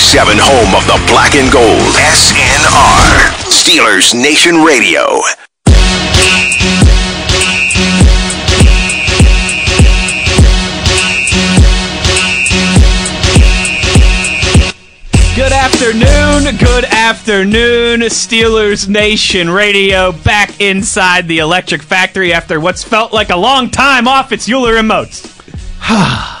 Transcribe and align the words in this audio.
24-7 0.00 0.38
home 0.40 0.74
of 0.74 0.86
the 0.86 1.12
black 1.12 1.34
and 1.34 1.52
gold. 1.52 1.94
SNR. 2.00 3.28
Steelers 3.52 4.14
Nation 4.14 4.64
Radio. 4.64 5.20
Good 15.36 15.52
afternoon, 15.52 16.56
good 16.56 16.84
afternoon, 16.86 18.00
Steelers 18.08 18.88
Nation 18.88 19.50
Radio 19.50 20.12
back 20.12 20.62
inside 20.62 21.28
the 21.28 21.40
Electric 21.40 21.82
Factory 21.82 22.32
after 22.32 22.58
what's 22.58 22.82
felt 22.82 23.12
like 23.12 23.28
a 23.28 23.36
long 23.36 23.68
time 23.68 24.08
off 24.08 24.32
its 24.32 24.48
Uhler 24.48 24.80
remotes. 24.80 25.26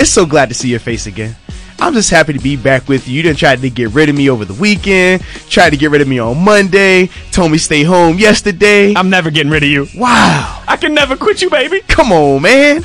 It's 0.00 0.10
so 0.10 0.24
glad 0.24 0.48
to 0.48 0.54
see 0.54 0.68
your 0.68 0.78
face 0.78 1.06
again. 1.06 1.34
I'm 1.80 1.94
just 1.94 2.10
happy 2.10 2.32
to 2.32 2.40
be 2.40 2.56
back 2.56 2.88
with 2.88 3.06
you. 3.06 3.14
You 3.14 3.22
didn't 3.22 3.38
try 3.38 3.54
to 3.54 3.70
get 3.70 3.90
rid 3.90 4.08
of 4.08 4.16
me 4.16 4.28
over 4.28 4.44
the 4.44 4.54
weekend, 4.54 5.22
tried 5.48 5.70
to 5.70 5.76
get 5.76 5.90
rid 5.90 6.00
of 6.00 6.08
me 6.08 6.18
on 6.18 6.42
Monday, 6.42 7.08
told 7.30 7.52
me 7.52 7.58
stay 7.58 7.84
home 7.84 8.18
yesterday. 8.18 8.94
I'm 8.96 9.10
never 9.10 9.30
getting 9.30 9.50
rid 9.52 9.62
of 9.62 9.68
you. 9.68 9.86
wow. 9.96 10.64
I 10.66 10.76
can 10.76 10.92
never 10.92 11.16
quit 11.16 11.40
you, 11.40 11.50
baby. 11.50 11.80
Come 11.82 12.10
on, 12.12 12.42
man. 12.42 12.82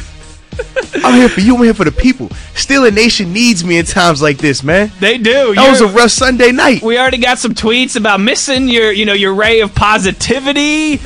I'm 1.03 1.15
here 1.15 1.29
for 1.29 1.41
you. 1.41 1.55
I'm 1.55 1.63
here 1.63 1.73
for 1.73 1.85
the 1.85 1.91
people. 1.91 2.27
Steeler 2.53 2.93
Nation 2.93 3.33
needs 3.33 3.65
me 3.65 3.79
in 3.79 3.85
times 3.85 4.21
like 4.21 4.37
this, 4.37 4.63
man. 4.63 4.91
They 4.99 5.17
do. 5.17 5.55
That 5.55 5.69
was 5.69 5.81
a 5.81 5.87
rough 5.87 6.11
Sunday 6.11 6.51
night. 6.51 6.83
we 6.83 6.97
already 6.99 7.17
got 7.17 7.39
some 7.39 7.55
tweets 7.55 7.95
about 7.95 8.19
missing 8.19 8.69
your, 8.69 8.91
you 8.91 9.05
know, 9.05 9.13
your 9.13 9.33
ray 9.33 9.61
of 9.61 9.73
positivity. 9.73 11.01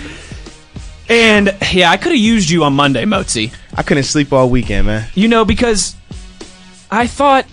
And 1.08 1.56
yeah, 1.72 1.90
I 1.90 1.96
could 1.96 2.12
have 2.12 2.20
used 2.20 2.50
you 2.50 2.66
on 2.66 2.74
Monday, 2.74 3.06
Mozi. 3.06 3.54
I 3.74 3.84
couldn't 3.84 4.04
sleep 4.04 4.34
all 4.34 4.50
weekend, 4.50 4.88
man. 4.88 5.08
You 5.16 5.30
know, 5.30 5.46
because 5.46 5.96
I 6.92 7.08
thought 7.08 7.46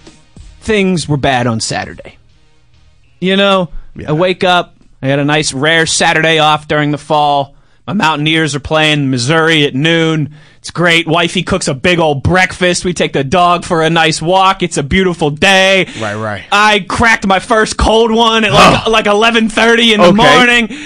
things 0.65 1.09
were 1.09 1.17
bad 1.17 1.47
on 1.47 1.61
Saturday. 1.61 2.17
You 3.21 3.37
know, 3.37 3.71
Yeah. 3.97 4.11
I 4.11 4.13
wake 4.13 4.43
up, 4.45 4.77
I 5.03 5.07
had 5.09 5.19
a 5.19 5.25
nice 5.25 5.53
rare 5.53 5.87
Saturday 5.87 6.39
off 6.39 6.67
during 6.69 6.91
the 6.91 6.99
fall. 6.99 7.55
My 7.87 7.93
Mountaineers 7.93 8.55
are 8.55 8.61
playing 8.61 9.11
Missouri 9.11 9.65
at 9.67 9.75
noon. 9.75 10.35
It's 10.59 10.71
great. 10.71 11.07
Wifey 11.07 11.43
cooks 11.43 11.69
a 11.69 11.75
big 11.75 11.99
old 11.99 12.23
breakfast. 12.23 12.83
We 12.85 12.95
take 12.95 13.13
the 13.13 13.23
dog 13.25 13.65
for 13.67 13.83
a 13.83 13.91
nice 13.91 14.23
walk. 14.23 14.63
It's 14.63 14.79
a 14.79 14.83
beautiful 14.83 15.29
day. 15.31 15.87
Right, 16.01 16.15
right. 16.15 16.45
I 16.51 16.81
cracked 16.89 17.27
my 17.27 17.41
first 17.41 17.77
cold 17.77 18.11
one 18.11 18.45
at 18.45 18.53
like, 18.53 18.87
oh. 18.87 18.91
like 18.91 19.05
11:30 19.05 19.93
in 19.93 20.01
the 20.01 20.07
Okay. 20.07 20.17
morning. 20.37 20.79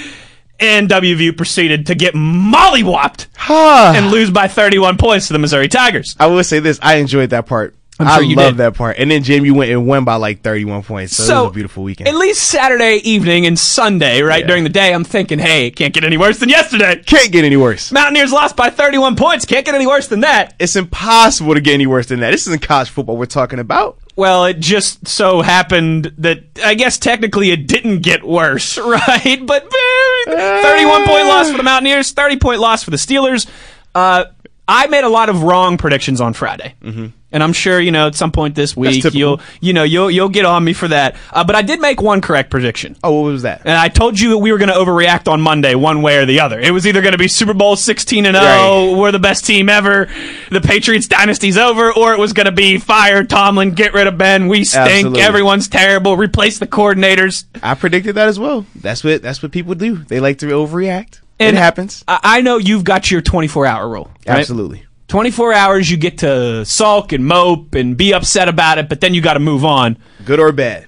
And 0.61 0.89
WVU 0.89 1.37
proceeded 1.37 1.87
to 1.87 1.95
get 1.95 2.15
mollywopped 2.15 3.27
and 3.49 4.11
lose 4.11 4.33
by 4.33 4.49
31 4.49 4.97
points 4.97 5.29
to 5.29 5.33
the 5.33 5.39
Missouri 5.39 5.69
Tigers. 5.69 6.17
I 6.19 6.27
will 6.27 6.43
say 6.43 6.59
this: 6.59 6.81
I 6.83 6.97
enjoyed 6.97 7.31
that 7.31 7.47
part. 7.47 7.77
I'm 8.01 8.07
I 8.07 8.21
you 8.21 8.37
love 8.37 8.53
did. 8.53 8.57
that 8.59 8.75
part. 8.75 8.97
And 8.99 9.11
then 9.11 9.23
Jim, 9.25 9.45
you 9.45 9.55
went 9.55 9.71
and 9.73 9.87
won 9.87 10.05
by 10.05 10.15
like 10.15 10.43
31 10.43 10.85
points. 10.85 11.17
So, 11.17 11.23
it 11.23 11.43
was 11.43 11.51
a 11.51 11.55
beautiful 11.55 11.83
weekend. 11.83 12.09
At 12.09 12.15
least 12.15 12.43
Saturday 12.45 13.01
evening 13.03 13.45
and 13.47 13.59
Sunday, 13.59 14.23
right 14.23 14.43
Yeah. 14.43 14.47
during 14.47 14.63
the 14.65 14.71
day, 14.71 14.95
I'm 14.95 15.03
thinking, 15.05 15.39
hey, 15.41 15.67
it 15.67 15.77
can't 15.77 15.93
get 15.93 16.05
any 16.05 16.17
worse 16.17 16.39
than 16.39 16.49
yesterday. 16.49 17.03
Can't 17.05 17.33
get 17.33 17.45
any 17.45 17.57
worse. 17.57 17.91
Mountaineers 17.91 18.33
lost 18.33 18.55
by 18.57 18.71
31 18.71 19.17
points. 19.17 19.45
Can't 19.45 19.67
get 19.67 19.75
any 19.75 19.87
worse 19.87 20.07
than 20.07 20.21
that. 20.21 20.55
It's 20.61 20.77
impossible 20.77 21.55
to 21.55 21.61
get 21.61 21.75
any 21.75 21.87
worse 21.89 22.07
than 22.07 22.21
that. 22.21 22.31
This 22.31 22.47
isn't 22.47 22.63
college 22.63 22.89
football 22.91 23.17
we're 23.17 23.27
talking 23.27 23.59
about. 23.59 23.99
Well, 24.15 24.45
it 24.47 24.59
just 24.61 25.07
so 25.09 25.43
happened 25.43 26.13
that 26.19 26.41
I 26.65 26.75
guess 26.75 26.99
technically 26.99 27.51
it 27.51 27.67
didn't 27.69 28.01
get 28.03 28.25
worse, 28.25 28.77
right? 28.79 29.41
But 29.45 29.65
eh, 29.65 30.63
31 30.63 31.07
point 31.07 31.27
loss 31.27 31.51
for 31.51 31.57
the 31.57 31.63
Mountaineers, 31.63 32.13
30 32.13 32.37
point 32.39 32.61
loss 32.61 32.83
for 32.83 32.91
the 32.91 32.97
Steelers. 32.97 33.49
Uh, 33.95 34.25
I 34.67 34.87
made 34.89 35.05
a 35.05 35.09
lot 35.09 35.29
of 35.29 35.43
wrong 35.45 35.79
predictions 35.79 36.21
on 36.21 36.33
Friday. 36.35 36.75
Mm-hmm. 36.83 37.07
And 37.31 37.43
I'm 37.43 37.53
sure 37.53 37.79
you 37.79 37.91
know 37.91 38.07
at 38.07 38.15
some 38.15 38.33
point 38.33 38.55
this 38.55 38.75
week 38.75 39.05
you'll 39.13 39.41
you 39.61 39.75
know 39.75 39.83
you'll 39.83 40.11
you'll 40.11 40.31
get 40.31 40.47
on 40.47 40.65
me 40.65 40.73
for 40.73 40.89
that. 40.89 41.15
Uh, 41.31 41.45
but 41.45 41.55
I 41.55 41.61
did 41.63 41.79
make 41.79 42.01
one 42.01 42.23
correct 42.23 42.51
prediction. 42.51 42.97
Oh, 43.05 43.21
what 43.21 43.27
was 43.33 43.43
that? 43.43 43.61
And 43.67 43.77
I 43.77 43.89
told 43.89 44.19
you 44.19 44.31
that 44.31 44.39
we 44.39 44.51
were 44.51 44.57
going 44.57 44.71
to 44.71 44.75
overreact 44.75 45.31
on 45.31 45.43
Monday, 45.43 45.75
one 45.75 46.01
way 46.01 46.17
or 46.17 46.25
the 46.25 46.41
other. 46.41 46.59
It 46.59 46.71
was 46.73 46.87
either 46.87 47.03
going 47.03 47.13
to 47.13 47.19
be 47.19 47.29
Super 47.29 47.53
Bowl 47.53 47.77
16 47.77 48.25
and 48.25 48.35
0, 48.35 48.47
Right. 48.47 48.95
we're 48.97 49.13
the 49.13 49.19
best 49.19 49.45
team 49.45 49.69
ever, 49.69 50.09
the 50.51 50.63
Patriots 50.63 51.07
dynasty's 51.07 51.59
over, 51.59 51.93
or 51.93 52.15
it 52.15 52.19
was 52.19 52.33
going 52.33 52.47
to 52.47 52.53
be 52.53 52.79
fire 52.79 53.23
Tomlin, 53.25 53.73
get 53.73 53.93
rid 53.93 54.07
of 54.07 54.17
Ben, 54.17 54.49
we 54.49 54.65
stink, 54.65 54.89
Absolutely. 54.89 55.21
everyone's 55.21 55.69
terrible, 55.69 56.17
replace 56.17 56.59
the 56.59 56.67
coordinators. 56.67 57.45
I 57.63 57.75
predicted 57.75 58.15
that 58.15 58.29
as 58.29 58.39
well. 58.39 58.65
That's 58.75 59.05
what 59.05 59.21
that's 59.23 59.43
what 59.43 59.53
people 59.53 59.75
do. 59.75 59.97
They 59.97 60.21
like 60.21 60.39
to 60.39 60.47
overreact. 60.47 61.21
And 61.39 61.57
it 61.57 61.61
happens. 61.61 62.05
I, 62.09 62.19
I 62.23 62.41
know 62.41 62.57
you've 62.57 62.85
got 62.85 63.11
your 63.11 63.21
24 63.21 63.67
hour 63.67 63.89
rule. 63.89 64.11
right? 64.27 64.39
Absolutely. 64.39 64.85
24 65.09 65.55
hours, 65.55 65.91
you 65.91 65.97
get 65.97 66.19
to 66.19 66.65
sulk 66.65 67.13
and 67.13 67.27
mope 67.27 67.75
and 67.75 67.97
be 67.97 68.13
upset 68.13 68.49
about 68.49 68.79
it, 68.79 68.89
but 68.89 69.01
then 69.01 69.15
you 69.15 69.21
got 69.23 69.35
to 69.35 69.41
move 69.41 69.65
on. 69.65 69.97
Good 70.25 70.39
or 70.39 70.53
bad. 70.53 70.87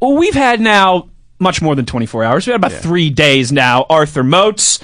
Well, 0.00 0.14
we've 0.14 0.34
had 0.34 0.60
now 0.60 1.08
much 1.38 1.62
more 1.62 1.74
than 1.74 1.86
24 1.86 2.22
hours. 2.22 2.46
We've 2.46 2.52
had 2.52 2.60
about 2.60 2.72
three 2.72 3.08
days 3.08 3.50
now. 3.50 3.86
Arthur 3.88 4.22
Moats, 4.22 4.78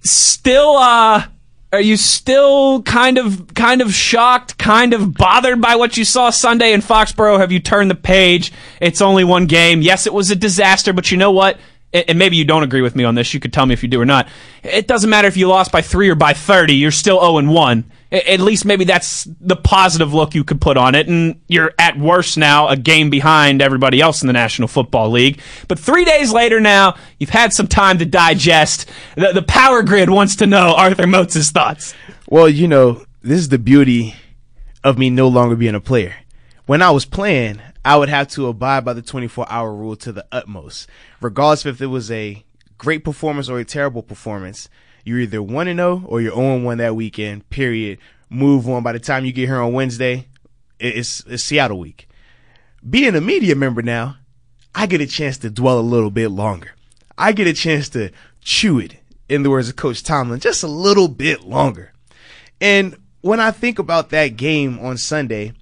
still, 0.00 0.76
uh, 0.76 1.24
are 1.72 1.80
you 1.80 1.96
still 1.96 2.82
kind 2.82 3.18
of, 3.18 3.54
kind 3.54 3.82
of 3.82 3.92
shocked, 3.92 4.56
kind 4.56 4.94
of 4.94 5.14
bothered 5.14 5.60
by 5.60 5.76
what 5.76 5.96
you 5.96 6.04
saw 6.04 6.30
Sunday 6.30 6.72
in 6.72 6.80
Foxborough? 6.80 7.38
Have 7.38 7.52
you 7.52 7.60
turned 7.60 7.90
the 7.90 7.94
page? 7.94 8.52
It's 8.80 9.02
only 9.02 9.22
one 9.22 9.46
game. 9.46 9.82
Yes, 9.82 10.06
it 10.06 10.14
was 10.14 10.30
a 10.30 10.36
disaster, 10.36 10.92
but 10.92 11.10
you 11.10 11.18
know 11.18 11.30
what? 11.30 11.58
And 11.92 12.18
maybe 12.18 12.36
you 12.36 12.44
don't 12.44 12.62
agree 12.62 12.82
with 12.82 12.94
me 12.94 13.02
on 13.02 13.16
this. 13.16 13.34
You 13.34 13.40
could 13.40 13.52
tell 13.52 13.66
me 13.66 13.72
if 13.72 13.82
you 13.82 13.88
do 13.88 14.00
or 14.00 14.06
not. 14.06 14.28
It 14.62 14.86
doesn't 14.86 15.10
matter 15.10 15.26
if 15.26 15.36
you 15.36 15.48
lost 15.48 15.72
by 15.72 15.82
three 15.82 16.08
or 16.08 16.14
by 16.14 16.34
30. 16.34 16.74
You're 16.74 16.92
still 16.92 17.20
0 17.20 17.38
and 17.38 17.50
1. 17.50 17.92
At 18.12 18.40
least 18.40 18.64
maybe 18.64 18.84
that's 18.84 19.24
the 19.40 19.56
positive 19.56 20.14
look 20.14 20.34
you 20.34 20.44
could 20.44 20.60
put 20.60 20.76
on 20.76 20.94
it. 20.94 21.08
And 21.08 21.40
you're 21.48 21.72
at 21.78 21.98
worst 21.98 22.38
now 22.38 22.68
a 22.68 22.76
game 22.76 23.10
behind 23.10 23.60
everybody 23.60 24.00
else 24.00 24.22
in 24.22 24.28
the 24.28 24.32
National 24.32 24.68
Football 24.68 25.10
League. 25.10 25.40
But 25.66 25.80
three 25.80 26.04
days 26.04 26.32
later 26.32 26.60
now, 26.60 26.96
you've 27.18 27.30
had 27.30 27.52
some 27.52 27.66
time 27.66 27.98
to 27.98 28.06
digest. 28.06 28.88
The, 29.16 29.32
the 29.32 29.42
power 29.42 29.82
grid 29.82 30.10
wants 30.10 30.36
to 30.36 30.46
know 30.46 30.74
Arthur 30.76 31.08
Moats' 31.08 31.50
thoughts. 31.50 31.94
Well, 32.28 32.48
you 32.48 32.68
know, 32.68 33.04
this 33.22 33.38
is 33.40 33.48
the 33.48 33.58
beauty 33.58 34.14
of 34.84 34.96
me 34.96 35.10
no 35.10 35.26
longer 35.26 35.56
being 35.56 35.74
a 35.74 35.80
player. 35.80 36.14
When 36.66 36.82
I 36.82 36.90
was 36.90 37.04
playing, 37.04 37.60
I 37.84 37.96
would 37.96 38.08
have 38.08 38.28
to 38.28 38.48
abide 38.48 38.84
by 38.84 38.92
the 38.92 39.02
24 39.02 39.46
hour 39.50 39.74
rule 39.74 39.96
to 39.96 40.12
the 40.12 40.26
utmost. 40.30 40.88
Regardless 41.20 41.66
if 41.66 41.80
it 41.80 41.86
was 41.86 42.10
a 42.10 42.44
great 42.78 43.04
performance 43.04 43.48
or 43.48 43.58
a 43.58 43.64
terrible 43.64 44.02
performance, 44.02 44.68
you're 45.04 45.20
either 45.20 45.42
1 45.42 45.66
0 45.66 46.04
or 46.06 46.20
you're 46.20 46.34
0 46.34 46.60
1 46.60 46.78
that 46.78 46.96
weekend, 46.96 47.48
period. 47.50 47.98
Move 48.28 48.68
on. 48.68 48.82
By 48.82 48.92
the 48.92 49.00
time 49.00 49.24
you 49.24 49.32
get 49.32 49.48
here 49.48 49.60
on 49.60 49.72
Wednesday, 49.72 50.26
it's, 50.78 51.24
it's 51.26 51.42
Seattle 51.42 51.78
week. 51.78 52.08
Being 52.88 53.14
a 53.14 53.20
media 53.20 53.54
member 53.56 53.82
now, 53.82 54.16
I 54.74 54.86
get 54.86 55.00
a 55.00 55.06
chance 55.06 55.38
to 55.38 55.50
dwell 55.50 55.78
a 55.78 55.80
little 55.80 56.10
bit 56.10 56.28
longer. 56.28 56.72
I 57.18 57.32
get 57.32 57.46
a 57.46 57.52
chance 57.52 57.88
to 57.90 58.10
chew 58.40 58.78
it, 58.78 58.96
in 59.30 59.44
the 59.44 59.50
words 59.50 59.68
of 59.68 59.76
Coach 59.76 60.02
Tomlin, 60.02 60.40
just 60.40 60.62
a 60.62 60.68
little 60.68 61.08
bit 61.08 61.42
longer. 61.42 61.92
And 62.60 62.96
when 63.20 63.38
I 63.40 63.52
think 63.52 63.78
about 63.78 64.10
that 64.10 64.36
game 64.36 64.78
on 64.80 64.98
Sunday, 64.98 65.52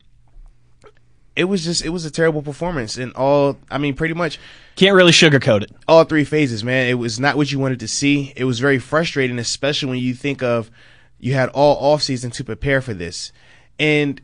it 1.38 1.44
was 1.44 1.64
just 1.64 1.85
it 1.85 1.90
was 1.90 2.05
a 2.05 2.11
terrible 2.11 2.43
performance 2.43 2.99
in 2.99 3.12
all 3.12 3.56
I 3.70 3.79
mean 3.79 3.94
pretty 3.94 4.12
much 4.14 4.38
Can't 4.76 4.96
really 4.96 5.12
sugarcoat 5.12 5.62
it. 5.62 5.70
all 5.87 6.05
three 6.05 6.25
phases, 6.25 6.62
man. 6.64 6.88
It 6.88 6.94
was 6.94 7.19
not 7.20 7.37
what 7.37 7.50
you 7.50 7.58
wanted 7.61 7.81
to 7.81 7.88
see. 7.88 8.32
It 8.37 8.44
was 8.44 8.58
very 8.61 8.79
frustrating, 8.79 9.38
especially 9.38 9.88
when 9.90 9.99
you 10.00 10.14
think 10.14 10.43
of 10.43 10.70
you 11.19 11.35
had 11.35 11.49
all 11.50 11.96
offseason 11.96 12.32
to 12.35 12.44
prepare 12.44 12.81
for 12.81 12.93
this. 12.93 13.32
And 13.79 14.20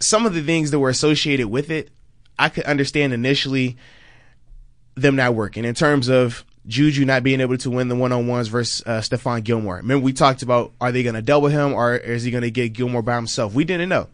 some 0.00 0.26
of 0.26 0.34
the 0.34 0.42
things 0.42 0.70
that 0.70 0.78
were 0.78 0.88
associated 0.90 1.48
with 1.48 1.70
it, 1.70 1.90
I 2.38 2.48
could 2.48 2.64
understand 2.64 3.12
initially 3.12 3.76
them 4.94 5.16
not 5.16 5.34
working 5.34 5.64
in 5.64 5.74
terms 5.74 6.08
of 6.08 6.44
Juju 6.66 7.04
not 7.04 7.22
being 7.22 7.40
able 7.40 7.56
to 7.58 7.70
win 7.70 7.88
the 7.88 7.94
one 7.94 8.12
on 8.12 8.26
ones 8.26 8.48
versus 8.48 8.82
uh, 8.86 9.00
Stephon 9.00 9.44
Gilmore. 9.44 9.76
Remember, 9.76 10.02
we 10.04 10.12
talked 10.12 10.42
about 10.42 10.72
are 10.80 10.90
they 10.90 11.02
going 11.02 11.14
to 11.14 11.22
double 11.22 11.48
him 11.48 11.72
or 11.74 11.96
is 11.96 12.22
he 12.24 12.30
going 12.30 12.42
to 12.42 12.50
get 12.50 12.72
Gilmore 12.72 13.02
by 13.02 13.16
himself? 13.16 13.54
We 13.54 13.64
didn't 13.64 13.88
know. 13.88 14.08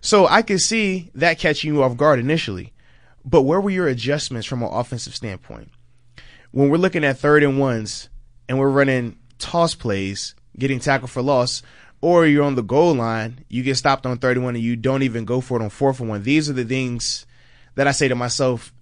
So 0.00 0.26
I 0.26 0.42
could 0.42 0.60
see 0.60 1.10
that 1.14 1.38
catching 1.38 1.74
you 1.74 1.82
off 1.82 1.96
guard 1.96 2.18
initially. 2.18 2.72
But 3.24 3.42
where 3.42 3.60
were 3.60 3.70
your 3.70 3.88
adjustments 3.88 4.46
from 4.46 4.62
an 4.62 4.70
offensive 4.72 5.14
standpoint? 5.14 5.70
when 6.50 6.70
we're 6.70 6.76
looking 6.76 7.04
at 7.04 7.18
third 7.18 7.42
and 7.42 7.58
ones 7.58 8.08
and 8.48 8.58
we're 8.58 8.70
running 8.70 9.18
toss 9.38 9.74
plays, 9.74 10.34
getting 10.58 10.80
tackled 10.80 11.10
for 11.10 11.22
loss, 11.22 11.62
or 12.00 12.26
you're 12.26 12.44
on 12.44 12.54
the 12.54 12.62
goal 12.62 12.94
line, 12.94 13.44
you 13.48 13.62
get 13.62 13.76
stopped 13.76 14.06
on 14.06 14.18
31 14.18 14.54
and 14.54 14.64
you 14.64 14.76
don't 14.76 15.02
even 15.02 15.24
go 15.24 15.40
for 15.40 15.60
it 15.60 15.62
on 15.62 15.70
fourth 15.70 16.00
and 16.00 16.08
one. 16.08 16.22
These 16.22 16.48
are 16.48 16.54
the 16.54 16.64
things 16.64 17.26
that 17.74 17.86
I 17.86 17.92
say 17.92 18.08
to 18.08 18.14
myself, 18.14 18.72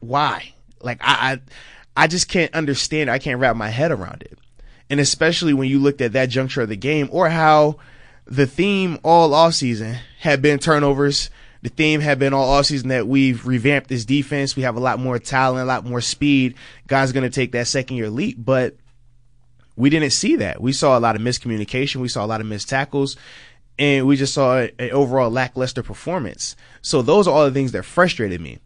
why? 0.00 0.54
Like 0.80 0.98
I, 1.00 1.40
I, 1.96 2.04
I 2.04 2.06
just 2.06 2.28
can't 2.28 2.54
understand. 2.54 3.10
I 3.10 3.18
can't 3.18 3.40
wrap 3.40 3.56
my 3.56 3.68
head 3.68 3.90
around 3.90 4.22
it. 4.22 4.38
And 4.90 5.00
especially 5.00 5.52
when 5.52 5.68
you 5.68 5.78
looked 5.78 6.00
at 6.00 6.12
that 6.12 6.30
juncture 6.30 6.62
of 6.62 6.68
the 6.68 6.76
game 6.76 7.08
or 7.12 7.28
how 7.28 7.76
the 8.28 8.46
theme 8.46 8.98
all 9.02 9.34
off 9.34 9.54
season 9.54 9.96
had 10.20 10.42
been 10.42 10.58
turnovers. 10.58 11.30
The 11.62 11.70
theme 11.70 12.00
had 12.00 12.18
been 12.18 12.32
all 12.32 12.48
off 12.50 12.66
season 12.66 12.88
that 12.88 13.08
we've 13.08 13.46
revamped 13.46 13.88
this 13.88 14.04
defense. 14.04 14.54
We 14.54 14.62
have 14.62 14.76
a 14.76 14.80
lot 14.80 15.00
more 15.00 15.18
talent, 15.18 15.62
a 15.62 15.66
lot 15.66 15.84
more 15.84 16.00
speed. 16.00 16.54
Guys 16.86 17.12
going 17.12 17.28
to 17.28 17.34
take 17.34 17.52
that 17.52 17.66
second 17.66 17.96
year 17.96 18.10
leap, 18.10 18.36
but 18.38 18.76
we 19.76 19.90
didn't 19.90 20.10
see 20.10 20.36
that. 20.36 20.60
We 20.60 20.72
saw 20.72 20.98
a 20.98 21.00
lot 21.00 21.16
of 21.16 21.22
miscommunication. 21.22 21.96
We 21.96 22.08
saw 22.08 22.24
a 22.24 22.26
lot 22.26 22.40
of 22.40 22.46
missed 22.46 22.68
tackles 22.68 23.16
and 23.78 24.06
we 24.06 24.16
just 24.16 24.34
saw 24.34 24.58
an 24.58 24.90
overall 24.90 25.30
lackluster 25.30 25.82
performance. 25.82 26.56
So 26.82 27.00
those 27.00 27.28
are 27.28 27.34
all 27.34 27.44
the 27.44 27.52
things 27.52 27.72
that 27.72 27.84
frustrated 27.84 28.40
me. 28.40 28.58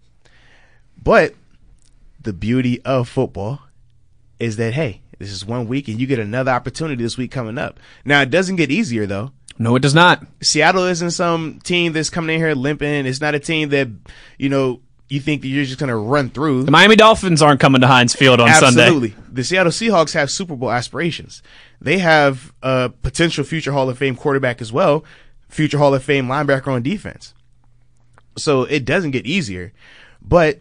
But 1.03 1.35
the 2.21 2.33
beauty 2.33 2.81
of 2.83 3.09
football 3.09 3.61
is 4.39 4.57
that, 4.57 4.73
hey, 4.73 5.02
this 5.23 5.33
is 5.33 5.47
one 5.47 5.69
week 5.69 5.89
and 5.89 6.01
you 6.01 6.07
get 6.07 6.19
another 6.19 6.51
opportunity 6.51 7.03
this 7.03 7.17
week 7.17 7.31
coming 7.31 7.59
up. 7.59 7.79
Now 8.05 8.21
it 8.23 8.31
doesn't 8.31 8.57
get 8.57 8.71
easier 8.71 9.07
though. 9.07 9.33
No, 9.59 9.77
it 9.77 9.81
does 9.81 9.95
not. 9.95 10.27
Seattle 10.41 10.85
isn't 10.85 11.13
some 11.13 11.61
team 11.63 11.93
that's 11.93 12.11
coming 12.11 12.35
in 12.35 12.41
here 12.41 12.55
limping. 12.55 13.07
It's 13.07 13.21
not 13.21 13.35
a 13.35 13.39
team 13.39 13.69
that, 13.69 13.89
you 14.39 14.49
know, 14.49 14.81
you 15.09 15.21
think 15.21 15.43
that 15.43 15.49
you're 15.49 15.65
just 15.65 15.79
going 15.79 15.89
to 15.91 15.97
run 15.97 16.31
through. 16.31 16.65
The 16.65 16.71
Miami 16.71 16.97
Dolphins 16.97 17.43
aren't 17.43 17.61
coming 17.61 17.83
to 17.83 17.87
Heinz 17.87 18.15
Field 18.15 18.41
on 18.41 18.49
Absolutely. 18.49 18.75
Sunday. 18.75 18.83
Absolutely. 18.83 19.15
The 19.31 19.45
Seattle 19.45 19.73
Seahawks 19.73 20.15
have 20.15 20.31
Super 20.31 20.57
Bowl 20.57 20.71
aspirations. 20.71 21.43
They 21.81 21.99
have 21.99 22.53
a 22.63 22.91
potential 23.03 23.45
future 23.45 23.73
Hall 23.73 23.91
of 23.91 23.99
Fame 23.99 24.17
quarterback 24.17 24.63
as 24.63 24.73
well, 24.73 25.05
future 25.49 25.79
Hall 25.79 25.95
of 25.95 26.03
Fame 26.03 26.29
linebacker 26.29 26.69
on 26.69 26.83
defense. 26.83 27.35
So 28.39 28.63
it 28.63 28.87
doesn't 28.87 29.11
get 29.11 29.27
easier, 29.27 29.75
but 30.23 30.61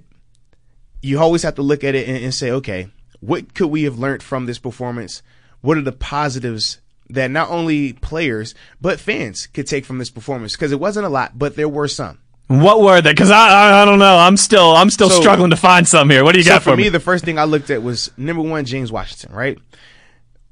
you 1.01 1.17
always 1.17 1.43
have 1.43 1.55
to 1.55 1.61
look 1.61 1.85
at 1.85 1.95
it 1.95 2.07
and, 2.09 2.17
and 2.21 2.33
say, 2.33 2.51
okay, 2.51 2.89
what 3.21 3.53
could 3.53 3.67
we 3.67 3.83
have 3.83 3.97
learned 3.97 4.21
from 4.21 4.45
this 4.45 4.59
performance? 4.59 5.23
What 5.61 5.77
are 5.77 5.81
the 5.81 5.91
positives 5.93 6.79
that 7.09 7.31
not 7.31 7.49
only 7.49 7.93
players 7.93 8.53
but 8.81 8.99
fans 8.99 9.47
could 9.47 9.67
take 9.67 9.85
from 9.85 9.97
this 9.99 10.09
performance? 10.09 10.53
Because 10.55 10.71
it 10.73 10.79
wasn't 10.79 11.05
a 11.05 11.09
lot, 11.09 11.39
but 11.39 11.55
there 11.55 11.69
were 11.69 11.87
some. 11.87 12.17
What 12.47 12.81
were 12.81 12.99
they? 12.99 13.11
Because 13.13 13.31
I, 13.31 13.47
I, 13.47 13.81
I 13.81 13.85
don't 13.85 13.99
know. 13.99 14.17
I'm 14.17 14.35
still 14.35 14.75
I'm 14.75 14.89
still 14.89 15.09
So- 15.09 15.21
struggling 15.21 15.51
to 15.51 15.55
find 15.55 15.87
some 15.87 16.09
here. 16.09 16.23
What 16.25 16.33
do 16.33 16.39
you 16.39 16.43
So 16.43 16.49
got 16.51 16.63
for 16.63 16.71
for 16.71 16.75
me, 16.77 16.83
me? 16.83 16.89
the 16.89 16.99
first 16.99 17.23
thing 17.23 17.39
I 17.39 17.45
looked 17.45 17.69
at 17.69 17.81
was 17.81 18.11
number 18.17 18.41
one, 18.43 18.65
James 18.65 18.91
Washington, 18.91 19.33
right? 19.33 19.57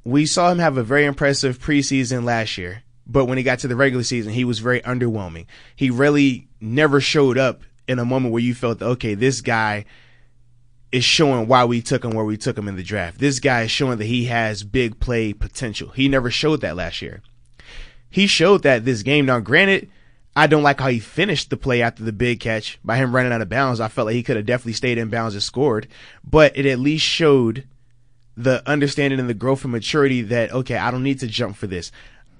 We 0.06 0.25
saw 0.25 0.50
him 0.51 0.60
have 0.60 0.77
a 0.77 0.83
very 0.83 1.06
impressive 1.06 1.60
preseason 1.60 2.24
last 2.24 2.57
year, 2.57 2.83
but 3.06 3.25
when 3.25 3.38
he 3.38 3.44
got 3.44 3.60
to 3.60 3.68
the 3.68 3.75
regular 3.75 4.04
season, 4.04 4.31
he 4.31 4.45
was 4.45 4.60
very 4.60 4.80
underwhelming. 4.81 5.45
He 5.75 5.89
really 5.89 6.48
never 6.62 7.01
showed 7.01 7.38
up 7.38 7.62
in 7.88 8.00
a 8.00 8.06
moment 8.06 8.31
where 8.31 8.42
you 8.42 8.54
felt, 8.56 8.81
okay, 8.81 9.13
this 9.15 9.42
guy 9.42 9.86
is 10.91 11.03
showing 11.03 11.47
why 11.47 11.65
we 11.65 11.81
took 11.81 12.03
him 12.03 12.12
where 12.12 12.25
we 12.25 12.38
took 12.38 12.57
him 12.57 12.68
in 12.68 12.75
the 12.75 12.83
draft. 12.83 13.19
This 13.19 13.39
guy 13.39 13.63
is 13.63 13.71
showing 13.71 13.97
that 14.00 14.06
he 14.06 14.25
has 14.25 14.63
big 14.63 15.00
play 15.00 15.33
potential. 15.33 15.89
He 15.89 16.07
never 16.07 16.31
showed 16.31 16.62
that 16.62 16.75
last 16.75 17.01
year. 17.01 17.21
He 18.09 18.25
showed 18.25 18.63
that 18.63 18.86
this 18.86 19.03
game. 19.03 19.25
Now, 19.27 19.39
granted, 19.39 19.89
I 20.36 20.47
don't 20.47 20.63
like 20.63 20.80
how 20.80 20.88
he 20.88 21.00
finished 21.00 21.50
the 21.50 21.57
play 21.57 21.81
after 21.81 22.03
the 22.03 22.12
big 22.12 22.39
catch 22.39 22.80
by 22.83 22.97
him 22.97 23.13
running 23.13 23.31
out 23.31 23.41
of 23.41 23.50
bounds. 23.50 23.80
I 23.80 23.88
felt 23.88 24.07
like 24.07 24.15
he 24.15 24.24
could 24.24 24.36
have 24.36 24.45
definitely 24.45 24.74
stayed 24.74 24.97
in 24.97 25.09
bounds 25.09 25.36
and 25.36 25.44
scored, 25.44 25.88
but 26.24 26.57
it 26.57 26.65
at 26.65 26.80
least 26.80 27.06
showed 27.06 27.65
the 28.36 28.68
understanding 28.68 29.19
and 29.19 29.30
the 29.30 29.33
growth 29.33 29.63
and 29.63 29.71
maturity 29.71 30.21
that, 30.24 30.51
okay, 30.51 30.77
I 30.77 30.91
don't 30.91 31.03
need 31.03 31.19
to 31.19 31.27
jump 31.27 31.57
for 31.57 31.68
this. 31.68 31.91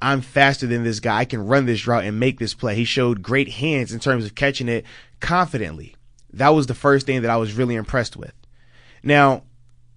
I'm 0.01 0.22
faster 0.22 0.66
than 0.66 0.84
this 0.84 1.01
guy. 1.01 1.18
I 1.18 1.25
can 1.25 1.46
run 1.46 1.66
this 1.66 1.86
route 1.86 2.06
and 2.06 2.19
make 2.19 2.40
this 2.40 2.54
play. 2.54 2.74
He 2.75 2.86
showed 2.86 3.22
great 3.22 3.50
hands 3.50 3.92
in 3.92 4.00
terms 4.00 4.24
of 4.25 4.34
catching 4.34 4.69
it 4.69 4.86
confidently. 5.19 5.96
That 6.31 6.50
was 6.50 6.68
the 6.68 6.74
first 6.74 7.06
thing 7.06 7.22
that 7.24 7.31
I 7.31 7.38
was 7.38 7.54
really 7.54 7.75
impressed 7.75 8.16
with. 8.16 8.31
Now, 9.04 9.44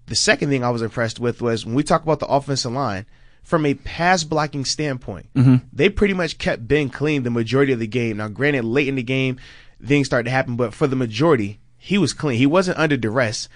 the 0.07 0.15
second 0.15 0.49
thing 0.49 0.65
I 0.65 0.71
was 0.71 0.83
impressed 0.83 1.21
with 1.21 1.41
was 1.41 1.65
when 1.65 1.75
we 1.75 1.83
talk 1.83 2.03
about 2.03 2.21
the 2.21 2.27
offensive 2.27 2.73
line, 2.73 3.07
from 3.43 3.67
a 3.67 3.75
pass 3.75 4.25
blocking 4.25 4.65
standpoint, 4.65 5.33
mm-hmm. 5.35 5.57
they 5.73 5.89
pretty 5.89 6.15
much 6.15 6.39
kept 6.39 6.69
Ben 6.69 6.89
clean 6.89 7.23
the 7.23 7.31
majority 7.31 7.73
of 7.73 7.81
the 7.81 7.87
game. 7.87 8.19
Now, 8.19 8.29
granted, 8.29 8.65
late 8.65 8.89
in 8.89 8.95
the 8.95 9.03
game, 9.03 9.39
things 9.85 10.07
started 10.07 10.25
to 10.25 10.31
happen, 10.31 10.57
but 10.57 10.75
for 10.75 10.87
the 10.87 10.97
majority, 10.97 11.59
he 11.77 11.99
was 11.99 12.13
clean. 12.13 12.39
He 12.39 12.47
wasn't 12.47 12.79
under 12.79 12.97
duress. 12.97 13.49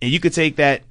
And 0.00 0.10
you 0.10 0.20
could 0.20 0.32
take 0.32 0.56
that 0.56 0.82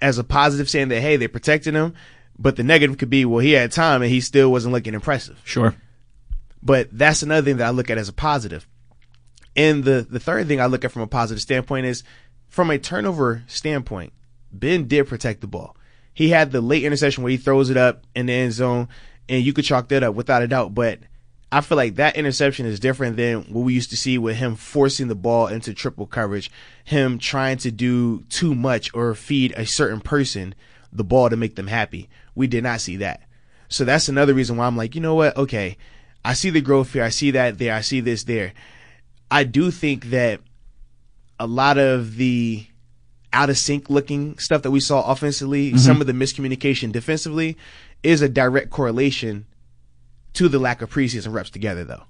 as 0.00 0.18
a 0.18 0.24
positive, 0.24 0.68
saying 0.68 0.88
that, 0.88 1.00
hey, 1.00 1.16
they 1.16 1.28
protected 1.28 1.74
him. 1.74 1.94
But 2.38 2.56
the 2.56 2.62
negative 2.62 2.98
could 2.98 3.10
be, 3.10 3.24
well, 3.24 3.40
he 3.40 3.52
had 3.52 3.72
time 3.72 4.02
and 4.02 4.10
he 4.10 4.20
still 4.20 4.52
wasn't 4.52 4.74
looking 4.74 4.94
impressive. 4.94 5.40
Sure. 5.44 5.74
But 6.62 6.88
that's 6.92 7.22
another 7.22 7.44
thing 7.44 7.56
that 7.56 7.66
I 7.66 7.70
look 7.70 7.90
at 7.90 7.98
as 7.98 8.08
a 8.08 8.12
positive. 8.12 8.68
And 9.56 9.82
the, 9.82 10.06
the 10.08 10.20
third 10.20 10.46
thing 10.46 10.60
I 10.60 10.66
look 10.66 10.84
at 10.84 10.92
from 10.92 11.02
a 11.02 11.08
positive 11.08 11.42
standpoint 11.42 11.86
is 11.86 12.04
from 12.48 12.70
a 12.70 12.78
turnover 12.78 13.44
standpoint, 13.46 14.12
Ben 14.52 14.88
did 14.88 15.08
protect 15.08 15.40
the 15.40 15.46
ball. 15.46 15.76
He 16.12 16.30
had 16.30 16.50
the 16.50 16.60
late 16.60 16.84
interception 16.84 17.22
where 17.22 17.30
he 17.30 17.36
throws 17.36 17.70
it 17.70 17.76
up 17.76 18.04
in 18.14 18.26
the 18.26 18.32
end 18.32 18.52
zone, 18.52 18.88
and 19.28 19.44
you 19.44 19.52
could 19.52 19.64
chalk 19.64 19.88
that 19.88 20.02
up 20.02 20.14
without 20.14 20.42
a 20.42 20.48
doubt. 20.48 20.74
But 20.74 21.00
I 21.52 21.60
feel 21.60 21.76
like 21.76 21.94
that 21.94 22.16
interception 22.16 22.66
is 22.66 22.80
different 22.80 23.16
than 23.16 23.42
what 23.44 23.62
we 23.62 23.74
used 23.74 23.90
to 23.90 23.96
see 23.96 24.18
with 24.18 24.36
him 24.36 24.56
forcing 24.56 25.08
the 25.08 25.14
ball 25.14 25.46
into 25.46 25.72
triple 25.72 26.06
coverage, 26.06 26.50
him 26.84 27.18
trying 27.18 27.58
to 27.58 27.70
do 27.70 28.22
too 28.30 28.54
much 28.54 28.90
or 28.94 29.14
feed 29.14 29.52
a 29.56 29.64
certain 29.64 30.00
person 30.00 30.54
the 30.92 31.04
ball 31.04 31.30
to 31.30 31.36
make 31.36 31.56
them 31.56 31.68
happy. 31.68 32.08
We 32.34 32.46
did 32.46 32.64
not 32.64 32.80
see 32.80 32.96
that. 32.96 33.22
So 33.68 33.84
that's 33.84 34.08
another 34.08 34.34
reason 34.34 34.56
why 34.56 34.66
I'm 34.66 34.76
like, 34.76 34.94
you 34.94 35.00
know 35.00 35.14
what? 35.14 35.36
Okay, 35.36 35.76
I 36.24 36.32
see 36.32 36.50
the 36.50 36.60
growth 36.60 36.92
here. 36.92 37.04
I 37.04 37.10
see 37.10 37.30
that 37.32 37.58
there. 37.58 37.74
I 37.74 37.82
see 37.82 38.00
this 38.00 38.24
there. 38.24 38.52
I 39.30 39.44
do 39.44 39.70
think 39.70 40.06
that 40.06 40.40
a 41.38 41.46
lot 41.46 41.78
of 41.78 42.16
the 42.16 42.66
out 43.32 43.50
of 43.50 43.58
sync 43.58 43.90
looking 43.90 44.38
stuff 44.38 44.62
that 44.62 44.70
we 44.70 44.80
saw 44.80 45.10
offensively, 45.10 45.68
mm-hmm. 45.68 45.78
some 45.78 46.00
of 46.00 46.06
the 46.06 46.12
miscommunication 46.12 46.90
defensively, 46.92 47.56
is 48.02 48.22
a 48.22 48.28
direct 48.28 48.70
correlation 48.70 49.46
to 50.34 50.48
the 50.48 50.58
lack 50.58 50.82
of 50.82 50.90
preseason 50.90 51.32
reps 51.32 51.50
together, 51.50 51.84
though. 51.84 52.04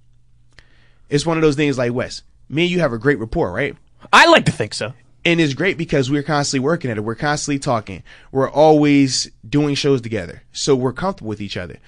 It's 1.08 1.26
one 1.26 1.36
of 1.36 1.42
those 1.42 1.56
things 1.56 1.78
like 1.78 1.92
Wes. 1.92 2.22
Me 2.48 2.62
and 2.62 2.70
you 2.70 2.80
have 2.80 2.92
a 2.92 2.98
great 2.98 3.18
rapport, 3.18 3.52
right? 3.52 3.76
I 4.12 4.26
like 4.26 4.44
to 4.46 4.52
think 4.52 4.74
so. 4.74 4.92
and 5.24 5.40
it's 5.40 5.54
great 5.54 5.76
because 5.76 6.10
we're 6.10 6.22
constantly 6.22 6.64
working 6.64 6.90
at 6.90 6.96
it. 6.96 7.02
We're 7.02 7.14
constantly 7.14 7.58
talking. 7.58 8.02
We're 8.32 8.50
always 8.50 9.30
doing 9.46 9.74
shows 9.74 10.00
together. 10.00 10.42
So 10.52 10.74
we're 10.76 10.92
comfortable 10.92 11.28
with 11.28 11.40
each 11.40 11.56
other. 11.56 11.78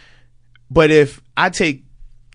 But 0.71 0.91
if 0.91 1.21
I 1.37 1.51
take 1.51 1.85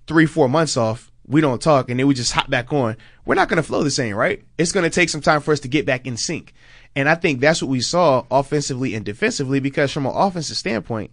three, 0.08 0.26
four 0.26 0.50
months 0.50 0.78
off, 0.78 1.12
we 1.28 1.42
don't 1.42 1.62
talk 1.62 1.90
and 1.90 2.00
then 2.00 2.08
we 2.08 2.14
just 2.14 2.34
hop 2.34 2.50
back 2.50 2.72
on, 2.72 2.98
we're 3.26 3.36
not 3.36 3.50
going 3.50 3.58
to 3.58 3.64
flow 3.64 3.84
the 3.84 3.92
same, 3.92 4.16
right? 4.16 4.44
It's 4.58 4.72
going 4.72 4.84
to 4.84 4.90
take 4.90 5.10
some 5.10 5.22
time 5.22 5.42
for 5.42 5.52
us 5.52 5.60
to 5.62 5.68
get 5.68 5.86
back 5.86 6.06
in 6.06 6.18
sync. 6.18 6.54
And 6.96 7.10
I 7.10 7.16
think 7.16 7.40
that's 7.40 7.62
what 7.62 7.70
we 7.70 7.82
saw 7.82 8.26
offensively 8.32 8.94
and 8.94 9.04
defensively 9.04 9.60
because 9.60 9.92
from 9.92 10.06
an 10.06 10.14
offensive 10.16 10.58
standpoint, 10.58 11.12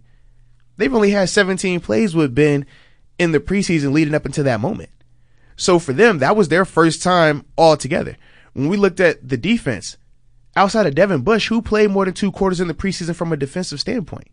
they've 0.77 0.93
only 0.93 1.11
had 1.11 1.29
17 1.29 1.79
plays 1.79 2.15
with 2.15 2.35
Ben 2.35 2.65
in 3.17 3.31
the 3.31 3.39
preseason 3.39 3.93
leading 3.93 4.15
up 4.15 4.25
until 4.25 4.43
that 4.45 4.59
moment. 4.59 4.89
So 5.55 5.79
for 5.79 5.93
them, 5.93 6.19
that 6.19 6.35
was 6.35 6.49
their 6.49 6.65
first 6.65 7.03
time 7.03 7.45
all 7.55 7.77
together. 7.77 8.17
When 8.53 8.69
we 8.69 8.77
looked 8.77 8.99
at 8.99 9.27
the 9.27 9.37
defense, 9.37 9.97
outside 10.55 10.85
of 10.85 10.95
Devin 10.95 11.21
Bush, 11.21 11.47
who 11.47 11.61
played 11.61 11.91
more 11.91 12.05
than 12.05 12.13
two 12.13 12.31
quarters 12.31 12.59
in 12.59 12.67
the 12.67 12.73
preseason 12.73 13.15
from 13.15 13.33
a 13.33 13.37
defensive 13.37 13.79
standpoint? 13.79 14.27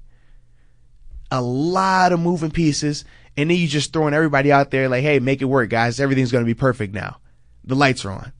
A 1.31 1.41
lot 1.41 2.13
of 2.13 2.21
moving 2.21 2.51
pieces, 2.51 3.05
and 3.37 3.51
then 3.51 3.57
you 3.57 3.67
just 3.69 3.93
throwing 3.93 4.15
everybody 4.15 4.53
out 4.53 4.71
there 4.71 4.89
like, 4.89 5.03
hey, 5.03 5.19
make 5.19 5.41
it 5.43 5.47
work, 5.47 5.71
guys. 5.71 6.01
Everything's 6.01 6.33
going 6.33 6.45
to 6.45 6.47
be 6.47 6.55
perfect 6.55 6.95
now. 6.95 7.19
The 7.65 7.75
lights 7.75 8.05
are 8.05 8.11
on. 8.11 8.33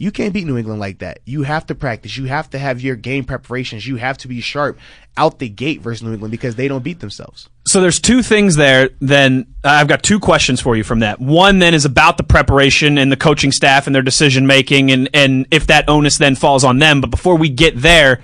You 0.00 0.12
can't 0.12 0.32
beat 0.32 0.46
New 0.46 0.56
England 0.56 0.78
like 0.78 1.00
that. 1.00 1.18
You 1.26 1.42
have 1.42 1.66
to 1.66 1.74
practice. 1.74 2.16
You 2.16 2.26
have 2.26 2.48
to 2.50 2.58
have 2.58 2.80
your 2.80 2.94
game 2.94 3.24
preparations. 3.24 3.84
You 3.84 3.96
have 3.96 4.16
to 4.18 4.28
be 4.28 4.40
sharp 4.40 4.78
out 5.16 5.40
the 5.40 5.48
gate 5.48 5.80
versus 5.80 6.04
New 6.04 6.12
England 6.12 6.30
because 6.30 6.54
they 6.54 6.68
don't 6.68 6.84
beat 6.84 7.00
themselves. 7.00 7.48
So 7.66 7.80
there's 7.80 7.98
two 7.98 8.22
things 8.22 8.54
there. 8.54 8.90
Then 9.00 9.52
uh, 9.64 9.70
I've 9.70 9.88
got 9.88 10.04
two 10.04 10.20
questions 10.20 10.60
for 10.60 10.76
you 10.76 10.84
from 10.84 11.00
that. 11.00 11.20
One 11.20 11.58
then 11.58 11.74
is 11.74 11.84
about 11.84 12.16
the 12.16 12.22
preparation 12.22 12.96
and 12.96 13.10
the 13.10 13.16
coaching 13.16 13.50
staff 13.50 13.88
and 13.88 13.94
their 13.94 14.02
decision 14.02 14.46
making, 14.46 14.92
and 14.92 15.10
and 15.12 15.48
if 15.50 15.66
that 15.66 15.88
onus 15.88 16.16
then 16.16 16.36
falls 16.36 16.62
on 16.62 16.78
them. 16.78 17.00
But 17.00 17.10
before 17.10 17.36
we 17.36 17.48
get 17.48 17.76
there, 17.76 18.22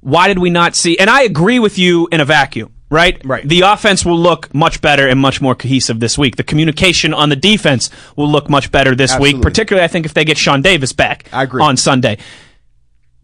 why 0.00 0.28
did 0.28 0.38
we 0.38 0.48
not 0.48 0.74
see? 0.74 0.98
And 0.98 1.10
I 1.10 1.22
agree 1.22 1.58
with 1.58 1.78
you 1.78 2.08
in 2.10 2.22
a 2.22 2.24
vacuum. 2.24 2.73
Right? 2.90 3.20
Right. 3.24 3.48
The 3.48 3.62
offense 3.62 4.04
will 4.04 4.18
look 4.18 4.54
much 4.54 4.80
better 4.80 5.08
and 5.08 5.18
much 5.18 5.40
more 5.40 5.54
cohesive 5.54 5.98
this 6.00 6.16
week. 6.16 6.36
The 6.36 6.44
communication 6.44 7.12
on 7.12 7.28
the 7.28 7.36
defense 7.36 7.90
will 8.14 8.30
look 8.30 8.48
much 8.48 8.70
better 8.70 8.94
this 8.94 9.18
week, 9.18 9.40
particularly 9.42 9.84
I 9.84 9.88
think 9.88 10.06
if 10.06 10.14
they 10.14 10.24
get 10.24 10.38
Sean 10.38 10.62
Davis 10.62 10.92
back 10.92 11.28
I 11.32 11.42
agree. 11.44 11.62
on 11.62 11.76
Sunday. 11.76 12.18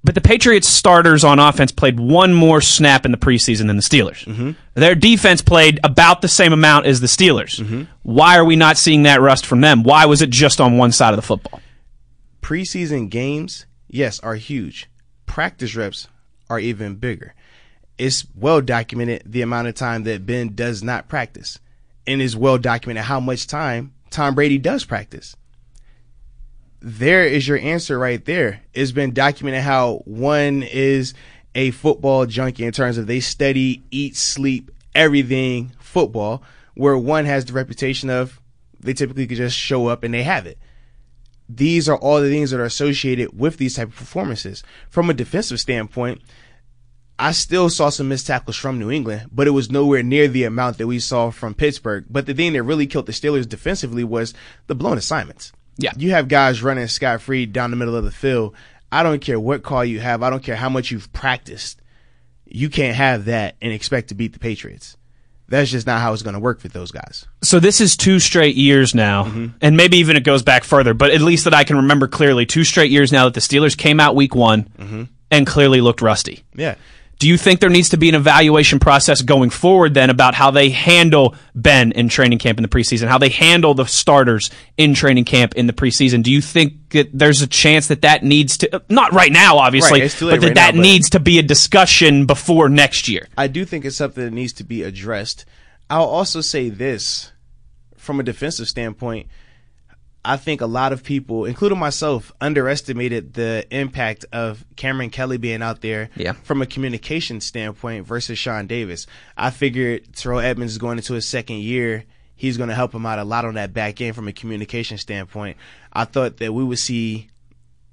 But 0.02 0.14
the 0.14 0.22
Patriots 0.22 0.66
starters 0.66 1.24
on 1.24 1.38
offense 1.38 1.72
played 1.72 2.00
one 2.00 2.32
more 2.32 2.62
snap 2.62 3.04
in 3.04 3.12
the 3.12 3.18
preseason 3.18 3.66
than 3.66 3.76
the 3.76 3.82
Steelers. 3.82 4.24
Mm-hmm. 4.24 4.52
Their 4.72 4.94
defense 4.94 5.42
played 5.42 5.78
about 5.84 6.22
the 6.22 6.28
same 6.28 6.54
amount 6.54 6.86
as 6.86 7.02
the 7.02 7.06
Steelers. 7.06 7.60
Mm-hmm. 7.60 7.82
Why 8.02 8.38
are 8.38 8.44
we 8.46 8.56
not 8.56 8.78
seeing 8.78 9.02
that 9.02 9.20
rust 9.20 9.44
from 9.44 9.60
them? 9.60 9.82
Why 9.82 10.06
was 10.06 10.22
it 10.22 10.30
just 10.30 10.58
on 10.58 10.78
one 10.78 10.90
side 10.92 11.10
of 11.10 11.16
the 11.16 11.22
football? 11.22 11.60
preseason 12.40 13.10
games, 13.10 13.66
yes, 13.88 14.18
are 14.20 14.34
huge. 14.34 14.88
practice 15.26 15.76
reps 15.76 16.08
are 16.48 16.58
even 16.58 16.96
bigger. 16.96 17.34
It's 18.00 18.24
well 18.34 18.62
documented 18.62 19.24
the 19.26 19.42
amount 19.42 19.68
of 19.68 19.74
time 19.74 20.04
that 20.04 20.24
Ben 20.24 20.54
does 20.54 20.82
not 20.82 21.06
practice, 21.06 21.58
and 22.06 22.22
it's 22.22 22.34
well 22.34 22.56
documented 22.56 23.04
how 23.04 23.20
much 23.20 23.46
time 23.46 23.92
Tom 24.08 24.34
Brady 24.34 24.56
does 24.56 24.86
practice. 24.86 25.36
There 26.80 27.26
is 27.26 27.46
your 27.46 27.58
answer 27.58 27.98
right 27.98 28.24
there. 28.24 28.62
It's 28.72 28.90
been 28.90 29.12
documented 29.12 29.60
how 29.60 29.96
one 30.06 30.62
is 30.62 31.12
a 31.54 31.72
football 31.72 32.24
junkie 32.24 32.64
in 32.64 32.72
terms 32.72 32.96
of 32.96 33.06
they 33.06 33.20
study, 33.20 33.82
eat, 33.90 34.16
sleep, 34.16 34.70
everything 34.94 35.72
football, 35.78 36.42
where 36.72 36.96
one 36.96 37.26
has 37.26 37.44
the 37.44 37.52
reputation 37.52 38.08
of 38.08 38.40
they 38.80 38.94
typically 38.94 39.26
could 39.26 39.36
just 39.36 39.58
show 39.58 39.88
up 39.88 40.04
and 40.04 40.14
they 40.14 40.22
have 40.22 40.46
it. 40.46 40.56
These 41.50 41.86
are 41.86 41.98
all 41.98 42.22
the 42.22 42.30
things 42.30 42.50
that 42.50 42.60
are 42.60 42.64
associated 42.64 43.38
with 43.38 43.58
these 43.58 43.76
type 43.76 43.88
of 43.88 43.96
performances. 43.96 44.62
From 44.88 45.10
a 45.10 45.14
defensive 45.14 45.60
standpoint, 45.60 46.22
I 47.20 47.32
still 47.32 47.68
saw 47.68 47.90
some 47.90 48.08
missed 48.08 48.26
tackles 48.26 48.56
from 48.56 48.78
New 48.78 48.90
England, 48.90 49.28
but 49.30 49.46
it 49.46 49.50
was 49.50 49.70
nowhere 49.70 50.02
near 50.02 50.26
the 50.26 50.44
amount 50.44 50.78
that 50.78 50.86
we 50.86 50.98
saw 50.98 51.30
from 51.30 51.54
Pittsburgh. 51.54 52.04
But 52.08 52.26
the 52.26 52.34
thing 52.34 52.54
that 52.54 52.62
really 52.62 52.86
killed 52.86 53.06
the 53.06 53.12
Steelers 53.12 53.48
defensively 53.48 54.04
was 54.04 54.32
the 54.68 54.74
blown 54.74 54.96
assignments. 54.98 55.52
Yeah. 55.76 55.92
You 55.96 56.10
have 56.12 56.28
guys 56.28 56.62
running 56.62 56.86
scot 56.88 57.20
free 57.20 57.46
down 57.46 57.70
the 57.70 57.76
middle 57.76 57.94
of 57.96 58.04
the 58.04 58.10
field. 58.10 58.54
I 58.90 59.02
don't 59.02 59.20
care 59.20 59.38
what 59.38 59.62
call 59.62 59.84
you 59.84 60.00
have. 60.00 60.22
I 60.22 60.30
don't 60.30 60.42
care 60.42 60.56
how 60.56 60.68
much 60.68 60.90
you've 60.90 61.12
practiced. 61.12 61.80
You 62.46 62.68
can't 62.68 62.96
have 62.96 63.26
that 63.26 63.56
and 63.62 63.72
expect 63.72 64.08
to 64.08 64.14
beat 64.14 64.32
the 64.32 64.38
Patriots. 64.40 64.96
That's 65.48 65.70
just 65.70 65.86
not 65.86 66.00
how 66.00 66.12
it's 66.12 66.22
going 66.22 66.34
to 66.34 66.40
work 66.40 66.60
for 66.60 66.68
those 66.68 66.90
guys. 66.90 67.26
So 67.42 67.58
this 67.60 67.80
is 67.80 67.96
two 67.96 68.18
straight 68.20 68.56
years 68.56 68.94
now, 68.94 69.24
Mm-hmm. 69.24 69.46
and 69.60 69.76
maybe 69.76 69.98
even 69.98 70.16
it 70.16 70.24
goes 70.24 70.42
back 70.42 70.64
further, 70.64 70.94
but 70.94 71.10
at 71.10 71.20
least 71.20 71.44
that 71.44 71.54
I 71.54 71.64
can 71.64 71.76
remember 71.76 72.06
clearly, 72.08 72.46
two 72.46 72.62
straight 72.64 72.90
years 72.90 73.10
now 73.12 73.24
that 73.24 73.34
the 73.34 73.40
Steelers 73.40 73.76
came 73.76 73.98
out 74.00 74.14
week 74.16 74.34
one 74.34 74.64
Mm-hmm. 74.78 75.02
and 75.30 75.46
clearly 75.46 75.80
looked 75.80 76.02
rusty. 76.02 76.44
Yeah. 76.54 76.76
Do 77.20 77.28
you 77.28 77.36
think 77.36 77.60
there 77.60 77.68
needs 77.68 77.90
to 77.90 77.98
be 77.98 78.08
an 78.08 78.14
evaluation 78.14 78.78
process 78.78 79.20
going 79.20 79.50
forward 79.50 79.92
then 79.92 80.08
about 80.08 80.34
how 80.34 80.50
they 80.50 80.70
handle 80.70 81.34
Ben 81.54 81.92
in 81.92 82.08
training 82.08 82.38
camp 82.38 82.58
in 82.58 82.62
the 82.62 82.68
preseason, 82.68 83.08
how 83.08 83.18
they 83.18 83.28
handle 83.28 83.74
the 83.74 83.84
starters 83.84 84.50
in 84.78 84.94
training 84.94 85.26
camp 85.26 85.54
in 85.54 85.66
the 85.66 85.74
preseason? 85.74 86.22
Do 86.22 86.32
you 86.32 86.40
think 86.40 86.88
that 86.92 87.10
there's 87.12 87.42
a 87.42 87.46
chance 87.46 87.88
that 87.88 88.00
that 88.02 88.24
needs 88.24 88.56
to, 88.58 88.82
not 88.88 89.12
right 89.12 89.30
now, 89.30 89.58
obviously, 89.58 90.00
Right, 90.00 90.04
it's 90.04 90.18
too 90.18 90.26
late 90.26 90.36
but 90.36 90.40
that 90.40 90.46
right 90.46 90.54
that 90.54 90.74
now, 90.74 90.80
needs 90.80 91.10
to 91.10 91.20
be 91.20 91.38
a 91.38 91.42
discussion 91.42 92.24
before 92.24 92.70
next 92.70 93.06
year? 93.06 93.28
I 93.36 93.48
do 93.48 93.66
think 93.66 93.84
it's 93.84 93.96
something 93.96 94.24
that 94.24 94.32
needs 94.32 94.54
to 94.54 94.64
be 94.64 94.82
addressed. 94.82 95.44
I'll 95.90 96.04
also 96.04 96.40
say 96.40 96.70
this 96.70 97.32
from 97.98 98.18
a 98.18 98.22
defensive 98.22 98.66
standpoint. 98.66 99.26
I 100.24 100.36
think 100.36 100.60
a 100.60 100.66
lot 100.66 100.92
of 100.92 101.02
people, 101.02 101.46
including 101.46 101.78
myself, 101.78 102.30
underestimated 102.42 103.32
the 103.34 103.66
impact 103.70 104.26
of 104.32 104.64
Kameron 104.76 105.10
Kelly 105.10 105.38
being 105.38 105.62
out 105.62 105.80
there 105.80 106.10
Yeah. 106.14 106.32
from 106.32 106.60
a 106.60 106.66
communication 106.66 107.40
standpoint 107.40 108.06
versus 108.06 108.38
Sean 108.38 108.66
Davis. 108.66 109.06
I 109.36 109.50
figured 109.50 110.14
Terrell 110.14 110.40
Edmunds 110.40 110.72
is 110.74 110.78
going 110.78 110.98
into 110.98 111.14
his 111.14 111.26
second 111.26 111.60
year. 111.60 112.04
He's 112.36 112.56
going 112.58 112.68
to 112.68 112.74
help 112.74 112.94
him 112.94 113.06
out 113.06 113.18
a 113.18 113.24
lot 113.24 113.44
on 113.46 113.54
that 113.54 113.72
back 113.72 114.00
end 114.00 114.14
from 114.14 114.28
a 114.28 114.32
communication 114.32 114.98
standpoint. 114.98 115.56
I 115.92 116.04
thought 116.04 116.36
that 116.38 116.52
we 116.52 116.64
would 116.64 116.78
see 116.78 117.28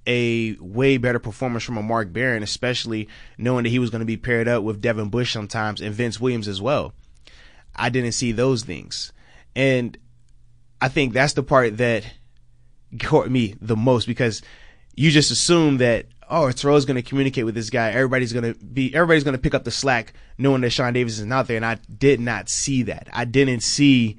a 0.06 0.54
way 0.60 0.98
better 0.98 1.20
performance 1.20 1.64
from 1.64 1.78
a 1.78 1.84
Mark 1.84 2.12
Barron, 2.14 2.44
especially 2.44 3.08
knowing 3.38 3.64
that 3.64 3.70
he 3.70 3.80
was 3.80 3.90
going 3.90 4.00
to 4.00 4.06
be 4.06 4.16
paired 4.18 4.48
up 4.48 4.64
with 4.64 4.82
Devin 4.82 5.10
Bush 5.10 5.34
sometimes 5.34 5.82
and 5.82 5.94
Vince 5.94 6.20
Williams 6.20 6.48
as 6.48 6.62
well. 6.62 6.94
I 7.76 7.90
didn't 7.90 8.14
see 8.14 8.32
those 8.32 8.64
things. 8.64 9.12
And 9.56 9.98
I 10.82 10.90
think 10.90 11.14
that's 11.14 11.34
the 11.34 11.44
part 11.44 11.78
that 11.78 12.06
caught 13.00 13.30
me 13.30 13.56
the 13.62 13.76
most 13.76 14.08
because 14.08 14.42
you 14.96 15.12
just 15.12 15.32
assume 15.32 15.78
that 15.78 16.06
oh 16.30 16.52
Terrell's 16.52 16.86
going 16.86 16.96
to 16.96 17.02
communicate 17.02 17.46
with 17.46 17.56
this 17.56 17.70
guy. 17.70 17.92
Everybody's 17.92 18.34
going 18.34 18.54
to 18.54 18.60
be 18.60 18.94
everybody's 18.94 19.24
going 19.24 19.36
to 19.36 19.42
pick 19.42 19.54
up 19.54 19.64
the 19.64 19.72
slack 19.72 20.14
knowing 20.38 20.62
that 20.62 20.72
Sean 20.72 20.94
Davis 20.94 21.14
isn't 21.14 21.48
there. 21.48 21.58
And 21.58 21.66
I 21.66 21.76
did 21.98 22.20
not 22.20 22.50
see 22.50 22.84
that. 22.84 23.08
I 23.14 23.26
didn't 23.26 23.62
see 23.62 24.18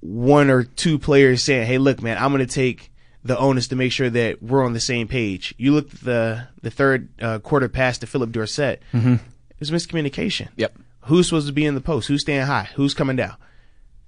one 0.00 0.50
or 0.50 0.64
two 0.64 0.98
players 0.98 1.42
saying, 1.42 1.66
"Hey, 1.66 1.78
look, 1.78 2.02
man, 2.02 2.18
I'm 2.18 2.32
going 2.32 2.46
to 2.46 2.52
take 2.52 2.92
the 3.24 3.36
onus 3.38 3.68
to 3.68 3.76
make 3.76 3.92
sure 3.92 4.08
that 4.10 4.42
we're 4.42 4.64
on 4.64 4.72
the 4.72 4.80
same 4.80 5.08
page." 5.08 5.54
You 5.58 5.72
look 5.72 5.92
at 5.92 6.00
the 6.00 6.48
the 6.62 6.70
third 6.70 7.08
uh, 7.20 7.38
quarter 7.40 7.68
pass 7.68 7.98
to 7.98 8.06
Phillip 8.06 8.30
Dorsett. 8.30 8.82
Mm-hmm. 8.92 9.14
It 9.14 9.60
was 9.60 9.70
miscommunication. 9.70 10.48
Yep. 10.56 10.78
Who's 11.02 11.26
supposed 11.26 11.46
to 11.48 11.52
be 11.52 11.64
in 11.64 11.74
the 11.74 11.80
post? 11.80 12.06
Who's 12.08 12.20
staying 12.20 12.46
high? 12.46 12.68
Who's 12.74 12.94
coming 12.94 13.16
down? 13.16 13.36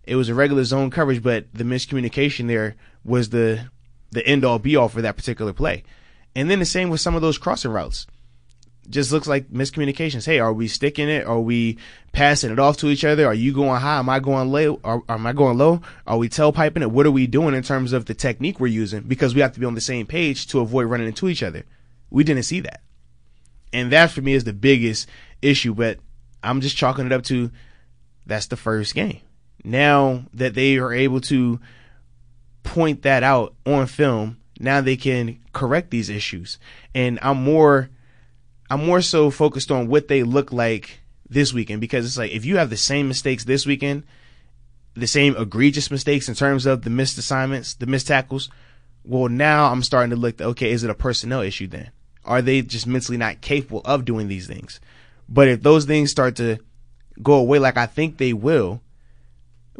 It 0.04 0.16
was 0.16 0.28
a 0.28 0.34
regular 0.34 0.64
zone 0.64 0.90
coverage, 0.90 1.22
but 1.22 1.46
the 1.52 1.64
miscommunication 1.64 2.48
there 2.48 2.76
was 3.04 3.30
the 3.30 3.68
the 4.12 4.26
end 4.26 4.44
all 4.44 4.58
be 4.58 4.76
all 4.76 4.88
for 4.88 5.02
that 5.02 5.16
particular 5.16 5.52
play. 5.52 5.84
And 6.34 6.50
then 6.50 6.58
the 6.58 6.64
same 6.64 6.90
with 6.90 7.00
some 7.00 7.14
of 7.14 7.22
those 7.22 7.38
crossing 7.38 7.70
routes. 7.70 8.06
Just 8.88 9.12
looks 9.12 9.28
like 9.28 9.50
miscommunications. 9.50 10.26
Hey, 10.26 10.40
are 10.40 10.52
we 10.52 10.66
sticking 10.66 11.08
it? 11.08 11.26
Are 11.26 11.40
we 11.40 11.78
passing 12.12 12.50
it 12.50 12.58
off 12.58 12.76
to 12.78 12.88
each 12.88 13.04
other? 13.04 13.26
Are 13.26 13.34
you 13.34 13.52
going 13.52 13.80
high? 13.80 13.98
Am 13.98 14.08
I 14.08 14.18
going 14.18 14.50
low? 14.50 14.80
Are, 14.82 15.02
am 15.08 15.26
I 15.26 15.32
going 15.32 15.58
low? 15.58 15.80
Are 16.08 16.18
we 16.18 16.28
tailpiping 16.28 16.82
it? 16.82 16.90
What 16.90 17.06
are 17.06 17.10
we 17.12 17.28
doing 17.28 17.54
in 17.54 17.62
terms 17.62 17.92
of 17.92 18.06
the 18.06 18.14
technique 18.14 18.58
we're 18.58 18.66
using? 18.68 19.02
Because 19.02 19.34
we 19.34 19.42
have 19.42 19.52
to 19.52 19.60
be 19.60 19.66
on 19.66 19.74
the 19.74 19.80
same 19.80 20.06
page 20.06 20.48
to 20.48 20.60
avoid 20.60 20.86
running 20.86 21.06
into 21.06 21.28
each 21.28 21.42
other. 21.42 21.64
We 22.10 22.24
didn't 22.24 22.42
see 22.44 22.60
that. 22.60 22.80
And 23.72 23.92
that 23.92 24.10
for 24.10 24.22
me 24.22 24.32
is 24.32 24.44
the 24.44 24.52
biggest 24.52 25.08
issue, 25.40 25.74
but 25.74 25.98
I'm 26.42 26.60
just 26.60 26.76
chalking 26.76 27.06
it 27.06 27.12
up 27.12 27.22
to 27.24 27.52
that's 28.26 28.46
the 28.46 28.56
first 28.56 28.94
game. 28.94 29.20
Now 29.64 30.24
that 30.34 30.54
they 30.54 30.78
are 30.78 30.92
able 30.92 31.20
to 31.22 31.60
point 32.62 33.02
that 33.02 33.22
out 33.22 33.54
on 33.66 33.86
film, 33.86 34.38
now 34.58 34.80
they 34.80 34.96
can 34.96 35.38
correct 35.52 35.90
these 35.90 36.08
issues. 36.08 36.58
And 36.94 37.18
I'm 37.22 37.42
more 37.42 37.90
I'm 38.70 38.86
more 38.86 39.02
so 39.02 39.30
focused 39.30 39.70
on 39.72 39.88
what 39.88 40.08
they 40.08 40.22
look 40.22 40.52
like 40.52 41.00
this 41.28 41.52
weekend 41.52 41.80
because 41.80 42.04
it's 42.04 42.18
like 42.18 42.32
if 42.32 42.44
you 42.44 42.56
have 42.58 42.70
the 42.70 42.76
same 42.76 43.08
mistakes 43.08 43.44
this 43.44 43.66
weekend, 43.66 44.04
the 44.94 45.06
same 45.06 45.36
egregious 45.36 45.90
mistakes 45.90 46.28
in 46.28 46.34
terms 46.34 46.66
of 46.66 46.82
the 46.82 46.90
missed 46.90 47.18
assignments, 47.18 47.74
the 47.74 47.86
missed 47.86 48.06
tackles, 48.06 48.48
well 49.04 49.28
now 49.28 49.72
I'm 49.72 49.82
starting 49.82 50.10
to 50.10 50.16
look 50.16 50.40
okay, 50.40 50.70
is 50.70 50.84
it 50.84 50.90
a 50.90 50.94
personnel 50.94 51.40
issue 51.40 51.66
then? 51.66 51.90
Are 52.24 52.42
they 52.42 52.62
just 52.62 52.86
mentally 52.86 53.18
not 53.18 53.40
capable 53.40 53.80
of 53.84 54.04
doing 54.04 54.28
these 54.28 54.46
things? 54.46 54.78
But 55.28 55.48
if 55.48 55.62
those 55.62 55.84
things 55.84 56.10
start 56.10 56.36
to 56.36 56.58
go 57.22 57.34
away 57.34 57.58
like 57.58 57.76
I 57.76 57.86
think 57.86 58.18
they 58.18 58.32
will, 58.32 58.82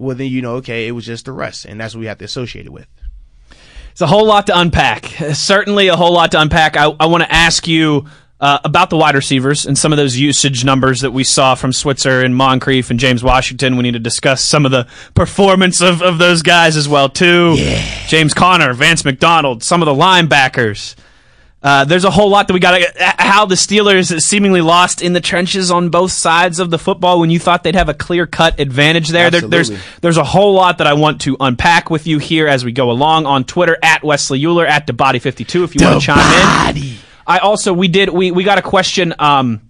well 0.00 0.16
then 0.16 0.28
you 0.28 0.42
know, 0.42 0.54
okay, 0.57 0.88
it 0.88 0.92
was 0.92 1.04
just 1.04 1.26
the 1.26 1.33
rest, 1.33 1.64
and 1.64 1.80
that's 1.80 1.95
what 1.95 2.00
we 2.00 2.07
have 2.07 2.19
to 2.19 2.25
associate 2.25 2.66
it 2.66 2.73
with. 2.73 2.88
It's 3.92 4.00
a 4.00 4.07
whole 4.07 4.26
lot 4.26 4.47
to 4.47 4.59
unpack. 4.59 5.07
Certainly 5.35 5.88
a 5.88 5.97
whole 5.97 6.12
lot 6.12 6.33
to 6.33 6.40
unpack. 6.40 6.76
I, 6.76 6.85
I 6.99 7.07
want 7.07 7.23
to 7.23 7.33
ask 7.33 7.69
you 7.69 8.07
uh, 8.40 8.59
about 8.64 8.88
the 8.88 8.97
wide 8.97 9.14
receivers 9.14 9.66
and 9.66 9.76
some 9.76 9.92
of 9.92 9.99
those 9.99 10.16
usage 10.16 10.64
numbers 10.64 11.02
that 11.02 11.11
we 11.11 11.25
saw 11.25 11.54
from 11.54 11.73
Switzer 11.73 12.23
and 12.23 12.35
Moncrief 12.35 12.90
and 12.90 12.99
James 12.99 13.23
Washington. 13.23 13.76
We 13.76 13.83
need 13.83 13.92
to 13.92 13.99
discuss 13.99 14.42
some 14.42 14.64
of 14.64 14.73
the 14.73 14.87
performance 15.14 15.83
of, 15.83 16.00
of 16.02 16.19
those 16.19 16.40
guys 16.40 16.76
as 16.76 16.88
well 16.88 17.11
too. 17.11 17.57
James 18.07 18.33
Conner, 18.33 18.73
Vance 18.73 19.04
McDonald, 19.04 19.62
some 19.62 19.83
of 19.83 19.87
the 19.87 19.92
linebackers. 19.92 20.95
Uh, 21.62 21.85
there's 21.85 22.05
a 22.05 22.11
whole 22.11 22.31
lot 22.31 22.49
that 22.49 22.55
we 22.55 22.61
got. 22.61 22.81
How 22.97 23.45
the 23.45 23.55
Steelers 23.55 24.19
seemingly 24.23 24.62
lost 24.62 25.02
in 25.02 25.12
the 25.12 25.21
trenches 25.21 25.71
on 25.71 25.90
both 25.90 26.11
sides 26.11 26.59
of 26.59 26.71
the 26.71 26.79
football 26.79 27.21
when 27.21 27.29
you 27.29 27.38
thought 27.38 27.64
they'd 27.64 27.75
have 27.75 27.90
a 27.90 27.95
clear 27.95 28.26
cut 28.26 28.59
advantage 28.59 29.09
there. 29.09 29.31
there. 29.31 29.43
There's 29.43 29.71
there's 30.00 30.17
a 30.17 30.25
whole 30.25 30.55
lot 30.55 30.79
that 30.79 30.87
I 30.87 30.95
want 30.95 31.21
to 31.23 31.37
unpack 31.38 31.90
with 31.90 32.07
you 32.07 32.19
here 32.19 32.47
as 32.49 32.64
we 32.64 32.73
go 32.73 32.90
along 32.90 33.26
on 33.26 33.45
Twitter 33.45 33.76
at 33.83 34.02
Wesley 34.02 34.40
Uhler 34.40 34.67
at 34.67 34.87
DeBody52 34.87 35.64
if 35.64 35.75
you 35.75 35.87
want 35.87 36.00
to 36.00 36.07
chime 36.07 36.19
in. 36.76 36.76
I 37.26 37.38
also 37.38 37.75
we 37.75 37.88
did 37.88 38.09
we 38.09 38.31
we 38.31 38.43
got 38.43 38.59
a 38.59 38.62
question 38.62 39.14
um, 39.19 39.61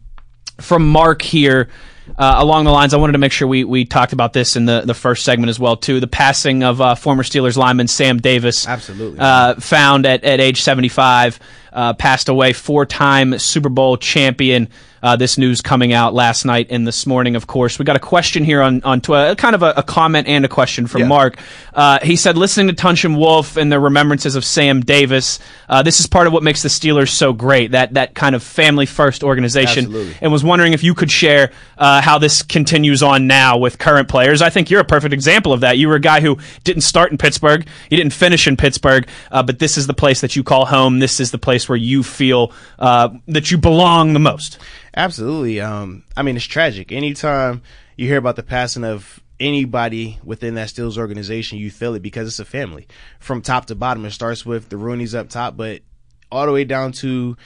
from 0.60 0.88
Mark 0.88 1.22
here. 1.22 1.70
Uh, 2.18 2.34
along 2.38 2.64
the 2.64 2.70
lines, 2.70 2.94
I 2.94 2.96
wanted 2.98 3.12
to 3.12 3.18
make 3.18 3.32
sure 3.32 3.48
we, 3.48 3.64
we 3.64 3.84
talked 3.84 4.12
about 4.12 4.32
this 4.32 4.56
in 4.56 4.66
the, 4.66 4.82
the 4.82 4.94
first 4.94 5.24
segment 5.24 5.48
as 5.50 5.58
well 5.58 5.76
too. 5.76 6.00
The 6.00 6.06
passing 6.06 6.62
of 6.62 6.80
uh, 6.80 6.94
former 6.94 7.22
Steelers 7.22 7.56
lineman 7.56 7.88
Sam 7.88 8.18
Davis, 8.18 8.66
Absolutely. 8.66 9.18
uh, 9.18 9.54
found 9.56 10.06
at, 10.06 10.24
at 10.24 10.40
age 10.40 10.62
75, 10.62 11.38
uh, 11.72 11.94
passed 11.94 12.28
away, 12.28 12.52
four 12.52 12.86
time 12.86 13.38
Super 13.38 13.68
Bowl 13.68 13.96
champion. 13.96 14.68
Uh, 15.02 15.16
this 15.16 15.38
news 15.38 15.60
coming 15.60 15.92
out 15.92 16.12
last 16.12 16.44
night 16.44 16.66
and 16.70 16.86
this 16.86 17.06
morning, 17.06 17.36
of 17.36 17.46
course. 17.46 17.78
We 17.78 17.84
got 17.84 17.96
a 17.96 18.00
question 18.00 18.44
here 18.44 18.60
on, 18.60 18.82
on 18.82 19.00
Twitter, 19.00 19.34
kind 19.34 19.54
of 19.54 19.62
a, 19.62 19.74
a 19.76 19.82
comment 19.82 20.28
and 20.28 20.44
a 20.44 20.48
question 20.48 20.86
from 20.86 21.02
Yeah. 21.02 21.08
Mark. 21.08 21.38
Uh, 21.72 21.98
he 22.02 22.16
said, 22.16 22.36
listening 22.36 22.68
to 22.68 22.74
Tunch 22.74 23.04
and 23.04 23.16
Wolf 23.16 23.56
and 23.56 23.72
the 23.72 23.80
remembrances 23.80 24.36
of 24.36 24.44
Sam 24.44 24.80
Davis, 24.80 25.38
uh, 25.68 25.82
this 25.82 26.00
is 26.00 26.06
part 26.06 26.26
of 26.26 26.32
what 26.32 26.42
makes 26.42 26.62
the 26.62 26.68
Steelers 26.68 27.08
so 27.08 27.32
great, 27.32 27.70
that, 27.72 27.94
that 27.94 28.14
kind 28.14 28.34
of 28.34 28.42
family 28.42 28.86
first 28.86 29.24
organization. 29.24 29.86
Absolutely. 29.86 30.14
And 30.20 30.32
was 30.32 30.44
wondering 30.44 30.72
if 30.72 30.84
you 30.84 30.94
could 30.94 31.10
share 31.10 31.52
uh, 31.78 32.02
how 32.02 32.18
this 32.18 32.42
continues 32.42 33.02
on 33.02 33.26
now 33.26 33.56
with 33.56 33.78
current 33.78 34.08
players. 34.08 34.42
I 34.42 34.50
think 34.50 34.70
you're 34.70 34.80
a 34.80 34.84
perfect 34.84 35.14
example 35.14 35.52
of 35.52 35.60
that. 35.60 35.78
You 35.78 35.88
were 35.88 35.94
a 35.94 36.00
guy 36.00 36.20
who 36.20 36.38
didn't 36.64 36.82
start 36.82 37.10
in 37.10 37.18
Pittsburgh, 37.18 37.66
you 37.90 37.96
didn't 37.96 38.12
finish 38.12 38.46
in 38.46 38.56
Pittsburgh, 38.56 39.08
uh, 39.30 39.42
but 39.42 39.58
this 39.58 39.78
is 39.78 39.86
the 39.86 39.94
place 39.94 40.20
that 40.20 40.36
you 40.36 40.42
call 40.42 40.66
home. 40.66 40.98
This 40.98 41.20
is 41.20 41.30
the 41.30 41.38
place 41.38 41.68
where 41.68 41.76
you 41.76 42.02
feel 42.02 42.52
uh, 42.78 43.08
that 43.28 43.50
you 43.50 43.58
belong 43.58 44.12
the 44.12 44.20
most. 44.20 44.58
Absolutely. 44.96 45.60
Um, 45.60 46.04
I 46.16 46.22
mean, 46.22 46.36
it's 46.36 46.44
tragic. 46.44 46.92
Anytime 46.92 47.62
you 47.96 48.06
hear 48.06 48.18
about 48.18 48.36
the 48.36 48.42
passing 48.42 48.84
of 48.84 49.20
anybody 49.38 50.18
within 50.24 50.54
that 50.54 50.68
Steelers 50.68 50.98
organization, 50.98 51.58
you 51.58 51.70
feel 51.70 51.94
it 51.94 52.02
because 52.02 52.28
it's 52.28 52.38
a 52.38 52.44
family. 52.44 52.86
From 53.18 53.40
top 53.42 53.66
to 53.66 53.74
bottom, 53.74 54.04
it 54.04 54.10
starts 54.10 54.44
with 54.44 54.68
the 54.68 54.76
Rooney's 54.76 55.14
up 55.14 55.28
top, 55.28 55.56
but 55.56 55.82
all 56.30 56.46
the 56.46 56.52
way 56.52 56.64
down 56.64 56.92
to 56.92 57.36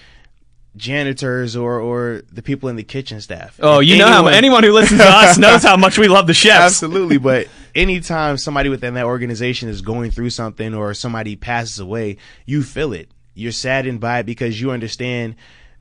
janitors 0.76 1.54
or 1.54 1.78
or 1.78 2.22
the 2.32 2.42
people 2.42 2.68
in 2.68 2.76
the 2.76 2.82
kitchen 2.82 3.20
staff. 3.20 3.58
Oh, 3.62 3.78
you 3.78 3.96
know 3.96 4.06
how 4.08 4.26
anyone- 4.26 4.34
anyone 4.34 4.64
who 4.64 4.72
listens 4.72 5.00
to 5.00 5.06
us 5.06 5.38
knows 5.38 5.62
how 5.62 5.76
much 5.76 5.98
we 5.98 6.08
love 6.08 6.26
the 6.26 6.34
chefs. 6.34 6.82
Absolutely, 6.82 7.18
but 7.18 7.46
anytime 7.74 8.36
somebody 8.36 8.68
within 8.68 8.94
that 8.94 9.04
organization 9.04 9.68
is 9.68 9.82
going 9.82 10.10
through 10.10 10.30
something 10.30 10.74
or 10.74 10.92
somebody 10.94 11.36
passes 11.36 11.78
away, 11.78 12.16
you 12.44 12.62
feel 12.62 12.92
it. 12.92 13.08
You're 13.34 13.52
saddened 13.52 14.00
by 14.00 14.20
it 14.20 14.26
because 14.26 14.60
you 14.60 14.70
understand 14.72 15.36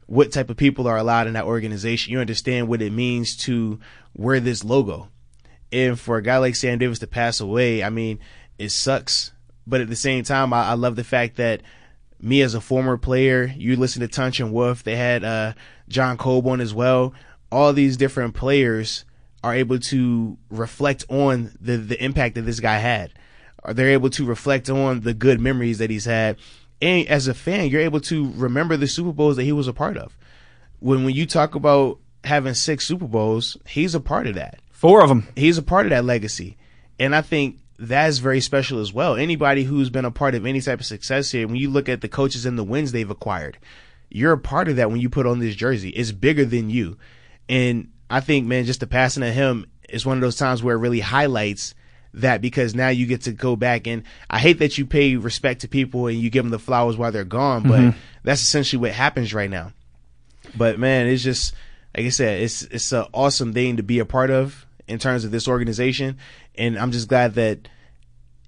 what 0.07 0.31
type 0.31 0.49
of 0.49 0.57
people 0.57 0.87
are 0.87 0.97
allowed 0.97 1.27
in 1.27 1.33
that 1.33 1.45
organization. 1.45 2.11
You 2.13 2.19
understand 2.19 2.67
what 2.67 2.81
it 2.81 2.91
means 2.91 3.35
to 3.37 3.79
wear 4.15 4.39
this 4.39 4.63
logo. 4.63 5.09
And 5.71 5.99
for 5.99 6.17
a 6.17 6.21
guy 6.21 6.37
like 6.37 6.55
Sam 6.55 6.77
Davis 6.77 6.99
to 6.99 7.07
pass 7.07 7.39
away, 7.39 7.83
I 7.83 7.89
mean, 7.89 8.19
it 8.57 8.69
sucks. 8.69 9.31
But 9.65 9.81
at 9.81 9.89
the 9.89 9.95
same 9.95 10.23
time, 10.23 10.53
I, 10.53 10.69
I 10.69 10.73
love 10.73 10.95
the 10.95 11.03
fact 11.03 11.37
that 11.37 11.61
me 12.21 12.41
as 12.41 12.53
a 12.53 12.61
former 12.61 12.97
player, 12.97 13.51
you 13.57 13.75
listen 13.75 14.01
to 14.01 14.07
Tunch 14.07 14.39
and 14.39 14.53
Wolf, 14.53 14.83
they 14.83 14.95
had 14.95 15.23
uh, 15.23 15.53
John 15.89 16.17
Coburn 16.17 16.61
as 16.61 16.73
well. 16.73 17.13
All 17.51 17.73
these 17.73 17.97
different 17.97 18.33
players 18.33 19.05
are 19.43 19.53
able 19.53 19.77
to 19.77 20.37
reflect 20.49 21.05
on 21.09 21.51
the, 21.59 21.77
the 21.77 22.01
impact 22.03 22.35
that 22.35 22.43
this 22.43 22.59
guy 22.59 22.77
had. 22.77 23.13
Are 23.63 23.73
they're 23.73 23.89
able 23.89 24.09
to 24.11 24.25
reflect 24.25 24.69
on 24.69 25.01
the 25.01 25.13
good 25.13 25.39
memories 25.39 25.77
that 25.77 25.89
he's 25.89 26.05
had. 26.05 26.37
And 26.83 27.07
as 27.07 27.29
a 27.29 27.33
fan, 27.33 27.69
you're 27.69 27.79
able 27.79 28.01
to 28.01 28.29
remember 28.35 28.75
the 28.75 28.87
Super 28.87 29.13
Bowls 29.13 29.37
that 29.37 29.43
he 29.43 29.53
was 29.53 29.69
a 29.69 29.73
part 29.73 29.95
of. 29.95 30.17
When 30.79 31.05
when 31.05 31.15
you 31.15 31.25
talk 31.25 31.55
about 31.55 31.99
having 32.25 32.53
six 32.53 32.85
Super 32.85 33.07
Bowls, 33.07 33.55
he's 33.65 33.95
a 33.95 34.01
part 34.01 34.27
of 34.27 34.35
that 34.35 34.59
Four 34.71 35.01
of 35.01 35.07
them. 35.07 35.27
he's 35.37 35.57
a 35.57 35.63
part 35.63 35.85
of 35.85 35.91
that 35.91 36.03
legacy. 36.03 36.57
And 36.99 37.15
I 37.15 37.21
think 37.21 37.59
that's 37.79 38.17
very 38.17 38.41
special 38.41 38.79
as 38.79 38.91
well. 38.91 39.15
Anybody 39.15 39.63
who's 39.63 39.89
been 39.89 40.03
a 40.03 40.11
part 40.11 40.35
of 40.35 40.45
any 40.45 40.59
type 40.59 40.81
of 40.81 40.85
success 40.85 41.31
here, 41.31 41.47
when 41.47 41.55
you 41.55 41.69
look 41.69 41.87
at 41.87 42.01
the 42.01 42.09
coaches 42.09 42.45
and 42.45 42.59
the 42.59 42.65
wins 42.65 42.91
they've 42.91 43.09
acquired, 43.09 43.57
you're 44.09 44.33
a 44.33 44.37
part 44.37 44.67
of 44.67 44.75
that 44.75 44.91
when 44.91 44.99
you 44.99 45.09
put 45.09 45.25
on 45.25 45.39
this 45.39 45.55
jersey. 45.55 45.89
It's 45.89 46.11
bigger 46.11 46.43
than 46.43 46.69
you. 46.69 46.97
And 47.47 47.91
I 48.09 48.19
think, 48.19 48.45
man, 48.45 48.65
just 48.65 48.81
the 48.81 48.87
passing 48.87 49.23
of 49.23 49.33
him 49.33 49.67
is 49.87 50.05
one 50.05 50.17
of 50.17 50.21
those 50.21 50.35
times 50.35 50.61
where 50.61 50.75
it 50.75 50.79
really 50.79 50.99
highlights 50.99 51.75
that 52.15 52.41
because 52.41 52.75
now 52.75 52.89
you 52.89 53.05
get 53.05 53.21
to 53.21 53.31
go 53.31 53.55
back 53.55 53.87
and 53.87 54.03
I 54.29 54.39
hate 54.39 54.59
that 54.59 54.77
you 54.77 54.85
pay 54.85 55.15
respect 55.15 55.61
to 55.61 55.67
people 55.67 56.07
and 56.07 56.17
you 56.17 56.29
give 56.29 56.43
them 56.43 56.51
the 56.51 56.59
flowers 56.59 56.97
while 56.97 57.11
they're 57.11 57.23
gone, 57.23 57.63
but 57.63 57.79
mm-hmm. 57.79 57.97
that's 58.23 58.41
essentially 58.41 58.79
what 58.79 58.91
happens 58.91 59.33
right 59.33 59.49
now. 59.49 59.73
But 60.55 60.77
man, 60.77 61.07
it's 61.07 61.23
just 61.23 61.53
like 61.95 62.05
I 62.05 62.09
said, 62.09 62.41
it's 62.41 62.63
it's 62.63 62.91
an 62.91 63.05
awesome 63.13 63.53
thing 63.53 63.77
to 63.77 63.83
be 63.83 63.99
a 63.99 64.05
part 64.05 64.29
of 64.29 64.65
in 64.87 64.99
terms 64.99 65.25
of 65.25 65.31
this 65.31 65.47
organization, 65.47 66.17
and 66.55 66.77
I'm 66.77 66.91
just 66.91 67.07
glad 67.07 67.35
that 67.35 67.67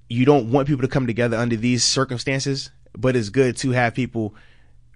you 0.10 0.26
don't 0.26 0.52
want 0.52 0.68
people 0.68 0.84
to 0.84 0.88
come 0.88 1.08
together 1.08 1.38
under 1.38 1.56
these 1.56 1.84
circumstances, 1.84 2.70
but 2.94 3.16
it's 3.16 3.30
good 3.30 3.58
to 3.58 3.72
have 3.72 3.96
people 3.96 4.36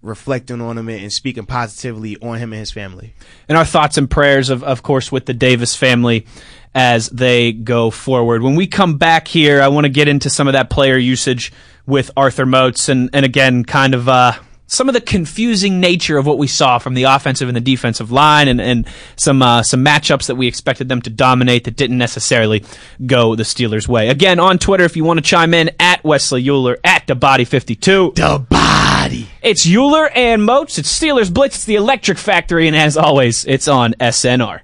reflecting 0.01 0.61
on 0.61 0.77
him 0.77 0.87
and 0.87 1.11
speaking 1.11 1.45
positively 1.45 2.15
on 2.21 2.37
him 2.37 2.53
and 2.53 2.59
his 2.59 2.71
family. 2.71 3.13
and 3.49 3.57
our 3.57 3.65
thoughts 3.65 3.97
and 3.97 4.09
prayers 4.09 4.49
of 4.49 4.63
of 4.63 4.81
course 4.81 5.11
with 5.11 5.25
the 5.25 5.33
Davis 5.33 5.75
family 5.75 6.25
as 6.73 7.09
they 7.09 7.51
go 7.51 7.89
forward. 7.89 8.41
When 8.41 8.55
we 8.55 8.67
come 8.67 8.97
back 8.97 9.27
here, 9.27 9.61
I 9.61 9.67
want 9.69 9.85
to 9.85 9.89
get 9.89 10.07
into 10.07 10.29
some 10.29 10.47
of 10.47 10.53
that 10.53 10.69
player 10.69 10.97
usage 10.97 11.51
with 11.85 12.11
Arthur 12.15 12.45
Moats 12.45 12.89
and 12.89 13.09
and 13.13 13.25
again 13.25 13.63
kind 13.63 13.95
of 13.95 14.07
uh 14.07 14.33
some 14.69 14.87
of 14.87 14.93
the 14.93 15.01
confusing 15.01 15.79
nature 15.79 16.17
of 16.17 16.27
what 16.27 16.37
we 16.37 16.47
saw 16.47 16.77
from 16.77 16.93
the 16.93 17.03
offensive 17.03 17.49
and 17.49 17.55
the 17.55 17.61
defensive 17.61 18.11
line 18.11 18.47
and, 18.47 18.61
and 18.61 18.87
some 19.15 19.41
uh, 19.41 19.63
some 19.63 19.83
matchups 19.83 20.27
that 20.27 20.35
we 20.35 20.47
expected 20.47 20.87
them 20.87 21.01
to 21.01 21.09
dominate 21.09 21.63
that 21.63 21.75
didn't 21.75 21.97
necessarily 21.97 22.63
go 23.05 23.35
the 23.35 23.43
Steelers' 23.43 23.87
way. 23.87 24.09
Again, 24.09 24.39
on 24.39 24.59
Twitter, 24.59 24.83
if 24.83 24.95
you 24.95 25.03
want 25.03 25.17
to 25.17 25.23
chime 25.23 25.53
in, 25.53 25.71
at 25.79 26.03
Wesley 26.03 26.43
Uhler, 26.43 26.77
at 26.83 27.07
the 27.07 27.15
body 27.15 27.45
52. 27.45 28.13
The 28.15 28.45
body. 28.47 29.27
It's 29.41 29.65
Uhler 29.65 30.11
and 30.15 30.43
Moats. 30.43 30.77
It's 30.77 30.97
Steelers 30.97 31.33
Blitz. 31.33 31.55
It's 31.55 31.65
the 31.65 31.75
Electric 31.75 32.19
Factory, 32.19 32.67
and 32.67 32.75
as 32.75 32.95
always, 32.95 33.45
it's 33.45 33.67
on 33.67 33.93
SNR. 33.99 34.61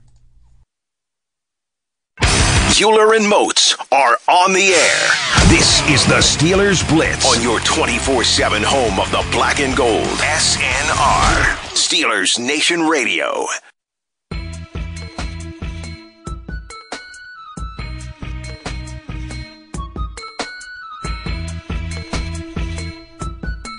Uhler 2.79 3.15
and 3.15 3.27
Moats 3.29 3.73
are 3.89 4.17
on 4.27 4.51
the 4.51 4.73
air. 4.73 5.47
This 5.47 5.81
is 5.89 6.05
the 6.05 6.15
Steelers 6.15 6.85
Blitz 6.89 7.25
on 7.25 7.41
your 7.41 7.61
24 7.61 8.25
7 8.25 8.61
home 8.61 8.99
of 8.99 9.09
the 9.11 9.25
black 9.31 9.61
and 9.61 9.75
gold. 9.77 10.03
SNR. 10.03 11.55
Steelers 11.71 12.37
Nation 12.37 12.81
Radio. 12.81 13.45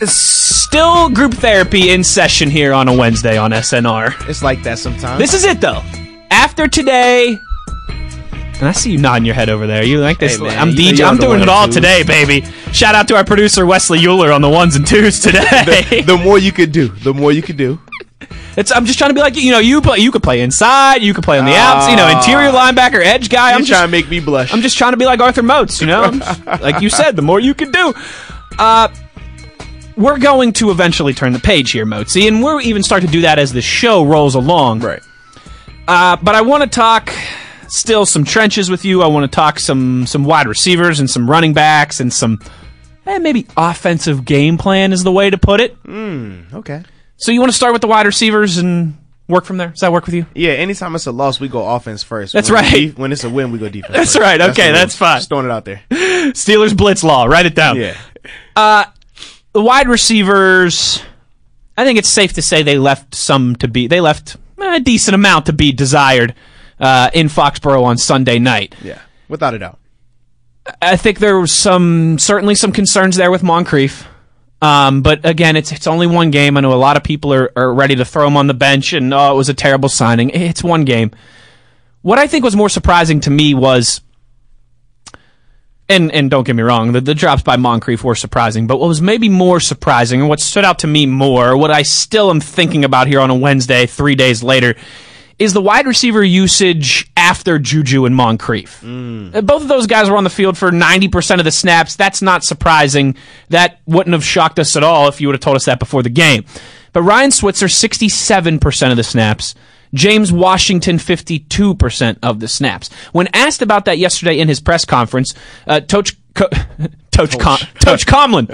Still 0.06 1.10
group 1.10 1.34
therapy 1.34 1.90
in 1.90 2.02
session 2.02 2.48
here 2.48 2.72
on 2.72 2.88
a 2.88 2.96
Wednesday 2.96 3.36
on 3.36 3.50
SNR. 3.50 4.28
It's 4.28 4.42
like 4.42 4.62
that 4.62 4.78
sometimes. 4.78 5.18
This 5.18 5.34
is 5.34 5.44
it, 5.44 5.60
though. 5.60 5.82
After 6.30 6.66
today. 6.66 7.38
And 8.58 8.68
I 8.68 8.72
see 8.72 8.90
you 8.90 8.98
nodding 8.98 9.26
your 9.26 9.34
head 9.34 9.50
over 9.50 9.66
there. 9.66 9.84
You 9.84 10.00
like 10.00 10.18
this? 10.18 10.38
Hey, 10.38 10.42
man, 10.44 10.58
I'm 10.58 10.70
DJ. 10.74 11.06
I'm 11.06 11.18
doing 11.18 11.42
it 11.42 11.48
all 11.48 11.66
twos. 11.66 11.74
today, 11.74 12.02
baby. 12.02 12.40
Shout 12.72 12.94
out 12.94 13.06
to 13.08 13.16
our 13.16 13.24
producer 13.24 13.66
Wesley 13.66 13.98
Uhler 14.00 14.34
on 14.34 14.40
the 14.40 14.48
ones 14.48 14.76
and 14.76 14.86
twos 14.86 15.20
today. 15.22 16.00
the 16.02 16.18
more 16.22 16.38
you 16.38 16.52
could 16.52 16.72
do, 16.72 16.88
the 16.88 17.12
more 17.12 17.32
you 17.32 17.42
could 17.42 17.58
do. 17.58 17.78
It's, 18.56 18.72
I'm 18.72 18.86
just 18.86 18.98
trying 18.98 19.10
to 19.10 19.14
be 19.14 19.20
like 19.20 19.36
you 19.36 19.50
know 19.52 19.58
you 19.58 19.82
play 19.82 19.98
you 19.98 20.10
could 20.10 20.22
play 20.22 20.40
inside 20.40 21.02
you 21.02 21.12
could 21.12 21.22
play 21.22 21.38
on 21.38 21.44
the 21.44 21.54
outs 21.54 21.90
you 21.90 21.94
know 21.96 22.08
interior 22.08 22.50
linebacker 22.50 23.04
edge 23.04 23.28
guy 23.28 23.50
You're 23.50 23.58
I'm 23.58 23.64
trying 23.66 23.86
to 23.86 23.92
make 23.92 24.08
me 24.08 24.18
blush. 24.18 24.50
I'm 24.54 24.62
just 24.62 24.78
trying 24.78 24.92
to 24.92 24.96
be 24.96 25.04
like 25.04 25.20
Arthur 25.20 25.42
Moats 25.42 25.82
you 25.82 25.86
know 25.86 26.10
just- 26.10 26.46
like 26.62 26.80
you 26.80 26.88
said 26.88 27.16
the 27.16 27.22
more 27.22 27.38
you 27.38 27.52
can 27.52 27.70
do 27.70 27.92
uh 28.58 28.88
we're 29.98 30.18
going 30.18 30.54
to 30.54 30.70
eventually 30.70 31.12
turn 31.12 31.34
the 31.34 31.38
page 31.38 31.72
here 31.72 31.84
Motesy 31.84 32.26
and 32.26 32.42
we'll 32.42 32.62
even 32.62 32.82
start 32.82 33.02
to 33.02 33.08
do 33.08 33.20
that 33.20 33.38
as 33.38 33.52
the 33.52 33.60
show 33.60 34.02
rolls 34.02 34.34
along 34.34 34.80
right. 34.80 35.02
uh, 35.86 36.16
but 36.22 36.34
I 36.34 36.40
want 36.40 36.62
to 36.62 36.68
talk 36.70 37.12
still 37.68 38.06
some 38.06 38.24
trenches 38.24 38.70
with 38.70 38.84
you 38.84 39.02
I 39.02 39.06
want 39.08 39.30
to 39.30 39.34
talk 39.34 39.58
some 39.58 40.06
some 40.06 40.24
wide 40.24 40.46
receivers 40.46 41.00
and 41.00 41.08
some 41.10 41.28
running 41.30 41.54
backs 41.54 42.00
and 42.00 42.12
some 42.12 42.40
eh, 43.06 43.18
maybe 43.18 43.46
offensive 43.56 44.24
game 44.24 44.58
plan 44.58 44.92
is 44.92 45.02
the 45.04 45.12
way 45.12 45.30
to 45.30 45.38
put 45.38 45.60
it 45.60 45.76
Okay. 45.88 46.82
so 47.16 47.32
you 47.32 47.40
want 47.40 47.50
to 47.52 47.56
start 47.56 47.72
with 47.72 47.82
the 47.82 47.88
wide 47.88 48.06
receivers 48.06 48.58
and 48.58 48.96
work 49.28 49.44
from 49.44 49.56
there 49.56 49.68
does 49.68 49.80
that 49.80 49.92
work 49.92 50.06
with 50.06 50.14
you 50.14 50.24
Yeah, 50.34 50.50
anytime 50.52 50.94
it's 50.94 51.06
a 51.06 51.12
loss, 51.12 51.40
we 51.40 51.48
go 51.48 51.68
offense 51.68 52.02
first. 52.04 52.32
That's 52.32 52.48
When 52.50 52.62
right. 52.62 52.70
def- 52.88 52.98
when 52.98 53.10
it's 53.12 53.24
a 53.24 53.30
win, 53.30 53.50
we 53.50 53.58
go 53.58 53.68
defense. 53.68 53.92
That's 53.94 54.12
first. 54.12 54.20
right. 54.22 54.40
Okay, 54.40 54.66
rule. 54.68 54.74
that's 54.78 54.94
fine. 54.96 55.18
Just 55.18 55.28
throwing 55.30 55.46
it 55.46 55.50
out 55.50 55.64
there. 55.64 55.82
Steelers 55.90 56.76
blitz 56.76 57.02
law. 57.02 57.24
Write 57.24 57.44
it 57.46 57.54
down. 57.56 57.76
Yeah. 57.76 57.96
The 58.54 59.62
wide 59.62 59.88
receivers. 59.88 61.02
I 61.76 61.84
think 61.84 61.98
it's 61.98 62.08
safe 62.08 62.34
to 62.34 62.42
say 62.42 62.62
they 62.62 62.78
left 62.78 63.14
some 63.14 63.56
to 63.56 63.68
be. 63.68 63.86
They 63.86 64.00
left 64.00 64.36
a 64.58 64.80
decent 64.80 65.14
amount 65.14 65.46
to 65.46 65.52
be 65.52 65.72
desired 65.72 66.34
uh, 66.78 67.10
in 67.12 67.28
Foxborough 67.28 67.84
on 67.84 67.98
Sunday 67.98 68.38
night. 68.38 68.74
Yeah. 68.82 69.00
Without 69.28 69.54
a 69.54 69.58
doubt. 69.58 69.78
I 70.82 70.96
think 70.96 71.18
there 71.18 71.38
was 71.38 71.52
some 71.52 72.18
certainly 72.18 72.54
some 72.54 72.72
concerns 72.72 73.16
there 73.16 73.30
with 73.30 73.42
Moncrief. 73.42 74.06
Um, 74.62 75.02
but 75.02 75.24
again, 75.24 75.54
it's 75.56 75.70
it's 75.70 75.86
only 75.86 76.06
one 76.06 76.30
game. 76.30 76.56
I 76.56 76.60
know 76.60 76.72
a 76.72 76.76
lot 76.76 76.96
of 76.96 77.04
people 77.04 77.32
are, 77.32 77.52
are 77.56 77.72
ready 77.72 77.94
to 77.96 78.04
throw 78.04 78.26
him 78.26 78.36
on 78.36 78.46
the 78.46 78.54
bench, 78.54 78.92
and 78.92 79.12
oh, 79.12 79.32
it 79.32 79.36
was 79.36 79.48
a 79.48 79.54
terrible 79.54 79.88
signing. 79.88 80.30
It's 80.30 80.64
one 80.64 80.84
game. 80.84 81.10
What 82.02 82.18
I 82.18 82.26
think 82.26 82.44
was 82.44 82.56
more 82.56 82.68
surprising 82.68 83.20
to 83.20 83.30
me 83.30 83.52
was, 83.52 84.00
and 85.88 86.10
and 86.10 86.30
don't 86.30 86.44
get 86.44 86.56
me 86.56 86.62
wrong, 86.62 86.92
the, 86.92 87.02
the 87.02 87.14
drops 87.14 87.42
by 87.42 87.56
Moncrief 87.56 88.02
were 88.02 88.14
surprising. 88.14 88.66
But 88.66 88.78
what 88.78 88.88
was 88.88 89.02
maybe 89.02 89.28
more 89.28 89.60
surprising, 89.60 90.20
and 90.20 90.28
what 90.28 90.40
stood 90.40 90.64
out 90.64 90.78
to 90.80 90.86
me 90.86 91.04
more, 91.04 91.56
what 91.56 91.70
I 91.70 91.82
still 91.82 92.30
am 92.30 92.40
thinking 92.40 92.84
about 92.84 93.08
here 93.08 93.20
on 93.20 93.28
a 93.28 93.34
Wednesday, 93.34 93.84
three 93.84 94.14
days 94.14 94.42
later, 94.42 94.74
is 95.38 95.52
the 95.52 95.60
wide 95.60 95.86
receiver 95.86 96.24
usage 96.24 97.10
after 97.16 97.58
Juju 97.58 98.06
and 98.06 98.16
Moncrief. 98.16 98.82
Uh, 98.82 99.42
Both 99.42 99.62
of 99.62 99.68
those 99.68 99.86
guys 99.86 100.08
were 100.08 100.16
on 100.16 100.24
the 100.24 100.30
field 100.30 100.56
for 100.56 100.70
90% 100.70 101.38
of 101.38 101.44
the 101.44 101.50
snaps. 101.50 101.94
That's 101.96 102.22
not 102.22 102.42
surprising. 102.44 103.16
That 103.50 103.80
wouldn't 103.86 104.14
have 104.14 104.24
shocked 104.24 104.58
us 104.58 104.76
at 104.76 104.82
all 104.82 105.08
if 105.08 105.20
you 105.20 105.28
would 105.28 105.34
have 105.34 105.40
told 105.42 105.56
us 105.56 105.66
that 105.66 105.78
before 105.78 106.02
the 106.02 106.08
game. 106.10 106.44
But 106.94 107.02
Ryan 107.02 107.30
Switzer, 107.30 107.66
67% 107.66 108.90
of 108.90 108.96
the 108.96 109.04
snaps. 109.04 109.54
James 109.94 110.32
Washington, 110.32 110.96
52% 110.98 112.18
of 112.22 112.40
the 112.40 112.48
snaps. 112.48 112.90
When 113.12 113.28
asked 113.34 113.60
about 113.62 113.84
that 113.84 113.98
yesterday 113.98 114.38
in 114.38 114.48
his 114.48 114.60
press 114.60 114.84
conference, 114.84 115.34
uh, 115.66 115.80
Coach, 115.88 116.16
Co- 116.34 116.48
Coach, 117.14 117.38
Com- 117.38 117.58
Coach 117.84 118.06
Comlin, 118.06 118.46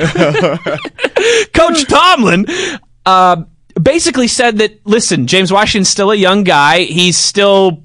Coach 1.54 1.86
Tomlin, 1.88 2.46
uh, 3.06 3.42
basically 3.82 4.28
said 4.28 4.58
that 4.58 4.86
listen, 4.86 5.26
James 5.26 5.52
Washington's 5.52 5.88
still 5.88 6.10
a 6.10 6.16
young 6.16 6.44
guy. 6.44 6.84
He's 6.84 7.16
still 7.16 7.82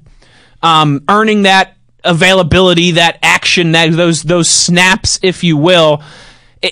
um, 0.62 1.04
earning 1.08 1.42
that 1.42 1.76
availability, 2.04 2.92
that 2.92 3.18
action, 3.22 3.72
that 3.72 3.92
those 3.92 4.22
those 4.22 4.48
snaps, 4.48 5.18
if 5.22 5.44
you 5.44 5.56
will. 5.56 6.02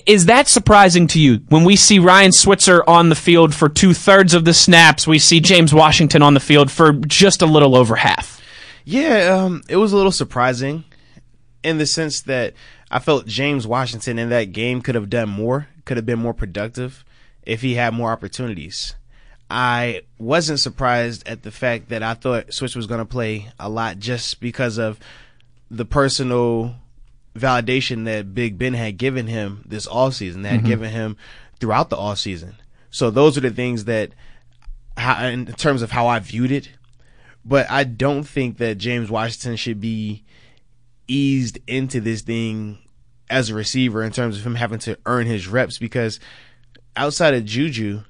Is 0.05 0.27
that 0.27 0.49
surprising 0.49 1.07
to 1.09 1.21
you 1.21 1.43
when 1.49 1.62
we 1.62 1.77
see 1.77 2.01
Ryan 2.01 2.33
Switzer 2.33 2.83
on 2.89 3.09
the 3.09 3.15
field 3.15 3.55
for 3.55 3.69
two 3.69 3.95
thirds 3.95 4.35
of 4.35 4.45
the 4.45 4.55
snaps? 4.55 5.07
We 5.07 5.21
see 5.21 5.39
James 5.39 5.73
Washington 5.73 6.23
on 6.23 6.35
the 6.35 6.41
field 6.41 6.73
for 6.73 6.93
just 6.93 7.41
a 7.41 7.47
little 7.47 7.77
over 7.77 7.95
half. 7.95 8.41
Yeah, 8.85 9.37
um, 9.37 9.62
it 9.69 9.77
was 9.77 9.93
a 9.93 9.97
little 9.97 10.12
surprising 10.12 10.85
in 11.62 11.79
the 11.79 11.87
sense 11.87 12.21
that 12.23 12.55
I 12.91 12.99
felt 12.99 13.27
James 13.27 13.67
Washington 13.67 14.19
in 14.19 14.29
that 14.31 14.53
game 14.53 14.81
could 14.83 14.95
have 14.97 15.11
done 15.11 15.29
more, 15.29 15.69
could 15.85 15.97
have 15.97 16.07
been 16.07 16.19
more 16.19 16.35
productive 16.35 17.05
if 17.43 17.62
he 17.62 17.75
had 17.75 17.95
more 17.95 18.11
opportunities. 18.11 18.95
I 19.49 20.03
wasn't 20.19 20.61
surprised 20.61 21.27
at 21.29 21.43
the 21.43 21.51
fact 21.51 21.89
that 21.91 22.03
I 22.03 22.15
thought 22.15 22.53
Switch 22.53 22.75
was 22.75 22.87
going 22.87 22.99
to 22.99 23.05
play 23.05 23.51
a 23.59 23.69
lot 23.69 23.99
just 23.99 24.41
because 24.41 24.79
of 24.79 24.99
the 25.71 25.85
personal 25.85 26.75
validation 27.37 28.05
that 28.07 28.35
Big 28.35 28.59
Ben 28.59 28.75
had 28.75 28.97
given 28.97 29.27
him 29.27 29.63
this 29.67 29.87
all 29.87 30.11
season, 30.11 30.43
that 30.43 30.51
had 30.51 30.61
mm-hmm. 30.61 30.69
given 30.69 30.91
him 30.91 31.17
throughout 31.61 31.91
the 31.91 31.97
all 31.97 32.17
season. 32.17 32.57
So 32.91 33.11
those 33.11 33.37
are 33.37 33.43
the 33.43 33.51
things 33.51 33.85
that, 33.85 34.11
how, 34.97 35.27
in 35.27 35.47
terms 35.47 35.83
of 35.83 35.93
how 35.93 36.07
I 36.07 36.19
viewed 36.19 36.51
it. 36.51 36.71
But 37.45 37.71
I 37.71 37.85
don't 37.85 38.25
think 38.25 38.59
that 38.59 38.79
James 38.79 39.11
Washington 39.11 39.57
should 39.57 39.81
be 39.81 40.25
eased 41.07 41.59
into 41.69 42.01
this 42.01 42.23
thing 42.23 42.79
as 43.31 43.51
a 43.51 43.55
receiver 43.55 44.03
in 44.03 44.13
terms 44.13 44.39
of 44.39 44.47
him 44.47 44.57
having 44.57 44.79
to 44.81 44.99
earn 45.07 45.27
his 45.27 45.47
reps 45.47 45.79
because 45.79 46.19
outside 46.97 47.35
of 47.35 47.45
Juju, 47.45 48.03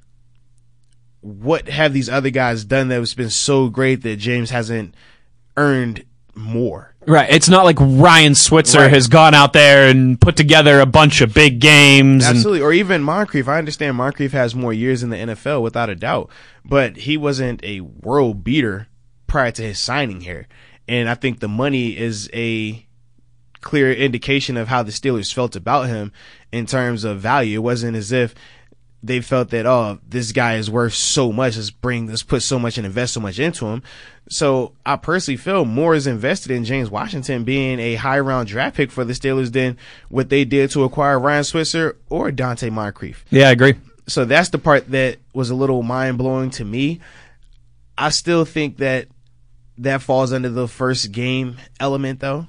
what 1.21 1.69
have 1.69 1.93
these 1.93 2.09
other 2.09 2.31
guys 2.31 2.65
done 2.65 2.89
that 2.89 2.97
has 2.99 3.15
been 3.15 3.31
so 3.31 3.69
great 3.69 4.03
that 4.03 4.17
James 4.17 4.51
hasn't 4.51 4.95
earned 5.57 6.05
more? 6.35 6.95
Right. 7.07 7.31
It's 7.31 7.49
not 7.49 7.65
like 7.65 7.77
Ryan 7.81 8.35
Switzer 8.35 8.81
Right. 8.81 8.91
has 8.91 9.07
gone 9.07 9.35
out 9.35 9.53
there 9.53 9.89
and 9.89 10.21
put 10.21 10.37
together 10.37 10.81
a 10.81 10.87
bunch 10.87 11.21
of 11.21 11.33
big 11.33 11.61
games. 11.61 12.27
And, 12.27 12.37
Absolutely. 12.37 12.61
Or 12.63 12.73
even 12.73 13.03
Moncrief. 13.03 13.49
I 13.49 13.59
understand 13.59 13.97
Moncrief 13.97 14.33
has 14.33 14.55
more 14.55 14.73
years 14.73 15.03
in 15.03 15.11
the 15.11 15.17
NFL 15.17 15.63
without 15.63 15.89
a 15.89 15.95
doubt, 15.95 16.31
but 16.65 16.97
he 16.97 17.17
wasn't 17.17 17.65
a 17.65 17.81
world 17.81 18.43
beater 18.43 18.89
prior 19.29 19.53
to 19.53 19.63
his 19.63 19.79
signing 19.79 20.23
here. 20.23 20.49
And 20.89 21.09
I 21.09 21.15
think 21.15 21.39
the 21.41 21.49
money 21.49 21.97
is 21.97 22.29
a 22.33 22.85
clear 23.61 23.93
indication 23.93 24.57
of 24.57 24.69
how 24.69 24.83
the 24.83 24.93
Steelers 24.93 25.33
felt 25.33 25.57
about 25.57 25.89
him 25.89 26.13
in 26.53 26.67
terms 26.67 27.03
of 27.05 27.21
value. 27.21 27.59
It 27.61 27.63
wasn't 27.63 27.97
as 27.97 28.13
if 28.13 28.35
they 29.07 29.21
felt 29.21 29.51
that, 29.51 29.67
oh, 29.67 29.99
this 30.09 30.33
guy 30.33 30.57
is 30.57 30.71
worth 30.71 30.95
so 30.95 31.33
much. 31.33 31.57
Let's 31.57 31.71
bring, 31.71 32.07
let's 32.07 32.23
put 32.23 32.43
so 32.43 32.59
much 32.59 32.77
and 32.77 32.87
invest 32.87 33.15
so 33.15 33.21
much 33.21 33.39
into 33.39 33.67
him. 33.67 33.83
So 34.29 34.73
I 34.85 34.97
personally 34.97 35.37
feel 35.37 35.65
more 35.65 35.95
is 35.95 36.07
invested 36.07 36.51
in 36.53 36.65
James 36.65 36.91
Washington 36.91 37.45
being 37.45 37.79
a 37.79 37.95
high 37.95 38.19
round 38.19 38.49
draft 38.49 38.77
pick 38.77 38.91
for 38.91 39.05
the 39.05 39.13
Steelers 39.13 39.53
than 39.53 39.79
what 40.09 40.29
they 40.29 40.45
did 40.45 40.71
to 40.73 40.85
acquire 40.85 41.19
Ryan 41.19 41.45
Switzer 41.45 41.97
or 42.11 42.31
Donte 42.31 42.71
Moncrief. 42.71 43.25
yeah, 43.31 43.49
I 43.49 43.53
agree. 43.53 43.75
So 44.09 44.25
that's 44.25 44.51
the 44.51 44.59
part 44.59 44.91
that 44.91 45.19
was 45.33 45.51
a 45.51 45.55
little 45.55 45.83
mind 45.83 46.19
blowing 46.19 46.51
to 46.51 46.65
me. 46.65 47.01
I 47.99 48.11
still 48.11 48.45
think 48.45 48.77
that 48.79 49.09
that 49.79 50.03
falls 50.03 50.33
under 50.33 50.49
the 50.49 50.69
first 50.69 51.13
game 51.13 51.57
element 51.81 52.21
though. 52.21 52.47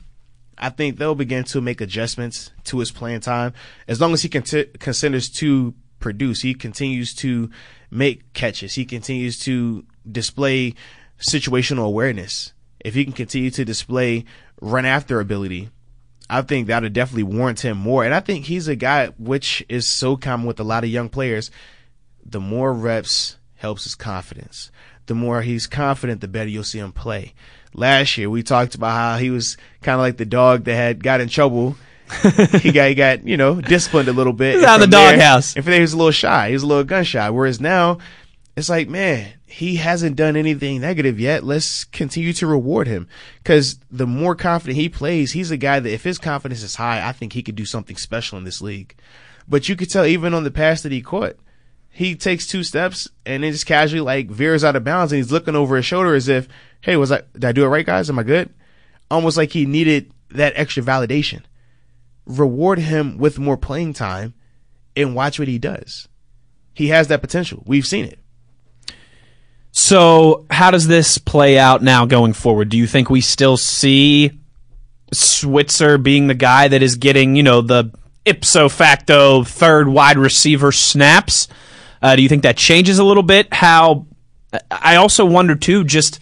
I 0.57 0.69
think 0.69 0.97
they'll 0.97 1.15
begin 1.15 1.43
to 1.45 1.61
make 1.61 1.81
adjustments 1.81 2.51
to 2.65 2.79
his 2.79 2.91
playing 2.91 3.19
time 3.19 3.53
as 3.87 4.01
long 4.01 4.13
as 4.13 4.23
he 4.23 4.29
conti- 4.29 4.65
considers 4.79 5.29
to 5.29 5.75
produce. 5.99 6.41
He 6.41 6.53
continues 6.53 7.13
to 7.15 7.49
make 7.89 8.33
catches. 8.33 8.75
He 8.75 8.85
continues 8.85 9.39
to 9.39 9.85
display 10.09 10.73
situational 11.19 11.85
awareness. 11.85 12.53
If 12.79 12.93
he 12.93 13.03
can 13.03 13.13
continue 13.13 13.51
to 13.51 13.65
display 13.65 14.25
run 14.61 14.85
after 14.85 15.19
ability, 15.19 15.69
I 16.29 16.41
think 16.41 16.67
that 16.67 16.83
would 16.83 16.93
definitely 16.93 17.23
warrant 17.23 17.61
him 17.61 17.77
more. 17.77 18.03
And 18.03 18.13
I 18.13 18.19
think 18.19 18.45
he's 18.45 18.67
a 18.67 18.75
guy 18.75 19.07
which 19.17 19.65
is 19.69 19.87
so 19.87 20.17
common 20.17 20.45
with 20.45 20.59
a 20.59 20.63
lot 20.63 20.83
of 20.83 20.89
young 20.89 21.09
players. 21.09 21.51
The 22.25 22.39
more 22.39 22.73
reps 22.73 23.37
helps 23.55 23.85
his 23.85 23.95
confidence. 23.95 24.71
The 25.05 25.15
more 25.15 25.41
he's 25.41 25.67
confident, 25.67 26.21
the 26.21 26.27
better 26.27 26.49
you'll 26.49 26.63
see 26.63 26.79
him 26.79 26.91
play. 26.91 27.33
Last 27.73 28.17
year 28.17 28.29
we 28.29 28.43
talked 28.43 28.75
about 28.75 28.91
how 28.91 29.17
he 29.17 29.29
was 29.29 29.57
kind 29.81 29.95
of 29.95 30.01
like 30.01 30.17
the 30.17 30.25
dog 30.25 30.65
that 30.65 30.75
had 30.75 31.03
got 31.03 31.21
in 31.21 31.29
trouble. 31.29 31.77
he 32.61 32.71
got 32.71 32.87
he 32.87 32.95
got 32.95 33.27
you 33.27 33.37
know 33.37 33.59
disciplined 33.61 34.07
a 34.09 34.13
little 34.13 34.33
bit. 34.33 34.55
He's 34.55 34.63
out 34.63 34.79
from 34.79 34.89
the 34.89 34.95
doghouse. 34.95 35.55
And 35.55 35.63
from 35.63 35.71
there 35.71 35.79
he 35.79 35.83
was 35.83 35.93
a 35.93 35.97
little 35.97 36.11
shy. 36.11 36.47
He 36.47 36.53
was 36.53 36.63
a 36.63 36.67
little 36.67 36.83
gun 36.83 37.03
shy. 37.03 37.29
Whereas 37.29 37.59
now 37.59 37.97
it's 38.55 38.69
like, 38.69 38.89
man, 38.89 39.33
he 39.45 39.75
hasn't 39.75 40.15
done 40.15 40.35
anything 40.35 40.81
negative 40.81 41.19
yet. 41.19 41.43
Let's 41.43 41.85
continue 41.85 42.33
to 42.33 42.47
reward 42.47 42.87
him 42.87 43.07
because 43.43 43.79
the 43.91 44.07
more 44.07 44.35
confident 44.35 44.77
he 44.77 44.89
plays, 44.89 45.33
he's 45.33 45.51
a 45.51 45.57
guy 45.57 45.79
that 45.79 45.93
if 45.93 46.03
his 46.03 46.17
confidence 46.17 46.63
is 46.63 46.75
high, 46.75 47.07
I 47.07 47.11
think 47.11 47.33
he 47.33 47.43
could 47.43 47.55
do 47.55 47.65
something 47.65 47.97
special 47.97 48.37
in 48.37 48.45
this 48.45 48.61
league. 48.61 48.95
But 49.47 49.69
you 49.69 49.75
could 49.75 49.89
tell 49.89 50.05
even 50.05 50.33
on 50.33 50.43
the 50.43 50.51
pass 50.51 50.81
that 50.81 50.91
he 50.91 51.01
caught, 51.01 51.37
he 51.89 52.15
takes 52.15 52.45
two 52.45 52.63
steps 52.63 53.07
and 53.25 53.43
then 53.43 53.51
just 53.51 53.65
casually 53.65 54.01
like 54.01 54.29
veers 54.29 54.63
out 54.63 54.75
of 54.75 54.83
bounds 54.83 55.11
and 55.11 55.17
he's 55.17 55.31
looking 55.31 55.55
over 55.55 55.75
his 55.75 55.85
shoulder 55.85 56.13
as 56.13 56.27
if, 56.27 56.47
hey, 56.81 56.97
was 56.97 57.11
I 57.11 57.21
did 57.33 57.45
I 57.45 57.51
do 57.51 57.63
it 57.63 57.69
right, 57.69 57.85
guys? 57.85 58.09
Am 58.09 58.19
I 58.19 58.23
good? 58.23 58.53
Almost 59.09 59.37
like 59.37 59.51
he 59.51 59.65
needed 59.65 60.11
that 60.31 60.53
extra 60.55 60.83
validation. 60.83 61.43
Reward 62.27 62.79
him 62.79 63.17
with 63.17 63.39
more 63.39 63.57
playing 63.57 63.93
time 63.93 64.33
and 64.95 65.15
watch 65.15 65.39
what 65.39 65.47
he 65.47 65.57
does. 65.57 66.07
He 66.73 66.89
has 66.89 67.07
that 67.07 67.21
potential. 67.21 67.63
We've 67.65 67.87
seen 67.87 68.05
it. 68.05 68.19
So, 69.71 70.45
how 70.49 70.71
does 70.71 70.87
this 70.87 71.17
play 71.17 71.57
out 71.57 71.83
now 71.83 72.05
going 72.05 72.33
forward? 72.33 72.69
Do 72.69 72.77
you 72.77 72.87
think 72.87 73.09
we 73.09 73.21
still 73.21 73.57
see 73.57 74.39
Switzer 75.13 75.97
being 75.97 76.27
the 76.27 76.33
guy 76.33 76.67
that 76.67 76.81
is 76.81 76.95
getting, 76.95 77.35
you 77.35 77.43
know, 77.43 77.61
the 77.61 77.91
ipso 78.25 78.69
facto 78.69 79.43
third 79.43 79.87
wide 79.87 80.17
receiver 80.17 80.71
snaps? 80.71 81.47
Uh, 82.01 82.15
do 82.15 82.21
you 82.21 82.29
think 82.29 82.43
that 82.43 82.57
changes 82.57 82.99
a 82.99 83.03
little 83.03 83.23
bit? 83.23 83.53
How 83.53 84.07
I 84.71 84.95
also 84.95 85.25
wonder 85.25 85.55
too, 85.55 85.83
just 85.83 86.19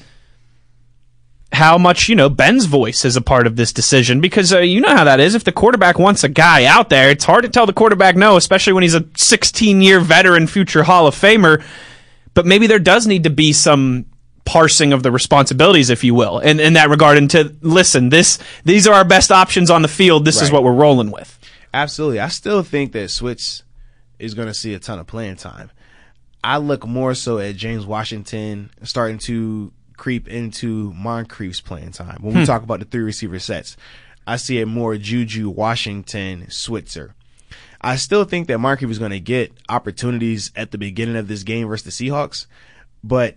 how 1.55 1.77
much 1.77 2.07
you 2.09 2.15
know 2.15 2.29
Ben's 2.29 2.65
voice 2.65 3.05
is 3.05 3.15
a 3.15 3.21
part 3.21 3.47
of 3.47 3.55
this 3.55 3.73
decision 3.73 4.21
because 4.21 4.53
uh, 4.53 4.59
you 4.59 4.81
know 4.81 4.95
how 4.95 5.05
that 5.05 5.19
is. 5.19 5.35
If 5.35 5.43
the 5.43 5.51
quarterback 5.51 5.97
wants 5.97 6.23
a 6.23 6.29
guy 6.29 6.65
out 6.65 6.89
there, 6.89 7.09
it's 7.09 7.25
hard 7.25 7.43
to 7.43 7.49
tell 7.49 7.65
the 7.65 7.73
quarterback 7.73 8.15
no, 8.15 8.35
especially 8.35 8.73
when 8.73 8.83
he's 8.83 8.93
a 8.93 9.05
16 9.15 9.81
year 9.81 9.99
veteran, 9.99 10.47
future 10.47 10.83
Hall 10.83 11.07
of 11.07 11.15
Famer. 11.15 11.63
But 12.33 12.45
maybe 12.45 12.67
there 12.67 12.79
does 12.79 13.07
need 13.07 13.23
to 13.23 13.29
be 13.29 13.53
some 13.53 14.05
parsing 14.43 14.93
of 14.93 15.03
the 15.03 15.11
responsibilities, 15.11 15.89
if 15.89 16.03
you 16.03 16.13
will, 16.13 16.39
in, 16.39 16.59
in 16.59 16.73
that 16.73 16.89
regard. 16.89 17.17
And 17.17 17.29
to 17.31 17.55
listen, 17.61 18.09
this 18.09 18.37
these 18.63 18.87
are 18.87 18.93
our 18.93 19.05
best 19.05 19.31
options 19.31 19.69
on 19.69 19.81
the 19.81 19.87
field. 19.87 20.25
This 20.25 20.41
is 20.41 20.51
what 20.51 20.63
we're 20.63 20.73
rolling 20.73 21.11
with. 21.11 21.39
Absolutely. 21.73 22.19
I 22.19 22.29
still 22.29 22.63
think 22.63 22.93
that 22.93 23.09
Switz 23.09 23.63
is 24.19 24.33
going 24.33 24.47
to 24.47 24.53
see 24.53 24.73
a 24.73 24.79
ton 24.79 24.99
of 24.99 25.07
playing 25.07 25.35
time. 25.35 25.71
I 26.43 26.57
look 26.57 26.85
more 26.85 27.15
so 27.15 27.39
at 27.39 27.55
James 27.55 27.85
Washington 27.85 28.69
starting 28.83 29.17
to 29.19 29.73
creep 29.97 30.27
into 30.27 30.93
Moncrief's 30.93 31.61
playing 31.61 31.91
time. 31.91 32.17
When 32.21 32.33
we 32.33 32.41
hmm. 32.41 32.45
talk 32.45 32.63
about 32.63 32.79
the 32.79 32.85
three 32.85 33.03
receiver 33.03 33.39
sets, 33.39 33.77
I 34.27 34.37
see 34.37 34.59
it 34.59 34.65
more 34.65 34.97
Juju, 34.97 35.49
Washington, 35.49 36.49
Switzer. 36.49 37.13
I 37.81 37.97
still 37.97 38.23
think 38.23 38.47
that 38.47 38.57
Moncrief 38.57 38.89
is 38.89 38.99
going 38.99 39.11
to 39.11 39.19
get 39.19 39.51
opportunities 39.69 40.51
at 40.55 40.71
the 40.71 40.77
beginning 40.77 41.15
of 41.15 41.27
this 41.27 41.43
game 41.43 41.67
versus 41.67 41.97
the 41.97 42.09
Seahawks, 42.09 42.47
but 43.03 43.35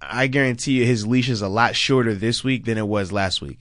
I 0.00 0.26
guarantee 0.28 0.72
you 0.72 0.84
his 0.84 1.06
leash 1.06 1.28
is 1.28 1.42
a 1.42 1.48
lot 1.48 1.74
shorter 1.74 2.14
this 2.14 2.44
week 2.44 2.64
than 2.64 2.78
it 2.78 2.86
was 2.86 3.12
last 3.12 3.40
week. 3.40 3.58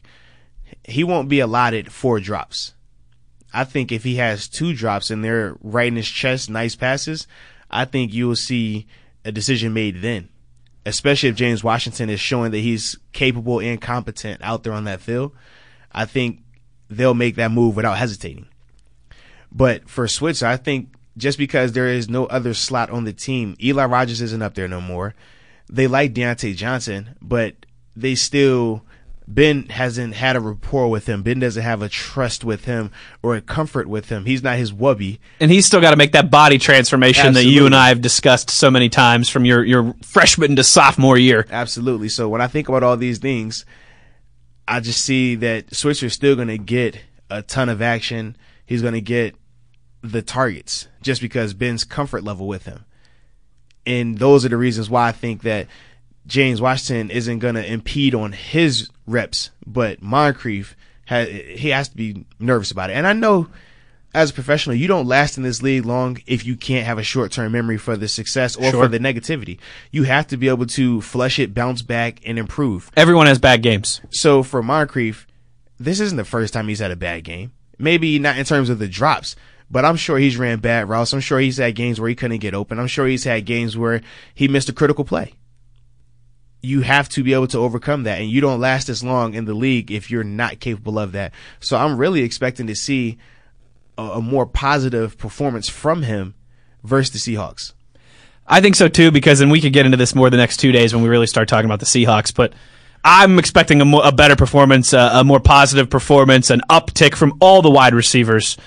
He 0.84 1.04
won't 1.04 1.30
be 1.30 1.39
allotted 1.39 1.91
four 1.91 2.20
drops. 2.20 2.74
I 3.54 3.63
think 3.63 3.91
if 3.91 4.04
he 4.04 4.15
has 4.15 4.48
two 4.48 4.74
drops 4.74 5.10
and 5.10 5.24
they're 5.24 5.56
right 5.62 5.88
in 5.88 5.96
his 5.96 6.08
chest, 6.08 6.50
nice 6.50 6.76
passes, 6.76 7.28
I 7.70 7.86
think 7.86 8.13
you 8.13 8.28
will 8.28 8.36
see 8.36 8.88
a 9.26 9.32
decision 9.32 9.74
made 9.74 10.02
then. 10.02 10.30
Especially 10.86 11.30
if 11.30 11.36
James 11.36 11.63
Washington 11.63 12.10
is 12.10 12.20
showing 12.20 12.52
that 12.52 12.60
he's 12.60 12.98
capable 13.13 13.60
and 13.60 13.80
competent 13.80 14.41
out 14.41 14.63
there 14.63 14.74
on 14.74 14.86
that 14.86 15.02
field. 15.02 15.32
I 15.91 16.06
think 16.06 16.41
they'll 16.89 17.13
make 17.13 17.36
that 17.36 17.52
move 17.52 17.76
without 17.76 17.98
hesitating. 17.98 18.48
But 19.52 19.89
for 19.89 20.08
Switzer, 20.08 20.48
I 20.48 20.58
think 20.58 20.94
just 21.17 21.38
because 21.38 21.74
there 21.74 21.88
is 21.88 22.10
no 22.10 22.26
other 22.28 22.54
slot 22.54 22.89
on 22.89 23.04
the 23.04 23.13
team, 23.13 23.56
Eli 23.62 23.86
Rogers 23.86 24.22
isn't 24.22 24.41
up 24.41 24.56
there 24.56 24.67
no 24.67 24.82
more. 24.82 25.13
They 25.70 25.88
like 25.88 26.13
Diontae 26.13 26.56
Johnson, 26.56 27.15
but 27.22 27.65
they 27.96 28.15
still 28.15 28.84
Ben 29.27 29.69
hasn't 29.69 30.15
had 30.15 30.36
a 30.36 30.39
rapport 30.39 30.89
with 30.89 31.07
him. 31.07 31.23
Ben 31.23 31.39
doesn't 31.39 31.62
have 31.62 31.81
a 31.81 31.89
trust 31.89 32.43
with 32.43 32.65
him 32.65 32.91
or 33.21 33.36
a 33.36 33.41
comfort 33.41 33.88
with 33.88 34.10
him. 34.10 34.25
He's 34.25 34.43
not 34.43 34.57
his 34.57 34.73
wubby. 34.73 35.19
And 35.39 35.49
he's 35.49 35.65
still 35.65 35.79
got 35.79 35.91
to 35.91 35.97
make 35.97 36.12
that 36.13 36.29
body 36.29 36.57
transformation 36.57 37.34
that 37.34 37.45
you 37.45 37.65
and 37.65 37.75
I 37.75 37.89
have 37.89 38.01
discussed 38.01 38.49
so 38.49 38.69
many 38.69 38.89
times 38.89 39.29
from 39.29 39.45
your, 39.45 39.63
your 39.63 39.93
freshman 40.03 40.55
to 40.57 40.63
sophomore 40.63 41.17
year. 41.17 41.45
Absolutely. 41.49 42.10
So 42.10 42.27
when 42.27 42.41
I 42.41 42.47
think 42.47 42.67
about 42.67 42.84
all 42.84 42.97
these 42.97 43.19
things, 43.19 43.65
I 44.67 44.79
just 44.79 45.03
see 45.03 45.36
that 45.36 45.73
Switzer's 45.73 46.13
still 46.13 46.36
going 46.36 46.47
to 46.49 46.57
get 46.57 46.99
a 47.29 47.41
ton 47.41 47.69
of 47.69 47.81
action. 47.81 48.36
He's 48.65 48.81
going 48.81 48.93
to 48.93 49.01
get 49.01 49.36
the 50.01 50.21
targets 50.21 50.88
just 51.01 51.21
because 51.21 51.53
Ben's 51.53 51.84
comfort 51.84 52.23
level 52.23 52.47
with 52.47 52.65
him. 52.65 52.86
And 53.86 54.17
those 54.17 54.45
are 54.45 54.49
the 54.49 54.57
reasons 54.57 54.89
why 54.89 55.07
I 55.07 55.12
think 55.12 55.43
that 55.43 55.67
James 56.32 56.62
Washington 56.62 57.12
isn't 57.12 57.39
going 57.39 57.56
to 57.56 57.65
impede 57.74 58.15
on 58.15 58.32
his 58.32 58.89
reps, 59.06 59.50
but 59.67 60.02
Moncrief 60.02 60.78
has, 61.08 61.28
he 61.28 61.70
has 61.72 61.89
to 61.89 61.98
be 61.98 62.26
nervous 62.39 62.72
about 62.72 62.89
it. 62.89 62.94
And 62.94 63.06
I 63.06 63.12
know 63.12 63.48
as 64.13 64.30
a 64.30 64.34
professional, 64.34 64.78
you 64.78 64.88
don't 64.88 65.08
last 65.08 65.36
in 65.36 65.44
this 65.44 65.62
league 65.62 65.86
long 65.86 66.20
if 66.26 66.46
you 66.46 66.56
can't 66.56 66.86
have 66.86 66.98
a 66.98 67.04
short 67.04 67.34
term 67.34 67.52
memory 67.52 67.78
for 67.78 67.98
the 67.98 68.08
success 68.08 68.56
or 68.56 68.72
Sure. 68.72 68.84
for 68.84 68.88
the 68.88 68.98
negativity. 68.98 69.60
You 69.91 70.04
have 70.04 70.26
to 70.28 70.38
be 70.38 70.48
able 70.48 70.67
to 70.67 71.02
flush 71.02 71.38
it, 71.38 71.54
bounce 71.54 71.82
back, 71.82 72.22
and 72.26 72.39
improve. 72.39 72.89
Everyone 72.96 73.28
has 73.28 73.38
bad 73.39 73.62
games. 73.62 74.00
So 74.10 74.41
for 74.41 74.63
Moncrief, 74.63 75.28
this 75.78 76.00
isn't 76.00 76.15
the 76.17 76.24
first 76.24 76.54
time 76.54 76.70
he's 76.70 76.80
had 76.80 76.91
a 76.91 76.96
bad 76.96 77.26
game. 77.26 77.52
Maybe 77.78 78.20
not 78.20 78.38
in 78.38 78.46
terms 78.46 78.70
of 78.70 78.80
the 78.80 78.88
drops, 78.88 79.36
But 79.70 79.84
I'm 79.86 79.96
sure 79.98 80.17
he's 80.17 80.38
ran 80.38 80.60
bad 80.60 80.88
routes. 80.88 81.13
I'm 81.13 81.20
sure 81.22 81.39
he's 81.39 81.58
had 81.58 81.76
games 81.76 82.00
where 82.00 82.10
he 82.10 82.15
couldn't 82.15 82.39
get 82.39 82.54
open. 82.54 82.78
I'm 82.80 82.88
sure 82.88 83.08
he's 83.08 83.24
had 83.26 83.46
games 83.46 83.78
where 83.78 84.02
he 84.34 84.48
missed 84.50 84.67
a 84.70 84.74
critical 84.74 85.04
play. 85.06 85.34
You 86.62 86.82
have 86.82 87.10
to 87.10 87.24
be 87.24 87.34
able 87.34 87.47
to 87.47 87.58
overcome 87.58 88.04
that, 88.04 88.21
and 88.21 88.30
you 88.30 88.39
don't 88.39 88.60
last 88.60 88.88
as 88.89 89.04
long 89.04 89.34
in 89.34 89.45
the 89.45 89.54
league 89.54 89.91
if 89.91 90.12
you're 90.12 90.24
not 90.24 90.60
capable 90.60 91.00
of 91.00 91.12
that. 91.13 91.34
So 91.60 91.78
I'm 91.78 91.97
really 91.97 92.21
expecting 92.21 92.67
to 92.67 92.76
see 92.76 93.17
a, 93.97 94.04
a 94.04 94.21
more 94.21 94.45
positive 94.45 95.17
performance 95.17 95.67
from 95.69 96.04
him 96.04 96.36
versus 96.84 97.12
the 97.24 97.36
Seahawks. 97.36 97.74
I 98.47 98.62
think 98.62 98.76
so 98.76 98.88
too, 98.88 99.12
because, 99.12 99.39
then 99.39 99.50
we 99.50 99.62
could 99.62 99.74
get 99.74 99.86
into 99.86 99.97
this 99.97 100.13
more 100.13 100.30
the 100.30 100.38
next 100.38 100.58
two 100.58 100.71
days 100.71 100.93
when 100.93 101.04
we 101.04 101.10
really 101.10 101.28
start 101.28 101.47
talking 101.47 101.65
about 101.65 101.80
the 101.80 101.86
Seahawks, 101.86 102.34
but 102.36 102.54
I'm 103.04 103.39
expecting 103.39 103.82
a, 103.82 103.97
a 103.97 104.12
better 104.12 104.36
performance, 104.36 104.93
uh, 104.93 105.10
a 105.13 105.24
more 105.24 105.39
positive 105.39 105.89
performance, 105.89 106.50
an 106.50 106.62
uptick 106.69 107.15
from 107.15 107.34
all 107.39 107.62
the 107.62 107.71
wide 107.71 107.93
receivers. 107.93 108.58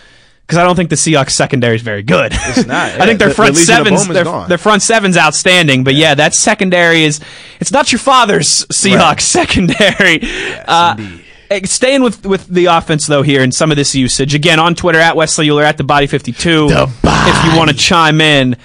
Because 0.47 0.59
I 0.59 0.65
don't 0.65 0.77
think 0.77 0.91
the 0.91 0.97
Seahawks 0.97 1.31
secondary 1.31 1.75
is 1.77 1.81
very 1.83 2.03
good. 2.03 2.33
It's 2.35 2.67
not. 2.67 2.93
I 3.01 3.07
think 3.07 3.19
their 3.19 3.29
The- 3.31 3.35
front 3.35 3.55
the 3.55 3.61
sevens, 3.63 4.07
their, 4.09 4.25
their 4.47 4.59
front 4.59 4.83
seven's 4.83 5.17
outstanding. 5.17 5.85
But 5.85 5.95
yeah. 5.95 6.15
that 6.15 6.35
secondary 6.35 7.05
is. 7.05 7.21
It's 7.61 7.73
not 7.73 7.91
your 7.93 7.99
father's 7.99 8.67
Seahawks 8.67 8.99
Right. 9.01 9.21
secondary. 9.21 10.21
uh, 10.67 10.97
indeed. 10.99 11.21
eh, 11.51 11.61
Staying 11.65 12.03
with, 12.03 12.27
with 12.27 12.47
the 12.47 12.67
offense 12.67 13.07
though 13.07 13.23
here 13.23 13.43
and 13.43 13.55
some 13.55 13.71
of 13.71 13.79
this 13.79 13.95
usage 13.95 14.35
again 14.35 14.59
on 14.61 14.75
Twitter 14.75 14.99
at 14.99 15.17
Wesley 15.17 15.47
Uhler 15.49 15.65
at 15.65 15.79
the 15.79 15.85
Body 15.85 16.07
Fifty 16.07 16.33
Two. 16.33 16.69
If 16.71 17.45
you 17.53 17.57
want 17.59 17.71
to 17.71 17.77
chime 17.77 18.21
in, 18.21 18.57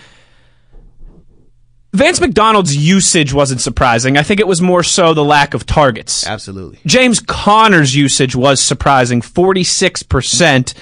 Vance 1.94 2.22
McDonald's 2.22 2.76
usage 2.76 3.34
wasn't 3.34 3.62
surprising. 3.62 4.15
I 4.18 4.22
think 4.24 4.39
it 4.39 4.48
was 4.48 4.62
more 4.62 4.84
so 4.84 5.13
the 5.13 5.24
lack 5.24 5.54
of 5.56 5.65
targets. 5.65 6.28
Absolutely. 6.28 6.80
James 6.86 7.20
Conner's 7.20 7.96
usage 7.96 8.36
was 8.36 8.62
surprising, 8.62 9.22
46%. 9.22 10.74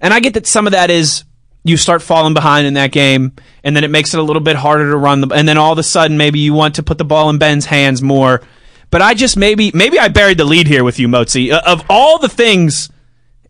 And 0.00 0.14
I 0.14 0.20
get 0.20 0.34
that 0.34 0.46
some 0.46 0.66
of 0.66 0.72
that 0.72 0.90
is 0.90 1.24
you 1.64 1.76
start 1.76 2.02
falling 2.02 2.34
behind 2.34 2.66
in 2.66 2.74
that 2.74 2.92
game, 2.92 3.32
and 3.64 3.76
then 3.76 3.84
it 3.84 3.90
makes 3.90 4.14
it 4.14 4.20
a 4.20 4.22
little 4.22 4.42
bit 4.42 4.56
harder 4.56 4.90
to 4.90 4.96
run 4.96 5.20
the, 5.20 5.34
and 5.34 5.48
then 5.48 5.58
all 5.58 5.72
of 5.72 5.78
a 5.78 5.82
sudden 5.82 6.16
maybe 6.16 6.38
you 6.38 6.54
want 6.54 6.76
to 6.76 6.82
put 6.82 6.98
the 6.98 7.04
ball 7.04 7.30
in 7.30 7.38
Ben's 7.38 7.66
hands 7.66 8.00
more. 8.00 8.40
But 8.90 9.02
I 9.02 9.14
just 9.14 9.36
maybe, 9.36 9.70
maybe 9.74 9.98
I 9.98 10.08
buried 10.08 10.38
the 10.38 10.44
lead 10.44 10.66
here 10.66 10.82
with 10.82 10.98
you, 10.98 11.08
Motzi. 11.08 11.52
Uh, 11.52 11.60
Of 11.66 11.84
all 11.90 12.18
the 12.18 12.28
things 12.28 12.88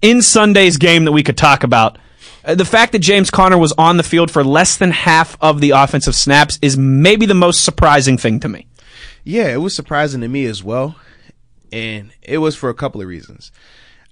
in 0.02 0.22
Sunday's 0.22 0.76
game 0.78 1.04
that 1.04 1.12
we 1.12 1.22
could 1.22 1.36
talk 1.36 1.62
about, 1.62 1.98
uh, 2.44 2.54
the 2.54 2.64
fact 2.64 2.92
that 2.92 3.00
James 3.00 3.30
Conner 3.30 3.58
was 3.58 3.72
on 3.78 3.98
the 3.98 4.02
field 4.02 4.30
for 4.30 4.42
less 4.42 4.76
than 4.76 4.90
half 4.90 5.36
of 5.40 5.60
the 5.60 5.70
offensive 5.70 6.14
snaps 6.14 6.58
is 6.60 6.76
maybe 6.76 7.26
the 7.26 7.34
most 7.34 7.62
surprising 7.62 8.18
thing 8.18 8.40
to 8.40 8.48
me. 8.48 8.66
Yeah, 9.22 9.48
it 9.48 9.58
was 9.58 9.76
surprising 9.76 10.22
to 10.22 10.28
me 10.28 10.46
as 10.46 10.64
well. 10.64 10.96
And 11.70 12.12
it 12.22 12.38
was 12.38 12.56
for 12.56 12.70
a 12.70 12.74
couple 12.74 13.00
of 13.00 13.06
reasons. 13.06 13.52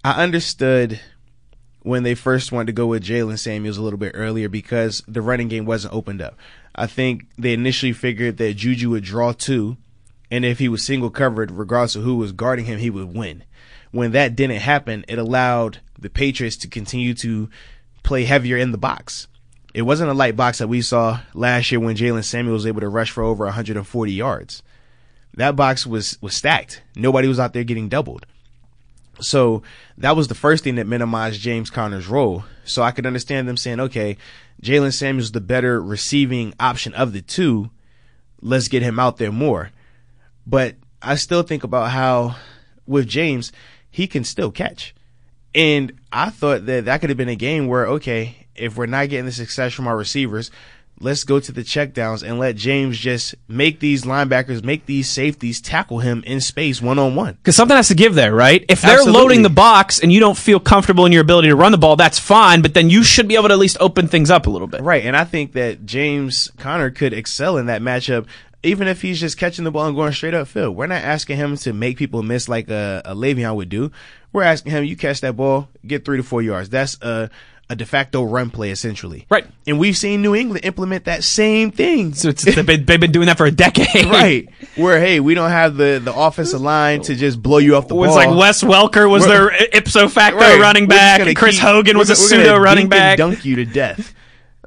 I 0.05 0.23
understood 0.23 1.01
when 1.87 2.03
they 2.03 2.17
first 2.17 2.51
wanted 2.51 2.67
to 2.67 2.73
go 2.73 2.89
with 2.89 3.05
Jaylen 3.05 3.39
Samuels 3.39 3.79
a 3.79 3.83
little 3.83 3.97
bit 3.97 4.11
earlier 4.17 4.49
because 4.49 5.05
the 5.07 5.23
running 5.23 5.47
game 5.47 5.67
wasn't 5.67 5.95
opened 5.95 6.21
up. 6.21 6.37
I 6.75 6.89
think 6.89 7.27
they 7.39 7.53
initially 7.53 7.93
figured 7.93 8.39
that 8.39 8.55
Juju 8.55 8.91
would 8.91 9.05
draw 9.05 9.31
two, 9.31 9.77
and 10.29 10.45
if 10.45 10.59
he 10.59 10.69
was 10.69 10.85
single 10.85 11.11
covered, 11.11 11.53
regardless 11.53 11.95
of 11.95 12.03
who 12.03 12.17
was 12.17 12.33
guarding 12.33 12.65
him, 12.65 12.81
he 12.81 12.91
would 12.91 13.15
win. 13.15 13.45
When 13.93 14.11
that 14.11 14.35
didn't 14.35 14.63
happen, 14.63 15.05
it 15.07 15.17
allowed 15.17 15.79
the 15.97 16.11
Patriots 16.11 16.57
to 16.57 16.69
continue 16.69 17.15
to 17.15 17.49
play 18.03 18.25
heavier 18.25 18.57
in 18.57 18.73
the 18.73 18.79
box. 18.79 19.29
It 19.73 19.83
wasn't 19.83 20.11
a 20.11 20.15
light 20.15 20.35
box 20.35 20.59
that 20.59 20.67
we 20.67 20.83
saw 20.83 21.21
last 21.35 21.71
year 21.71 21.79
when 21.79 21.95
Jaylen 21.95 22.25
Samuel 22.25 22.55
was 22.55 22.67
able 22.67 22.81
to 22.81 22.89
rush 22.89 23.13
for 23.13 23.23
over 23.23 23.45
140 23.45 24.13
yards. 24.13 24.65
That 25.35 25.55
box 25.55 25.87
was 25.87 26.21
was 26.21 26.35
stacked. 26.35 26.83
Nobody 26.97 27.29
was 27.29 27.39
out 27.39 27.53
there 27.53 27.63
getting 27.63 27.89
doubled. 27.89 28.27
So 29.21 29.63
that 29.99 30.17
was 30.17 30.29
the 30.29 30.35
first 30.35 30.65
thing 30.65 30.75
that 30.77 30.87
minimized 30.87 31.41
James 31.41 31.71
Conner's 31.71 32.09
role. 32.09 32.45
So 32.65 32.83
I 32.83 32.91
could 32.91 33.07
understand 33.07 33.49
them 33.49 33.57
saying, 33.57 33.81
okay, 33.81 34.17
Jaylen 34.63 34.93
Samuels 34.93 35.27
is 35.27 35.33
the 35.33 35.41
better 35.41 35.81
receiving 35.81 36.55
option 36.61 36.95
of 36.95 37.13
the 37.13 37.23
two. 37.23 37.71
Let's 38.41 38.69
get 38.69 38.83
him 38.83 38.99
out 38.99 39.17
there 39.17 39.33
more. 39.33 39.71
But 40.47 40.77
I 41.01 41.17
still 41.17 41.43
think 41.43 41.65
about 41.65 41.91
how 41.91 42.37
with 42.87 43.09
James, 43.09 43.53
he 43.91 44.07
can 44.07 44.25
still 44.25 44.51
catch. 44.51 44.95
And 45.55 45.93
I 46.13 46.31
thought 46.31 46.67
that 46.67 46.85
that 46.85 47.01
could 47.01 47.11
have 47.11 47.17
been 47.17 47.29
a 47.29 47.37
game 47.37 47.67
where, 47.67 47.87
okay, 47.87 48.47
if 48.55 48.77
we're 48.77 48.87
not 48.87 49.09
getting 49.09 49.25
the 49.25 49.33
success 49.33 49.73
from 49.73 49.87
our 49.87 49.97
receivers, 49.97 50.51
let's 51.01 51.25
go 51.25 51.39
to 51.39 51.53
the 51.53 51.63
checkdowns 51.63 52.23
and 52.23 52.39
let 52.39 52.57
James 52.57 52.99
just 52.99 53.35
make 53.49 53.81
these 53.81 54.05
linebackers, 54.05 54.65
make 54.65 54.87
these 54.87 55.09
safeties 55.09 55.61
tackle 55.61 55.99
him 55.99 56.23
in 56.27 56.41
space 56.41 56.81
one 56.81 56.99
on 56.99 57.15
one. 57.15 57.35
Because 57.35 57.57
something 57.57 57.77
has 57.77 57.89
to 57.89 57.95
give 57.95 58.15
there, 58.15 58.35
right? 58.35 58.65
If 58.69 58.83
they're 58.83 58.93
Absolutely. 58.93 59.21
loading 59.21 59.43
the 59.43 59.51
box 59.51 59.99
and 59.99 60.13
you 60.13 60.21
don't 60.21 60.39
feel 60.39 60.59
comfortable 60.59 61.05
in 61.07 61.13
your 61.13 61.23
ability 61.23 61.49
to 61.49 61.57
run 61.57 61.73
the 61.73 61.79
ball, 61.79 61.97
that's 61.97 62.19
fine, 62.19 62.63
but 62.63 62.75
then 62.75 62.89
you 62.91 63.03
should 63.03 63.29
be 63.29 63.35
able 63.35 63.49
to 63.49 63.55
at 63.55 63.59
least 63.59 63.77
open 63.81 64.09
things 64.09 64.31
up 64.31 64.47
a 64.47 64.51
little 64.51 64.69
bit. 64.69 64.81
Right. 64.81 65.05
And 65.05 65.17
I 65.17 65.25
think 65.25 65.53
that 65.53 65.85
James 65.85 66.51
Conner 66.57 66.91
could 66.91 67.13
excel 67.13 67.59
in 67.59 67.67
that 67.67 67.83
matchup, 67.83 68.27
even 68.63 68.89
if 68.89 69.03
he's 69.03 69.21
just 69.21 69.37
catching 69.39 69.65
the 69.65 69.71
ball 69.71 69.87
and 69.87 69.95
going 69.95 70.13
straight 70.13 70.35
up 70.35 70.49
field. 70.49 70.77
We're 70.77 70.87
not 70.87 71.03
asking 71.03 71.37
him 71.37 71.57
to 71.59 71.73
make 71.73 71.99
people 71.99 72.23
miss 72.23 72.49
like 72.49 72.69
a, 72.71 73.03
a 73.05 73.15
Le'Veon 73.15 73.55
would 73.57 73.69
do. 73.69 73.93
We're 74.33 74.43
asking 74.43 74.73
him, 74.73 74.85
you 74.85 74.97
catch 74.97 75.21
that 75.21 75.37
ball, 75.37 75.69
get 75.87 76.05
three 76.05 76.17
to 76.17 76.23
four 76.23 76.43
yards. 76.43 76.69
That's 76.69 76.99
a, 77.01 77.31
a 77.69 77.75
de 77.75 77.85
facto 77.85 78.23
run 78.23 78.51
play, 78.51 78.71
essentially. 78.71 79.27
Right. 79.29 79.45
And 79.67 79.79
we've 79.79 79.97
seen 79.97 80.23
New 80.23 80.37
England 80.37 80.65
implement 80.65 81.07
that 81.07 81.25
same 81.25 81.73
thing. 81.73 82.15
So 82.15 82.29
it's, 82.29 82.45
they've, 82.45 82.65
been, 82.65 82.85
they've 82.85 83.01
been 83.01 83.11
doing 83.11 83.27
that 83.27 83.37
for 83.37 83.47
a 83.47 83.51
decade. 83.51 84.07
right. 84.07 84.49
Where, 84.77 85.01
hey, 85.01 85.19
we 85.19 85.35
don't 85.35 85.51
have 85.51 85.77
the, 85.77 86.01
the 86.03 86.15
offensive 86.15 86.61
line 86.61 87.03
to 87.03 87.17
just 87.17 87.43
blow 87.43 87.59
you 87.59 87.75
off 87.75 87.89
the 87.89 87.97
was 87.97 88.09
ball. 88.11 88.17
like 88.17 88.31
Wes 88.39 88.63
Welker 88.63 89.11
was 89.11 89.27
We're- 89.27 89.51
their 89.59 89.69
ipso 89.73 90.09
facto 90.09 90.39
Right. 90.39 90.61
running 90.61 90.87
back, 90.87 91.21
and 91.21 91.35
Chris 91.37 91.57
keep- 91.57 91.65
Hogan 91.65 91.99
was 91.99 92.09
a 92.11 92.15
go- 92.15 92.21
we're 92.23 92.31
gonna 92.31 92.45
pseudo 92.45 92.59
running 92.59 92.89
back. 92.89 93.19
dunk 93.19 93.45
you 93.45 93.57
to 93.57 93.65
death. 93.65 94.15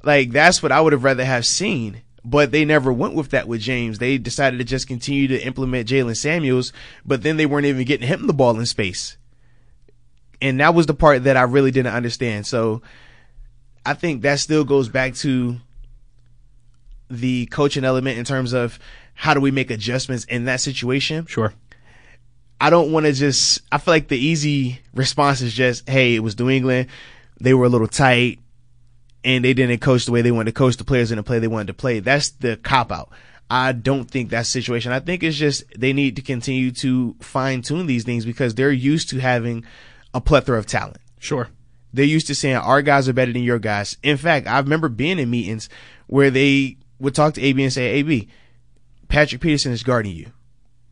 like 0.04 0.32
that's 0.32 0.62
what 0.62 0.72
I 0.74 0.82
would 0.82 0.92
have 0.94 1.04
rather 1.04 1.24
have 1.26 1.46
seen. 1.46 2.02
But 2.26 2.52
they 2.52 2.66
never 2.66 2.92
went 2.92 3.14
with 3.16 3.30
that 3.30 3.48
with 3.48 3.62
James. 3.62 3.98
They 4.00 4.18
decided 4.18 4.58
to 4.58 4.66
just 4.66 4.88
continue 4.90 5.30
to 5.30 5.40
implement 5.42 5.88
Jaylen 5.88 6.18
Samuels, 6.18 6.74
but 7.06 7.24
then 7.24 7.38
they 7.38 7.46
weren't 7.46 7.66
even 7.66 7.86
getting 7.86 8.08
him 8.10 8.28
the 8.28 8.34
ball 8.34 8.60
in 8.60 8.66
space. 8.66 9.16
And 10.42 10.60
that 10.60 10.74
was 10.74 10.86
the 10.86 10.94
part 10.94 11.26
that 11.26 11.38
I 11.38 11.44
really 11.44 11.72
didn't 11.72 11.94
understand. 11.94 12.48
So 12.48 12.82
I 13.86 13.94
think 13.94 14.22
that 14.22 14.40
still 14.40 14.64
goes 14.64 14.90
back 14.90 15.16
to 15.16 15.58
the 17.10 17.48
coaching 17.48 17.84
element 17.84 18.18
in 18.18 18.26
terms 18.26 18.54
of 18.54 18.80
how 19.14 19.34
do 19.34 19.42
we 19.42 19.52
make 19.52 19.72
adjustments 19.72 20.26
in 20.26 20.46
that 20.46 20.62
situation. 20.62 21.26
Sure. 21.26 21.54
I 22.62 22.70
don't 22.70 22.92
want 22.92 23.06
to 23.06 23.14
just. 23.14 23.62
I 23.72 23.78
feel 23.78 23.94
like 23.94 24.10
the 24.10 24.18
easy 24.18 24.82
response 24.94 25.42
is 25.42 25.54
just, 25.54 25.88
"Hey, 25.90 26.16
it 26.16 26.20
was 26.20 26.38
New 26.38 26.50
England. 26.50 26.88
They 27.40 27.54
were 27.54 27.66
a 27.66 27.70
little 27.70 27.88
tight, 27.88 28.40
and 29.24 29.46
they 29.46 29.54
didn't 29.54 29.80
coach 29.80 30.06
the 30.06 30.12
way 30.12 30.22
they 30.22 30.32
wanted 30.32 30.52
to 30.52 30.58
coach. 30.58 30.76
The 30.76 30.84
players 30.84 31.10
didn't 31.10 31.24
play 31.24 31.40
they 31.40 31.48
wanted 31.48 31.68
to 31.68 31.74
play." 31.74 32.00
That's 32.00 32.30
the 32.30 32.58
cop 32.58 32.92
out. 32.92 33.12
I 33.50 33.72
don't 33.72 34.10
think 34.10 34.30
that's 34.30 34.50
the 34.50 34.62
situation. 34.62 34.92
I 34.92 35.00
think 35.00 35.24
it's 35.24 35.38
just 35.38 35.64
they 35.76 35.94
need 35.94 36.18
to 36.18 36.22
continue 36.22 36.72
to 36.72 37.16
fine 37.22 37.62
tune 37.62 37.88
these 37.88 38.04
things 38.04 38.26
because 38.26 38.56
they're 38.56 38.72
used 38.72 39.10
to 39.10 39.20
having 39.20 39.66
a 40.14 40.22
plethora 40.22 40.58
of 40.58 40.66
talent. 40.66 40.98
Sure. 41.20 41.50
They're 41.94 42.06
used 42.06 42.28
to 42.28 42.36
saying 42.36 42.58
our 42.58 42.82
guys 42.82 43.10
are 43.10 43.14
better 43.14 43.34
than 43.34 43.44
your 43.44 43.60
guys. 43.60 43.98
In 44.04 44.18
fact, 44.18 44.48
I 44.48 44.60
remember 44.60 44.90
being 44.90 45.20
in 45.20 45.30
meetings 45.30 45.70
where 46.08 46.30
they 46.30 46.78
would 47.00 47.16
talk 47.16 47.34
to 47.34 47.42
AB 47.42 47.64
and 47.64 47.74
say, 47.74 47.88
"AB, 47.94 48.28
Patrick 49.08 49.42
Peterson 49.42 49.72
is 49.72 49.84
guarding 49.84 50.16
you." 50.16 50.28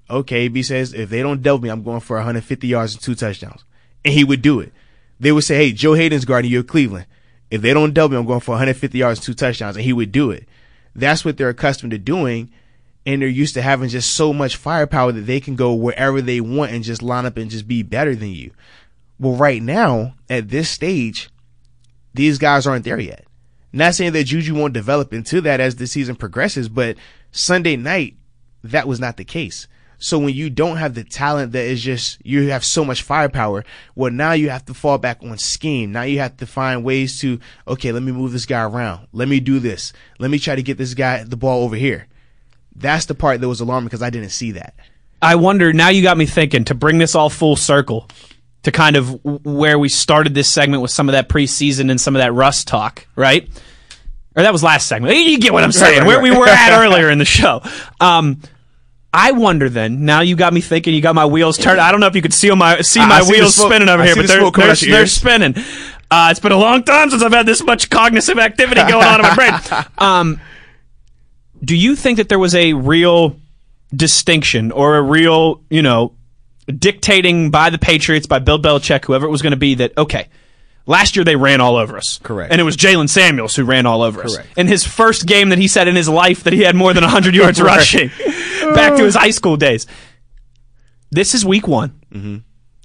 Okay, 0.10 0.42
AB 0.42 0.64
says 0.64 0.94
if 0.94 1.10
they 1.10 1.22
don't 1.22 1.44
double 1.44 1.64
me, 1.64 1.70
I'm 1.70 1.84
going 1.84 2.00
for 2.00 2.18
150 2.18 2.68
yards 2.68 2.94
and 2.94 3.02
two 3.02 3.14
touchdowns, 3.14 3.64
and 4.04 4.14
he 4.14 4.24
would 4.24 4.42
do 4.42 4.60
it. 4.60 4.72
They 5.20 5.32
would 5.32 5.44
say, 5.44 5.58
"Hey, 5.58 5.72
Joe 5.72 5.94
Haden's 5.94 6.26
guarding 6.26 6.52
you 6.52 6.60
at 6.60 6.68
Cleveland. 6.68 7.06
If 7.52 7.62
they 7.62 7.74
don't 7.74 7.94
double 7.94 8.14
me, 8.14 8.18
I'm 8.18 8.26
going 8.26 8.40
for 8.40 8.52
150 8.52 8.98
yards 8.98 9.20
and 9.20 9.26
two 9.26 9.34
touchdowns," 9.34 9.76
and 9.76 9.86
he 9.86 9.94
would 9.94 10.12
do 10.12 10.32
it. 10.32 10.48
That's 10.96 11.24
what 11.24 11.38
they're 11.38 11.50
accustomed 11.50 11.92
to 11.92 11.98
doing, 11.98 12.50
and 13.06 13.22
they're 13.22 13.30
used 13.30 13.54
to 13.54 13.62
having 13.62 13.90
just 13.90 14.12
so 14.12 14.34
much 14.34 14.56
firepower 14.56 15.12
that 15.12 15.28
they 15.28 15.40
can 15.40 15.56
go 15.56 15.74
wherever 15.74 16.22
they 16.22 16.42
want 16.42 16.72
and 16.72 16.84
just 16.84 17.04
line 17.04 17.26
up 17.26 17.38
and 17.38 17.52
just 17.52 17.68
be 17.68 17.84
better 17.84 18.16
than 18.16 18.30
you. 18.30 18.52
Well, 19.20 19.36
right 19.36 19.62
now, 19.62 20.14
at 20.30 20.50
this 20.50 20.70
stage, 20.70 21.30
these 22.14 22.38
guys 22.38 22.68
aren't 22.68 22.86
there 22.86 23.00
yet. 23.00 23.26
Not 23.74 23.96
saying 23.96 24.14
that 24.14 24.26
Juju 24.26 24.56
won't 24.56 24.74
develop 24.74 25.14
into 25.14 25.42
that 25.42 25.60
as 25.60 25.76
the 25.76 25.88
season 25.88 26.16
progresses, 26.16 26.70
but 26.70 26.98
Sunday 27.32 27.76
night, 27.76 28.16
that 28.64 28.88
was 28.88 29.00
not 29.00 29.18
the 29.18 29.26
case. 29.26 29.68
So 30.00 30.20
when 30.20 30.36
you 30.36 30.50
don't 30.50 30.78
have 30.78 30.94
the 30.94 31.04
talent 31.04 31.54
that 31.54 31.66
is 31.66 31.82
just, 31.82 32.24
you 32.24 32.50
have 32.50 32.64
so 32.64 32.86
much 32.86 33.02
firepower, 33.02 33.66
well, 33.96 34.12
now 34.12 34.34
you 34.34 34.50
have 34.50 34.66
to 34.66 34.74
fall 34.74 35.00
back 35.00 35.20
on 35.24 35.38
scheme. 35.40 35.92
Now 35.92 36.04
you 36.04 36.20
have 36.20 36.38
to 36.38 36.46
find 36.46 36.84
ways 36.84 37.20
to, 37.22 37.40
okay, 37.68 37.92
let 37.92 38.04
me 38.04 38.12
move 38.12 38.32
this 38.32 38.46
guy 38.46 38.64
around. 38.64 39.08
Let 39.12 39.28
me 39.28 39.40
do 39.40 39.60
this. 39.60 39.94
Let 40.20 40.30
me 40.30 40.38
try 40.38 40.56
to 40.56 40.62
get 40.62 40.78
this 40.78 40.94
guy 40.94 41.24
the 41.24 41.38
ball 41.38 41.64
over 41.64 41.76
here. 41.76 42.08
That's 42.76 43.06
the 43.06 43.16
part 43.16 43.42
that 43.42 43.48
was 43.48 43.60
alarming 43.60 43.88
because 43.88 44.04
I 44.04 44.12
didn't 44.12 44.30
see 44.30 44.52
that. 44.52 44.76
I 45.20 45.36
wonder, 45.36 45.74
now 45.74 45.90
you 45.90 46.04
got 46.04 46.18
me 46.18 46.28
thinking, 46.28 46.64
to 46.66 46.76
bring 46.76 47.00
this 47.00 47.16
all 47.16 47.32
full 47.32 47.56
circle 47.56 48.08
to 48.63 48.72
kind 48.72 48.96
of 48.96 49.24
where 49.24 49.80
we 49.80 49.89
started 49.89 50.34
this 50.34 50.50
segment 50.50 50.82
with 50.82 50.91
some 50.91 51.08
of 51.10 51.13
that 51.13 51.30
preseason 51.30 51.89
and 51.89 52.00
some 52.02 52.15
of 52.15 52.22
that 52.22 52.34
Rust 52.34 52.67
talk, 52.67 53.08
right? 53.15 53.48
Or 54.36 54.43
that 54.43 54.52
was 54.54 54.62
last 54.63 54.88
segment. 54.88 55.15
You 55.15 55.39
get 55.39 55.54
what 55.54 55.63
I'm 55.63 55.72
saying. 55.72 56.00
right, 56.00 56.08
Where 56.08 56.22
we 56.22 56.32
were 56.32 56.48
at 56.48 56.78
earlier 56.84 57.10
in 57.10 57.17
the 57.17 57.26
show. 57.26 57.62
Um, 58.00 58.41
I 59.13 59.32
wonder 59.32 59.70
then. 59.70 60.06
Now 60.06 60.22
you 60.22 60.36
got 60.36 60.54
me 60.54 60.62
thinking. 60.62 60.93
You 60.93 61.02
got 61.02 61.15
my 61.15 61.26
wheels 61.26 61.58
turned. 61.58 61.80
I 61.80 61.91
don't 61.91 62.00
know 62.02 62.08
if 62.08 62.15
you 62.15 62.22
could 62.22 62.34
see 62.34 62.54
my 62.54 62.82
see 62.82 63.00
my 63.00 63.22
see 63.22 63.32
wheels 63.32 63.56
smoke- 63.56 63.72
spinning 63.72 63.89
over 63.89 64.04
I 64.04 64.06
here, 64.06 64.15
but 64.15 64.22
the 64.24 64.28
they're 64.28 64.52
they're, 64.52 64.76
they're 64.76 65.08
spinning. 65.08 65.56
Uh, 66.12 66.28
it's 66.32 66.39
been 66.39 66.52
a 66.52 66.58
long 66.58 66.84
time 66.84 67.10
since 67.10 67.24
I've 67.24 67.34
had 67.34 67.46
this 67.46 67.63
much 67.63 67.89
cognitive 67.89 68.38
activity 68.38 68.82
going 68.82 69.06
on 69.08 69.20
in 69.20 69.22
my 69.24 69.36
brain. 69.36 69.86
Um, 69.98 70.39
do 71.63 71.76
you 71.76 71.96
think 71.96 72.17
that 72.17 72.30
there 72.30 72.38
was 72.38 72.54
a 72.54 72.74
real 72.74 73.38
distinction 73.96 74.72
or 74.72 74.98
a 74.98 75.02
real, 75.02 75.62
you 75.70 75.82
know, 75.82 76.13
dictating 76.68 77.50
by 77.52 77.70
the 77.70 77.78
Patriots, 77.78 78.28
by 78.28 78.40
Bill 78.40 78.60
Belichick, 78.60 79.06
whoever 79.06 79.26
it 79.26 79.30
was 79.30 79.42
going 79.42 79.52
to 79.52 79.58
be, 79.58 79.76
that, 79.76 79.98
okay, 79.98 80.28
last 80.86 81.16
year 81.16 81.24
they 81.24 81.36
ran 81.36 81.62
all 81.62 81.76
over 81.78 81.98
us. 81.98 82.20
Correct. 82.24 82.52
And 82.52 82.60
it 82.60 82.64
was 82.64 82.76
Jaylen 82.78 83.10
Samuels 83.10 83.56
who 83.56 83.64
ran 83.64 83.86
all 83.86 84.02
over 84.02 84.22
Correct. 84.22 84.40
us. 84.40 84.46
In 84.58 84.68
his 84.68 84.86
first 84.86 85.26
game 85.26 85.50
that 85.50 85.58
he 85.60 85.68
said 85.68 85.88
in 85.88 85.96
his 85.96 86.10
life 86.10 86.44
that 86.44 86.54
he 86.54 86.62
had 86.62 86.76
more 86.76 86.94
than 86.94 87.04
100 87.04 87.36
yards 87.36 87.62
Right. 87.62 87.78
rushing, 87.78 88.10
back 88.74 88.98
to 88.98 89.04
his 89.04 89.16
high 89.16 89.32
school 89.32 89.58
days. 89.58 89.88
This 91.12 91.34
is 91.34 91.46
week 91.46 91.68
one. 91.68 92.00
Mm-hmm. 92.14 92.38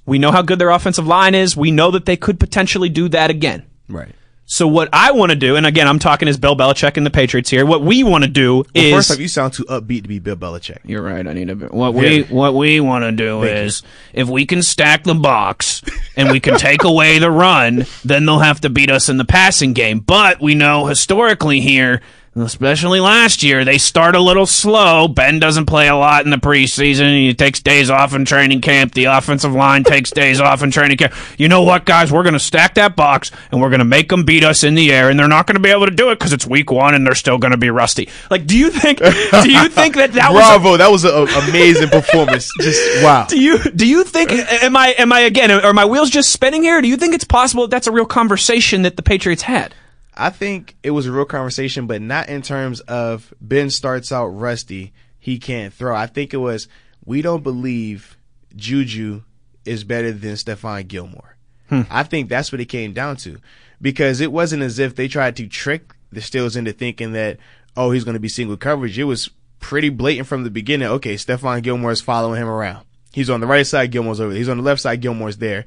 We 0.05 0.19
know 0.19 0.31
how 0.31 0.41
good 0.41 0.59
their 0.59 0.69
offensive 0.69 1.07
line 1.07 1.35
is. 1.35 1.55
We 1.55 1.71
know 1.71 1.91
that 1.91 2.05
they 2.05 2.17
could 2.17 2.39
potentially 2.39 2.89
do 2.89 3.09
that 3.09 3.29
again. 3.29 3.65
Right. 3.89 4.09
So 4.45 4.67
what 4.67 4.89
I 4.91 5.11
want 5.11 5.31
to 5.31 5.37
do, 5.37 5.55
and 5.55 5.65
again, 5.65 5.87
I'm 5.87 5.99
talking 5.99 6.27
as 6.27 6.37
Bill 6.37 6.55
Belichick 6.55 6.97
and 6.97 7.05
the 7.05 7.09
Patriots 7.09 7.49
here. 7.49 7.65
What 7.65 7.81
we 7.81 8.03
want 8.03 8.23
to 8.25 8.29
do 8.29 8.57
Well, 8.57 8.65
is 8.75 8.93
first 8.93 9.11
off, 9.11 9.19
you 9.19 9.27
sound 9.27 9.53
too 9.53 9.63
upbeat 9.65 10.03
to 10.03 10.07
be 10.09 10.19
Bill 10.19 10.35
Belichick. 10.35 10.79
you're 10.83 11.01
right. 11.01 11.25
I 11.25 11.33
need 11.33 11.49
a 11.49 11.55
bit. 11.55 11.73
What 11.73 11.93
Very. 11.93 12.23
we 12.23 12.33
what 12.33 12.53
we 12.53 12.79
want 12.81 13.03
to 13.03 13.11
do 13.13 13.43
is 13.43 13.83
if 14.11 14.27
we 14.27 14.45
can 14.45 14.61
stack 14.61 15.05
the 15.05 15.15
box 15.15 15.81
and 16.17 16.29
we 16.29 16.39
can 16.39 16.57
take 16.57 16.83
away 16.83 17.19
the 17.19 17.31
run, 17.31 17.85
then 18.03 18.25
they'll 18.25 18.39
have 18.39 18.61
to 18.61 18.69
beat 18.69 18.91
us 18.91 19.07
in 19.09 19.17
the 19.17 19.25
passing 19.25 19.73
game. 19.73 19.99
But 19.99 20.41
we 20.41 20.55
know 20.55 20.87
historically 20.87 21.61
here, 21.61 22.01
especially 22.35 22.99
last 22.99 23.43
year, 23.43 23.63
they 23.63 23.77
start 23.77 24.15
a 24.15 24.19
little 24.19 24.45
slow. 24.45 25.07
Ben 25.07 25.39
doesn't 25.39 25.67
play 25.67 25.87
a 25.87 25.95
lot 25.95 26.25
in 26.25 26.31
the 26.31 26.37
preseason. 26.37 27.13
He 27.15 27.33
takes 27.33 27.61
days 27.61 27.89
off 27.89 28.13
in 28.13 28.25
training 28.25 28.61
camp. 28.61 28.93
The 28.93 29.05
offensive 29.05 29.53
line 29.53 29.83
takes 29.83 30.11
days 30.11 30.39
off 30.39 30.63
in 30.63 30.71
training 30.71 30.97
camp. 30.97 31.13
You 31.37 31.47
know 31.47 31.61
what, 31.61 31.85
guys? 31.85 32.11
We're 32.11 32.23
going 32.23 32.33
to 32.33 32.39
stack 32.39 32.73
that 32.75 32.95
box 32.95 33.31
and 33.51 33.61
we're 33.61 33.69
going 33.69 33.79
to 33.79 33.85
make 33.85 34.09
them 34.09 34.23
beat 34.23 34.43
us 34.43 34.63
in 34.63 34.75
the 34.75 34.91
air, 34.91 35.09
and 35.09 35.19
they're 35.19 35.27
not 35.27 35.47
going 35.47 35.55
to 35.55 35.61
be 35.61 35.69
able 35.69 35.85
to 35.85 35.95
do 35.95 36.09
it 36.09 36.19
because 36.19 36.33
it's 36.33 36.47
week 36.47 36.71
one 36.71 36.95
and 36.95 37.05
they're 37.05 37.15
still 37.15 37.37
going 37.37 37.51
to 37.51 37.57
be 37.57 37.69
rusty. 37.69 38.09
Like, 38.31 38.47
do 38.47 38.57
you 38.57 38.71
think? 38.71 38.99
Do 38.99 39.51
you 39.51 39.69
think 39.69 39.95
that 39.95 40.13
that 40.13 40.33
was? 40.33 40.41
a- 40.43 40.59
Bravo, 40.59 40.77
that 40.77 40.91
was 40.91 41.03
an 41.05 41.27
amazing 41.49 41.89
performance. 41.89 42.49
Just 42.61 43.03
wow. 43.03 43.25
do 43.27 43.39
you 43.39 43.59
do 43.71 43.87
you 43.87 44.03
think 44.03 44.31
am 44.31 44.75
I 44.75 44.89
am 44.97 45.11
I 45.13 45.21
again 45.21 45.51
are 45.51 45.73
my 45.73 45.85
wheels 45.85 46.09
just 46.09 46.31
spinning 46.31 46.63
here? 46.63 46.81
Do 46.81 46.87
you 46.87 46.97
think 46.97 47.13
it's 47.13 47.23
possible 47.23 47.63
that 47.63 47.71
that's 47.71 47.87
a 47.87 47.91
real 47.91 48.05
conversation 48.05 48.81
that 48.83 48.95
the 48.95 49.03
Patriots 49.03 49.43
had? 49.43 49.73
I 50.15 50.29
think 50.29 50.75
it 50.83 50.91
was 50.91 51.07
a 51.07 51.11
real 51.11 51.25
conversation, 51.25 51.87
but 51.87 52.01
not 52.01 52.29
in 52.29 52.41
terms 52.41 52.79
of 52.81 53.33
Ben 53.41 53.69
starts 53.69 54.11
out 54.11 54.27
rusty, 54.27 54.93
he 55.19 55.39
can't 55.39 55.73
throw. 55.73 55.95
I 55.95 56.07
think 56.07 56.33
it 56.33 56.37
was 56.37 56.67
we 57.05 57.21
don't 57.21 57.43
believe 57.43 58.17
Juju 58.55 59.23
is 59.65 59.83
better 59.83 60.11
than 60.11 60.33
Stephon 60.33 60.87
Gilmore. 60.87 61.37
Hmm. 61.69 61.81
I 61.89 62.03
think 62.03 62.29
that's 62.29 62.51
what 62.51 62.61
it 62.61 62.65
came 62.65 62.93
down 62.93 63.17
to. 63.17 63.37
Because 63.81 64.21
it 64.21 64.31
wasn't 64.31 64.63
as 64.63 64.79
if 64.79 64.95
they 64.95 65.07
tried 65.07 65.35
to 65.37 65.47
trick 65.47 65.93
the 66.11 66.19
Steelers 66.19 66.55
into 66.55 66.71
thinking 66.71 67.13
that, 67.13 67.37
oh, 67.75 67.91
he's 67.91 68.03
going 68.03 68.13
to 68.13 68.19
be 68.19 68.29
single 68.29 68.57
coverage. 68.57 68.97
It 68.97 69.05
was 69.05 69.29
pretty 69.59 69.89
blatant 69.89 70.27
from 70.27 70.43
the 70.43 70.49
beginning. 70.49 70.87
Okay, 70.87 71.15
Stephon 71.15 71.63
Gilmore 71.63 71.91
is 71.91 72.01
following 72.01 72.41
him 72.41 72.47
around. 72.47 72.85
He's 73.11 73.29
on 73.29 73.39
the 73.41 73.47
right 73.47 73.65
side, 73.65 73.91
Gilmore's 73.91 74.19
over 74.19 74.31
there. 74.31 74.37
He's 74.37 74.49
on 74.49 74.57
the 74.57 74.63
left 74.63 74.81
side, 74.81 75.01
Gilmore's 75.01 75.37
there. 75.37 75.65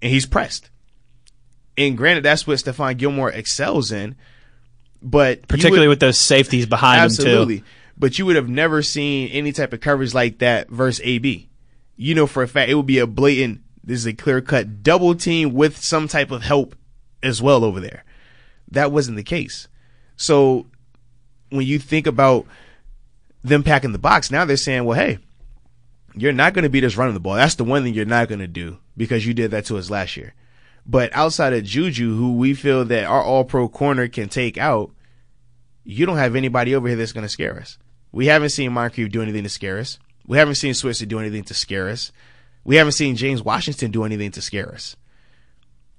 And 0.00 0.10
he's 0.12 0.26
pressed. 0.26 0.70
And 1.76 1.96
granted, 1.96 2.24
that's 2.24 2.46
what 2.46 2.58
Stephon 2.58 2.96
Gilmore 2.96 3.30
excels 3.30 3.90
in. 3.92 4.16
But 5.02 5.46
Particularly 5.48 5.88
would- 5.88 5.92
with 5.94 6.00
those 6.00 6.18
safeties 6.18 6.66
behind 6.66 7.02
absolutely. 7.02 7.56
him 7.56 7.60
too. 7.60 7.66
But 7.96 8.18
you 8.18 8.26
would 8.26 8.36
have 8.36 8.48
never 8.48 8.82
seen 8.82 9.28
any 9.28 9.52
type 9.52 9.72
of 9.72 9.80
coverage 9.80 10.14
like 10.14 10.38
that 10.38 10.68
versus 10.70 11.00
AB. 11.04 11.48
You 11.96 12.14
know 12.14 12.26
for 12.26 12.42
a 12.42 12.48
fact 12.48 12.70
it 12.70 12.74
would 12.74 12.86
be 12.86 12.98
a 12.98 13.06
blatant. 13.06 13.60
This 13.84 13.98
is 13.98 14.06
a 14.06 14.12
clear 14.12 14.40
cut 14.40 14.82
double 14.82 15.14
team 15.14 15.52
with 15.52 15.76
some 15.76 16.08
type 16.08 16.30
of 16.30 16.42
help 16.42 16.74
as 17.22 17.40
well 17.40 17.62
over 17.64 17.78
there. 17.80 18.04
That 18.70 18.90
wasn't 18.90 19.16
the 19.16 19.22
case. 19.22 19.68
So 20.16 20.66
when 21.50 21.66
you 21.66 21.78
think 21.78 22.06
about 22.06 22.46
them 23.44 23.62
packing 23.62 23.92
the 23.92 23.98
box, 23.98 24.30
now 24.30 24.44
they're 24.44 24.56
saying, 24.56 24.84
well, 24.84 24.98
hey, 24.98 25.18
you're 26.16 26.32
not 26.32 26.54
going 26.54 26.62
to 26.62 26.68
beat 26.68 26.82
us 26.84 26.96
running 26.96 27.14
the 27.14 27.20
ball. 27.20 27.34
That's 27.34 27.56
the 27.56 27.64
one 27.64 27.82
thing 27.84 27.94
you're 27.94 28.04
not 28.06 28.28
going 28.28 28.40
to 28.40 28.48
do 28.48 28.78
because 28.96 29.26
you 29.26 29.34
did 29.34 29.50
that 29.52 29.66
to 29.66 29.76
us 29.76 29.90
last 29.90 30.16
year. 30.16 30.34
But 30.86 31.14
outside 31.14 31.52
of 31.52 31.64
Juju, 31.64 32.16
who 32.16 32.34
we 32.34 32.54
feel 32.54 32.84
that 32.84 33.04
our 33.04 33.22
all 33.22 33.44
pro 33.44 33.68
corner 33.68 34.08
can 34.08 34.28
take 34.28 34.58
out, 34.58 34.90
you 35.82 36.06
don't 36.06 36.18
have 36.18 36.36
anybody 36.36 36.74
over 36.74 36.88
here 36.88 36.96
that's 36.96 37.12
going 37.12 37.22
to 37.22 37.28
scare 37.28 37.58
us. 37.58 37.78
We 38.12 38.26
haven't 38.26 38.50
seen 38.50 38.72
Moncrief 38.72 39.10
do 39.10 39.22
anything 39.22 39.42
to 39.44 39.48
scare 39.48 39.78
us. 39.78 39.98
We 40.26 40.38
haven't 40.38 40.54
seen 40.56 40.74
Switzer 40.74 41.06
do 41.06 41.18
anything 41.18 41.44
to 41.44 41.54
scare 41.54 41.88
us. 41.88 42.12
We 42.64 42.76
haven't 42.76 42.92
seen 42.92 43.16
James 43.16 43.42
Washington 43.42 43.90
do 43.90 44.04
anything 44.04 44.30
to 44.32 44.42
scare 44.42 44.72
us. 44.72 44.96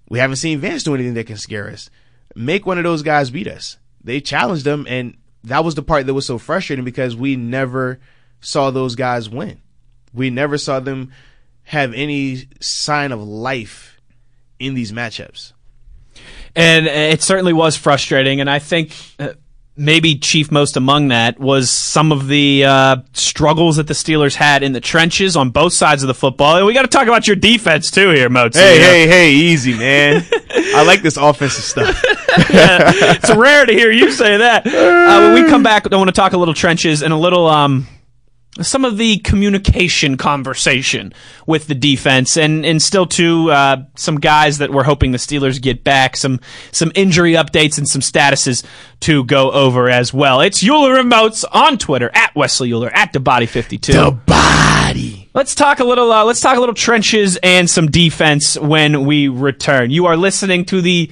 We 0.09 0.19
haven't 0.19 0.37
seen 0.37 0.59
Vance 0.59 0.83
do 0.83 0.93
anything 0.95 1.13
that 1.15 1.27
can 1.27 1.37
scare 1.37 1.69
us. 1.69 1.89
Make 2.35 2.65
one 2.65 2.77
of 2.77 2.83
those 2.83 3.03
guys 3.03 3.29
beat 3.29 3.47
us. 3.47 3.77
They 4.03 4.21
challenged 4.21 4.65
them, 4.65 4.85
and 4.87 5.17
that 5.43 5.63
was 5.63 5.75
the 5.75 5.83
part 5.83 6.05
that 6.05 6.13
was 6.13 6.25
so 6.25 6.37
frustrating 6.37 6.85
because 6.85 7.15
we 7.15 7.35
never 7.35 7.99
saw 8.39 8.71
those 8.71 8.95
guys 8.95 9.29
win. 9.29 9.61
We 10.13 10.29
never 10.29 10.57
saw 10.57 10.79
them 10.79 11.11
have 11.63 11.93
any 11.93 12.47
sign 12.59 13.11
of 13.11 13.21
life 13.21 13.94
in 14.59 14.73
these 14.73 14.91
matchups. 14.91 15.53
And 16.55 16.87
it 16.87 17.21
certainly 17.21 17.53
was 17.53 17.75
frustrating. 17.75 18.39
And 18.39 18.49
I 18.49 18.59
think 18.59 18.95
uh, 19.19 19.33
maybe 19.77 20.17
chief 20.17 20.51
most 20.51 20.77
among 20.77 21.09
that 21.09 21.39
was 21.39 21.69
some 21.69 22.11
of 22.11 22.27
the 22.27 22.63
uh, 22.63 22.97
struggles 23.13 23.75
that 23.75 23.87
the 23.87 23.93
Steelers 23.93 24.35
had 24.35 24.63
in 24.63 24.71
the 24.71 24.79
trenches 24.79 25.35
on 25.35 25.49
both 25.49 25.73
sides 25.73 26.01
of 26.03 26.07
the 26.07 26.13
football. 26.13 26.57
And 26.57 26.65
we 26.65 26.73
got 26.73 26.83
to 26.83 26.87
talk 26.87 27.07
about 27.07 27.27
your 27.27 27.35
defense 27.35 27.91
too 27.91 28.11
here, 28.11 28.29
Moats. 28.29 28.57
Hey, 28.57 28.79
hey, 28.79 29.07
hey, 29.07 29.31
easy, 29.33 29.77
man. 29.77 30.23
I 30.49 30.83
like 30.85 31.01
this 31.01 31.17
offensive 31.17 31.63
stuff. 31.63 32.01
it's 32.05 33.35
rare 33.35 33.65
to 33.65 33.73
hear 33.73 33.91
you 33.91 34.11
say 34.11 34.37
that. 34.37 34.65
Uh, 34.65 35.31
when 35.31 35.43
we 35.43 35.49
come 35.49 35.63
back, 35.63 35.91
I 35.91 35.95
want 35.97 36.07
to 36.07 36.13
talk 36.13 36.33
a 36.33 36.37
little 36.37 36.53
trenches 36.53 37.01
and 37.01 37.13
a 37.13 37.17
little 37.17 37.47
um, 37.47 37.87
some 38.61 38.85
of 38.85 38.97
the 38.97 39.17
communication 39.19 40.17
conversation 40.17 41.13
with 41.45 41.67
the 41.67 41.75
defense, 41.75 42.37
and 42.37 42.65
and 42.65 42.81
still 42.81 43.05
too 43.05 43.51
uh, 43.51 43.83
some 43.95 44.17
guys 44.19 44.59
that 44.59 44.71
we're 44.71 44.83
hoping 44.83 45.11
the 45.11 45.17
Steelers 45.17 45.61
get 45.61 45.83
back, 45.83 46.15
some 46.15 46.39
some 46.71 46.91
injury 46.95 47.33
updates 47.33 47.77
and 47.77 47.87
some 47.87 48.01
statuses 48.01 48.63
to 49.01 49.23
go 49.25 49.51
over 49.51 49.89
as 49.89 50.13
well. 50.13 50.41
It's 50.41 50.63
Uhler 50.63 51.01
Remotes 51.01 51.43
on 51.51 51.77
Twitter 51.77 52.09
at 52.13 52.33
Wesley 52.35 52.69
Uhler 52.69 52.91
at 52.93 53.11
the 53.13 53.19
Body 53.19 53.45
Fifty 53.45 53.77
Two. 53.77 54.11
body. 54.25 55.29
Let's 55.33 55.53
talk 55.53 55.79
a 55.79 55.83
little. 55.83 56.11
Uh, 56.11 56.23
let's 56.23 56.39
talk 56.41 56.55
a 56.55 56.59
little 56.59 56.75
trenches 56.75 57.37
and 57.43 57.69
some 57.69 57.91
defense 57.91 58.57
when 58.57 59.05
we 59.05 59.27
return. 59.27 59.91
You 59.91 60.05
are 60.05 60.15
listening 60.17 60.65
to 60.65 60.81
the. 60.81 61.11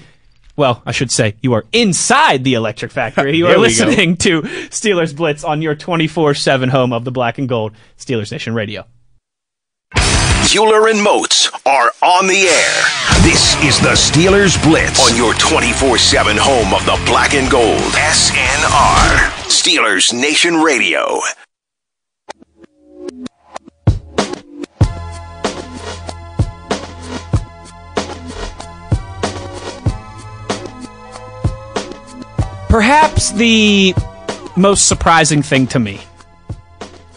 Well, 0.55 0.83
I 0.85 0.91
should 0.91 1.11
say 1.11 1.35
you 1.41 1.53
are 1.53 1.65
inside 1.73 2.43
the 2.43 2.53
Electric 2.53 2.91
Factory. 2.91 3.35
You 3.37 3.47
are 3.47 3.49
we 3.49 3.55
go. 3.55 3.61
listening 3.61 4.17
to 4.17 4.41
Steelers 4.69 5.15
Blitz 5.15 5.43
on 5.43 5.61
your 5.61 5.75
24/7 5.75 6.69
home 6.69 6.93
of 6.93 7.03
the 7.05 7.11
Black 7.11 7.37
and 7.39 7.49
Gold 7.49 7.73
Steelers 7.97 8.31
Nation 8.31 8.53
Radio. 8.53 8.85
Uhler 9.95 10.91
and 10.91 11.01
Moats 11.01 11.49
are 11.65 11.91
on 12.03 12.27
the 12.27 12.41
air. 12.47 12.83
This 13.23 13.55
is 13.63 13.79
the 13.79 13.95
Steelers 13.95 14.61
Blitz 14.63 15.09
on 15.09 15.17
your 15.17 15.33
24 15.35 15.97
7 15.97 16.37
home 16.37 16.73
of 16.73 16.85
the 16.85 17.01
black 17.07 17.33
and 17.33 17.49
gold. 17.49 17.79
SNR. 17.79 19.31
Steelers 19.49 20.13
Nation 20.13 20.57
Radio. 20.57 21.19
Perhaps 32.73 33.33
the 33.33 33.93
most 34.55 34.87
surprising 34.87 35.43
thing 35.43 35.67
to 35.67 35.77
me, 35.77 36.01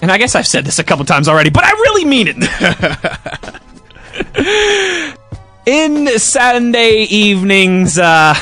and 0.03 0.13
I 0.13 0.19
guess 0.19 0.35
I've 0.35 0.47
said 0.47 0.67
this 0.67 0.79
a 0.79 0.85
couple 0.85 1.03
times 1.07 1.29
already, 1.29 1.49
but 1.49 1.65
I 1.65 1.71
really 1.71 2.05
mean 2.05 2.27
it. 2.29 2.37
In 5.67 6.19
Sunday 6.19 7.05
evenings, 7.05 7.99
uh, 7.99 8.35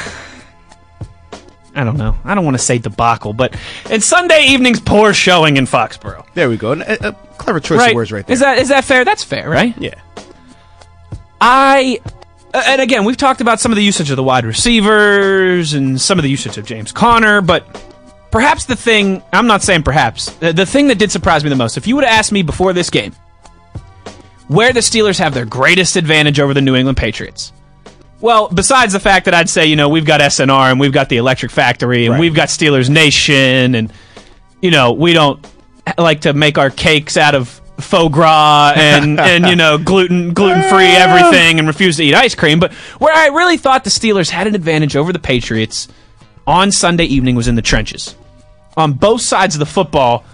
I 1.77 1.85
don't 1.85 1.97
know. 1.97 2.17
I 2.25 2.35
don't 2.35 2.45
want 2.45 2.57
to 2.57 2.63
say 2.63 2.79
debacle, 2.79 3.33
but 3.33 3.57
in 3.91 4.01
Sunday 4.01 4.47
evenings, 4.49 4.81
poor 4.81 5.15
showing 5.15 5.57
in 5.57 5.67
Foxborough. 5.67 6.27
There 6.35 6.49
we 6.49 6.57
go. 6.57 6.73
A, 6.73 6.97
a 7.01 7.13
clever 7.39 7.61
choice 7.61 7.79
Right? 7.79 7.91
of 7.91 7.95
words 7.95 8.11
right 8.11 8.27
there. 8.27 8.35
Is 8.35 8.41
that 8.41 8.59
is 8.59 8.71
that 8.71 8.83
fair? 8.85 9.05
That's 9.05 9.23
fair, 9.23 9.49
right? 9.49 9.73
yeah. 9.79 9.95
I 11.41 12.01
uh, 12.05 12.11
Uh, 12.55 12.63
and 12.67 12.81
again, 12.81 13.05
we've 13.05 13.17
talked 13.17 13.41
about 13.41 13.59
some 13.61 13.73
of 13.73 13.77
the 13.77 13.83
usage 13.83 14.11
of 14.11 14.17
the 14.17 14.23
wide 14.23 14.45
receivers 14.47 15.75
and 15.75 16.01
some 16.01 16.19
of 16.19 16.23
the 16.23 16.31
usage 16.31 16.57
of 16.57 16.65
James 16.65 16.93
Conner, 16.93 17.41
but 17.41 17.67
perhaps 18.31 18.65
the 18.67 18.77
thing 18.77 19.23
I'm 19.33 19.47
not 19.49 19.63
saying 19.63 19.83
perhaps 19.83 20.27
the, 20.37 20.53
the 20.53 20.65
thing 20.65 20.87
that 20.89 20.99
did 20.99 21.11
surprise 21.11 21.43
me 21.43 21.51
the 21.51 21.57
most, 21.57 21.77
if 21.77 21.87
you 21.89 21.97
would 21.97 22.05
have 22.05 22.17
asked 22.17 22.31
me 22.33 22.43
before 22.43 22.73
this 22.73 22.91
game, 22.91 23.13
where 24.49 24.73
the 24.73 24.81
Steelers 24.81 25.19
have 25.19 25.35
their 25.35 25.45
greatest 25.47 25.97
advantage 25.97 26.39
over 26.39 26.55
the 26.55 26.61
New 26.61 26.77
England 26.77 26.97
Patriots. 26.97 27.53
Well, 28.21 28.49
besides 28.49 28.93
the 28.93 29.01
fact 29.01 29.25
that 29.25 29.35
I'd 29.35 29.49
say, 29.51 29.67
you 29.67 29.77
know, 29.77 29.89
we've 29.89 30.07
got 30.07 30.21
SNR 30.21 30.71
and 30.71 30.79
we've 30.81 30.93
got 30.93 31.09
the 31.09 31.17
Electric 31.19 31.51
Factory 31.51 32.05
and 32.07 32.13
Right. 32.13 32.21
we've 32.21 32.35
got 32.35 32.49
Steelers 32.49 32.89
Nation 32.89 33.75
and 33.75 33.93
you 34.63 34.71
know, 34.71 34.93
we 34.93 35.13
don't 35.13 35.45
like 35.99 36.23
to 36.23 36.33
make 36.33 36.57
our 36.57 36.71
cakes 36.71 37.17
out 37.19 37.35
of 37.35 37.61
foie 37.81 38.09
gras 38.09 38.73
and 38.77 39.19
and 39.21 39.47
you 39.47 39.57
know 39.57 39.79
gluten 39.79 40.33
gluten 40.33 40.63
free 40.69 40.87
everything 40.87 41.59
and 41.59 41.69
refused 41.69 41.99
to 41.99 42.05
eat 42.05 42.15
ice 42.15 42.35
cream. 42.35 42.61
But 42.61 42.73
where 42.99 43.15
I 43.15 43.29
really 43.29 43.57
thought 43.57 43.85
the 43.85 43.91
Steelers 43.91 44.31
had 44.31 44.47
an 44.47 44.55
advantage 44.55 44.97
over 44.97 45.13
the 45.13 45.19
Patriots 45.19 45.89
on 46.47 46.71
Sunday 46.71 47.05
evening 47.05 47.37
was 47.37 47.49
in 47.49 47.55
the 47.55 47.63
trenches 47.63 48.15
on 48.77 48.93
both 48.93 49.21
sides 49.21 49.55
of 49.55 49.59
the 49.59 49.67
football, 49.67 50.25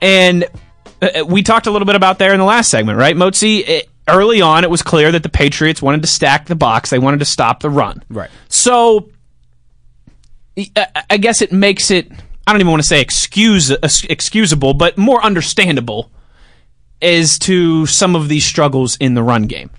and 0.00 0.44
uh, 1.02 1.08
uh 1.20 1.24
we 1.24 1.42
talked 1.42 1.66
a 1.66 1.70
little 1.70 1.86
bit 1.86 1.96
about 1.96 2.18
there 2.18 2.32
in 2.32 2.38
the 2.38 2.46
last 2.46 2.70
segment, 2.70 2.98
right, 2.98 3.16
Motzi? 3.16 3.82
Early 4.06 4.42
on, 4.42 4.64
it 4.64 4.70
was 4.70 4.82
clear 4.82 5.10
that 5.12 5.22
the 5.22 5.30
Patriots 5.30 5.80
wanted 5.80 6.02
to 6.02 6.08
stack 6.08 6.46
the 6.46 6.54
box; 6.54 6.90
they 6.90 6.98
wanted 6.98 7.20
to 7.20 7.24
stop 7.24 7.60
the 7.60 7.70
run. 7.70 8.02
Right. 8.10 8.30
So, 8.48 9.08
I 10.58 10.70
uh, 10.76 10.84
I 11.08 11.16
guess 11.16 11.40
it 11.40 11.52
makes 11.52 11.90
it. 11.90 12.12
I 12.46 12.52
don't 12.52 12.60
even 12.60 12.70
want 12.70 12.82
to 12.82 12.88
say 12.88 13.00
excuse 13.00 13.70
uh, 13.70 13.78
excusable, 14.10 14.74
but 14.74 14.98
more 14.98 15.24
understandable 15.24 16.10
as 17.04 17.38
to 17.40 17.86
some 17.86 18.16
of 18.16 18.28
these 18.28 18.44
struggles 18.44 18.96
in 18.96 19.14
the 19.14 19.22
run 19.22 19.42
game. 19.42 19.70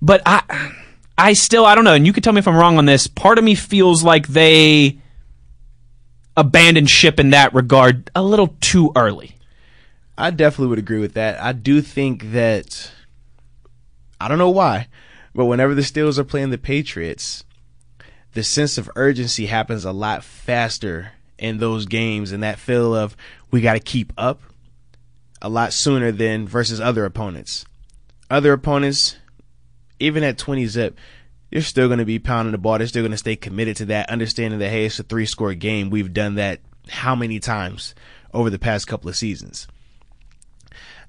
But 0.00 0.22
I, 0.24 0.72
I 1.18 1.32
still, 1.32 1.66
I 1.66 1.74
don't 1.74 1.84
know, 1.84 1.94
and 1.94 2.06
you 2.06 2.12
could 2.12 2.24
tell 2.24 2.32
me 2.32 2.38
if 2.38 2.48
I'm 2.48 2.56
wrong 2.56 2.78
on 2.78 2.86
this. 2.86 3.06
Part 3.06 3.38
of 3.38 3.44
me 3.44 3.54
feels 3.54 4.04
like 4.04 4.28
they 4.28 4.98
abandoned 6.36 6.90
ship 6.90 7.20
in 7.20 7.30
that 7.30 7.54
regard 7.54 8.10
a 8.14 8.22
little 8.22 8.56
too 8.60 8.92
early. 8.96 9.36
I 10.16 10.30
definitely 10.30 10.68
would 10.68 10.78
agree 10.78 11.00
with 11.00 11.14
that. 11.14 11.40
I 11.42 11.52
do 11.52 11.80
think 11.80 12.32
that 12.32 12.90
I 14.20 14.28
don't 14.28 14.38
know 14.38 14.50
why, 14.50 14.88
but 15.34 15.46
whenever 15.46 15.74
the 15.74 15.82
Steelers 15.82 16.18
are 16.18 16.24
playing 16.24 16.50
the 16.50 16.58
Patriots, 16.58 17.44
the 18.32 18.44
sense 18.44 18.78
of 18.78 18.90
urgency 18.96 19.46
happens 19.46 19.84
a 19.84 19.92
lot 19.92 20.24
faster 20.24 21.12
in 21.38 21.58
those 21.58 21.86
games 21.86 22.30
and 22.32 22.42
that 22.42 22.58
feel 22.58 22.94
of 22.94 23.16
we 23.50 23.60
got 23.60 23.74
to 23.74 23.80
keep 23.80 24.12
up 24.16 24.40
a 25.44 25.48
lot 25.50 25.74
sooner 25.74 26.10
than 26.10 26.48
versus 26.48 26.80
other 26.80 27.04
opponents. 27.04 27.66
Other 28.30 28.54
opponents, 28.54 29.16
even 30.00 30.24
at 30.24 30.38
20 30.38 30.64
zip, 30.66 30.98
you're 31.50 31.60
still 31.60 31.86
going 31.86 31.98
to 31.98 32.06
be 32.06 32.18
pounding 32.18 32.52
the 32.52 32.58
ball. 32.58 32.78
They're 32.78 32.86
still 32.86 33.02
going 33.02 33.12
to 33.12 33.18
stay 33.18 33.36
committed 33.36 33.76
to 33.76 33.84
that, 33.86 34.08
understanding 34.08 34.58
that, 34.60 34.70
hey, 34.70 34.86
it's 34.86 34.98
a 34.98 35.02
three 35.02 35.26
score 35.26 35.52
game. 35.52 35.90
We've 35.90 36.14
done 36.14 36.36
that 36.36 36.60
how 36.88 37.14
many 37.14 37.40
times 37.40 37.94
over 38.32 38.48
the 38.48 38.58
past 38.58 38.86
couple 38.86 39.10
of 39.10 39.16
seasons. 39.16 39.68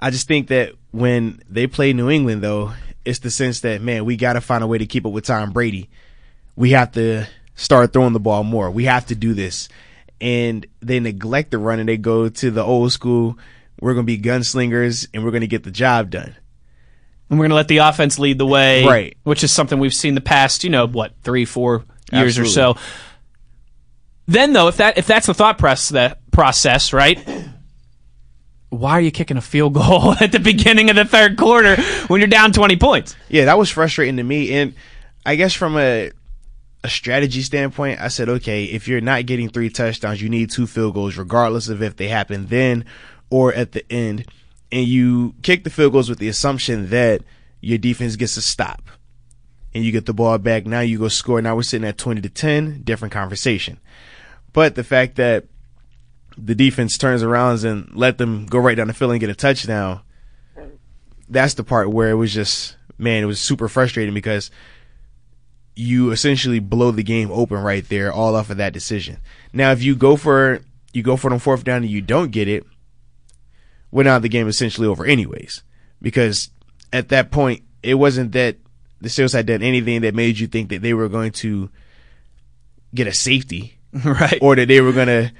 I 0.02 0.10
just 0.10 0.28
think 0.28 0.50
that 0.50 0.74
when 0.92 1.42
they 1.50 1.66
play 1.66 1.94
New 1.94 2.10
England, 2.10 2.44
though, 2.44 2.74
it's 3.06 3.20
the 3.20 3.32
sense 3.32 3.62
that, 3.62 3.82
man, 3.82 4.04
we 4.04 4.18
got 4.18 4.34
to 4.34 4.42
find 4.42 4.66
a 4.66 4.68
way 4.68 4.78
to 4.78 4.86
keep 4.86 5.06
up 5.06 5.14
with 5.14 5.24
Tom 5.24 5.54
Brady. 5.54 5.90
We 6.58 6.72
have 6.72 6.92
to 6.92 7.26
start 7.56 7.94
throwing 7.94 8.12
the 8.12 8.20
ball 8.20 8.44
more. 8.44 8.70
We 8.70 8.84
have 8.84 9.06
to 9.06 9.16
do 9.16 9.34
this. 9.34 9.70
And 10.20 10.66
they 10.82 11.00
neglect 11.00 11.52
the 11.52 11.58
run 11.58 11.80
and 11.80 11.88
they 11.88 11.96
go 11.96 12.28
to 12.28 12.52
the 12.52 12.64
old 12.64 12.92
school, 12.92 13.38
we're 13.80 13.94
going 13.94 14.06
to 14.06 14.18
be 14.18 14.18
gunslingers 14.18 15.08
and 15.14 15.24
we're 15.24 15.32
going 15.32 15.42
to 15.42 15.48
get 15.48 15.64
the 15.64 15.72
job 15.72 16.10
done. 16.10 16.36
And 17.30 17.40
we're 17.40 17.44
going 17.44 17.50
to 17.50 17.56
let 17.56 17.68
the 17.68 17.78
offense 17.78 18.20
lead 18.20 18.38
the 18.38 18.46
way, 18.46 18.86
Right. 18.86 19.18
Which 19.24 19.44
is 19.44 19.52
something 19.52 19.80
we've 19.80 19.94
seen 19.94 20.16
the 20.16 20.22
past, 20.22 20.64
you 20.64 20.70
know, 20.70 20.88
what 20.88 21.14
three, 21.24 21.46
four 21.46 21.84
years 22.12 22.38
or 22.38 22.46
so. 22.46 22.78
Then, 24.28 24.54
though, 24.54 24.68
if 24.68 24.78
that 24.78 24.98
if 24.98 25.06
that's 25.08 25.28
the 25.28 25.34
thought 25.34 25.58
press 25.58 25.90
that 25.90 26.20
process, 26.32 26.94
right? 26.94 27.20
Why 28.70 28.92
are 28.94 29.02
you 29.02 29.12
kicking 29.12 29.38
a 29.38 29.42
field 29.42 29.74
goal 29.74 30.14
at 30.22 30.32
the 30.32 30.40
beginning 30.40 30.90
of 30.90 30.96
the 30.96 31.06
third 31.06 31.38
quarter 31.38 31.76
when 32.08 32.20
you're 32.20 32.28
down 32.28 32.52
20 32.52 32.76
points? 32.78 33.16
Yeah, 33.30 33.46
that 33.46 33.58
was 33.58 33.70
frustrating 33.70 34.18
to 34.18 34.24
me. 34.24 34.52
And 34.54 34.74
I 35.26 35.36
guess 35.36 35.54
from 35.54 35.78
a 35.78 36.12
a 36.84 36.90
strategy 36.90 37.42
standpoint, 37.42 38.00
I 38.00 38.10
said, 38.10 38.30
okay, 38.30 38.66
if 38.66 38.88
you're 38.88 39.02
not 39.02 39.26
getting 39.26 39.50
three 39.50 39.70
touchdowns, 39.72 40.22
you 40.22 40.30
need 40.30 40.52
two 40.52 40.68
field 40.68 40.94
goals, 40.94 41.18
regardless 41.18 41.68
of 41.68 41.82
if 41.82 41.96
they 41.96 42.08
happen 42.08 42.46
then 42.48 42.86
or 43.30 43.54
at 43.54 43.72
the 43.72 43.90
end. 43.92 44.26
And 44.72 44.88
you 44.88 45.36
kick 45.42 45.64
the 45.64 45.70
field 45.70 45.94
goals 45.94 46.10
with 46.10 46.20
the 46.20 46.28
assumption 46.28 46.90
that 46.90 47.22
your 47.62 47.78
defense 47.78 48.16
gets 48.16 48.38
a 48.38 48.42
stop. 48.42 48.84
And 49.74 49.84
you 49.84 49.92
get 49.92 50.06
the 50.06 50.14
ball 50.14 50.38
back. 50.38 50.66
Now 50.66 50.80
you 50.80 51.00
go 51.00 51.08
score. 51.08 51.42
Now 51.42 51.56
we're 51.56 51.64
sitting 51.64 51.88
at 51.88 51.98
20 51.98 52.22
to 52.22 52.30
10. 52.30 52.82
Different 52.84 53.12
conversation. 53.12 53.80
But 54.54 54.76
the 54.76 54.84
fact 54.84 55.18
that 55.18 55.46
the 56.38 56.56
defense 56.56 56.98
turns 56.98 57.24
around 57.24 57.64
and 57.66 57.94
let 57.94 58.18
them 58.18 58.46
go 58.46 58.60
right 58.60 58.76
down 58.76 58.88
the 58.88 58.94
field 58.94 59.12
and 59.12 59.20
get 59.20 59.30
a 59.30 59.36
touchdown, 59.36 60.02
that's 61.28 61.56
the 61.56 61.64
part 61.64 61.92
where 61.92 62.10
it 62.10 62.16
was 62.16 62.34
just, 62.34 62.78
man, 62.98 63.24
it 63.24 63.26
was 63.26 63.40
super 63.40 63.68
frustrating 63.68 64.14
because 64.14 64.52
you 65.76 66.12
essentially 66.12 66.60
blow 66.60 66.92
the 66.92 67.04
game 67.04 67.30
open 67.32 67.62
right 67.62 67.88
there, 67.90 68.12
all 68.12 68.36
off 68.36 68.50
of 68.50 68.58
that 68.58 68.74
decision. 68.74 69.18
Now, 69.52 69.72
if 69.72 69.84
you 69.84 69.96
go 69.96 70.16
for 70.16 70.62
you 70.94 71.04
go 71.04 71.18
for 71.18 71.32
on 71.32 71.40
fourth 71.40 71.64
down 71.64 71.84
and 71.84 71.92
you 71.92 72.02
don't 72.02 72.32
get 72.32 72.48
it, 72.48 72.66
well, 73.96 74.04
now 74.04 74.20
the 74.20 74.28
game 74.28 74.50
essentially 74.50 74.90
over 74.90 75.06
anyways. 75.06 75.64
Because 76.02 76.50
at 76.92 77.08
that 77.10 77.32
point, 77.32 77.64
it 77.82 77.94
wasn't 77.94 78.34
that 78.34 78.58
the 79.00 79.08
Steelers 79.08 79.32
had 79.32 79.46
done 79.46 79.64
anything 79.64 80.02
that 80.02 80.14
made 80.14 80.38
you 80.38 80.48
think 80.48 80.68
that 80.68 80.82
they 80.82 80.94
were 80.94 81.08
going 81.08 81.32
to 81.32 81.70
get 82.94 83.08
a 83.08 83.14
safety 83.14 83.80
right. 84.04 84.38
or 84.42 84.58
that 84.58 84.68
they 84.68 84.82
were 84.82 84.92
going 84.92 85.08
to 85.08 85.32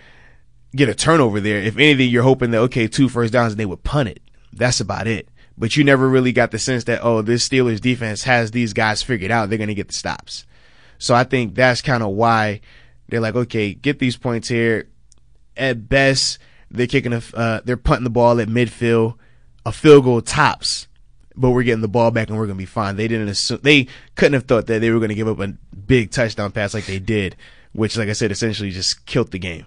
get 0.74 0.88
a 0.88 0.96
turnover 0.96 1.42
there. 1.42 1.58
If 1.58 1.76
anything, 1.76 2.10
you're 2.10 2.24
hoping 2.24 2.52
that, 2.52 2.60
okay, 2.60 2.88
two 2.88 3.10
first 3.10 3.34
downs 3.34 3.52
and 3.52 3.60
they 3.60 3.66
would 3.66 3.84
punt 3.84 4.08
it. 4.08 4.22
That's 4.54 4.80
about 4.80 5.06
it. 5.06 5.28
But 5.58 5.76
you 5.76 5.84
never 5.84 6.08
really 6.08 6.32
got 6.32 6.52
the 6.52 6.60
sense 6.60 6.86
that, 6.86 7.02
oh, 7.04 7.22
this 7.22 7.50
Steelers 7.50 7.82
defense 7.82 8.24
has 8.24 8.52
these 8.52 8.72
guys 8.72 9.04
figured 9.04 9.32
out. 9.32 9.50
They're 9.50 9.58
going 9.58 9.68
to 9.68 9.76
get 9.76 9.90
the 9.90 9.94
stops. 9.94 10.46
So 10.98 11.14
I 11.14 11.26
think 11.26 11.56
that's 11.56 11.82
kind 11.82 12.04
of 12.04 12.12
why 12.12 12.62
they're 13.10 13.20
like, 13.20 13.36
okay, 13.36 13.74
get 13.74 14.00
these 14.00 14.16
points 14.16 14.48
here. 14.48 14.88
At 15.58 15.90
best, 15.90 16.40
they're 16.76 16.88
kicking 16.88 17.14
a, 17.14 17.22
uh, 17.34 17.62
they're 17.64 17.78
punting 17.78 18.04
the 18.04 18.10
ball 18.10 18.40
at 18.40 18.48
midfield, 18.48 19.16
a 19.66 19.72
field 19.72 20.04
goal 20.04 20.22
tops, 20.22 20.88
but 21.36 21.52
we're 21.52 21.64
getting 21.64 21.82
the 21.82 21.88
ball 21.88 22.12
back 22.12 22.30
and 22.30 22.38
we're 22.38 22.46
going 22.46 22.58
to 22.58 22.62
be 22.62 22.66
fine. 22.66 22.96
They 22.96 23.08
didn't 23.08 23.30
assume, 23.30 23.60
they 23.64 23.88
couldn't 24.16 24.34
have 24.34 24.44
thought 24.46 24.68
that 24.68 24.80
they 24.80 24.92
were 24.92 25.00
going 25.00 25.10
to 25.10 25.16
give 25.16 25.28
up 25.28 25.40
a 25.40 25.48
big 25.76 26.12
touchdown 26.12 26.52
pass 26.52 26.74
like 26.74 26.86
they 26.86 27.00
did, 27.00 27.36
which, 27.74 27.98
like 27.98 28.10
I 28.10 28.14
said, 28.14 28.32
essentially 28.32 28.72
just 28.72 29.06
killed 29.06 29.32
the 29.32 29.40
game. 29.40 29.66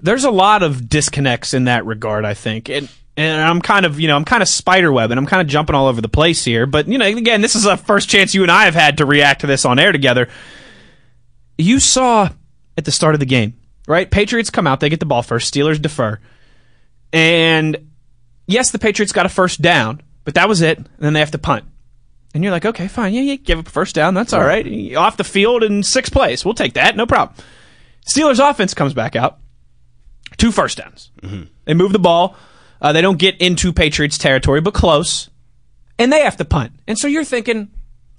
there's 0.00 0.24
a 0.24 0.30
lot 0.30 0.62
of 0.62 0.88
disconnects 0.88 1.54
in 1.54 1.64
that 1.64 1.84
regard, 1.86 2.24
I 2.24 2.34
think. 2.34 2.68
And 2.68 2.88
and 3.16 3.42
I'm 3.42 3.60
kind 3.60 3.84
of, 3.84 4.00
you 4.00 4.08
know, 4.08 4.16
I'm 4.16 4.24
kind 4.24 4.42
of 4.42 4.48
spiderweb 4.48 5.10
and 5.10 5.18
I'm 5.18 5.26
kind 5.26 5.42
of 5.42 5.48
jumping 5.48 5.74
all 5.74 5.88
over 5.88 6.00
the 6.00 6.08
place 6.08 6.42
here. 6.44 6.64
But, 6.64 6.88
you 6.88 6.96
know, 6.96 7.04
again, 7.04 7.42
this 7.42 7.54
is 7.54 7.66
a 7.66 7.76
first 7.76 8.08
chance 8.08 8.34
you 8.34 8.42
and 8.42 8.50
I 8.50 8.64
have 8.64 8.74
had 8.74 8.98
to 8.98 9.04
react 9.04 9.42
to 9.42 9.46
this 9.46 9.66
on 9.66 9.78
air 9.78 9.92
together. 9.92 10.28
You 11.58 11.80
saw 11.80 12.30
at 12.78 12.86
the 12.86 12.92
start 12.92 13.14
of 13.14 13.20
the 13.20 13.26
game, 13.26 13.59
right? 13.90 14.10
Patriots 14.10 14.48
come 14.50 14.66
out, 14.66 14.80
they 14.80 14.88
get 14.88 15.00
the 15.00 15.06
ball 15.06 15.22
first, 15.22 15.52
Steelers 15.52 15.80
defer. 15.82 16.18
And 17.12 17.90
yes, 18.46 18.70
the 18.70 18.78
Patriots 18.78 19.12
got 19.12 19.26
a 19.26 19.28
first 19.28 19.60
down, 19.60 20.00
but 20.24 20.34
that 20.34 20.48
was 20.48 20.60
it. 20.62 20.78
And 20.78 20.88
then 20.98 21.12
they 21.12 21.20
have 21.20 21.32
to 21.32 21.38
punt. 21.38 21.64
And 22.32 22.44
you're 22.44 22.52
like, 22.52 22.64
okay, 22.64 22.86
fine. 22.86 23.12
Yeah, 23.12 23.22
yeah, 23.22 23.34
give 23.34 23.58
up 23.58 23.66
a 23.66 23.70
first 23.70 23.94
down. 23.96 24.14
That's 24.14 24.32
all 24.32 24.44
right. 24.44 24.94
Off 24.94 25.16
the 25.16 25.24
field 25.24 25.64
in 25.64 25.82
sixth 25.82 26.12
place. 26.12 26.44
We'll 26.44 26.54
take 26.54 26.74
that. 26.74 26.94
No 26.96 27.04
problem. 27.06 27.36
Steelers 28.08 28.38
offense 28.48 28.72
comes 28.72 28.94
back 28.94 29.16
out 29.16 29.38
two 30.36 30.52
first 30.52 30.78
downs. 30.78 31.10
They 31.64 31.74
move 31.74 31.92
the 31.92 31.98
ball. 31.98 32.36
Uh, 32.80 32.92
they 32.92 33.02
don't 33.02 33.18
get 33.18 33.36
into 33.42 33.72
Patriots 33.72 34.16
territory, 34.16 34.60
but 34.60 34.72
close. 34.74 35.28
And 35.98 36.12
they 36.12 36.20
have 36.22 36.36
to 36.36 36.44
punt. 36.44 36.72
And 36.86 36.96
so 36.98 37.08
you're 37.08 37.24
thinking, 37.24 37.68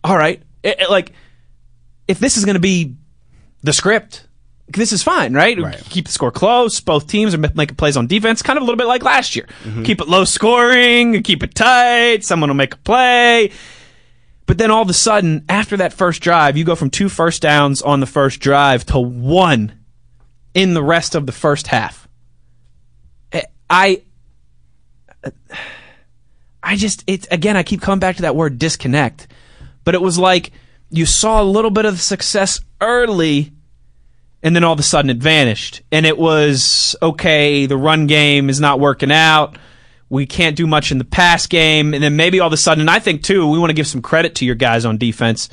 all 0.03 0.17
right, 0.17 0.43
it- 0.61 0.81
it- 0.81 0.89
like, 0.89 1.13
if 2.07 2.19
this 2.19 2.35
is 2.37 2.43
going 2.45 2.55
to 2.55 2.59
be 2.59 2.95
the 3.63 3.73
script, 3.73 4.27
this 4.75 4.91
is 4.91 5.03
fine, 5.03 5.33
right? 5.33 5.59
Right. 5.59 5.83
Keep 5.89 6.05
the 6.05 6.11
score 6.11 6.31
close. 6.31 6.79
Both 6.79 7.07
teams 7.07 7.33
are 7.33 7.37
making 7.37 7.75
plays 7.75 7.97
on 7.97 8.07
defense, 8.07 8.41
kind 8.41 8.57
of 8.57 8.63
a 8.63 8.65
little 8.65 8.77
bit 8.77 8.87
like 8.87 9.03
last 9.03 9.35
year. 9.35 9.47
Mm-hmm. 9.63 9.83
Keep 9.83 10.01
it 10.01 10.07
low 10.07 10.25
scoring, 10.25 11.23
keep 11.23 11.43
it 11.43 11.55
tight. 11.55 12.23
Someone 12.23 12.49
will 12.49 12.55
make 12.55 12.73
a 12.73 12.77
play. 12.77 13.51
But 14.45 14.57
then 14.57 14.71
all 14.71 14.81
of 14.81 14.89
a 14.89 14.93
sudden, 14.93 15.45
after 15.47 15.77
that 15.77 15.93
first 15.93 16.21
drive, 16.21 16.57
you 16.57 16.65
go 16.65 16.75
from 16.75 16.89
two 16.89 17.07
first 17.09 17.41
downs 17.41 17.81
on 17.81 17.99
the 18.01 18.05
first 18.05 18.39
drive 18.39 18.85
to 18.87 18.99
one 18.99 19.79
in 20.53 20.73
the 20.73 20.83
rest 20.83 21.15
of 21.15 21.25
the 21.25 21.31
first 21.31 21.67
half. 21.67 22.07
Eh, 23.31 23.43
I 23.69 24.01
uh, 25.23 25.31
I 26.61 26.75
just 26.75 27.03
it's 27.07 27.27
again 27.31 27.55
I 27.55 27.63
keep 27.63 27.81
coming 27.81 27.99
back 27.99 28.17
to 28.17 28.23
that 28.23 28.35
word 28.35 28.59
disconnect. 28.59 29.27
But 29.83 29.95
it 29.95 30.01
was 30.01 30.19
like 30.19 30.51
you 30.89 31.05
saw 31.05 31.41
a 31.41 31.45
little 31.45 31.71
bit 31.71 31.85
of 31.85 32.01
success 32.01 32.59
early 32.81 33.53
and 34.43 34.55
then 34.55 34.63
all 34.63 34.73
of 34.73 34.79
a 34.79 34.83
sudden 34.83 35.09
it 35.09 35.17
vanished. 35.17 35.81
And 35.91 36.05
it 36.05 36.17
was 36.17 36.95
okay, 37.01 37.65
the 37.65 37.77
run 37.77 38.07
game 38.07 38.49
is 38.49 38.59
not 38.59 38.79
working 38.79 39.11
out. 39.11 39.57
We 40.09 40.25
can't 40.25 40.57
do 40.57 40.67
much 40.67 40.91
in 40.91 40.97
the 40.97 41.05
pass 41.05 41.47
game. 41.47 41.93
And 41.93 42.03
then 42.03 42.15
maybe 42.15 42.39
all 42.39 42.47
of 42.47 42.53
a 42.53 42.57
sudden, 42.57 42.81
and 42.81 42.89
I 42.89 42.99
think 42.99 43.23
too, 43.23 43.47
we 43.47 43.59
want 43.59 43.69
to 43.69 43.75
give 43.75 43.87
some 43.87 44.01
credit 44.01 44.35
to 44.35 44.45
your 44.45 44.55
guys 44.55 44.85
on 44.85 44.97
defense. 44.97 45.49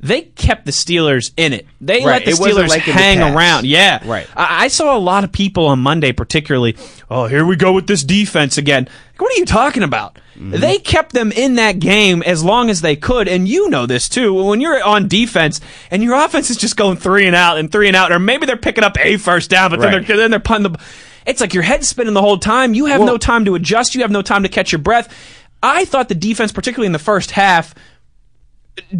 They 0.00 0.22
kept 0.22 0.64
the 0.64 0.70
Steelers 0.70 1.32
in 1.36 1.52
it. 1.52 1.66
They 1.80 2.04
let 2.04 2.24
the 2.24 2.30
It 2.30 2.36
Steelers 2.36 2.68
like 2.68 2.86
in 2.86 2.94
the 2.94 3.00
hang 3.00 3.20
around. 3.20 3.66
Yeah. 3.66 4.00
Right. 4.08 4.28
I, 4.36 4.64
I 4.64 4.68
saw 4.68 4.96
a 4.96 5.00
lot 5.00 5.24
of 5.24 5.32
people 5.32 5.66
on 5.66 5.80
Monday, 5.80 6.12
particularly, 6.12 6.76
oh, 7.10 7.26
here 7.26 7.44
we 7.44 7.56
go 7.56 7.72
with 7.72 7.88
this 7.88 8.04
defense 8.04 8.58
again. 8.58 8.88
What 9.18 9.32
are 9.32 9.38
you 9.38 9.44
talking 9.44 9.82
about? 9.82 10.16
Mm-hmm. 10.36 10.52
They 10.52 10.78
kept 10.78 11.12
them 11.14 11.32
in 11.32 11.56
that 11.56 11.80
game 11.80 12.22
as 12.22 12.44
long 12.44 12.70
as 12.70 12.80
they 12.80 12.94
could, 12.94 13.26
and 13.26 13.48
you 13.48 13.68
know 13.70 13.86
this 13.86 14.08
too. 14.08 14.32
When 14.32 14.60
you're 14.60 14.80
on 14.84 15.08
defense 15.08 15.60
and 15.90 16.00
your 16.00 16.14
offense 16.14 16.48
is 16.50 16.56
just 16.56 16.76
going 16.76 16.96
three 16.96 17.26
and 17.26 17.34
out 17.34 17.58
and 17.58 17.72
three 17.72 17.88
and 17.88 17.96
out, 17.96 18.12
or 18.12 18.20
maybe 18.20 18.46
they're 18.46 18.56
picking 18.56 18.84
up 18.84 18.96
a 19.00 19.16
first 19.16 19.50
down, 19.50 19.70
but 19.72 19.80
then 19.80 20.04
they're 20.04 20.16
then 20.16 20.30
they're 20.30 20.38
punting 20.38 20.72
the. 20.72 20.78
it's 21.26 21.40
like 21.40 21.54
your 21.54 21.64
head's 21.64 21.88
spinning 21.88 22.14
the 22.14 22.22
whole 22.22 22.38
time. 22.38 22.72
You 22.74 22.86
have 22.86 23.00
Well- 23.00 23.08
no 23.08 23.18
time 23.18 23.44
to 23.46 23.56
adjust. 23.56 23.96
You 23.96 24.02
have 24.02 24.12
no 24.12 24.22
time 24.22 24.44
to 24.44 24.48
catch 24.48 24.70
your 24.70 24.78
breath. 24.78 25.12
I 25.60 25.84
thought 25.86 26.08
the 26.08 26.14
defense, 26.14 26.52
particularly 26.52 26.86
in 26.86 26.92
the 26.92 27.00
first 27.00 27.32
half, 27.32 27.74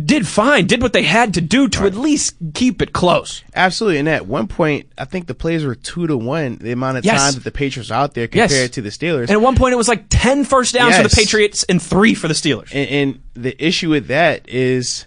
did 0.04 0.26
fine, 0.26 0.66
did 0.66 0.82
what 0.82 0.92
they 0.92 1.02
had 1.02 1.34
to 1.34 1.40
do 1.40 1.68
to 1.68 1.84
at 1.86 1.94
least 1.94 2.34
keep 2.54 2.80
it 2.82 2.92
close. 2.92 3.42
Absolutely. 3.54 3.98
And 3.98 4.08
at 4.08 4.26
one 4.26 4.46
point, 4.46 4.86
I 4.98 5.04
think 5.04 5.26
the 5.26 5.34
plays 5.34 5.64
were 5.64 5.74
two 5.74 6.06
to 6.06 6.16
one, 6.16 6.56
the 6.60 6.72
amount 6.72 6.98
of 6.98 7.04
Yes. 7.04 7.20
time 7.22 7.34
that 7.34 7.44
the 7.44 7.50
Patriots 7.50 7.90
were 7.90 7.96
out 7.96 8.14
there 8.14 8.28
Yes. 8.32 8.50
compared 8.50 8.72
to 8.74 8.82
the 8.82 8.90
Steelers. 8.90 9.22
And 9.22 9.30
at 9.30 9.40
one 9.40 9.56
point, 9.56 9.72
it 9.72 9.76
was 9.76 9.88
like 9.88 10.06
10 10.08 10.44
first 10.44 10.74
downs 10.74 10.96
for 10.96 11.02
the 11.02 11.08
Patriots 11.14 11.64
and 11.64 11.80
three 11.82 12.14
for 12.14 12.28
the 12.28 12.34
Steelers. 12.34 12.70
And, 12.72 12.88
and 12.90 13.20
the 13.34 13.62
issue 13.64 13.90
with 13.90 14.06
that 14.08 14.48
is 14.48 15.06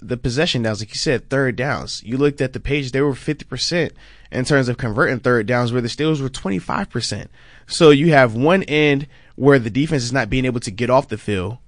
the 0.00 0.16
possession 0.16 0.62
downs, 0.62 0.80
like 0.80 0.90
you 0.90 0.96
said, 0.98 1.28
third 1.30 1.56
downs. 1.56 2.02
You 2.04 2.16
looked 2.18 2.40
at 2.40 2.52
the 2.52 2.60
page, 2.60 2.92
they 2.92 3.00
were 3.00 3.14
fifty 3.14 3.44
percent 3.44 3.92
in 4.32 4.44
terms 4.44 4.68
of 4.68 4.76
converting 4.76 5.20
third 5.20 5.46
downs, 5.46 5.72
where 5.72 5.80
the 5.82 5.88
Steelers 5.88 6.20
were 6.20 6.28
twenty 6.28 6.58
five 6.58 6.90
percent. 6.90 7.30
So 7.68 7.90
you 7.90 8.10
have 8.12 8.34
one 8.34 8.64
end 8.64 9.06
where 9.36 9.58
the 9.60 9.70
defense 9.70 10.02
is 10.02 10.12
not 10.12 10.28
being 10.28 10.44
able 10.44 10.60
to 10.60 10.70
get 10.70 10.90
off 10.90 11.08
the 11.08 11.16
field 11.18 11.58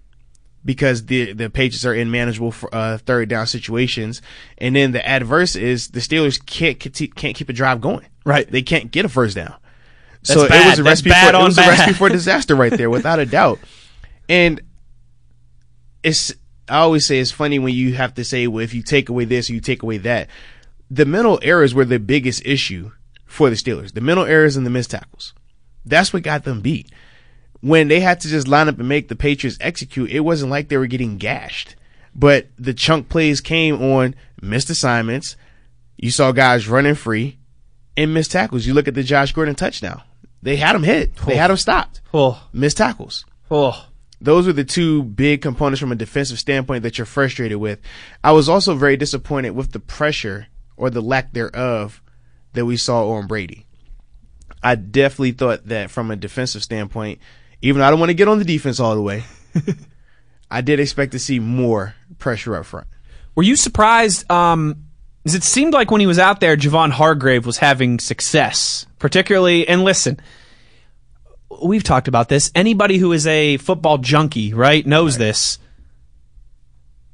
because 0.64 1.06
the 1.06 1.32
the 1.32 1.50
Patriots 1.50 1.84
are 1.84 1.94
in 1.94 2.10
manageable 2.10 2.50
for, 2.52 2.74
uh, 2.74 2.98
third 2.98 3.28
down 3.28 3.46
situations, 3.46 4.22
and 4.58 4.74
then 4.76 4.92
the 4.92 5.06
adverse 5.06 5.56
is 5.56 5.88
the 5.88 6.00
Steelers 6.00 6.44
can't 6.44 6.78
can't 6.80 7.36
keep 7.36 7.48
a 7.48 7.52
drive 7.52 7.80
going. 7.80 8.06
Right. 8.24 8.50
they 8.50 8.62
can't 8.62 8.90
get 8.90 9.04
a 9.04 9.08
first 9.10 9.36
down. 9.36 9.54
so 10.22 10.40
That's 10.40 10.44
it 10.44 10.48
bad. 10.48 10.70
was 10.70 10.78
a 10.78 10.82
That's 10.82 11.04
recipe 11.04 11.10
for 11.10 11.34
it 11.34 11.44
was 11.44 11.56
bad. 11.56 11.66
a 11.66 11.70
recipe 11.70 11.92
for 11.92 12.08
disaster 12.20 12.54
right 12.54 12.72
there, 12.72 12.88
without 12.88 13.18
a 13.18 13.26
doubt. 13.26 13.58
And 14.28 14.62
it's 16.02 16.32
I 16.68 16.78
always 16.78 17.06
say 17.06 17.18
it's 17.18 17.30
funny 17.30 17.58
when 17.58 17.74
you 17.74 17.94
have 17.94 18.14
to 18.14 18.24
say, 18.24 18.46
well, 18.46 18.64
if 18.64 18.72
you 18.72 18.82
take 18.82 19.08
away 19.08 19.24
this 19.26 19.50
you 19.50 19.60
take 19.60 19.82
away 19.82 19.98
that. 19.98 20.28
The 20.90 21.04
mental 21.06 21.38
errors 21.42 21.74
were 21.74 21.84
the 21.84 21.98
biggest 21.98 22.44
issue 22.46 22.92
for 23.26 23.50
the 23.50 23.56
Steelers. 23.56 23.92
The 23.94 24.00
mental 24.00 24.24
errors 24.26 24.56
and 24.56 24.64
the 24.64 24.70
missed 24.70 24.90
tackles. 24.90 25.34
That's 25.84 26.12
what 26.12 26.22
got 26.22 26.44
them 26.44 26.60
beat. 26.60 26.90
When 27.64 27.88
they 27.88 28.00
had 28.00 28.20
to 28.20 28.28
just 28.28 28.46
line 28.46 28.68
up 28.68 28.78
and 28.78 28.86
make 28.86 29.08
the 29.08 29.16
Patriots 29.16 29.56
execute, 29.58 30.10
it 30.10 30.20
wasn't 30.20 30.50
like 30.50 30.68
they 30.68 30.76
were 30.76 30.86
getting 30.86 31.16
gashed. 31.16 31.76
But 32.14 32.48
the 32.58 32.74
chunk 32.74 33.08
plays 33.08 33.40
came 33.40 33.80
on 33.80 34.14
missed 34.42 34.68
assignments. 34.68 35.36
You 35.96 36.10
saw 36.10 36.32
guys 36.32 36.68
running 36.68 36.94
free 36.94 37.38
and 37.96 38.12
missed 38.12 38.32
tackles. 38.32 38.66
You 38.66 38.74
look 38.74 38.86
at 38.86 38.94
the 38.94 39.02
Josh 39.02 39.32
Gordon 39.32 39.54
touchdown. 39.54 40.02
They 40.42 40.56
had 40.56 40.76
him 40.76 40.82
hit. 40.82 41.16
They 41.16 41.36
had 41.36 41.50
him 41.50 41.56
stopped. 41.56 42.02
Oh. 42.12 42.38
oh, 42.38 42.48
Missed 42.52 42.76
tackles 42.76 43.24
oh. 43.50 43.86
those 44.20 44.46
are 44.46 44.52
the 44.52 44.62
two 44.62 45.02
big 45.02 45.40
components 45.40 45.80
from 45.80 45.90
a 45.90 45.96
defensive 45.96 46.38
standpoint 46.38 46.82
that 46.82 46.98
you're 46.98 47.06
frustrated 47.06 47.56
with. 47.56 47.80
I 48.22 48.32
was 48.32 48.46
also 48.46 48.74
very 48.74 48.98
disappointed 48.98 49.50
with 49.52 49.72
the 49.72 49.80
pressure 49.80 50.48
or 50.76 50.90
the 50.90 51.00
lack 51.00 51.32
thereof 51.32 52.02
that 52.52 52.66
we 52.66 52.76
saw 52.76 53.08
on 53.12 53.26
Brady. 53.26 53.64
I 54.62 54.74
definitely 54.74 55.32
thought 55.32 55.66
that 55.68 55.90
from 55.90 56.10
a 56.10 56.16
defensive 56.16 56.62
standpoint, 56.62 57.20
even 57.62 57.80
though 57.80 57.86
I 57.86 57.90
don't 57.90 58.00
want 58.00 58.10
to 58.10 58.14
get 58.14 58.28
on 58.28 58.38
the 58.38 58.44
defense 58.44 58.80
all 58.80 58.94
the 58.94 59.02
way, 59.02 59.24
I 60.50 60.60
did 60.60 60.80
expect 60.80 61.12
to 61.12 61.18
see 61.18 61.38
more 61.38 61.94
pressure 62.18 62.56
up 62.56 62.66
front. 62.66 62.86
Were 63.34 63.42
you 63.42 63.56
surprised? 63.56 64.30
Um, 64.30 64.84
it 65.24 65.42
seemed 65.42 65.72
like 65.72 65.90
when 65.90 66.00
he 66.00 66.06
was 66.06 66.18
out 66.18 66.40
there, 66.40 66.56
Javon 66.56 66.90
Hargrave 66.90 67.46
was 67.46 67.58
having 67.58 67.98
success, 67.98 68.86
particularly. 68.98 69.66
And 69.66 69.82
listen, 69.82 70.20
we've 71.62 71.82
talked 71.82 72.08
about 72.08 72.28
this. 72.28 72.50
Anybody 72.54 72.98
who 72.98 73.12
is 73.12 73.26
a 73.26 73.56
football 73.56 73.98
junkie, 73.98 74.52
right, 74.52 74.86
knows 74.86 75.16
this. 75.16 75.58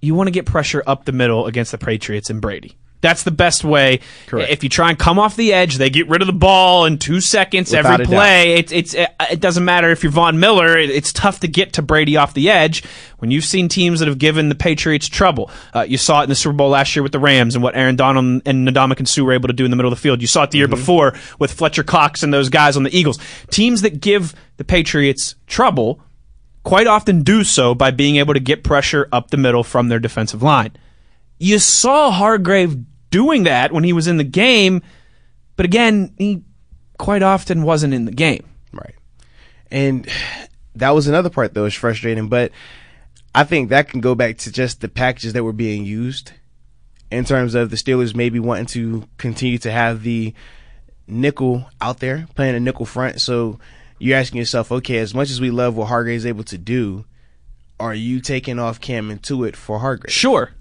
You 0.03 0.15
want 0.15 0.27
to 0.27 0.33
get 0.33 0.47
pressure 0.47 0.83
up 0.87 1.05
the 1.05 1.13
middle 1.13 1.47
against 1.47 1.73
the 1.73 1.79
Patriots 1.79 2.31
and 2.31 2.41
Brady. 2.41 2.77
That's 3.01 3.23
the 3.23 3.31
best 3.31 3.65
way. 3.65 4.01
Correct. 4.27 4.51
If 4.51 4.63
you 4.63 4.69
try 4.69 4.91
and 4.91 4.99
come 4.99 5.19
off 5.19 5.37
the 5.37 5.53
edge, 5.53 5.77
they 5.77 5.89
get 5.89 6.09
rid 6.09 6.21
of 6.21 6.27
the 6.27 6.35
ball 6.35 6.85
in 6.85 6.99
two 6.99 7.21
seconds 7.21 7.71
Without 7.71 8.01
every 8.01 8.07
play. 8.07 8.55
It's 8.55 8.73
it's 8.73 8.95
it, 8.95 9.09
it 9.31 9.41
doesn't 9.41 9.65
matter 9.65 9.91
if 9.91 10.03
you're 10.03 10.13
Von 10.13 10.39
Miller. 10.39 10.77
It, 10.77 10.91
it's 10.91 11.13
tough 11.13 11.41
to 11.41 11.49
get 11.49 11.73
to 11.75 11.83
Brady 11.83 12.17
off 12.17 12.35
the 12.35 12.51
edge 12.51 12.85
when 13.19 13.31
you've 13.31 13.45
seen 13.45 13.69
teams 13.69 14.01
that 14.01 14.09
have 14.09 14.19
given 14.19 14.49
the 14.49 14.55
Patriots 14.55 15.09
trouble. 15.09 15.51
Uh, 15.75 15.83
you 15.83 15.97
saw 15.97 16.21
it 16.21 16.25
in 16.25 16.29
the 16.29 16.35
Super 16.35 16.55
Bowl 16.55 16.71
last 16.71 16.95
year 16.95 17.03
with 17.03 17.13
the 17.13 17.19
Rams 17.19 17.55
and 17.55 17.63
what 17.65 17.75
Aaron 17.75 17.97
Donald 17.97 18.43
and 18.47 18.69
Ndamukong 18.69 19.09
Suh 19.09 19.25
were 19.25 19.33
able 19.33 19.49
to 19.49 19.55
do 19.55 19.65
in 19.65 19.71
the 19.71 19.77
middle 19.77 19.93
of 19.93 19.99
the 19.99 20.03
field. 20.03 20.21
You 20.21 20.27
saw 20.27 20.43
it 20.43 20.51
the 20.51 20.59
year 20.59 20.69
before 20.69 21.15
with 21.39 21.53
Fletcher 21.53 21.83
Cox 21.83 22.23
and 22.23 22.35
those 22.35 22.51
guys 22.51 22.77
on 22.77 22.83
the 22.83 22.97
Eagles. 22.97 23.19
Teams 23.51 23.83
that 23.83 24.01
give 24.01 24.35
the 24.59 24.65
Patriots 24.65 25.37
trouble 25.47 26.03
quite 26.65 26.87
often 26.87 27.23
do 27.23 27.45
so 27.45 27.75
by 27.75 27.91
being 27.91 28.17
able 28.17 28.35
to 28.35 28.41
get 28.41 28.63
pressure 28.63 29.09
up 29.11 29.31
the 29.31 29.39
middle 29.39 29.65
from 29.65 29.89
their 29.89 29.99
defensive 29.99 30.43
line. 30.43 30.73
You 31.39 31.59
saw 31.59 32.11
Hargrave 32.11 32.77
doing 33.11 33.45
that 33.45 33.73
when 33.73 33.85
he 33.85 33.93
was 33.93 34.07
in 34.07 34.17
the 34.17 34.25
game, 34.25 34.83
but 35.57 35.67
again, 35.67 36.15
he 36.19 36.43
quite 36.99 37.23
often 37.23 37.63
wasn't 37.63 37.95
in 37.95 38.05
the 38.05 38.13
game. 38.13 38.47
Right. 38.73 38.95
And 39.71 40.09
that 40.75 40.91
was 40.91 41.09
another 41.09 41.31
part 41.31 41.55
that 41.55 41.61
was 41.61 41.75
frustrating, 41.75 42.29
but 42.29 42.53
I 43.35 43.45
think 43.45 43.69
that 43.69 43.89
can 43.89 44.01
go 44.01 44.15
back 44.15 44.39
to 44.39 44.53
just 44.53 44.81
the 44.81 44.89
packages 44.89 45.33
that 45.35 45.45
were 45.45 45.53
being 45.53 45.85
used 45.85 46.33
in 47.11 47.25
terms 47.25 47.55
of 47.55 47.71
the 47.71 47.77
Steelers 47.77 48.15
maybe 48.15 48.39
wanting 48.39 48.67
to 48.67 49.09
continue 49.19 49.59
to 49.59 49.71
have 49.71 50.03
the 50.03 50.35
nickel 51.07 51.69
out 51.81 51.99
there, 51.99 52.27
playing 52.35 52.55
a 52.55 52.61
nickel 52.61 52.87
front. 52.87 53.21
So 53.21 53.59
you're 53.99 54.19
asking 54.19 54.39
yourself, 54.39 54.73
okay, 54.73 54.99
as 54.99 55.15
much 55.15 55.31
as 55.31 55.41
we 55.41 55.51
love 55.51 55.77
what 55.77 55.87
Hargrave 55.87 56.17
is 56.17 56.27
able 56.27 56.45
to 56.45 56.59
do, 56.59 57.05
are 57.79 57.95
you 57.95 58.21
taking 58.21 58.59
off 58.59 58.81
Cam 58.81 59.11
and 59.11 59.23
Tuitt 59.23 59.57
for 59.57 59.79
Hargrave? 59.81 60.13
Sure. 60.13 60.53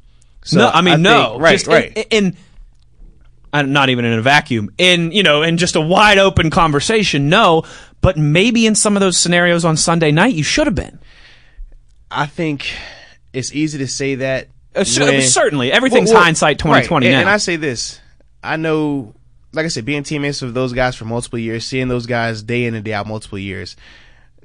So 0.50 0.58
no, 0.60 0.70
I 0.70 0.82
mean 0.82 0.93
I 0.93 0.97
no. 0.97 1.30
think- 1.32 1.41
right, 1.41 1.52
Just 1.52 1.68
in- 1.68 1.74
right. 1.74 2.08
In, 2.12 2.38
in, 3.54 3.72
not 3.72 3.89
even 3.89 4.06
in 4.06 4.18
a 4.18 4.22
vacuum. 4.22 4.70
In 4.78 5.12
you 5.12 5.24
know, 5.24 5.41
in 5.43 5.58
just 5.58 5.76
a 5.76 5.82
wide 5.82 6.18
open 6.18 6.50
conversation, 6.50 7.30
no. 7.30 7.64
But 8.02 8.18
maybe 8.18 8.66
in 8.66 8.76
some 8.76 8.95
of 8.95 9.02
those 9.02 9.18
scenarios 9.18 9.66
on 9.66 9.76
Sunday 9.76 10.12
night, 10.12 10.34
you 10.34 10.43
should 10.43 10.68
have 10.68 10.76
been. 10.76 11.00
I 12.12 12.26
think 12.26 12.72
it's 13.34 13.54
easy 13.54 13.78
to 13.80 13.88
say 13.88 14.16
that. 14.16 14.47
Uh, 14.76 14.86
when- 15.00 15.22
certainly, 15.24 15.72
everything's 15.72 16.10
Well, 16.10 16.16
well, 16.16 16.24
hindsight 16.26 16.60
twenty 16.60 16.86
twenty 16.88 17.08
right. 17.08 17.14
And, 17.14 17.22
and 17.22 17.30
I 17.30 17.38
say 17.38 17.56
this, 17.56 18.00
I 18.43 18.56
know, 18.56 19.14
like 19.52 19.66
I 19.66 19.70
said, 19.70 19.84
being 19.84 20.04
teammates 20.04 20.41
with 20.41 20.54
those 20.54 20.74
guys 20.74 20.95
for 20.95 21.06
multiple 21.06 21.39
years, 21.39 21.66
seeing 21.66 21.88
those 21.88 22.06
guys 22.06 22.43
day 22.43 22.66
in 22.66 22.76
and 22.76 22.86
day 22.86 22.93
out, 22.93 23.08
multiple 23.08 23.39
years. 23.39 23.76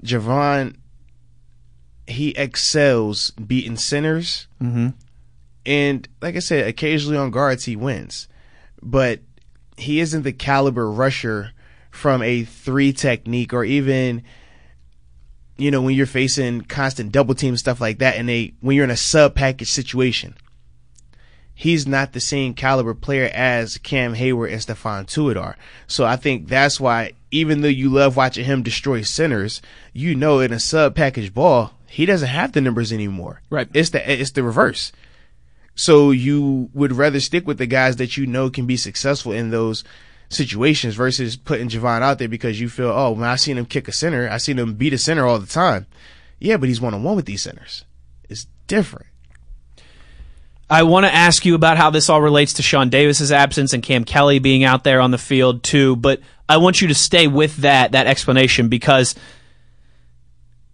Javon, 0.03 0.77
he 2.07 2.31
excels 2.31 3.31
beating 3.33 3.77
centers, 3.77 4.47
mm-hmm. 4.63 4.89
And 5.67 6.07
like 6.21 6.37
I 6.37 6.41
said, 6.41 6.67
occasionally 6.67 7.17
on 7.17 7.31
guards 7.31 7.65
he 7.65 7.77
wins, 7.77 8.29
but 8.83 9.21
he 9.77 10.01
isn't 10.01 10.23
the 10.23 10.33
caliber 10.33 10.91
rusher 10.91 11.53
from 11.91 12.23
a 12.23 12.45
three 12.45 12.93
technique 12.93 13.53
or 13.53 13.65
even 13.65 14.23
you 15.57 15.71
know, 15.71 15.81
when 15.81 15.95
you're 15.95 16.07
facing 16.07 16.63
constant 16.63 17.13
double 17.13 17.35
team 17.35 17.57
stuff 17.57 17.81
like 17.81 17.99
that, 17.99 18.17
and 18.17 18.29
they 18.29 18.55
when 18.61 18.77
you're 18.77 18.85
in 18.85 18.91
a 18.91 18.97
sub 18.97 19.35
package 19.35 19.71
situation, 19.71 20.37
he's 21.55 21.87
not 21.87 22.13
the 22.13 22.21
same 22.21 22.55
caliber 22.55 22.95
player 22.95 23.31
as 23.33 23.79
Cam 23.79 24.15
Heyward 24.15 24.53
and 24.53 24.61
Stephon 24.61 25.07
Tuitt 25.07 25.41
are. 25.41 25.57
So 25.87 26.05
I 26.05 26.17
think 26.17 26.49
that's 26.49 26.81
why, 26.81 27.13
even 27.31 27.61
though 27.61 27.69
you 27.69 27.89
love 27.89 28.17
watching 28.17 28.45
him 28.45 28.63
destroy 28.63 29.03
centers, 29.03 29.63
you 29.93 30.15
know, 30.15 30.41
in 30.41 30.53
a 30.53 30.59
sub 30.59 30.97
package 30.97 31.33
ball, 31.33 31.73
he 31.87 32.07
doesn't 32.07 32.29
have 32.29 32.53
the 32.53 32.61
numbers 32.61 32.93
anymore. 32.93 33.41
Right. 33.51 33.69
It's 33.73 33.91
the 33.91 34.13
it's 34.21 34.33
the 34.33 34.43
reverse. 34.43 34.91
So 35.75 36.11
you 36.11 36.71
would 36.73 36.93
rather 36.93 37.21
stick 37.21 37.47
with 37.47 37.59
the 37.59 37.67
guys 37.67 37.97
that 37.97 38.17
you 38.17 38.27
know 38.27 38.51
can 38.51 38.67
be 38.67 38.77
successful 38.77 39.33
in 39.33 39.51
those 39.51 39.83
situations 40.29 40.95
versus 40.95 41.37
putting 41.37 41.69
Javon 41.69 42.03
out 42.03 42.19
there 42.19 42.29
because 42.29 42.61
you 42.61 42.69
feel, 42.69 42.91
oh, 42.91 43.13
when 43.13 43.25
I 43.25 43.37
seen 43.37 43.59
him 43.59 43.67
kick 43.67 43.89
a 43.89 43.93
center, 43.93 44.29
I 44.29 44.39
seen 44.39 44.59
him 44.59 44.75
beat 44.75 44.93
a 44.93 44.99
center 44.99 45.27
all 45.27 45.39
the 45.39 45.47
time. 45.47 45.87
Yeah, 46.39 46.57
but 46.57 46.69
he's 46.69 46.81
one 46.81 46.95
on 46.95 47.03
one 47.03 47.17
with 47.17 47.27
these 47.27 47.43
centers. 47.43 47.85
It's 48.29 48.47
different. 48.67 49.07
I 50.69 50.83
want 50.85 51.05
to 51.07 51.15
ask 51.15 51.45
you 51.45 51.55
about 51.55 51.77
how 51.77 51.91
this 51.91 52.09
all 52.09 52.23
relates 52.23 52.55
to 52.55 52.63
Sean 52.63 52.89
Davis's 52.89 53.31
absence 53.31 53.73
and 53.73 53.83
Cam 53.83 54.05
Kelly 54.05 54.39
being 54.39 54.65
out 54.65 54.83
there 54.83 55.01
on 55.01 55.11
the 55.11 55.19
field 55.19 55.63
too, 55.63 55.95
but 55.97 56.21
I 56.49 56.57
want 56.57 56.81
you 56.81 56.89
to 56.89 56.95
stay 56.95 57.27
with 57.27 57.59
that 57.59 57.93
that 57.93 58.07
explanation 58.07 58.69
because 58.69 59.15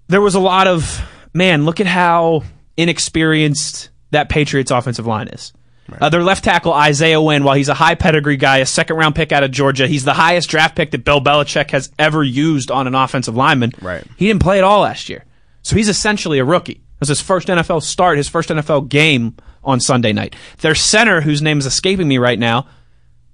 there 0.07 0.21
was 0.21 0.35
a 0.35 0.41
lot 0.41 0.67
of 0.67 1.03
man, 1.35 1.65
look 1.65 1.81
at 1.81 1.87
how 1.87 2.45
inexperienced 2.77 3.91
that 4.11 4.29
Patriots 4.29 4.71
offensive 4.71 5.07
line 5.07 5.29
is. 5.29 5.53
Uh, 6.01 6.09
their 6.09 6.23
left 6.23 6.45
tackle 6.45 6.73
Isaiah 6.73 7.21
Wynn, 7.21 7.43
while 7.43 7.57
he's 7.57 7.69
a 7.69 7.75
high 7.75 7.97
pedigree 7.97 8.37
guy, 8.37 8.59
a 8.59 8.67
second 8.67 8.97
round 8.97 9.17
pick 9.17 9.33
out 9.33 9.43
of 9.43 9.51
Georgia, 9.51 9.89
he's 9.89 10.05
the 10.05 10.13
highest 10.13 10.49
draft 10.49 10.77
pick 10.77 10.93
that 10.93 11.05
Bill 11.05 11.21
Belichick 11.21 11.71
has 11.73 11.91
ever 11.99 12.23
used 12.23 12.71
on 12.71 12.87
an 12.87 12.95
offensive 12.95 13.37
lineman. 13.37 13.73
Right. 13.81 14.05
He 14.17 14.29
didn't 14.29 14.43
play 14.43 14.59
at 14.59 14.65
all 14.65 14.83
last 14.83 15.09
year, 15.09 15.25
so 15.63 15.75
he's 15.75 15.89
essentially 15.89 16.39
a 16.39 16.45
rookie. 16.45 16.75
It 16.75 17.01
was 17.01 17.09
his 17.09 17.21
first 17.21 17.49
NFL 17.49 17.83
start, 17.83 18.19
his 18.19 18.29
first 18.29 18.51
NFL 18.51 18.89
game 18.89 19.35
on 19.65 19.81
Sunday 19.81 20.13
night. 20.13 20.37
Their 20.59 20.75
center, 20.77 21.23
whose 21.23 21.43
name 21.43 21.59
is 21.59 21.67
escaping 21.67 22.07
me 22.07 22.19
right 22.19 22.39
now, 22.39 22.67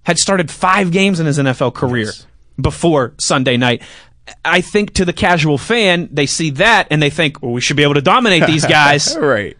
had 0.04 0.18
started 0.18 0.50
five 0.50 0.92
games 0.92 1.20
in 1.20 1.26
his 1.26 1.38
NFL 1.38 1.74
career 1.74 2.12
before 2.60 3.12
Sunday 3.18 3.56
night. 3.56 3.82
I 4.44 4.60
think 4.60 4.94
to 4.94 5.04
the 5.04 5.12
casual 5.12 5.58
fan, 5.58 6.08
they 6.10 6.26
see 6.26 6.50
that 6.50 6.88
and 6.90 7.02
they 7.02 7.10
think, 7.10 7.42
well, 7.42 7.52
we 7.52 7.60
should 7.60 7.76
be 7.76 7.82
able 7.82 7.94
to 7.94 8.02
dominate 8.02 8.46
these 8.46 8.64
guys. 8.68 9.16
right. 9.16 9.56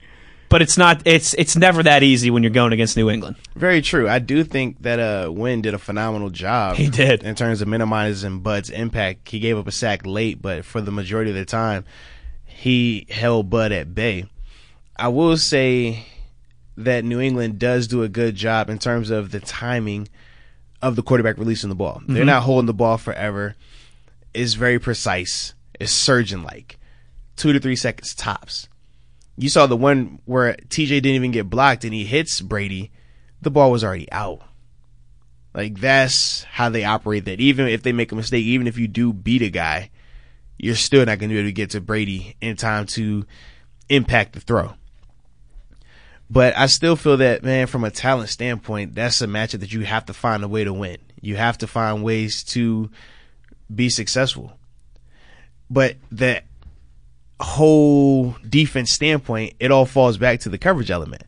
But 0.48 0.62
it's 0.62 0.76
not. 0.78 1.02
It's 1.04 1.34
it's 1.34 1.56
never 1.56 1.82
that 1.82 2.02
easy 2.02 2.30
when 2.30 2.42
you're 2.42 2.50
going 2.50 2.72
against 2.72 2.96
New 2.96 3.10
England. 3.10 3.36
Very 3.54 3.82
true. 3.82 4.08
I 4.08 4.18
do 4.18 4.44
think 4.44 4.82
that 4.82 4.98
uh 4.98 5.30
Wynn 5.32 5.62
did 5.62 5.74
a 5.74 5.78
phenomenal 5.78 6.30
job. 6.30 6.76
He 6.76 6.88
did. 6.88 7.22
in 7.22 7.34
terms 7.34 7.60
of 7.60 7.68
minimizing 7.68 8.40
Bud's 8.40 8.70
impact. 8.70 9.28
He 9.28 9.38
gave 9.38 9.58
up 9.58 9.66
a 9.66 9.72
sack 9.72 10.06
late, 10.06 10.40
but 10.40 10.64
for 10.64 10.80
the 10.80 10.92
majority 10.92 11.30
of 11.30 11.36
the 11.36 11.44
time, 11.44 11.84
he 12.44 13.06
held 13.10 13.50
Bud 13.50 13.72
at 13.72 13.94
bay. 13.94 14.26
I 14.96 15.08
will 15.08 15.36
say 15.36 16.06
that 16.76 17.04
New 17.04 17.20
England 17.20 17.58
does 17.58 17.86
do 17.86 18.02
a 18.02 18.08
good 18.08 18.34
job 18.34 18.70
in 18.70 18.78
terms 18.78 19.10
of 19.10 19.30
the 19.30 19.40
timing 19.40 20.08
of 20.82 20.96
the 20.96 21.02
quarterback 21.02 21.38
releasing 21.38 21.68
the 21.68 21.74
ball. 21.74 22.02
They're 22.06 22.24
not 22.24 22.42
holding 22.42 22.66
the 22.66 22.74
ball 22.74 22.98
forever. 22.98 23.56
It's 24.34 24.54
very 24.54 24.78
precise. 24.78 25.54
It's 25.80 25.92
surgeon 25.92 26.42
like. 26.42 26.78
Two 27.36 27.52
to 27.52 27.60
three 27.60 27.76
seconds 27.76 28.14
tops. 28.14 28.68
You 29.36 29.48
saw 29.48 29.66
the 29.66 29.76
one 29.76 30.20
where 30.24 30.54
TJ 30.68 30.88
didn't 30.88 31.06
even 31.06 31.30
get 31.30 31.50
blocked 31.50 31.84
and 31.84 31.92
he 31.92 32.04
hits 32.04 32.40
Brady. 32.40 32.90
The 33.42 33.50
ball 33.50 33.70
was 33.70 33.84
already 33.84 34.10
out. 34.10 34.40
Like 35.54 35.80
that's 35.80 36.44
how 36.44 36.68
they 36.68 36.84
operate 36.84 37.24
that. 37.26 37.40
Even 37.40 37.66
if 37.68 37.82
they 37.82 37.92
make 37.92 38.12
a 38.12 38.16
mistake, 38.16 38.44
even 38.44 38.66
if 38.66 38.78
you 38.78 38.88
do 38.88 39.12
beat 39.12 39.42
a 39.42 39.50
guy, 39.50 39.90
you're 40.58 40.74
still 40.74 41.04
not 41.04 41.18
going 41.18 41.30
to 41.30 41.34
be 41.34 41.38
able 41.38 41.48
to 41.48 41.52
get 41.52 41.70
to 41.70 41.80
Brady 41.80 42.36
in 42.40 42.56
time 42.56 42.86
to 42.86 43.26
impact 43.88 44.32
the 44.32 44.40
throw. 44.40 44.74
But 46.28 46.56
I 46.56 46.66
still 46.66 46.96
feel 46.96 47.18
that, 47.18 47.44
man, 47.44 47.68
from 47.68 47.84
a 47.84 47.90
talent 47.90 48.30
standpoint, 48.30 48.94
that's 48.94 49.22
a 49.22 49.26
matchup 49.26 49.60
that 49.60 49.72
you 49.72 49.82
have 49.82 50.06
to 50.06 50.12
find 50.12 50.42
a 50.42 50.48
way 50.48 50.64
to 50.64 50.72
win. 50.72 50.98
You 51.20 51.36
have 51.36 51.58
to 51.58 51.66
find 51.66 52.02
ways 52.02 52.42
to 52.44 52.90
be 53.72 53.88
successful. 53.88 54.58
But 55.70 55.96
that 56.12 56.44
whole 57.40 58.36
defense 58.48 58.92
standpoint, 58.92 59.54
it 59.60 59.70
all 59.70 59.86
falls 59.86 60.16
back 60.18 60.40
to 60.40 60.48
the 60.48 60.58
coverage 60.58 60.90
element. 60.90 61.22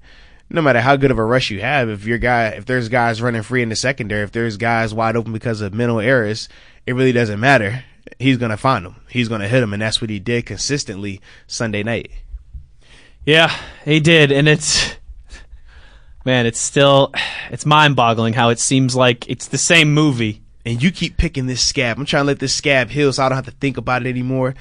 No 0.51 0.63
matter 0.63 0.81
how 0.81 0.97
good 0.97 1.11
of 1.11 1.19
a 1.19 1.25
rush 1.25 1.51
you 1.51 1.61
have, 1.61 1.91
if 1.91 2.07
your 2.07 2.17
guy, 2.17 2.49
if 2.49 2.65
there's 2.65 2.89
guys 2.89 3.21
running 3.21 3.43
free 3.43 3.63
in 3.63 3.69
the 3.69 3.77
secondary, 3.77 4.23
if 4.23 4.33
there's 4.33 4.57
guys 4.57 4.95
wide 4.95 5.17
open 5.17 5.33
because 5.33 5.61
of 5.61 5.75
mental 5.75 6.01
errors, 6.01 6.49
it 6.87 6.95
really 6.95 7.13
doesn't 7.13 7.39
matter. 7.39 7.85
He's 8.19 8.39
gonna 8.39 8.57
find 8.57 8.87
them. 8.87 8.97
He's 9.11 9.29
gonna 9.29 9.49
hit 9.49 9.61
them, 9.61 9.75
and 9.75 9.83
that's 9.83 10.01
what 10.01 10.09
he 10.09 10.19
did 10.19 10.47
consistently 10.47 11.21
Sunday 11.47 11.83
night. 11.83 12.11
Yeah, 13.27 13.55
he 13.85 14.01
did, 14.01 14.33
and 14.33 14.49
it's 14.49 14.97
man, 16.25 16.47
it's 16.47 16.61
still 16.61 17.13
it's 17.51 17.67
mind-boggling 17.67 18.33
how 18.33 18.49
it 18.49 18.59
seems 18.59 18.97
like 18.97 19.29
it's 19.29 19.49
the 19.49 19.59
same 19.59 19.93
movie. 19.93 20.41
And 20.65 20.83
you 20.83 20.91
keep 20.91 21.17
picking 21.17 21.47
this 21.47 21.67
scab. 21.67 21.99
I'm 21.99 22.05
trying 22.05 22.25
to 22.25 22.27
let 22.27 22.41
this 22.41 22.55
scab 22.55 22.91
heal, 22.91 23.11
so 23.13 23.23
I 23.23 23.29
don't 23.29 23.37
have 23.37 23.47
to 23.47 23.53
think 23.53 23.77
about 23.79 24.05
it 24.05 24.09
anymore. 24.09 24.55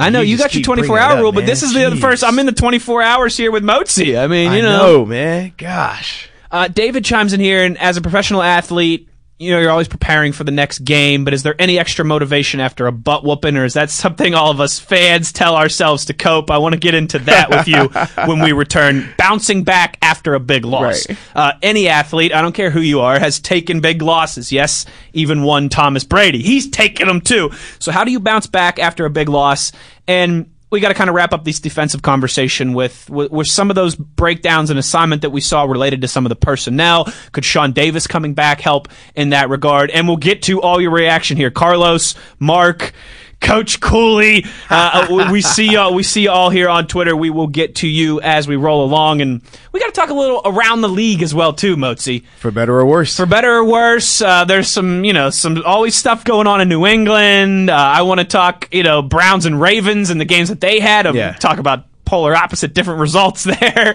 I 0.00 0.10
know 0.10 0.20
you, 0.20 0.36
just 0.36 0.48
got 0.48 0.54
your 0.54 0.64
24 0.64 0.98
hour 0.98 1.12
up, 1.12 1.20
rule, 1.20 1.32
but 1.32 1.46
this 1.46 1.62
is 1.62 1.72
the 1.72 1.96
first. 1.96 2.24
I'm 2.24 2.38
in 2.38 2.46
the 2.46 2.52
24 2.52 3.02
hours 3.02 3.36
here 3.36 3.50
with 3.50 3.62
Mozi. 3.62 4.18
I 4.18 4.26
mean, 4.26 4.52
you 4.52 4.58
I 4.58 4.60
know, 4.62 4.78
know, 4.78 5.04
man. 5.04 5.52
Gosh. 5.56 6.28
Uh, 6.50 6.68
David 6.68 7.04
chimes 7.04 7.32
in 7.32 7.40
here, 7.40 7.64
and 7.64 7.78
as 7.78 7.96
a 7.96 8.00
professional 8.00 8.42
athlete, 8.42 9.08
you 9.40 9.52
know, 9.52 9.58
you're 9.58 9.70
always 9.70 9.88
preparing 9.88 10.32
for 10.32 10.44
the 10.44 10.50
next 10.50 10.80
game, 10.80 11.24
but 11.24 11.32
is 11.32 11.42
there 11.42 11.54
any 11.58 11.78
extra 11.78 12.04
motivation 12.04 12.60
after 12.60 12.86
a 12.86 12.92
butt 12.92 13.24
whooping, 13.24 13.56
or 13.56 13.64
is 13.64 13.72
that 13.72 13.88
something 13.88 14.34
all 14.34 14.50
of 14.50 14.60
us 14.60 14.78
fans 14.78 15.32
tell 15.32 15.56
ourselves 15.56 16.04
to 16.04 16.12
cope? 16.12 16.50
I 16.50 16.58
want 16.58 16.74
to 16.74 16.78
get 16.78 16.94
into 16.94 17.18
that 17.20 17.48
with 17.48 17.66
you 17.66 17.88
when 18.26 18.40
we 18.40 18.52
return. 18.52 19.08
Bouncing 19.16 19.64
back 19.64 19.96
after 20.02 20.34
a 20.34 20.40
big 20.40 20.66
loss. 20.66 21.08
Right. 21.08 21.18
Uh, 21.34 21.52
any 21.62 21.88
athlete, 21.88 22.34
I 22.34 22.42
don't 22.42 22.52
care 22.52 22.70
who 22.70 22.82
you 22.82 23.00
are, 23.00 23.18
has 23.18 23.40
taken 23.40 23.80
big 23.80 24.02
losses. 24.02 24.52
Yes, 24.52 24.84
even 25.14 25.42
one 25.42 25.70
Thomas 25.70 26.04
Brady. 26.04 26.42
He's 26.42 26.68
taken 26.68 27.08
them 27.08 27.22
too. 27.22 27.50
So, 27.78 27.92
how 27.92 28.04
do 28.04 28.12
you 28.12 28.20
bounce 28.20 28.46
back 28.46 28.78
after 28.78 29.06
a 29.06 29.10
big 29.10 29.30
loss? 29.30 29.72
And 30.06 30.49
we 30.70 30.80
got 30.80 30.88
to 30.88 30.94
kind 30.94 31.10
of 31.10 31.16
wrap 31.16 31.32
up 31.32 31.44
this 31.44 31.58
defensive 31.60 32.02
conversation 32.02 32.72
with, 32.72 33.10
with 33.10 33.30
with 33.32 33.46
some 33.48 33.70
of 33.70 33.76
those 33.76 33.96
breakdowns 33.96 34.70
and 34.70 34.78
assignment 34.78 35.22
that 35.22 35.30
we 35.30 35.40
saw 35.40 35.64
related 35.64 36.00
to 36.02 36.08
some 36.08 36.24
of 36.24 36.30
the 36.30 36.36
personnel. 36.36 37.08
Could 37.32 37.44
Sean 37.44 37.72
Davis 37.72 38.06
coming 38.06 38.34
back 38.34 38.60
help 38.60 38.88
in 39.14 39.30
that 39.30 39.48
regard? 39.48 39.90
And 39.90 40.06
we'll 40.06 40.16
get 40.16 40.42
to 40.42 40.62
all 40.62 40.80
your 40.80 40.92
reaction 40.92 41.36
here, 41.36 41.50
Carlos, 41.50 42.14
Mark. 42.38 42.92
Coach 43.40 43.80
Cooley, 43.80 44.44
uh, 44.68 45.06
we- 45.10 45.32
we 45.32 45.40
see 45.42 45.72
y'all. 45.72 45.94
We 45.94 46.02
see 46.02 46.22
you 46.22 46.30
all 46.30 46.50
here 46.50 46.68
on 46.68 46.86
Twitter. 46.86 47.16
We 47.16 47.30
will 47.30 47.46
get 47.46 47.76
to 47.76 47.88
you 47.88 48.20
as 48.20 48.46
we 48.46 48.56
roll 48.56 48.84
along, 48.84 49.20
and 49.22 49.40
we 49.72 49.80
got 49.80 49.86
to 49.86 49.92
talk 49.92 50.10
a 50.10 50.14
little 50.14 50.42
around 50.44 50.82
the 50.82 50.88
league 50.88 51.22
as 51.22 51.34
well, 51.34 51.52
too, 51.52 51.76
Motzi 51.76 52.24
For 52.38 52.50
better 52.50 52.78
or 52.78 52.84
worse. 52.86 53.16
for 53.16 53.26
better 53.26 53.50
or 53.50 53.64
worse, 53.64 54.20
uh, 54.22 54.44
there's 54.44 54.68
some, 54.68 55.04
you 55.04 55.12
know, 55.12 55.30
some 55.30 55.62
always 55.64 55.94
stuff 55.94 56.24
going 56.24 56.46
on 56.46 56.60
in 56.60 56.68
New 56.68 56.86
England. 56.86 57.70
Uh, 57.70 57.74
I 57.74 58.02
want 58.02 58.20
to 58.20 58.24
talk, 58.26 58.68
you 58.72 58.82
know, 58.82 59.00
Browns 59.02 59.46
and 59.46 59.60
Ravens 59.60 60.10
and 60.10 60.20
the 60.20 60.24
games 60.26 60.48
that 60.50 60.60
they 60.60 60.78
had. 60.80 61.06
Um, 61.06 61.16
Yeah. 61.16 61.32
Talk 61.32 61.58
about 61.58 61.84
polar 62.04 62.34
opposite, 62.36 62.74
different 62.74 63.00
results 63.00 63.44
there. 63.60 63.94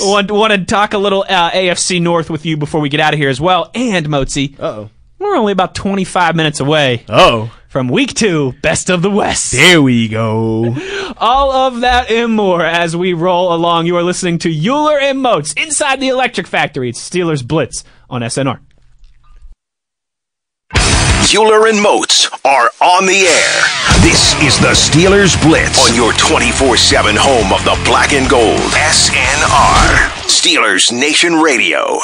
want, 0.00 0.30
want 0.30 0.52
to 0.52 0.64
talk 0.64 0.92
a 0.94 0.98
little 0.98 1.24
uh, 1.28 1.50
AFC 1.50 2.00
North 2.00 2.28
with 2.30 2.44
you 2.46 2.56
before 2.56 2.80
we 2.80 2.88
get 2.90 3.00
out 3.00 3.12
of 3.14 3.18
here 3.18 3.30
as 3.30 3.40
well. 3.40 3.70
And 3.74 4.06
Motzi, 4.06 4.58
Uh-oh. 4.60 4.90
we're 5.18 5.34
only 5.36 5.52
about 5.52 5.74
25 5.74 6.36
minutes 6.36 6.60
away 6.60 7.04
Oh. 7.08 7.50
From 7.74 7.88
week 7.88 8.14
two, 8.14 8.52
best 8.62 8.88
of 8.88 9.02
the 9.02 9.10
West. 9.10 9.50
There 9.50 9.82
we 9.82 10.06
go. 10.06 10.76
All 11.16 11.50
of 11.50 11.80
that 11.80 12.08
and 12.08 12.32
more 12.32 12.64
as 12.64 12.96
we 12.96 13.14
roll 13.14 13.52
along. 13.52 13.86
You 13.86 13.96
are 13.96 14.02
listening 14.04 14.38
to 14.38 14.48
Uhler 14.48 15.02
and 15.02 15.20
Moats 15.20 15.52
inside 15.54 15.98
the 15.98 16.06
Electric 16.06 16.46
Factory. 16.46 16.90
It's 16.90 17.00
Steelers 17.00 17.44
Blitz 17.44 17.82
on 18.08 18.22
SNR. 18.22 18.60
Uhler 20.72 21.68
and 21.68 21.82
Moats 21.82 22.30
are 22.44 22.70
on 22.80 23.06
the 23.06 23.26
air. 23.26 24.02
This 24.02 24.40
is 24.40 24.56
the 24.60 24.68
Steelers 24.68 25.34
Blitz 25.42 25.90
on 25.90 25.96
your 25.96 26.12
24 26.12 26.76
7 26.76 27.16
home 27.18 27.52
of 27.52 27.64
the 27.64 27.76
black 27.84 28.12
and 28.12 28.30
gold. 28.30 28.60
SNR. 28.60 30.10
Steelers 30.28 30.92
Nation 30.92 31.42
Radio. 31.42 31.98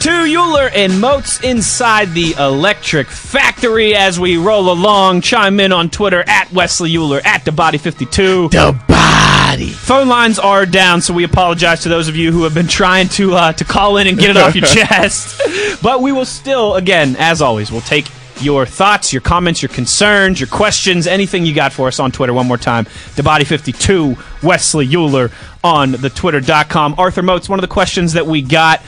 Two, 0.00 0.08
Uhler 0.08 0.70
and 0.74 0.98
Moats 0.98 1.40
inside 1.40 2.14
the 2.14 2.34
Electric 2.38 3.06
Factory 3.06 3.94
as 3.94 4.18
we 4.18 4.38
roll 4.38 4.72
along. 4.72 5.20
Chime 5.20 5.60
in 5.60 5.72
on 5.72 5.90
Twitter 5.90 6.24
at 6.26 6.50
Wesley 6.52 6.90
Uhler 6.92 7.22
at 7.26 7.44
the 7.44 7.52
Body 7.52 7.76
52. 7.76 8.48
The 8.48 8.80
body. 8.88 9.68
Phone 9.68 10.08
lines 10.08 10.38
are 10.38 10.64
down, 10.64 11.02
so 11.02 11.12
we 11.12 11.24
apologize 11.24 11.82
to 11.82 11.90
those 11.90 12.08
of 12.08 12.16
you 12.16 12.32
who 12.32 12.44
have 12.44 12.54
been 12.54 12.66
trying 12.66 13.08
to 13.10 13.34
uh, 13.34 13.52
to 13.52 13.64
call 13.66 13.98
in 13.98 14.06
and 14.06 14.18
get 14.18 14.30
it 14.30 14.38
off 14.38 14.54
your 14.54 14.64
chest. 14.88 15.82
But 15.82 16.00
we 16.00 16.12
will 16.12 16.24
still, 16.24 16.76
again, 16.76 17.14
as 17.18 17.42
always, 17.42 17.70
we'll 17.70 17.82
take 17.82 18.06
your 18.40 18.64
thoughts, 18.64 19.12
your 19.12 19.20
comments, 19.20 19.60
your 19.60 19.68
concerns, 19.68 20.40
your 20.40 20.48
questions, 20.48 21.06
anything 21.06 21.44
you 21.44 21.54
got 21.54 21.74
for 21.74 21.88
us 21.88 22.00
on 22.00 22.10
Twitter. 22.10 22.32
One 22.32 22.46
more 22.46 22.56
time, 22.56 22.86
the 23.16 23.22
Body 23.22 23.44
52, 23.44 24.16
Wesley 24.42 24.88
Uhler 24.88 25.30
on 25.62 25.92
the 25.92 26.08
Twitter.com. 26.08 26.94
Arthur 26.96 27.22
Moats, 27.22 27.50
one 27.50 27.58
of 27.58 27.62
the 27.62 27.68
questions 27.68 28.14
that 28.14 28.26
we 28.26 28.40
got. 28.40 28.80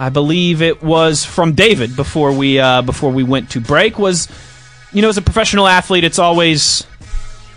I 0.00 0.08
believe 0.08 0.62
it 0.62 0.82
was 0.82 1.26
from 1.26 1.52
David 1.52 1.94
before 1.94 2.32
we 2.32 2.58
uh, 2.58 2.80
before 2.80 3.12
we 3.12 3.22
went 3.22 3.50
to 3.50 3.60
break. 3.60 3.98
Was 3.98 4.28
you 4.94 5.02
know 5.02 5.10
as 5.10 5.18
a 5.18 5.22
professional 5.22 5.66
athlete, 5.66 6.04
it's 6.04 6.18
always 6.18 6.86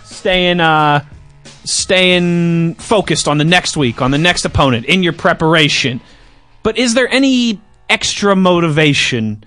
staying 0.04 0.60
uh, 0.60 1.06
staying 1.64 2.76
focused 2.76 3.30
on 3.30 3.38
the 3.38 3.46
next 3.46 3.78
week, 3.78 4.02
on 4.02 4.12
the 4.12 4.18
next 4.18 4.44
opponent, 4.44 4.86
in 4.88 5.04
your 5.04 5.14
preparation. 5.14 6.02
But 6.64 6.78
is 6.78 6.94
there 6.96 7.08
any 7.08 7.62
extra 7.90 8.36
motivation 8.36 9.46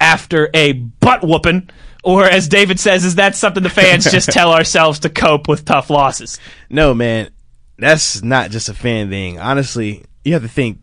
after 0.00 0.48
a 0.54 0.72
butt 0.72 1.24
whooping? 1.24 1.68
Or 2.04 2.26
as 2.26 2.46
David 2.46 2.78
says, 2.78 3.04
is 3.04 3.16
that 3.16 3.34
something 3.34 3.64
the 3.64 3.70
fans 3.70 4.04
just 4.12 4.30
tell 4.30 4.52
ourselves 4.52 5.00
to 5.00 5.10
cope 5.10 5.48
with 5.48 5.64
tough 5.64 5.90
losses? 5.90 6.38
No, 6.70 6.94
man, 6.94 7.30
that's 7.76 8.22
not 8.22 8.52
just 8.52 8.68
a 8.68 8.74
fan 8.74 9.10
thing. 9.10 9.40
Honestly, 9.40 10.04
you 10.24 10.34
have 10.34 10.42
to 10.42 10.48
think 10.48 10.78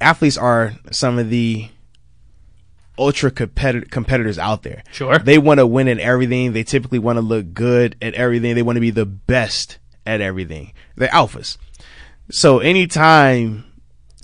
athletes 0.00 0.36
are 0.36 0.74
some 0.90 1.18
of 1.18 1.30
the 1.30 1.68
ultra 2.98 3.30
competitive 3.30 3.90
competitors 3.90 4.38
out 4.38 4.62
there. 4.62 4.82
Sure. 4.92 5.18
They 5.18 5.38
want 5.38 5.58
to 5.58 5.66
win 5.66 5.88
at 5.88 5.98
everything. 5.98 6.52
They 6.52 6.64
typically 6.64 6.98
want 6.98 7.16
to 7.16 7.22
look 7.22 7.54
good 7.54 7.96
at 8.02 8.14
everything. 8.14 8.54
They 8.54 8.62
want 8.62 8.76
to 8.76 8.80
be 8.80 8.90
the 8.90 9.06
best 9.06 9.78
at 10.06 10.20
everything. 10.20 10.72
They're 10.96 11.08
alphas. 11.08 11.56
So 12.30 12.58
anytime 12.58 13.64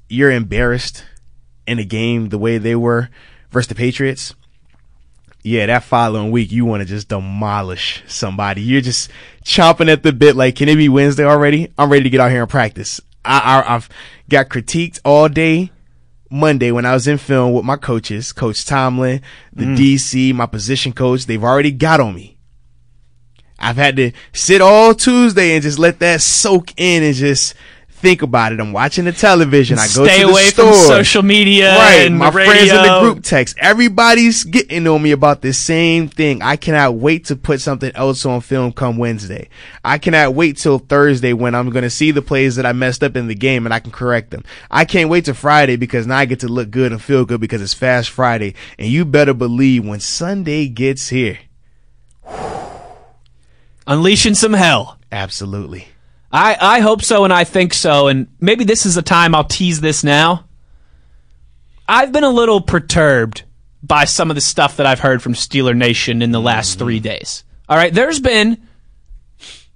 you're 0.08 0.30
embarrassed 0.30 1.04
in 1.66 1.78
a 1.78 1.84
game 1.84 2.28
the 2.28 2.38
way 2.38 2.58
they 2.58 2.76
were 2.76 3.08
versus 3.50 3.68
the 3.68 3.74
Patriots, 3.74 4.34
yeah, 5.42 5.66
that 5.66 5.84
following 5.84 6.32
week 6.32 6.50
you 6.52 6.64
want 6.64 6.82
to 6.82 6.88
just 6.88 7.08
demolish 7.08 8.02
somebody. 8.06 8.62
You're 8.62 8.80
just 8.80 9.10
chomping 9.44 9.88
at 9.88 10.02
the 10.02 10.12
bit. 10.12 10.36
Like, 10.36 10.56
can 10.56 10.68
it 10.68 10.76
be 10.76 10.88
Wednesday 10.88 11.24
already? 11.24 11.72
I'm 11.78 11.90
ready 11.90 12.02
to 12.02 12.10
get 12.10 12.20
out 12.20 12.32
here 12.32 12.42
and 12.42 12.50
practice. 12.50 13.00
I, 13.26 13.60
I 13.60 13.74
I've 13.74 13.88
got 14.28 14.48
critiqued 14.48 15.00
all 15.04 15.28
day 15.28 15.70
Monday 16.30 16.70
when 16.72 16.86
I 16.86 16.94
was 16.94 17.06
in 17.06 17.18
film 17.18 17.52
with 17.52 17.64
my 17.64 17.76
coaches, 17.76 18.32
Coach 18.32 18.64
Tomlin, 18.64 19.22
the 19.52 19.64
mm. 19.64 19.76
DC, 19.76 20.34
my 20.34 20.46
position 20.46 20.92
coach. 20.92 21.26
They've 21.26 21.42
already 21.42 21.72
got 21.72 22.00
on 22.00 22.14
me. 22.14 22.36
I've 23.58 23.76
had 23.76 23.96
to 23.96 24.12
sit 24.32 24.60
all 24.60 24.94
Tuesday 24.94 25.54
and 25.54 25.62
just 25.62 25.78
let 25.78 25.98
that 26.00 26.20
soak 26.20 26.72
in 26.76 27.02
and 27.02 27.14
just 27.14 27.54
think 27.96 28.22
about 28.22 28.52
it. 28.52 28.60
I'm 28.60 28.72
watching 28.72 29.04
the 29.06 29.12
television. 29.12 29.78
I 29.78 29.86
go 29.86 30.04
Stay 30.06 30.20
to 30.20 30.26
the 30.26 30.30
away 30.32 30.44
store. 30.44 30.72
from 30.72 30.74
social 30.74 31.22
media 31.22 31.74
Right, 31.76 32.06
and 32.06 32.18
my 32.18 32.30
friends 32.30 32.70
in 32.70 32.76
the 32.82 33.00
group 33.00 33.24
text. 33.24 33.56
Everybody's 33.58 34.44
getting 34.44 34.86
on 34.86 35.02
me 35.02 35.10
about 35.12 35.42
the 35.42 35.52
same 35.52 36.08
thing. 36.08 36.42
I 36.42 36.56
cannot 36.56 36.94
wait 36.94 37.24
to 37.26 37.36
put 37.36 37.60
something 37.60 37.90
else 37.94 38.24
on 38.26 38.40
film 38.42 38.72
come 38.72 38.96
Wednesday. 38.98 39.48
I 39.84 39.98
cannot 39.98 40.34
wait 40.34 40.56
till 40.58 40.78
Thursday 40.78 41.32
when 41.32 41.54
I'm 41.54 41.70
going 41.70 41.82
to 41.84 41.90
see 41.90 42.10
the 42.10 42.22
plays 42.22 42.56
that 42.56 42.66
I 42.66 42.72
messed 42.72 43.02
up 43.02 43.16
in 43.16 43.26
the 43.28 43.34
game 43.34 43.66
and 43.66 43.72
I 43.74 43.80
can 43.80 43.90
correct 43.92 44.30
them. 44.30 44.44
I 44.70 44.84
can't 44.84 45.10
wait 45.10 45.24
to 45.26 45.34
Friday 45.34 45.76
because 45.76 46.06
now 46.06 46.18
I 46.18 46.24
get 46.26 46.40
to 46.40 46.48
look 46.48 46.70
good 46.70 46.92
and 46.92 47.00
feel 47.02 47.24
good 47.24 47.40
because 47.40 47.62
it's 47.62 47.74
Fast 47.74 48.10
Friday. 48.10 48.54
And 48.78 48.88
you 48.88 49.04
better 49.04 49.34
believe 49.34 49.84
when 49.86 50.00
Sunday 50.00 50.68
gets 50.68 51.08
here, 51.08 51.38
Unleashing 53.86 54.34
some 54.34 54.52
hell. 54.52 54.98
absolutely. 55.12 55.88
I, 56.32 56.56
I 56.60 56.80
hope 56.80 57.02
so, 57.02 57.24
and 57.24 57.32
I 57.32 57.44
think 57.44 57.72
so. 57.72 58.08
And 58.08 58.26
maybe 58.40 58.64
this 58.64 58.86
is 58.86 58.94
the 58.94 59.02
time 59.02 59.34
I'll 59.34 59.44
tease 59.44 59.80
this 59.80 60.04
now. 60.04 60.44
I've 61.88 62.12
been 62.12 62.24
a 62.24 62.30
little 62.30 62.60
perturbed 62.60 63.44
by 63.82 64.04
some 64.04 64.30
of 64.30 64.34
the 64.34 64.40
stuff 64.40 64.76
that 64.78 64.86
I've 64.86 65.00
heard 65.00 65.22
from 65.22 65.34
Steeler 65.34 65.76
Nation 65.76 66.22
in 66.22 66.32
the 66.32 66.40
last 66.40 66.70
mm-hmm. 66.70 66.84
three 66.84 67.00
days. 67.00 67.44
All 67.68 67.76
right, 67.76 67.92
there's 67.92 68.20
been 68.20 68.66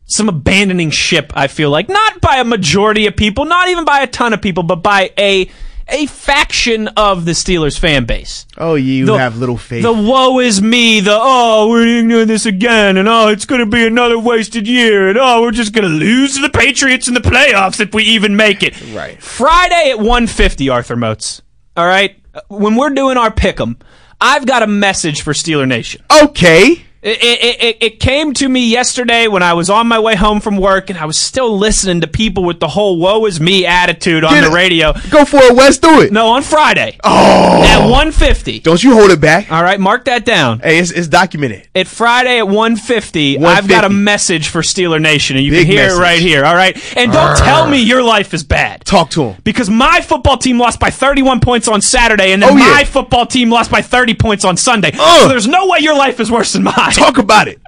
some 0.07 0.29
abandoning 0.29 0.91
ship, 0.91 1.33
I 1.35 1.47
feel 1.47 1.71
like. 1.71 1.89
Not 1.89 2.21
by 2.21 2.37
a 2.37 2.45
majority 2.45 3.07
of 3.07 3.17
people, 3.17 3.45
not 3.45 3.69
even 3.69 3.85
by 3.85 4.01
a 4.01 4.07
ton 4.09 4.33
of 4.33 4.43
people, 4.43 4.65
but 4.65 4.83
by 4.83 5.13
a 5.17 5.49
a 5.91 6.07
faction 6.07 6.88
of 6.97 7.24
the 7.24 7.32
Steelers 7.32 7.78
fan 7.78 8.05
base. 8.05 8.47
Oh, 8.59 8.74
you 8.74 9.07
The- 9.07 9.18
have 9.18 9.36
little 9.38 9.57
faith. 9.57 9.82
The 9.82 9.93
woe 9.93 10.38
is 10.41 10.61
me, 10.62 11.01
the 11.01 11.16
oh, 11.20 11.68
we're 11.68 11.84
doing 12.07 12.26
this 12.28 12.47
again, 12.47 12.97
and 12.97 13.09
oh, 13.09 13.28
it's 13.28 13.45
going 13.45 13.61
to 13.61 13.66
be 13.66 13.86
another 13.86 14.18
wasted 14.18 14.66
year, 14.68 15.09
and 15.09 15.18
oh, 15.18 15.43
we're 15.43 15.51
just 15.51 15.72
going 15.72 15.84
to 15.88 15.95
lose 15.95 16.34
to 16.36 16.43
the 16.43 16.51
Patriots 16.51 17.09
in 17.09 17.14
the 17.14 17.20
playoffs 17.20 17.80
if 17.80 17.93
we 17.95 18.05
even 18.05 18.36
make 18.36 18.62
it. 18.62 18.74
Right. 18.93 19.22
Friday 19.22 19.91
at 19.91 19.99
150, 19.99 20.68
Arthur 20.68 20.97
Moats. 20.97 21.43
All 21.76 21.86
right? 21.86 22.16
Uh, 22.34 22.41
when 22.49 22.76
we're 22.76 22.91
doing 22.91 23.16
our 23.16 23.30
pick 23.30 23.61
'em, 23.61 23.78
I've 24.20 24.47
got 24.47 24.62
a 24.62 24.66
message 24.66 25.22
for 25.22 25.32
Steeler 25.32 25.66
Nation. 25.66 26.03
okay. 26.22 26.82
It, 27.03 27.19
it, 27.23 27.63
it, 27.63 27.77
it 27.81 28.01
came 28.01 28.35
to 28.35 28.47
me 28.47 28.69
yesterday 28.69 29.27
when 29.27 29.43
I 29.43 29.55
was 29.55 29.71
on 29.71 29.87
my 29.89 29.99
way 29.99 30.17
home 30.17 30.39
from 30.39 30.59
work 30.59 30.91
and 30.91 30.99
I 30.99 31.07
was 31.07 31.17
still 31.19 31.57
listening 31.57 32.03
to 32.03 32.07
people 32.07 32.45
with 32.45 32.61
the 32.61 32.69
whole 32.69 32.99
woe 33.01 33.25
is 33.25 33.41
me 33.41 33.65
attitude 33.65 34.23
on 34.23 34.35
Get 34.35 34.43
the 34.43 34.51
it. 34.51 34.55
radio. 34.55 34.93
Go 35.09 35.25
for 35.25 35.39
it, 35.43 35.57
Wes. 35.57 35.79
Do 35.79 36.03
it. 36.03 36.13
No, 36.13 36.29
on 36.33 36.43
Friday. 36.43 36.99
Oh. 37.03 37.63
At 37.65 37.85
150. 37.89 38.61
Don't 38.61 38.85
you 38.85 38.93
hold 38.93 39.11
it 39.11 39.19
back. 39.21 39.51
All 39.51 39.63
right, 39.63 39.81
mark 39.81 40.05
that 40.05 40.27
down. 40.27 40.59
Hey, 40.59 40.79
it's, 40.79 40.91
it's 40.91 41.09
documented. 41.09 41.69
At 41.75 41.87
Friday 41.87 42.37
at 42.39 42.47
150, 42.49 43.37
150, 43.39 43.47
I've 43.47 43.67
got 43.67 43.91
a 43.91 43.95
message 43.95 44.49
for 44.49 44.61
Steeler 44.61 45.01
Nation, 45.01 45.37
and 45.39 45.47
you 45.47 45.53
Big 45.53 45.67
can 45.67 45.73
hear 45.73 45.85
message. 45.85 45.99
it 45.99 46.03
right 46.03 46.21
here. 46.21 46.45
All 46.45 46.55
right, 46.55 46.77
and 46.99 47.11
don't 47.11 47.39
tell 47.39 47.67
me 47.67 47.79
your 47.83 48.03
life 48.03 48.35
is 48.35 48.45
bad. 48.45 48.85
Talk 48.85 49.09
to 49.13 49.23
him. 49.25 49.41
Because 49.43 49.71
my 49.71 50.03
football 50.03 50.37
team 50.37 50.59
lost 50.59 50.79
by 50.79 50.91
31 50.91 51.41
points 51.41 51.67
on 51.67 51.81
Saturday, 51.81 52.33
and 52.33 52.43
then 52.43 52.53
Oh, 52.53 52.57
yeah. 52.59 52.71
my 52.75 52.85
football 52.85 53.25
team 53.25 53.49
lost 53.49 53.71
by 53.71 53.81
30 53.81 54.15
points 54.17 54.45
on 54.45 54.59
Sunday. 54.59 54.91
Ugh. 54.99 55.23
So 55.23 55.29
there's 55.29 55.49
no 55.49 55.67
way 55.69 55.79
your 55.79 55.95
life 55.97 56.21
is 56.21 56.31
worse 56.31 56.53
than 56.53 56.65
mine. 56.65 56.89
Talk 56.95 57.18
about 57.18 57.49
it. 57.49 57.61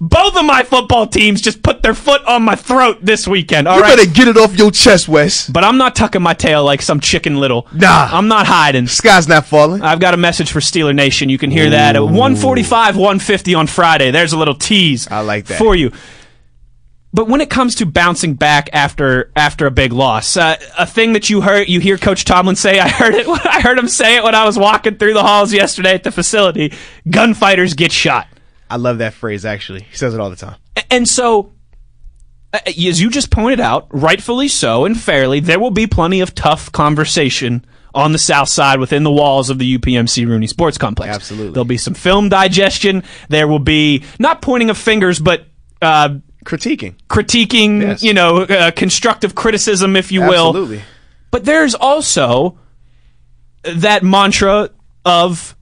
Both 0.00 0.36
of 0.36 0.44
my 0.44 0.62
football 0.62 1.06
teams 1.06 1.40
just 1.40 1.62
put 1.62 1.82
their 1.82 1.94
foot 1.94 2.24
on 2.24 2.42
my 2.42 2.54
throat 2.54 2.98
this 3.02 3.26
weekend. 3.26 3.66
All 3.68 3.76
You 3.76 3.82
right, 3.82 3.96
better 3.96 4.10
get 4.10 4.28
it 4.28 4.36
off 4.36 4.56
your 4.56 4.70
chest, 4.70 5.08
Wes. 5.08 5.48
but 5.48 5.64
I'm 5.64 5.76
not 5.78 5.96
tucking 5.96 6.22
my 6.22 6.34
tail 6.34 6.64
like 6.64 6.82
some 6.82 7.00
chicken 7.00 7.38
little. 7.38 7.66
Nah. 7.72 8.08
I'm 8.12 8.28
not 8.28 8.46
hiding. 8.46 8.86
Sky's 8.86 9.26
not 9.28 9.46
falling. 9.46 9.82
I've 9.82 10.00
got 10.00 10.14
a 10.14 10.16
message 10.18 10.50
for 10.52 10.60
Steeler 10.60 10.94
Nation. 10.94 11.28
You 11.28 11.38
can 11.38 11.50
hear 11.50 11.70
that 11.70 11.96
at 11.96 12.02
145, 12.02 12.96
150 12.96 13.54
on 13.54 13.66
Friday. 13.66 14.10
There's 14.10 14.32
a 14.32 14.38
little 14.38 14.54
tease. 14.54 15.08
I 15.10 15.20
like 15.20 15.46
that. 15.46 15.58
for 15.58 15.74
you. 15.74 15.92
But 17.12 17.28
when 17.28 17.40
it 17.40 17.48
comes 17.48 17.76
to 17.76 17.86
bouncing 17.86 18.34
back 18.34 18.68
after 18.74 19.30
after 19.34 19.66
a 19.66 19.70
big 19.70 19.90
loss, 19.92 20.36
uh, 20.36 20.56
a 20.76 20.84
thing 20.84 21.14
that 21.14 21.30
you 21.30 21.40
heard 21.40 21.66
you 21.66 21.80
hear 21.80 21.96
Coach 21.96 22.26
Tomlin 22.26 22.56
say, 22.56 22.78
I 22.78 22.88
heard 22.88 23.14
it. 23.14 23.26
I 23.46 23.62
heard 23.62 23.78
him 23.78 23.88
say 23.88 24.16
it 24.16 24.22
when 24.22 24.34
I 24.34 24.44
was 24.44 24.58
walking 24.58 24.96
through 24.98 25.14
the 25.14 25.22
halls 25.22 25.50
yesterday 25.50 25.94
at 25.94 26.02
the 26.04 26.10
facility. 26.10 26.74
Gunfighters 27.08 27.72
get 27.72 27.90
shot, 27.90 28.26
I 28.70 28.76
love 28.76 28.98
that 28.98 29.14
phrase, 29.14 29.44
actually. 29.44 29.82
He 29.82 29.96
says 29.96 30.14
it 30.14 30.20
all 30.20 30.30
the 30.30 30.36
time. 30.36 30.56
and 30.90 31.08
so. 31.08 31.52
As 32.64 33.00
you 33.00 33.10
just 33.10 33.30
pointed 33.30 33.60
out, 33.60 33.86
rightfully 33.90 34.48
so 34.48 34.86
and 34.86 34.98
fairly, 34.98 35.40
there 35.40 35.58
will 35.60 35.72
be 35.72 35.86
plenty 35.86 36.20
of 36.20 36.34
tough 36.34 36.72
conversation 36.72 37.66
on 37.94 38.12
the 38.12 38.18
south 38.18 38.48
side 38.48 38.78
within 38.80 39.02
the 39.02 39.10
walls 39.10 39.50
of 39.50 39.58
the 39.58 39.76
UPMC 39.76 40.26
Rooney 40.26 40.46
Sports 40.46 40.78
Complex. 40.78 41.14
Absolutely. 41.14 41.52
There'll 41.52 41.64
be 41.66 41.76
some 41.76 41.92
film 41.92 42.30
digestion. 42.30 43.02
There 43.28 43.46
will 43.46 43.58
be 43.58 44.04
not 44.18 44.40
pointing 44.40 44.70
of 44.70 44.78
fingers, 44.78 45.18
but 45.20 45.44
uh, 45.82 46.16
Critiquing. 46.46 46.94
critiquing, 47.10 47.82
Yes. 47.82 48.02
you 48.02 48.14
know, 48.14 48.38
uh, 48.42 48.70
constructive 48.70 49.34
criticism, 49.34 49.94
if 49.96 50.10
you 50.10 50.20
will. 50.22 50.48
Absolutely. 50.48 50.82
But 51.30 51.44
there's 51.44 51.74
also 51.74 52.58
that 53.64 54.02
mantra 54.02 54.70
of 55.04 55.55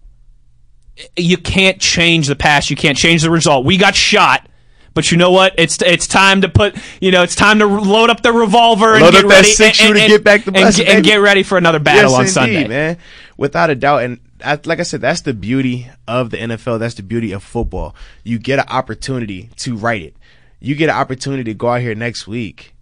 you 1.16 1.36
can't 1.36 1.80
change 1.80 2.26
the 2.28 2.36
past, 2.36 2.70
you 2.70 2.76
can't 2.76 2.96
change 2.96 3.22
the 3.22 3.30
result. 3.30 3.64
We 3.64 3.76
got 3.76 3.94
shot. 3.94 4.48
But 4.94 5.10
you 5.10 5.18
know 5.18 5.32
what? 5.32 5.54
It's 5.58 5.82
it's 5.82 6.06
time 6.06 6.42
to 6.42 6.48
put 6.48 6.76
you 7.00 7.10
know 7.10 7.24
it's 7.24 7.34
time 7.34 7.58
to 7.58 7.66
load 7.66 8.10
up 8.10 8.22
the 8.22 8.32
revolver 8.32 8.94
and 8.94 9.02
Load 9.02 9.12
get 9.12 9.24
up 9.24 9.30
that 9.30 9.36
ready 9.36 9.48
six 9.48 9.80
and, 9.80 9.88
shooter, 9.88 9.98
and- 9.98 10.08
get 10.08 10.22
back 10.22 10.44
the 10.44 10.56
and, 10.56 10.72
get- 10.74 10.88
and 10.88 11.04
get 11.04 11.16
ready 11.16 11.42
for 11.42 11.58
another 11.58 11.80
battle 11.80 12.14
on 12.14 12.22
yes, 12.22 12.32
Sunday. 12.32 12.68
man. 12.68 12.96
Without 13.36 13.70
a 13.70 13.74
doubt, 13.74 14.04
and 14.04 14.20
I, 14.44 14.60
like 14.64 14.78
I 14.78 14.84
said, 14.84 15.00
that's 15.00 15.22
the 15.22 15.34
beauty 15.34 15.90
of 16.06 16.30
the 16.30 16.36
NFL. 16.36 16.78
That's 16.78 16.94
the 16.94 17.02
beauty 17.02 17.32
of 17.32 17.42
football. 17.42 17.96
You 18.22 18.38
get 18.38 18.60
an 18.60 18.66
opportunity 18.68 19.50
to 19.56 19.74
write 19.76 20.02
it. 20.02 20.14
You 20.60 20.76
get 20.76 20.88
an 20.90 20.94
opportunity 20.94 21.42
to 21.44 21.54
go 21.54 21.70
out 21.70 21.80
here 21.80 21.96
next 21.96 22.28
week, 22.28 22.76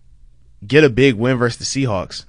get 0.67 0.85
a 0.85 0.91
big 0.91 1.15
win 1.15 1.39
versus 1.39 1.59
the 1.73 1.85
Seahawks, 1.87 2.27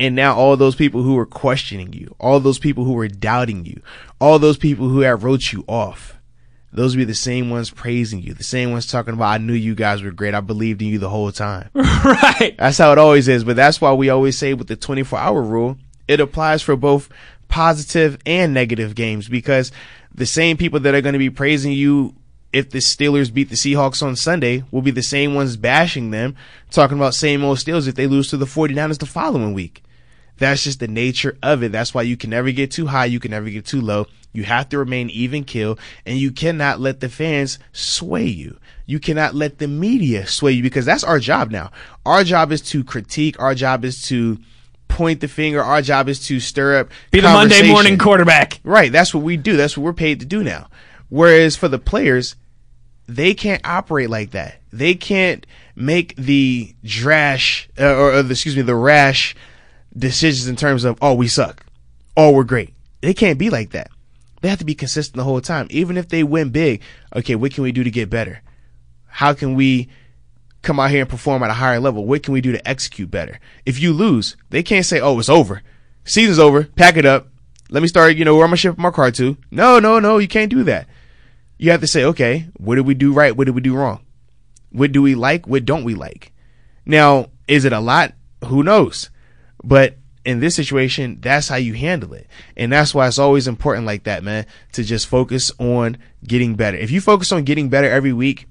and 0.00 0.16
now 0.16 0.34
all 0.34 0.56
those 0.56 0.74
people 0.74 1.02
who 1.02 1.14
were 1.14 1.26
questioning 1.26 1.92
you, 1.92 2.16
all 2.18 2.40
those 2.40 2.58
people 2.58 2.82
who 2.84 2.94
were 2.94 3.06
doubting 3.06 3.64
you, 3.64 3.80
all 4.20 4.38
those 4.38 4.58
people 4.58 4.88
who 4.88 5.00
had 5.00 5.22
wrote 5.22 5.52
you 5.52 5.64
off. 5.66 6.18
Those 6.72 6.94
will 6.94 7.00
be 7.00 7.06
the 7.06 7.14
same 7.14 7.50
ones 7.50 7.70
praising 7.70 8.22
you, 8.22 8.32
the 8.32 8.44
same 8.44 8.70
ones 8.70 8.86
talking 8.86 9.14
about, 9.14 9.32
I 9.32 9.38
knew 9.38 9.54
you 9.54 9.74
guys 9.74 10.02
were 10.02 10.12
great. 10.12 10.34
I 10.34 10.40
believed 10.40 10.80
in 10.82 10.88
you 10.88 11.00
the 11.00 11.08
whole 11.08 11.32
time. 11.32 11.68
right. 11.74 12.54
That's 12.58 12.78
how 12.78 12.92
it 12.92 12.98
always 12.98 13.26
is. 13.26 13.42
But 13.42 13.56
that's 13.56 13.80
why 13.80 13.92
we 13.92 14.08
always 14.08 14.38
say 14.38 14.54
with 14.54 14.68
the 14.68 14.76
24 14.76 15.18
hour 15.18 15.42
rule, 15.42 15.78
it 16.06 16.20
applies 16.20 16.62
for 16.62 16.76
both 16.76 17.08
positive 17.48 18.18
and 18.24 18.54
negative 18.54 18.94
games 18.94 19.28
because 19.28 19.72
the 20.14 20.26
same 20.26 20.56
people 20.56 20.78
that 20.80 20.94
are 20.94 21.00
going 21.00 21.14
to 21.14 21.18
be 21.18 21.30
praising 21.30 21.72
you 21.72 22.14
if 22.52 22.70
the 22.70 22.78
Steelers 22.78 23.32
beat 23.32 23.48
the 23.48 23.56
Seahawks 23.56 24.02
on 24.02 24.16
Sunday 24.16 24.64
will 24.70 24.82
be 24.82 24.90
the 24.90 25.02
same 25.02 25.34
ones 25.34 25.56
bashing 25.56 26.10
them, 26.10 26.36
talking 26.70 26.96
about 26.96 27.14
same 27.14 27.44
old 27.44 27.58
Steelers 27.58 27.88
if 27.88 27.94
they 27.94 28.06
lose 28.06 28.28
to 28.30 28.36
the 28.36 28.46
49ers 28.46 28.98
the 28.98 29.06
following 29.06 29.54
week. 29.54 29.82
That's 30.40 30.64
just 30.64 30.80
the 30.80 30.88
nature 30.88 31.36
of 31.42 31.62
it. 31.62 31.70
That's 31.70 31.92
why 31.92 32.02
you 32.02 32.16
can 32.16 32.30
never 32.30 32.50
get 32.50 32.70
too 32.70 32.86
high. 32.86 33.04
You 33.04 33.20
can 33.20 33.30
never 33.30 33.50
get 33.50 33.66
too 33.66 33.82
low. 33.82 34.06
You 34.32 34.44
have 34.44 34.70
to 34.70 34.78
remain 34.78 35.10
even 35.10 35.44
kill 35.44 35.78
and 36.06 36.18
you 36.18 36.32
cannot 36.32 36.80
let 36.80 37.00
the 37.00 37.10
fans 37.10 37.58
sway 37.72 38.24
you. 38.24 38.58
You 38.86 39.00
cannot 39.00 39.34
let 39.34 39.58
the 39.58 39.68
media 39.68 40.26
sway 40.26 40.52
you 40.52 40.62
because 40.62 40.86
that's 40.86 41.04
our 41.04 41.18
job 41.18 41.50
now. 41.50 41.70
Our 42.06 42.24
job 42.24 42.52
is 42.52 42.62
to 42.70 42.82
critique. 42.82 43.38
Our 43.38 43.54
job 43.54 43.84
is 43.84 44.02
to 44.08 44.38
point 44.88 45.20
the 45.20 45.28
finger. 45.28 45.62
Our 45.62 45.82
job 45.82 46.08
is 46.08 46.26
to 46.28 46.40
stir 46.40 46.80
up. 46.80 46.88
Be 47.10 47.20
the 47.20 47.28
Monday 47.28 47.70
morning 47.70 47.98
quarterback. 47.98 48.60
Right. 48.64 48.90
That's 48.90 49.12
what 49.12 49.22
we 49.22 49.36
do. 49.36 49.58
That's 49.58 49.76
what 49.76 49.84
we're 49.84 49.92
paid 49.92 50.20
to 50.20 50.26
do 50.26 50.42
now. 50.42 50.68
Whereas 51.10 51.54
for 51.54 51.68
the 51.68 51.78
players, 51.78 52.34
they 53.06 53.34
can't 53.34 53.60
operate 53.66 54.08
like 54.08 54.30
that. 54.30 54.62
They 54.72 54.94
can't 54.94 55.46
make 55.76 56.16
the 56.16 56.74
drash, 56.82 57.68
uh, 57.78 57.94
or, 57.94 58.12
or 58.14 58.22
the, 58.22 58.32
excuse 58.32 58.56
me, 58.56 58.62
the 58.62 58.74
rash 58.74 59.34
decisions 60.00 60.48
in 60.48 60.56
terms 60.56 60.84
of, 60.84 60.98
oh, 61.00 61.14
we 61.14 61.28
suck. 61.28 61.64
Oh, 62.16 62.32
we're 62.32 62.44
great. 62.44 62.74
They 63.00 63.14
can't 63.14 63.38
be 63.38 63.50
like 63.50 63.70
that. 63.70 63.90
They 64.40 64.48
have 64.48 64.58
to 64.58 64.64
be 64.64 64.74
consistent 64.74 65.16
the 65.16 65.24
whole 65.24 65.40
time. 65.40 65.66
Even 65.70 65.96
if 65.96 66.08
they 66.08 66.22
win 66.22 66.50
big, 66.50 66.82
okay, 67.14 67.34
what 67.34 67.52
can 67.52 67.62
we 67.62 67.72
do 67.72 67.84
to 67.84 67.90
get 67.90 68.10
better? 68.10 68.42
How 69.06 69.34
can 69.34 69.54
we 69.54 69.88
come 70.62 70.80
out 70.80 70.90
here 70.90 71.00
and 71.00 71.08
perform 71.08 71.42
at 71.42 71.50
a 71.50 71.54
higher 71.54 71.80
level? 71.80 72.04
What 72.04 72.22
can 72.22 72.32
we 72.32 72.40
do 72.40 72.52
to 72.52 72.68
execute 72.68 73.10
better? 73.10 73.38
If 73.64 73.80
you 73.80 73.92
lose, 73.92 74.36
they 74.50 74.62
can't 74.62 74.86
say, 74.86 75.00
oh, 75.00 75.18
it's 75.18 75.28
over. 75.28 75.62
Season's 76.04 76.38
over. 76.38 76.64
Pack 76.64 76.96
it 76.96 77.06
up. 77.06 77.28
Let 77.70 77.82
me 77.82 77.88
start, 77.88 78.16
you 78.16 78.24
know, 78.24 78.34
where 78.34 78.44
I'm 78.44 78.50
to 78.50 78.56
ship 78.56 78.78
my 78.78 78.90
car 78.90 79.10
to. 79.12 79.36
No, 79.50 79.78
no, 79.78 80.00
no, 80.00 80.18
you 80.18 80.28
can't 80.28 80.50
do 80.50 80.64
that. 80.64 80.88
You 81.56 81.70
have 81.70 81.80
to 81.82 81.86
say, 81.86 82.04
okay, 82.04 82.48
what 82.56 82.76
did 82.76 82.86
we 82.86 82.94
do 82.94 83.12
right? 83.12 83.36
What 83.36 83.44
did 83.44 83.54
we 83.54 83.60
do 83.60 83.76
wrong? 83.76 84.00
What 84.70 84.92
do 84.92 85.02
we 85.02 85.14
like? 85.14 85.46
What 85.46 85.64
don't 85.64 85.84
we 85.84 85.94
like? 85.94 86.32
Now, 86.86 87.30
is 87.46 87.64
it 87.64 87.72
a 87.72 87.80
lot? 87.80 88.14
Who 88.46 88.62
knows? 88.62 89.10
But 89.62 89.96
in 90.24 90.40
this 90.40 90.54
situation, 90.54 91.18
that's 91.20 91.48
how 91.48 91.56
you 91.56 91.74
handle 91.74 92.12
it. 92.12 92.26
And 92.56 92.72
that's 92.72 92.94
why 92.94 93.08
it's 93.08 93.18
always 93.18 93.48
important 93.48 93.86
like 93.86 94.04
that, 94.04 94.22
man, 94.22 94.46
to 94.72 94.84
just 94.84 95.06
focus 95.06 95.50
on 95.58 95.98
getting 96.24 96.54
better. 96.54 96.76
If 96.76 96.90
you 96.90 97.00
focus 97.00 97.32
on 97.32 97.44
getting 97.44 97.68
better 97.68 97.90
every 97.90 98.12
week, 98.12 98.46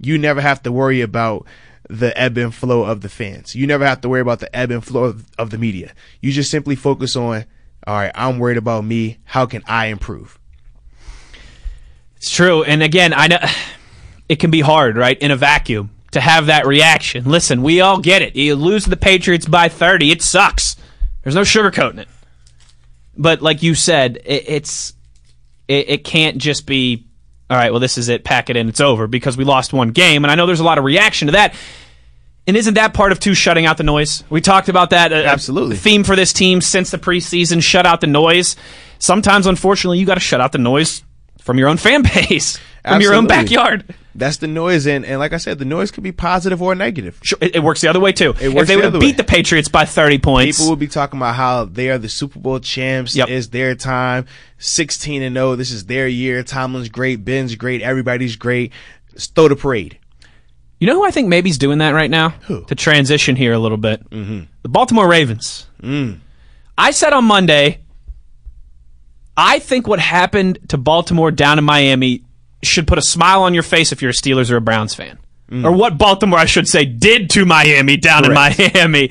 you 0.00 0.18
never 0.18 0.40
have 0.40 0.62
to 0.62 0.72
worry 0.72 1.00
about 1.00 1.46
the 1.88 2.16
ebb 2.20 2.36
and 2.36 2.54
flow 2.54 2.84
of 2.84 3.00
the 3.00 3.08
fans. 3.08 3.54
You 3.54 3.66
never 3.66 3.86
have 3.86 4.00
to 4.02 4.08
worry 4.08 4.20
about 4.20 4.40
the 4.40 4.54
ebb 4.54 4.70
and 4.70 4.84
flow 4.84 5.04
of, 5.04 5.26
of 5.38 5.50
the 5.50 5.58
media. 5.58 5.92
You 6.20 6.32
just 6.32 6.50
simply 6.50 6.76
focus 6.76 7.16
on, 7.16 7.46
all 7.86 7.94
right, 7.94 8.12
I'm 8.14 8.38
worried 8.38 8.58
about 8.58 8.84
me. 8.84 9.18
How 9.24 9.46
can 9.46 9.62
I 9.66 9.86
improve? 9.86 10.38
It's 12.16 12.30
true. 12.30 12.62
And 12.64 12.82
again, 12.82 13.14
I 13.14 13.28
know 13.28 13.38
it 14.28 14.36
can 14.36 14.50
be 14.50 14.60
hard, 14.60 14.96
right? 14.96 15.18
In 15.18 15.30
a 15.30 15.36
vacuum. 15.36 15.90
To 16.12 16.20
have 16.20 16.46
that 16.46 16.66
reaction. 16.66 17.24
Listen, 17.24 17.62
we 17.62 17.80
all 17.80 17.98
get 17.98 18.22
it. 18.22 18.36
You 18.36 18.54
lose 18.54 18.86
the 18.86 18.96
Patriots 18.96 19.46
by 19.46 19.68
30, 19.68 20.10
it 20.10 20.22
sucks. 20.22 20.76
There's 21.22 21.34
no 21.34 21.42
sugarcoating 21.42 21.98
it. 21.98 22.08
But 23.16 23.42
like 23.42 23.62
you 23.62 23.74
said, 23.74 24.18
it, 24.24 24.44
it's 24.48 24.94
it, 25.66 25.88
it 25.90 26.04
can't 26.04 26.38
just 26.38 26.66
be 26.66 27.06
all 27.50 27.56
right. 27.56 27.70
Well, 27.70 27.80
this 27.80 27.98
is 27.98 28.08
it. 28.08 28.24
Pack 28.24 28.50
it 28.50 28.56
in. 28.56 28.68
It's 28.68 28.80
over 28.80 29.06
because 29.06 29.36
we 29.36 29.44
lost 29.44 29.72
one 29.72 29.90
game, 29.90 30.24
and 30.24 30.30
I 30.30 30.34
know 30.34 30.46
there's 30.46 30.60
a 30.60 30.64
lot 30.64 30.78
of 30.78 30.84
reaction 30.84 31.26
to 31.26 31.32
that. 31.32 31.54
And 32.46 32.56
isn't 32.56 32.74
that 32.74 32.94
part 32.94 33.12
of 33.12 33.20
two 33.20 33.34
shutting 33.34 33.66
out 33.66 33.76
the 33.76 33.84
noise? 33.84 34.24
We 34.30 34.40
talked 34.40 34.68
about 34.68 34.90
that. 34.90 35.12
Uh, 35.12 35.16
a, 35.16 35.24
Absolutely. 35.24 35.76
Theme 35.76 36.04
for 36.04 36.16
this 36.16 36.32
team 36.32 36.60
since 36.60 36.90
the 36.90 36.98
preseason: 36.98 37.62
shut 37.62 37.86
out 37.86 38.00
the 38.00 38.06
noise. 38.06 38.56
Sometimes, 38.98 39.46
unfortunately, 39.46 39.98
you 39.98 40.06
got 40.06 40.14
to 40.14 40.20
shut 40.20 40.40
out 40.40 40.52
the 40.52 40.58
noise 40.58 41.02
from 41.40 41.58
your 41.58 41.68
own 41.68 41.76
fan 41.76 42.02
base, 42.14 42.58
from 42.88 43.00
your 43.02 43.14
own 43.14 43.26
backyard. 43.26 43.94
That's 44.14 44.38
the 44.38 44.48
noise, 44.48 44.86
and, 44.86 45.04
and 45.04 45.20
like 45.20 45.32
I 45.32 45.36
said, 45.36 45.60
the 45.60 45.64
noise 45.64 45.92
could 45.92 46.02
be 46.02 46.10
positive 46.10 46.60
or 46.60 46.74
negative. 46.74 47.20
Sure, 47.22 47.38
it, 47.40 47.54
it 47.54 47.62
works 47.62 47.80
the 47.82 47.88
other 47.88 48.00
way 48.00 48.10
too. 48.10 48.30
It 48.40 48.48
if 48.48 48.66
they 48.66 48.74
the 48.74 48.76
would 48.76 48.84
have 48.84 48.92
beat 48.94 49.06
way. 49.06 49.12
the 49.12 49.24
Patriots 49.24 49.68
by 49.68 49.84
30 49.84 50.18
points, 50.18 50.58
People 50.58 50.70
would 50.70 50.80
be 50.80 50.88
talking 50.88 51.20
about 51.20 51.36
how 51.36 51.66
they 51.66 51.88
are 51.90 51.98
the 51.98 52.08
Super 52.08 52.40
Bowl 52.40 52.58
champs. 52.58 53.14
Yep. 53.14 53.28
It's 53.28 53.46
their 53.48 53.76
time. 53.76 54.26
16 54.58 55.22
and 55.22 55.36
0. 55.36 55.54
This 55.54 55.70
is 55.70 55.86
their 55.86 56.08
year. 56.08 56.42
Tomlin's 56.42 56.88
great. 56.88 57.24
Ben's 57.24 57.54
great. 57.54 57.80
Everybody's 57.80 58.34
great. 58.34 58.72
Let's 59.12 59.26
throw 59.26 59.46
the 59.46 59.54
parade. 59.56 59.98
You 60.80 60.86
know 60.88 60.94
who 60.94 61.04
I 61.04 61.10
think 61.12 61.28
maybe 61.28 61.50
is 61.50 61.58
doing 61.58 61.78
that 61.78 61.90
right 61.90 62.10
now? 62.10 62.30
Who? 62.46 62.64
To 62.64 62.74
transition 62.74 63.36
here 63.36 63.52
a 63.52 63.58
little 63.58 63.78
bit. 63.78 64.08
Mm-hmm. 64.10 64.44
The 64.62 64.68
Baltimore 64.68 65.08
Ravens. 65.08 65.66
Mm. 65.80 66.18
I 66.76 66.90
said 66.90 67.12
on 67.12 67.24
Monday, 67.24 67.80
I 69.36 69.60
think 69.60 69.86
what 69.86 70.00
happened 70.00 70.58
to 70.68 70.78
Baltimore 70.78 71.30
down 71.30 71.58
in 71.58 71.64
Miami 71.64 72.24
should 72.62 72.86
put 72.86 72.98
a 72.98 73.02
smile 73.02 73.42
on 73.42 73.54
your 73.54 73.62
face 73.62 73.92
if 73.92 74.02
you're 74.02 74.10
a 74.10 74.14
Steelers 74.14 74.50
or 74.50 74.56
a 74.56 74.60
Browns 74.60 74.94
fan. 74.94 75.18
Mm. 75.50 75.64
Or 75.64 75.72
what 75.72 75.96
Baltimore, 75.96 76.38
I 76.38 76.44
should 76.44 76.68
say, 76.68 76.84
did 76.84 77.30
to 77.30 77.44
Miami 77.46 77.96
down 77.96 78.24
Correct. 78.24 78.58
in 78.58 78.72
Miami 78.74 79.10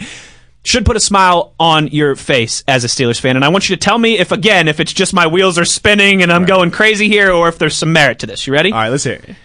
should 0.64 0.86
put 0.86 0.98
a 0.98 1.00
smile 1.00 1.54
on 1.60 1.88
your 1.88 2.16
face 2.16 2.64
as 2.68 2.84
a 2.84 2.88
Steelers 2.88 3.20
fan. 3.20 3.38
And 3.38 3.46
I 3.46 3.48
want 3.50 3.70
you 3.70 3.76
to 3.76 3.80
tell 3.80 3.98
me 3.98 4.20
if, 4.20 4.32
again, 4.32 4.68
if 4.68 4.80
it's 4.80 4.92
just 4.94 5.14
my 5.14 5.26
wheels 5.26 5.58
are 5.58 5.66
spinning 5.66 6.22
and 6.22 6.32
I'm 6.32 6.46
going 6.46 6.72
crazy 6.72 7.08
here 7.08 7.32
or 7.32 7.48
if 7.48 7.58
there's 7.58 7.76
some 7.76 7.94
merit 7.94 8.20
to 8.20 8.28
this. 8.28 8.46
You 8.46 8.54
ready? 8.54 8.72
All 8.72 8.78
right, 8.80 8.90
let's 8.90 9.06
hear 9.06 9.14
it. 9.14 9.36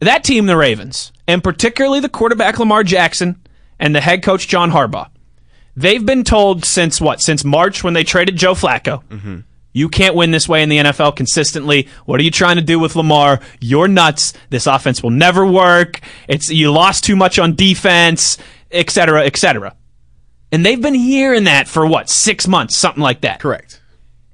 that 0.00 0.22
team, 0.24 0.46
the 0.46 0.56
Ravens, 0.56 1.10
and 1.26 1.42
particularly 1.42 2.00
the 2.00 2.08
quarterback 2.08 2.58
Lamar 2.58 2.84
Jackson 2.84 3.42
and 3.78 3.94
the 3.94 4.00
head 4.00 4.22
coach 4.22 4.46
John 4.46 4.70
Harbaugh, 4.70 5.10
they've 5.76 6.04
been 6.04 6.22
told 6.24 6.64
since 6.64 7.00
what? 7.00 7.20
Since 7.20 7.44
March 7.44 7.82
when 7.82 7.94
they 7.94 8.04
traded 8.04 8.36
Joe 8.36 8.54
Flacco. 8.54 9.02
Mm-hmm. 9.08 9.40
You 9.72 9.88
can't 9.88 10.14
win 10.14 10.30
this 10.30 10.48
way 10.48 10.62
in 10.62 10.68
the 10.68 10.78
NFL 10.78 11.16
consistently. 11.16 11.88
What 12.04 12.18
are 12.20 12.24
you 12.24 12.30
trying 12.30 12.56
to 12.56 12.62
do 12.62 12.78
with 12.78 12.96
Lamar? 12.96 13.40
You're 13.60 13.88
nuts. 13.88 14.32
This 14.50 14.66
offense 14.66 15.02
will 15.02 15.10
never 15.10 15.46
work. 15.46 16.00
It's 16.28 16.50
you 16.50 16.72
lost 16.72 17.04
too 17.04 17.16
much 17.16 17.38
on 17.38 17.54
defense, 17.54 18.38
et 18.70 18.90
cetera, 18.90 19.24
et 19.24 19.36
cetera. 19.36 19.76
And 20.52 20.66
they've 20.66 20.80
been 20.80 20.94
hearing 20.94 21.44
that 21.44 21.68
for 21.68 21.86
what, 21.86 22.08
six 22.08 22.48
months, 22.48 22.74
something 22.74 23.02
like 23.02 23.20
that. 23.20 23.38
Correct. 23.40 23.80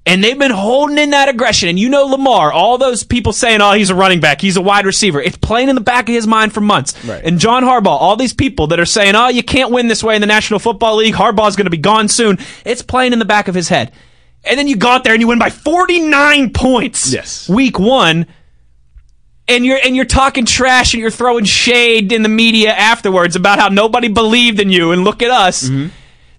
And 0.07 0.23
they've 0.23 0.39
been 0.39 0.53
holding 0.53 0.99
in 0.99 1.11
that 1.11 1.29
aggression. 1.29 1.69
And 1.69 1.79
you 1.79 1.89
know 1.89 2.05
Lamar, 2.05 2.53
all 2.53 2.79
those 2.79 3.03
people 3.03 3.33
saying, 3.33 3.61
oh, 3.61 3.73
he's 3.73 3.91
a 3.91 3.95
running 3.95 4.21
back, 4.21 4.41
he's 4.41 4.57
a 4.57 4.63
wide 4.63 4.87
receiver. 4.87 5.21
It's 5.21 5.37
playing 5.37 5.69
in 5.69 5.75
the 5.75 5.81
back 5.81 6.09
of 6.09 6.15
his 6.15 6.29
mind 6.29 6.55
for 6.55 6.61
months. 6.61 7.05
Right. 7.05 7.23
And 7.25 7.41
John 7.41 7.65
Harbaugh, 7.65 7.89
all 7.89 8.17
these 8.17 8.33
people 8.33 8.69
that 8.69 8.79
are 8.79 8.87
saying, 8.87 9.17
oh, 9.17 9.29
you 9.29 9.43
can't 9.43 9.73
win 9.73 9.89
this 9.89 10.05
way 10.05 10.15
in 10.15 10.21
the 10.21 10.29
National 10.29 10.61
Football 10.61 10.97
League, 10.97 11.15
Harbaugh's 11.15 11.57
going 11.57 11.67
to 11.67 11.71
be 11.71 11.77
gone 11.77 12.07
soon. 12.07 12.39
It's 12.65 12.83
playing 12.83 13.13
in 13.13 13.19
the 13.19 13.25
back 13.25 13.49
of 13.49 13.55
his 13.55 13.69
head. 13.69 13.93
And 14.47 14.59
then 14.59 14.69
you 14.69 14.77
got 14.77 15.05
there 15.05 15.13
and 15.13 15.21
you 15.21 15.29
win 15.29 15.39
by 15.39 15.51
49 15.51 16.53
points. 16.53 17.13
Yes. 17.13 17.49
Week 17.49 17.79
one. 17.79 18.27
And 19.49 19.65
you're 19.65 19.79
and 19.85 19.95
you're 19.95 20.05
talking 20.05 20.45
trash 20.45 20.93
and 20.93 21.01
you're 21.01 21.11
throwing 21.11 21.45
shade 21.45 22.13
in 22.13 22.23
the 22.23 22.29
media 22.29 22.73
afterwards 22.73 23.37
about 23.37 23.61
how 23.61 23.69
nobody 23.69 24.09
believed 24.09 24.59
in 24.59 24.71
you 24.71 24.91
and 24.91 25.05
look 25.05 25.23
at 25.23 25.31
us. 25.31 25.65
Mm-hmm. 25.69 25.89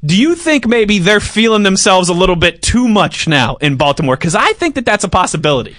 Do 0.06 0.20
you 0.20 0.36
think 0.36 0.68
maybe 0.68 1.00
they're 1.00 1.20
feeling 1.20 1.64
themselves 1.64 2.10
a 2.10 2.14
little 2.14 2.36
bit 2.36 2.62
too 2.62 2.88
much 2.88 3.28
now 3.28 3.56
in 3.56 3.78
Baltimore? 3.78 4.16
Because 4.16 4.36
I 4.36 4.54
think 4.54 4.76
that 4.76 4.86
that's 4.86 5.04
a 5.04 5.10
possibility. 5.10 5.76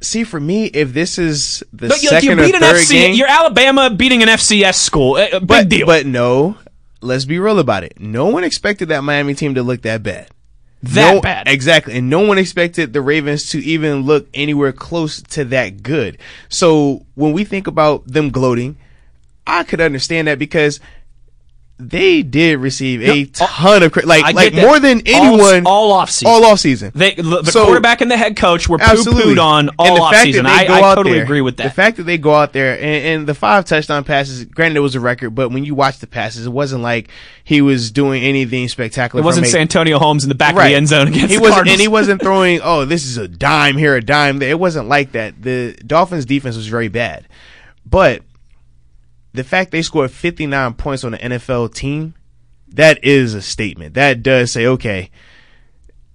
See, 0.00 0.24
for 0.24 0.38
me, 0.38 0.66
if 0.66 0.92
this 0.92 1.18
is 1.18 1.62
the 1.72 1.88
But 1.88 1.98
second 1.98 2.28
you 2.28 2.32
or 2.34 2.44
beat 2.44 2.54
an 2.54 2.60
third 2.60 2.76
FC, 2.76 2.90
game, 2.90 3.14
you're 3.14 3.28
Alabama 3.28 3.88
beating 3.88 4.22
an 4.22 4.28
FCS 4.28 4.74
school. 4.74 5.16
A, 5.16 5.30
a 5.30 5.40
big 5.40 5.48
but, 5.48 5.68
deal. 5.68 5.86
But 5.86 6.06
no, 6.06 6.58
let's 7.00 7.24
be 7.24 7.38
real 7.38 7.58
about 7.58 7.84
it. 7.84 7.98
No 7.98 8.26
one 8.26 8.44
expected 8.44 8.88
that 8.88 9.02
Miami 9.02 9.34
team 9.34 9.54
to 9.54 9.62
look 9.62 9.82
that 9.82 10.02
bad. 10.02 10.28
That 10.88 11.14
no, 11.14 11.20
bad. 11.20 11.48
Exactly. 11.48 11.94
And 11.94 12.10
no 12.10 12.20
one 12.20 12.38
expected 12.38 12.92
the 12.92 13.00
Ravens 13.00 13.50
to 13.50 13.58
even 13.58 14.02
look 14.02 14.28
anywhere 14.34 14.72
close 14.72 15.22
to 15.22 15.44
that 15.46 15.82
good. 15.82 16.18
So 16.48 17.06
when 17.14 17.32
we 17.32 17.44
think 17.44 17.66
about 17.66 18.06
them 18.06 18.30
gloating, 18.30 18.76
I 19.46 19.64
could 19.64 19.80
understand 19.80 20.28
that 20.28 20.38
because 20.38 20.80
they 21.76 22.22
did 22.22 22.60
receive 22.60 23.02
a 23.02 23.24
oh, 23.24 23.46
ton 23.46 23.82
of 23.82 23.90
credit, 23.90 24.06
like 24.06 24.32
like 24.32 24.52
that. 24.54 24.62
more 24.64 24.78
than 24.78 24.98
All- 25.12 25.12
anyone 25.40 25.66
all 25.66 25.92
offseason. 25.92 26.26
all 26.26 26.44
off 26.44 26.60
season. 26.60 26.92
They, 26.94 27.14
the 27.16 27.42
So- 27.50 27.64
quarterback 27.64 28.00
and 28.00 28.08
the 28.08 28.16
head 28.16 28.36
coach 28.36 28.68
were 28.68 28.78
poo 28.78 28.84
pooed 28.94 29.42
on 29.42 29.70
all 29.76 29.98
offseason. 29.98 30.44
that 30.44 30.70
I, 30.70 30.78
I 30.78 30.94
totally 30.94 31.14
there- 31.16 31.24
agree 31.24 31.40
with 31.40 31.56
that. 31.56 31.64
The 31.64 31.70
fact 31.70 31.96
that 31.96 32.04
they 32.04 32.16
go 32.16 32.32
out 32.32 32.52
there 32.52 32.74
and, 32.74 32.84
and 33.04 33.26
the 33.26 33.34
five 33.34 33.64
touchdown 33.64 34.04
passes, 34.04 34.44
granted 34.44 34.76
it 34.76 34.80
was 34.80 34.94
a 34.94 35.00
record, 35.00 35.30
but 35.30 35.48
when 35.50 35.64
you 35.64 35.74
watch 35.74 35.98
the 35.98 36.06
passes, 36.06 36.46
it 36.46 36.50
wasn't 36.52 36.82
like 36.82 37.08
he 37.42 37.60
was 37.60 37.90
doing 37.90 38.22
anything 38.22 38.68
spectacular. 38.68 39.20
it 39.20 39.24
wasn't 39.24 39.48
Santonio 39.48 39.98
Holmes 39.98 40.22
in 40.22 40.28
the 40.28 40.36
back 40.36 40.54
of 40.54 40.62
the 40.62 40.74
end 40.76 40.86
zone 40.86 41.08
against 41.08 41.30
he 41.30 41.34
the 41.36 41.40
wasn't, 41.40 41.54
Cardinals. 41.56 41.74
and 41.74 41.80
he 41.80 41.88
wasn't 41.98 42.22
throwing. 42.22 42.60
Oh, 42.62 42.84
this 42.84 43.04
is 43.04 43.16
a 43.16 43.26
dime 43.26 43.76
here, 43.76 43.96
a 43.96 44.00
dime 44.00 44.38
there. 44.38 44.50
It 44.50 44.60
wasn't 44.60 44.86
like 44.88 45.10
that. 45.12 45.42
The 45.42 45.76
Dolphins' 45.84 46.24
defense 46.24 46.56
was 46.56 46.68
very 46.68 46.88
bad, 46.88 47.26
but 47.84 48.22
the 49.34 49.44
fact 49.44 49.72
they 49.72 49.82
scored 49.82 50.12
59 50.12 50.74
points 50.74 51.04
on 51.04 51.14
an 51.14 51.32
NFL 51.32 51.74
team, 51.74 52.14
that 52.68 53.04
is 53.04 53.34
a 53.34 53.42
statement. 53.42 53.94
That 53.94 54.22
does 54.22 54.52
say, 54.52 54.66
okay, 54.66 55.10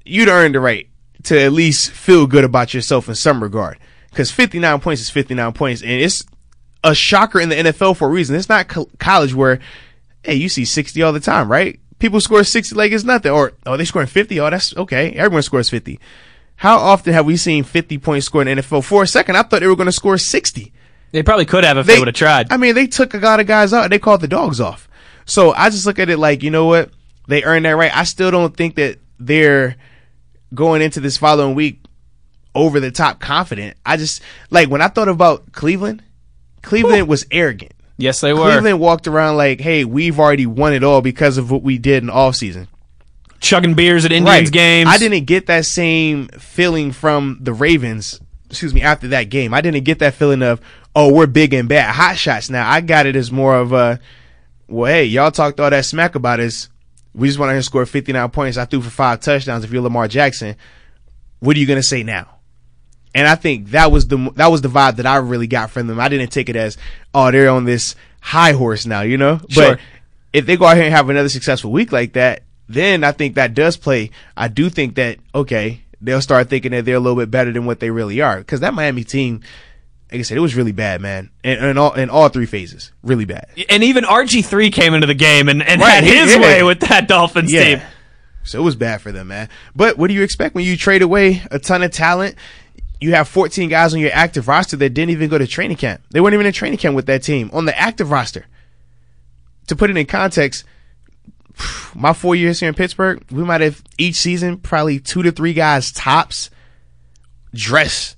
you'd 0.06 0.30
earned 0.30 0.56
the 0.56 0.62
right 0.62 0.90
to 1.24 1.40
at 1.40 1.52
least 1.52 1.92
feel 1.92 2.26
good 2.28 2.46
about 2.46 2.74
yourself 2.74 3.10
in 3.10 3.16
some 3.16 3.44
regard. 3.44 3.78
Because 4.10 4.32
59 4.32 4.80
points 4.80 5.02
is 5.02 5.10
59 5.10 5.52
points, 5.52 5.82
and 5.82 5.92
it's 5.92 6.26
a 6.84 6.96
shocker 6.96 7.42
in 7.42 7.50
the 7.50 7.56
NFL 7.56 7.98
for 7.98 8.08
a 8.08 8.12
reason. 8.12 8.38
It's 8.38 8.50
not 8.50 8.70
co- 8.70 8.90
college 9.00 9.36
where, 9.36 9.60
hey, 10.24 10.36
you 10.36 10.48
see 10.48 10.64
60 10.64 11.02
all 11.04 11.14
the 11.14 11.20
time, 11.20 11.52
right? 11.52 11.78
People 12.00 12.22
score 12.22 12.44
60 12.46 12.74
like 12.76 12.94
it's 12.94 13.04
nothing. 13.04 13.34
Or, 13.34 13.52
oh, 13.66 13.76
they 13.76 13.84
scoring 13.84 14.08
50. 14.08 14.40
Oh, 14.40 14.50
that's 14.50 14.76
okay. 14.78 15.12
Everyone 15.12 15.44
scores 15.44 15.70
50. 15.70 16.00
How 16.56 16.78
often 16.78 17.14
have 17.14 17.26
we 17.26 17.36
seen 17.36 17.66
50 17.66 17.98
points 17.98 18.26
scored 18.26 18.48
in 18.48 18.58
the 18.58 18.64
NFL? 18.64 18.86
For 18.86 19.04
a 19.04 19.08
second, 19.08 19.36
I 19.36 19.44
thought 19.44 19.60
they 19.60 19.68
were 19.68 19.76
going 19.76 19.88
to 19.88 19.92
score 19.92 20.18
60. 20.18 20.72
They 21.12 21.24
probably 21.24 21.46
could 21.46 21.64
have 21.64 21.78
if 21.78 21.88
they, 21.88 21.98
would 21.98 22.08
have 22.08 22.16
tried. 22.16 22.52
I 22.52 22.58
mean, 22.58 22.76
they 22.76 22.88
took 22.88 23.14
a 23.14 23.18
lot 23.18 23.40
of 23.40 23.48
guys 23.48 23.74
out. 23.74 23.90
They 23.90 24.00
called 24.00 24.22
the 24.22 24.28
dogs 24.28 24.62
off. 24.62 24.88
So 25.26 25.54
I 25.54 25.70
just 25.70 25.86
look 25.86 26.00
at 26.00 26.10
it 26.10 26.18
like, 26.18 26.44
you 26.44 26.52
know 26.52 26.66
what? 26.66 26.92
They 27.28 27.44
earned 27.44 27.66
that 27.66 27.72
right. 27.72 27.96
I 27.96 28.04
still 28.04 28.32
don't 28.32 28.56
think 28.56 28.76
that 28.76 28.98
they're 29.20 29.76
going 30.54 30.82
into 30.82 31.00
this 31.00 31.18
following 31.18 31.56
week 31.56 31.80
over 32.56 32.80
the 32.80 32.92
top 32.92 33.20
confident. 33.20 33.78
I 33.86 33.98
just 33.98 34.22
like 34.50 34.70
when 34.70 34.82
I 34.82 34.88
thought 34.88 35.08
about 35.08 35.52
Cleveland, 35.52 36.04
Cleveland 36.62 37.08
was 37.08 37.26
arrogant. 37.32 37.74
yes, 37.98 38.22
they 38.22 38.34
were. 38.34 38.52
Cleveland 38.52 38.80
walked 38.80 39.08
around 39.08 39.38
like, 39.38 39.62
hey, 39.62 39.86
we've 39.86 40.20
already 40.20 40.46
won 40.46 40.74
it 40.74 40.84
all 40.84 41.02
because 41.02 41.38
of 41.38 41.52
what 41.52 41.62
we 41.62 41.78
did 41.78 42.04
in 42.04 42.08
the 42.08 42.14
offseason. 42.14 42.68
Chugging 43.40 43.74
beers 43.76 44.04
at 44.06 44.12
Indians 44.12 44.50
games. 44.50 44.90
I 44.90 44.98
didn't 44.98 45.26
get 45.26 45.46
that 45.46 45.66
same 45.66 46.28
feeling 46.28 46.92
from 46.92 47.38
the 47.40 47.54
Ravens. 47.54 48.20
Excuse 48.50 48.74
me. 48.74 48.82
After 48.82 49.10
that 49.10 49.26
game, 49.26 49.54
I 49.54 49.62
didn't 49.62 49.84
get 49.84 50.00
that 50.00 50.16
feeling 50.16 50.42
of 50.42 50.60
oh 50.96 51.14
we're 51.14 51.28
big 51.28 51.54
and 51.54 51.70
bad, 51.70 51.94
hot 51.94 52.18
shots. 52.18 52.50
Now 52.50 52.70
I 52.70 52.82
got 52.82 53.06
it 53.06 53.16
as 53.16 53.32
more 53.32 53.56
of 53.56 53.74
a 53.74 54.00
well, 54.68 54.92
hey, 54.92 55.06
y'all 55.06 55.32
talked 55.32 55.60
all 55.60 55.70
that 55.70 55.86
smack 55.86 56.16
about 56.16 56.40
us. 56.40 56.70
We 57.16 57.28
just 57.28 57.40
went 57.40 57.50
out 57.50 57.54
here 57.54 57.58
and 57.58 57.66
scored 57.66 57.90
59 57.90 58.30
points. 58.30 58.58
I 58.58 58.66
threw 58.66 58.82
for 58.82 58.90
five 58.90 59.20
touchdowns. 59.20 59.64
If 59.64 59.72
you're 59.72 59.82
Lamar 59.82 60.08
Jackson, 60.08 60.56
what 61.40 61.58
are 61.58 61.60
you 61.60 61.66
gonna 61.66 61.84
say 61.84 62.04
now? 62.04 62.36
And 63.16 63.28
I 63.28 63.36
think 63.36 63.70
that 63.70 63.92
was 63.92 64.08
the 64.08 64.32
that 64.36 64.48
was 64.48 64.62
the 64.62 64.70
vibe 64.70 64.98
that 64.98 65.06
I 65.06 65.18
really 65.18 65.48
got 65.48 65.72
from 65.72 65.88
them. 65.88 66.00
I 66.00 66.10
didn't 66.10 66.32
take 66.32 66.50
it 66.50 66.56
as 66.56 66.78
oh 67.14 67.32
they're 67.32 67.50
on 67.50 67.66
this 67.66 67.96
high 68.22 68.52
horse 68.52 68.86
now, 68.86 69.02
you 69.02 69.18
know. 69.18 69.40
Sure. 69.50 69.76
But 69.76 69.80
if 70.34 70.46
they 70.46 70.58
go 70.58 70.66
out 70.66 70.76
here 70.76 70.86
and 70.86 70.94
have 70.94 71.10
another 71.10 71.30
successful 71.30 71.72
week 71.72 71.92
like 71.92 72.14
that, 72.14 72.44
then 72.68 73.04
I 73.04 73.12
think 73.12 73.36
that 73.36 73.54
does 73.54 73.78
play. 73.78 74.12
I 74.38 74.48
do 74.48 74.70
think 74.70 74.96
that 74.96 75.18
okay, 75.34 75.82
they'll 76.02 76.22
start 76.22 76.50
thinking 76.50 76.72
that 76.72 76.86
they're 76.86 76.96
a 76.96 77.00
little 77.00 77.18
bit 77.18 77.32
better 77.32 77.52
than 77.52 77.66
what 77.66 77.80
they 77.80 77.90
really 77.90 78.22
are. 78.22 78.38
Because 78.38 78.60
that 78.60 78.74
Miami 78.74 79.04
team, 79.04 79.42
like 80.12 80.20
I 80.20 80.22
said, 80.24 80.38
it 80.38 80.42
was 80.42 80.56
really 80.56 80.72
bad, 80.72 81.02
man, 81.02 81.30
in, 81.44 81.64
in 81.64 81.78
all 81.78 81.94
in 81.94 82.10
all 82.10 82.30
three 82.30 82.46
phases, 82.46 82.92
really 83.04 83.26
bad. 83.26 83.48
and 83.70 83.84
even 83.84 84.04
RG3 84.04 84.72
came 84.74 84.94
into 84.94 85.08
the 85.08 85.14
game 85.14 85.48
and, 85.50 85.62
and 85.62 85.80
Right, 85.80 86.04
had 86.04 86.04
his 86.04 86.34
did. 86.34 86.42
way 86.42 86.64
with 86.64 86.80
that 86.82 87.08
Dolphins 87.08 87.52
team. 87.52 87.82
So 88.44 88.60
it 88.60 88.64
was 88.64 88.76
bad 88.76 89.02
for 89.02 89.12
them, 89.12 89.28
man. 89.28 89.50
But 89.76 89.98
what 89.98 90.08
do 90.08 90.14
you 90.14 90.24
expect 90.24 90.56
when 90.56 90.66
you 90.66 90.76
trade 90.78 91.02
away 91.04 91.44
a 91.52 91.60
ton 91.60 91.84
of 91.84 91.92
talent? 91.92 92.36
You 93.02 93.14
have 93.14 93.28
14 93.28 93.70
guys 93.70 93.94
on 93.94 94.00
your 94.00 94.12
active 94.14 94.48
roster 94.48 94.76
that 94.78 94.90
didn't 94.90 95.12
even 95.12 95.30
go 95.30 95.38
to 95.38 95.46
training 95.48 95.78
camp. 95.78 96.02
They 96.10 96.20
weren't 96.20 96.34
even 96.34 96.46
in 96.46 96.54
training 96.54 96.80
camp 96.80 96.96
with 96.96 97.06
that 97.06 97.22
team 97.24 97.50
on 97.54 97.66
the 97.66 97.78
active 97.80 98.10
roster. 98.12 98.46
To 99.68 99.76
put 99.76 99.90
it 99.90 99.98
in 99.98 100.06
context, 100.08 100.64
my 101.96 102.14
four 102.14 102.36
years 102.36 102.60
here 102.60 102.70
in 102.70 102.76
Pittsburgh, 102.76 103.24
we 103.32 103.44
might 103.44 103.62
have 103.62 103.84
each 103.98 104.16
season 104.16 104.58
probably 104.58 105.00
two 105.00 105.22
to 105.24 105.32
three 105.32 105.54
guys 105.54 105.92
tops 105.92 106.50
dress 107.54 108.16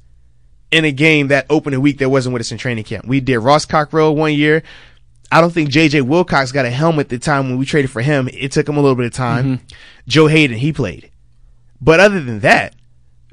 in 0.72 0.86
a 0.86 0.92
game 0.92 1.28
that 1.28 1.46
opened 1.50 1.76
a 1.76 1.82
week 1.82 2.00
that 2.00 2.10
wasn't 2.10 2.34
with 2.34 2.40
us 2.42 2.52
in 2.52 2.58
training 2.58 2.84
camp. 2.86 3.06
We 3.06 3.20
did 3.20 3.40
Ross 3.40 3.66
Cockrell 3.66 4.16
one 4.16 4.34
year. 4.34 4.64
I 5.32 5.40
don't 5.40 5.52
think 5.52 5.70
JJ 5.70 6.04
Wilcox 6.04 6.52
got 6.52 6.66
a 6.66 6.70
helmet 6.70 7.06
at 7.06 7.10
the 7.10 7.20
time 7.20 7.50
when 7.50 7.58
we 7.58 7.66
traded 7.66 7.92
for 7.92 8.02
him. 8.02 8.30
It 8.34 8.52
took 8.52 8.68
him 8.68 8.78
a 8.78 8.82
little 8.82 8.96
bit 8.96 9.06
of 9.06 9.14
time. 9.14 9.58
Mm-hmm. 9.58 9.66
Joe 10.08 10.28
Haden, 10.28 10.58
he 10.58 10.74
played. 10.74 11.10
But 11.80 12.00
other 12.00 12.22
than 12.22 12.40
that, 12.42 12.76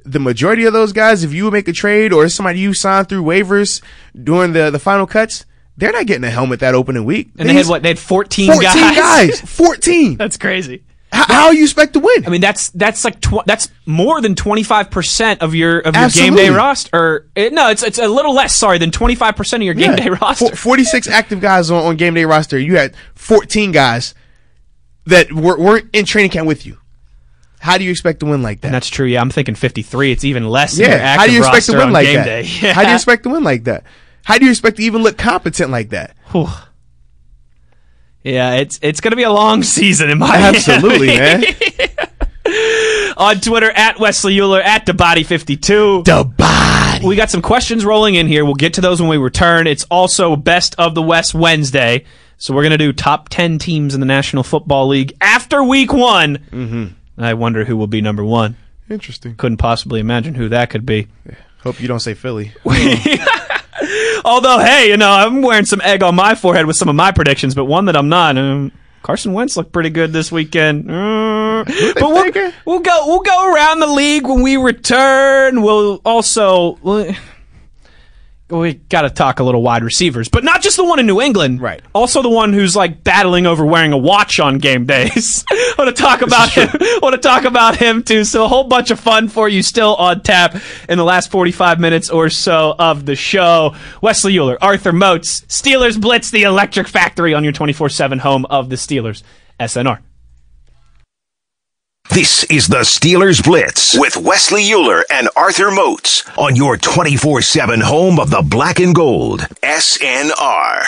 the 0.04 0.20
majority 0.20 0.64
of 0.64 0.72
those 0.72 0.92
guys, 0.92 1.24
if 1.24 1.32
you 1.32 1.50
make 1.50 1.68
a 1.68 1.72
trade 1.72 2.12
or 2.12 2.28
somebody 2.28 2.60
you 2.60 2.72
signed 2.72 3.08
through 3.08 3.24
waivers 3.24 3.82
during 4.20 4.52
the, 4.52 4.70
the 4.70 4.78
final 4.78 5.06
cuts, 5.06 5.44
they're 5.76 5.92
not 5.92 6.06
getting 6.06 6.24
a 6.24 6.30
helmet 6.30 6.60
that 6.60 6.74
opening 6.74 7.04
week. 7.04 7.30
And 7.38 7.48
they 7.48 7.54
had 7.54 7.66
what? 7.66 7.82
They 7.82 7.90
had 7.90 7.98
14, 7.98 8.52
14 8.52 8.62
guys. 8.62 8.96
guys. 8.96 9.40
14. 9.40 10.16
That's 10.18 10.36
crazy. 10.36 10.82
How, 11.18 11.34
how 11.34 11.50
you 11.50 11.64
expect 11.64 11.92
to 11.94 12.00
win? 12.00 12.26
I 12.26 12.30
mean, 12.30 12.40
that's 12.40 12.70
that's 12.70 13.04
like 13.04 13.20
tw- 13.20 13.44
that's 13.46 13.68
more 13.86 14.20
than 14.20 14.34
twenty 14.34 14.62
five 14.62 14.90
percent 14.90 15.42
of 15.42 15.54
your 15.54 15.78
of 15.80 15.94
your 15.94 16.04
Absolutely. 16.04 16.36
game 16.36 16.46
day 16.52 16.56
roster. 16.56 16.90
Or 16.96 17.26
no, 17.50 17.70
it's 17.70 17.82
it's 17.82 17.98
a 17.98 18.08
little 18.08 18.34
less. 18.34 18.54
Sorry, 18.56 18.78
than 18.78 18.90
twenty 18.90 19.14
five 19.14 19.36
percent 19.36 19.62
of 19.62 19.64
your 19.66 19.74
game 19.74 19.90
Yeah. 19.92 19.96
day 19.96 20.08
roster. 20.10 20.48
Fo- 20.50 20.54
46 20.56 21.08
active 21.08 21.40
guys 21.40 21.70
on, 21.70 21.84
on 21.84 21.96
game 21.96 22.14
day 22.14 22.24
roster. 22.24 22.58
You 22.58 22.76
had 22.76 22.94
14 23.14 23.72
guys 23.72 24.14
that 25.06 25.32
were, 25.32 25.58
weren't 25.58 25.88
in 25.92 26.04
training 26.04 26.30
camp 26.30 26.46
with 26.46 26.66
you. 26.66 26.78
How 27.60 27.76
do 27.78 27.84
you 27.84 27.90
expect 27.90 28.20
to 28.20 28.26
win 28.26 28.42
like 28.42 28.60
that? 28.60 28.68
and 28.68 28.74
that's 28.74 28.88
true. 28.88 29.06
Yeah, 29.06 29.20
I'm 29.20 29.30
thinking 29.30 29.54
fifty 29.56 29.82
three. 29.82 30.12
It's 30.12 30.24
even 30.24 30.48
less. 30.48 30.76
than 30.76 30.86
your 30.90 30.96
yeah. 30.98 31.16
How 31.16 31.26
do 31.26 31.32
you 31.32 31.38
expect 31.38 31.66
to 31.66 31.76
win 31.76 31.92
like 31.92 32.06
game 32.06 32.16
that? 32.16 32.24
Day. 32.24 32.42
How 32.72 32.82
do 32.82 32.88
you 32.90 32.94
expect 32.94 33.24
to 33.24 33.30
win 33.30 33.42
like 33.42 33.64
that? 33.64 33.84
How 34.24 34.38
do 34.38 34.44
you 34.44 34.50
expect 34.50 34.76
to 34.76 34.82
even 34.84 35.02
look 35.02 35.16
competent 35.18 35.70
like 35.70 35.88
that? 35.90 36.14
Whew. 36.32 36.46
Yeah, 38.28 38.54
it's 38.56 38.78
it's 38.82 39.00
going 39.00 39.12
to 39.12 39.16
be 39.16 39.22
a 39.22 39.32
long 39.32 39.62
season 39.76 40.10
in 40.10 40.18
my 40.18 40.36
Absolutely, 40.36 41.06
man. 41.18 41.44
on 43.16 43.40
Twitter 43.40 43.70
at 43.70 43.98
Wesley 43.98 44.36
Uhler 44.36 44.62
at 44.62 44.86
Debody52. 44.86 46.04
The 46.04 46.24
body. 46.24 47.06
We 47.06 47.16
got 47.16 47.30
some 47.30 47.42
questions 47.42 47.84
rolling 47.84 48.14
in 48.16 48.26
here. 48.26 48.44
We'll 48.44 48.54
get 48.54 48.74
to 48.74 48.80
those 48.80 49.00
when 49.00 49.08
we 49.10 49.16
return. 49.16 49.66
It's 49.66 49.84
also 49.90 50.36
Best 50.36 50.74
of 50.78 50.94
the 50.94 51.02
West 51.02 51.34
Wednesday. 51.34 52.04
So 52.38 52.54
we're 52.54 52.62
going 52.62 52.70
to 52.72 52.78
do 52.78 52.92
top 52.92 53.28
10 53.30 53.58
teams 53.58 53.94
in 53.94 54.00
the 54.00 54.06
National 54.06 54.42
Football 54.44 54.88
League 54.88 55.12
after 55.20 55.62
week 55.62 55.92
one. 55.92 56.38
Mm-hmm. 56.50 57.22
I 57.22 57.34
wonder 57.34 57.64
who 57.64 57.76
will 57.76 57.88
be 57.88 58.00
number 58.00 58.24
one. 58.24 58.56
Interesting. 58.88 59.34
Couldn't 59.34 59.58
possibly 59.58 59.98
imagine 60.00 60.34
who 60.34 60.48
that 60.50 60.70
could 60.70 60.86
be. 60.86 61.08
Hope 61.60 61.80
you 61.80 61.88
don't 61.88 62.00
say 62.00 62.14
Philly. 62.14 62.52
Although, 64.24 64.58
hey, 64.58 64.88
you 64.88 64.96
know, 64.96 65.10
I'm 65.10 65.42
wearing 65.42 65.64
some 65.64 65.80
egg 65.80 66.02
on 66.02 66.14
my 66.14 66.34
forehead 66.34 66.66
with 66.66 66.76
some 66.76 66.88
of 66.88 66.94
my 66.94 67.12
predictions, 67.12 67.54
but 67.54 67.64
one 67.64 67.86
that 67.86 67.96
I'm 67.96 68.08
not. 68.08 68.36
Um, 68.36 68.72
Carson 69.02 69.32
Wentz 69.32 69.56
looked 69.56 69.72
pretty 69.72 69.90
good 69.90 70.12
this 70.12 70.30
weekend. 70.30 70.90
Uh, 70.90 71.64
but 71.64 72.02
we'll, 72.02 72.52
we'll 72.64 72.80
go 72.80 73.04
we'll 73.06 73.20
go 73.20 73.52
around 73.52 73.80
the 73.80 73.86
league 73.86 74.26
when 74.26 74.42
we 74.42 74.56
return. 74.56 75.62
We'll 75.62 76.00
also 76.04 76.78
we'll, 76.82 77.14
we 78.50 78.74
got 78.74 79.02
to 79.02 79.10
talk 79.10 79.40
a 79.40 79.44
little 79.44 79.62
wide 79.62 79.84
receivers, 79.84 80.28
but 80.28 80.42
not 80.42 80.62
just 80.62 80.76
the 80.76 80.84
one 80.84 80.98
in 80.98 81.06
New 81.06 81.20
England. 81.20 81.60
Right. 81.60 81.82
Also 81.94 82.22
the 82.22 82.30
one 82.30 82.52
who's 82.52 82.74
like 82.74 83.04
battling 83.04 83.46
over 83.46 83.64
wearing 83.64 83.92
a 83.92 83.98
watch 83.98 84.40
on 84.40 84.58
game 84.58 84.86
days. 84.86 85.44
I 85.50 85.74
want 85.76 85.94
to 85.94 86.02
talk 86.02 86.22
about 86.22 86.50
him. 86.50 86.68
want 87.02 87.14
to 87.14 87.20
talk 87.20 87.44
about 87.44 87.76
him 87.76 88.02
too. 88.02 88.24
So 88.24 88.44
a 88.44 88.48
whole 88.48 88.64
bunch 88.64 88.90
of 88.90 88.98
fun 88.98 89.28
for 89.28 89.48
you 89.48 89.62
still 89.62 89.94
on 89.96 90.22
tap 90.22 90.56
in 90.88 90.98
the 90.98 91.04
last 91.04 91.30
45 91.30 91.78
minutes 91.78 92.10
or 92.10 92.30
so 92.30 92.74
of 92.78 93.04
the 93.04 93.16
show. 93.16 93.74
Wesley 94.00 94.34
Uhler, 94.34 94.56
Arthur 94.60 94.92
Moats, 94.92 95.42
Steelers 95.42 96.00
Blitz, 96.00 96.30
the 96.30 96.44
Electric 96.44 96.88
Factory 96.88 97.34
on 97.34 97.44
your 97.44 97.52
24/7 97.52 98.20
home 98.20 98.46
of 98.46 98.70
the 98.70 98.76
Steelers. 98.76 99.22
SNR. 99.60 99.98
This 102.10 102.44
is 102.44 102.68
the 102.68 102.78
Steelers 102.78 103.44
Blitz 103.44 103.96
with 103.98 104.16
Wesley 104.16 104.64
Uhler 104.64 105.02
and 105.10 105.28
Arthur 105.36 105.70
Moats 105.70 106.24
on 106.38 106.56
your 106.56 106.76
24 106.76 107.42
7 107.42 107.80
home 107.80 108.18
of 108.18 108.30
the 108.30 108.42
black 108.42 108.80
and 108.80 108.94
gold. 108.94 109.40
SNR. 109.62 110.84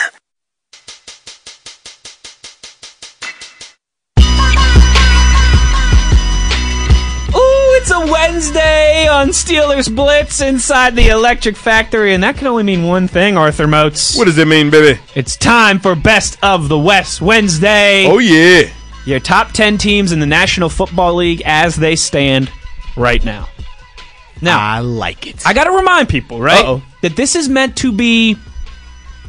Ooh, 7.33 7.77
it's 7.79 7.91
a 7.91 7.99
Wednesday 8.11 9.07
on 9.07 9.29
Steelers 9.29 9.93
Blitz 9.93 10.41
inside 10.41 10.95
the 10.95 11.07
Electric 11.07 11.55
Factory, 11.55 12.13
and 12.13 12.23
that 12.23 12.35
can 12.35 12.47
only 12.47 12.63
mean 12.63 12.83
one 12.83 13.07
thing, 13.07 13.37
Arthur 13.37 13.67
Moats. 13.67 14.17
What 14.17 14.25
does 14.25 14.37
it 14.37 14.47
mean, 14.47 14.69
baby? 14.69 14.99
It's 15.15 15.37
time 15.37 15.79
for 15.79 15.95
Best 15.95 16.37
of 16.43 16.67
the 16.67 16.77
West 16.77 17.21
Wednesday. 17.21 18.05
Oh, 18.07 18.17
yeah. 18.17 18.69
Your 19.05 19.19
top 19.19 19.51
10 19.51 19.77
teams 19.77 20.11
in 20.11 20.19
the 20.19 20.25
National 20.25 20.69
Football 20.69 21.15
League 21.15 21.41
as 21.45 21.75
they 21.75 21.95
stand 21.95 22.51
right 22.95 23.23
now. 23.23 23.49
Now, 24.41 24.59
I 24.59 24.79
like 24.79 25.27
it. 25.27 25.45
I 25.45 25.53
got 25.53 25.65
to 25.65 25.71
remind 25.71 26.09
people, 26.09 26.39
right, 26.39 26.63
Uh-oh. 26.65 26.81
that 27.01 27.15
this 27.15 27.35
is 27.35 27.47
meant 27.47 27.77
to 27.77 27.91
be 27.91 28.37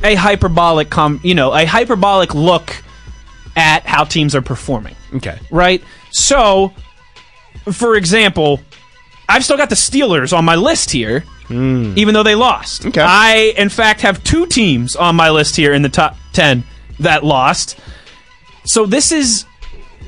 a 0.03 0.14
hyperbolic, 0.14 0.91
com- 0.91 1.20
you 1.23 1.35
know, 1.35 1.55
a 1.55 1.64
hyperbolic 1.66 2.35
look 2.35 2.83
at 3.57 3.85
how 3.85 4.05
teams 4.05 4.35
are 4.35 4.41
performing 4.43 4.95
okay. 5.14 5.39
right? 5.51 5.83
So, 6.11 6.73
for 7.70 7.97
example, 7.97 8.61
I've 9.29 9.45
still 9.45 9.57
got 9.57 9.68
the 9.68 9.75
Steelers 9.77 10.37
on 10.37 10.45
my 10.45 10.57
list 10.57 10.91
here, 10.91 11.20
hmm. 11.47 11.93
even 11.97 12.14
though 12.14 12.23
they 12.23 12.35
lost. 12.35 12.87
Okay. 12.87 13.03
I, 13.03 13.55
in 13.57 13.68
fact, 13.68 14.01
have 14.01 14.23
two 14.25 14.47
teams 14.47 14.97
on 14.97 15.16
my 15.16 15.31
list 15.31 15.57
here 15.57 15.73
in 15.73 15.83
the 15.83 15.89
top 15.89 16.16
10 16.33 16.64
that 17.01 17.25
lost. 17.25 17.79
So, 18.64 18.87
this 18.87 19.12
is 19.12 19.45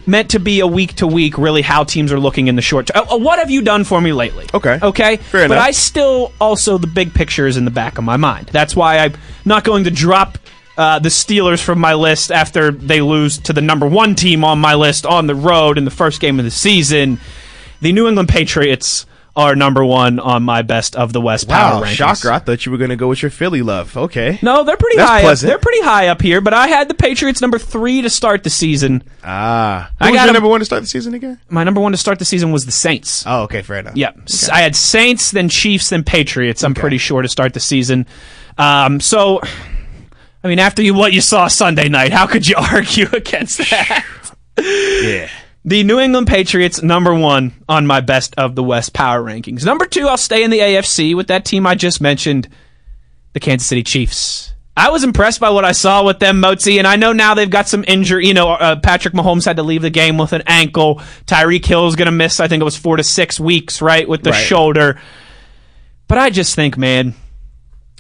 meant 0.07 0.31
to 0.31 0.41
be 0.41 0.61
a 0.61 0.67
week 0.67 0.95
to 0.97 1.07
week, 1.07 1.39
really, 1.39 1.63
how 1.63 1.85
teams 1.85 2.13
are 2.13 2.21
looking 2.21 2.49
in 2.49 2.57
the 2.57 2.63
short 2.63 2.87
term. 2.87 3.07
Uh, 3.09 3.19
what 3.19 3.39
have 3.39 3.51
you 3.51 3.63
done 3.63 3.85
for 3.85 4.01
me 4.01 4.13
lately? 4.13 4.47
Okay. 4.53 4.79
Okay. 4.83 5.17
Fair 5.17 5.49
but 5.49 5.55
enough. 5.55 5.67
I 5.67 5.71
still 5.71 6.33
also, 6.41 6.79
the 6.79 6.87
big 6.87 7.15
picture 7.15 7.47
is 7.47 7.57
in 7.57 7.65
the 7.65 7.71
back 7.71 7.99
of 7.99 8.05
my 8.05 8.17
mind. 8.17 8.49
That's 8.49 8.75
why 8.77 8.99
I'm 8.99 9.15
not 9.45 9.65
going 9.65 9.85
to 9.85 9.91
drop. 9.91 10.39
Uh, 10.77 10.99
the 10.99 11.09
Steelers 11.09 11.63
from 11.63 11.79
my 11.79 11.95
list 11.95 12.33
after 12.33 12.73
they 12.73 13.01
lose 13.01 13.39
to 13.39 13.53
the 13.53 13.61
number 13.61 13.87
one 13.87 14.17
team 14.17 14.43
on 14.43 14.59
my 14.59 14.75
list 14.75 15.07
on 15.07 15.29
the 15.29 15.35
road 15.35 15.79
in 15.79 15.85
the 15.85 15.91
first 15.93 16.21
game 16.21 16.41
of 16.41 16.45
the 16.45 16.51
season. 16.51 17.21
The 17.81 17.93
New 17.93 18.09
England 18.09 18.29
Patriots 18.29 19.07
are 19.37 19.57
number 19.57 19.85
one 19.85 20.21
on 20.21 20.45
my 20.45 20.63
best 20.63 20.95
of 20.95 21.13
the 21.13 21.21
West 21.21 21.49
power 21.49 21.81
Wow, 21.81 21.87
rankings. 21.87 21.95
shocker. 21.97 22.31
I 22.31 22.39
thought 22.39 22.65
you 22.65 22.71
were 22.73 22.79
going 22.79 22.91
to 22.91 22.97
go 22.97 23.09
with 23.09 23.21
your 23.21 23.33
Philly 23.33 23.63
love. 23.63 23.97
Okay. 23.97 24.39
No, 24.43 24.63
they're 24.63 24.77
pretty 24.77 24.97
That's 24.97 25.11
high. 25.11 25.25
Up. 25.33 25.39
They're 25.39 25.59
pretty 25.59 25.83
high 25.83 26.07
up 26.09 26.23
here, 26.23 26.41
but 26.41 26.55
I 26.55 26.69
had 26.69 26.89
the 26.89 26.95
Patriots 26.95 27.41
number 27.41 27.59
three 27.59 28.01
to 28.03 28.11
start 28.11 28.45
the 28.45 28.51
season. 28.51 29.03
Ah. 29.25 29.91
I 29.99 30.07
Who 30.07 30.13
was 30.13 30.19
got 30.21 30.33
number 30.33 30.49
one 30.49 30.61
to 30.61 30.65
start 30.65 30.83
the 30.83 30.89
season 30.89 31.15
again? 31.15 31.41
My 31.49 31.65
number 31.65 31.81
one 31.81 31.91
to 31.93 31.99
start 31.99 32.21
the 32.21 32.25
season 32.25 32.53
was 32.53 32.65
the 32.65 32.73
Saints. 32.73 33.25
Oh, 33.27 33.43
okay. 33.43 33.63
Fair 33.63 33.79
enough. 33.79 33.97
Yeah, 33.97 34.13
I 34.53 34.61
had 34.61 34.77
Saints, 34.77 35.33
then 35.33 35.49
Chiefs, 35.49 35.91
then 35.91 36.05
Patriots. 36.05 36.63
I'm 36.63 36.75
pretty 36.75 36.99
sure 36.99 37.21
to 37.23 37.29
start 37.29 37.55
the 37.55 37.61
season. 37.61 38.07
Um, 38.57 39.01
so, 39.01 39.41
I 40.45 40.49
mean, 40.49 40.61
after 40.61 40.81
you 40.83 40.95
what 40.95 41.13
you 41.13 41.21
saw 41.21 41.49
Sunday 41.49 41.89
night, 41.89 42.13
how 42.13 42.29
could 42.29 42.47
you 42.47 42.55
argue 42.73 43.09
against 43.13 43.59
that? 43.71 44.05
Yeah. 44.59 45.29
The 45.67 45.83
New 45.83 45.99
England 45.99 46.27
Patriots, 46.27 46.83
number 46.83 47.15
one 47.15 47.55
on 47.69 47.87
my 47.87 48.01
best 48.03 48.35
of 48.37 48.55
the 48.55 48.63
West 48.63 48.93
power 48.93 49.23
rankings. 49.23 49.65
Number 49.65 49.87
two, 49.87 50.07
I'll 50.07 50.19
stay 50.19 50.45
in 50.45 50.51
the 50.51 50.59
AFC 50.59 51.17
with 51.17 51.29
that 51.29 51.47
team 51.47 51.67
I 51.67 51.75
just 51.75 52.03
mentioned, 52.03 52.49
the 53.33 53.41
Kansas 53.41 53.67
City 53.67 53.83
Chiefs. 53.83 54.53
I 54.77 54.91
was 54.91 55.05
impressed 55.05 55.41
by 55.41 55.51
what 55.51 55.65
I 55.65 55.73
saw 55.73 56.05
with 56.05 56.19
them, 56.19 56.43
Mozi, 56.43 56.79
and 56.79 56.87
I 56.87 56.97
know 56.97 57.13
now 57.13 57.33
they've 57.35 57.49
got 57.49 57.69
some 57.69 57.85
injury. 57.89 58.27
You 58.27 58.35
know, 58.35 58.51
uh, 58.51 58.77
Patrick 58.81 59.15
Mahomes 59.15 59.45
had 59.47 59.57
to 59.57 59.63
leave 59.63 59.83
the 59.83 59.89
game 59.91 60.19
with 60.19 60.33
an 60.35 60.43
ankle. 60.47 60.97
Tyreek 61.27 61.65
Hill's 61.65 61.97
going 61.97 62.07
to 62.07 62.13
miss, 62.13 62.41
I 62.41 62.49
think 62.49 62.61
it 62.61 62.65
was 62.65 62.77
four 62.77 62.97
to 62.97 63.05
six 63.05 63.39
weeks, 63.41 63.81
right, 63.81 64.07
with 64.09 64.23
the 64.23 64.33
Right. 64.33 64.39
shoulder. 64.45 65.01
But 66.09 66.19
I 66.19 66.29
just 66.31 66.57
think, 66.57 66.77
man, 66.77 67.15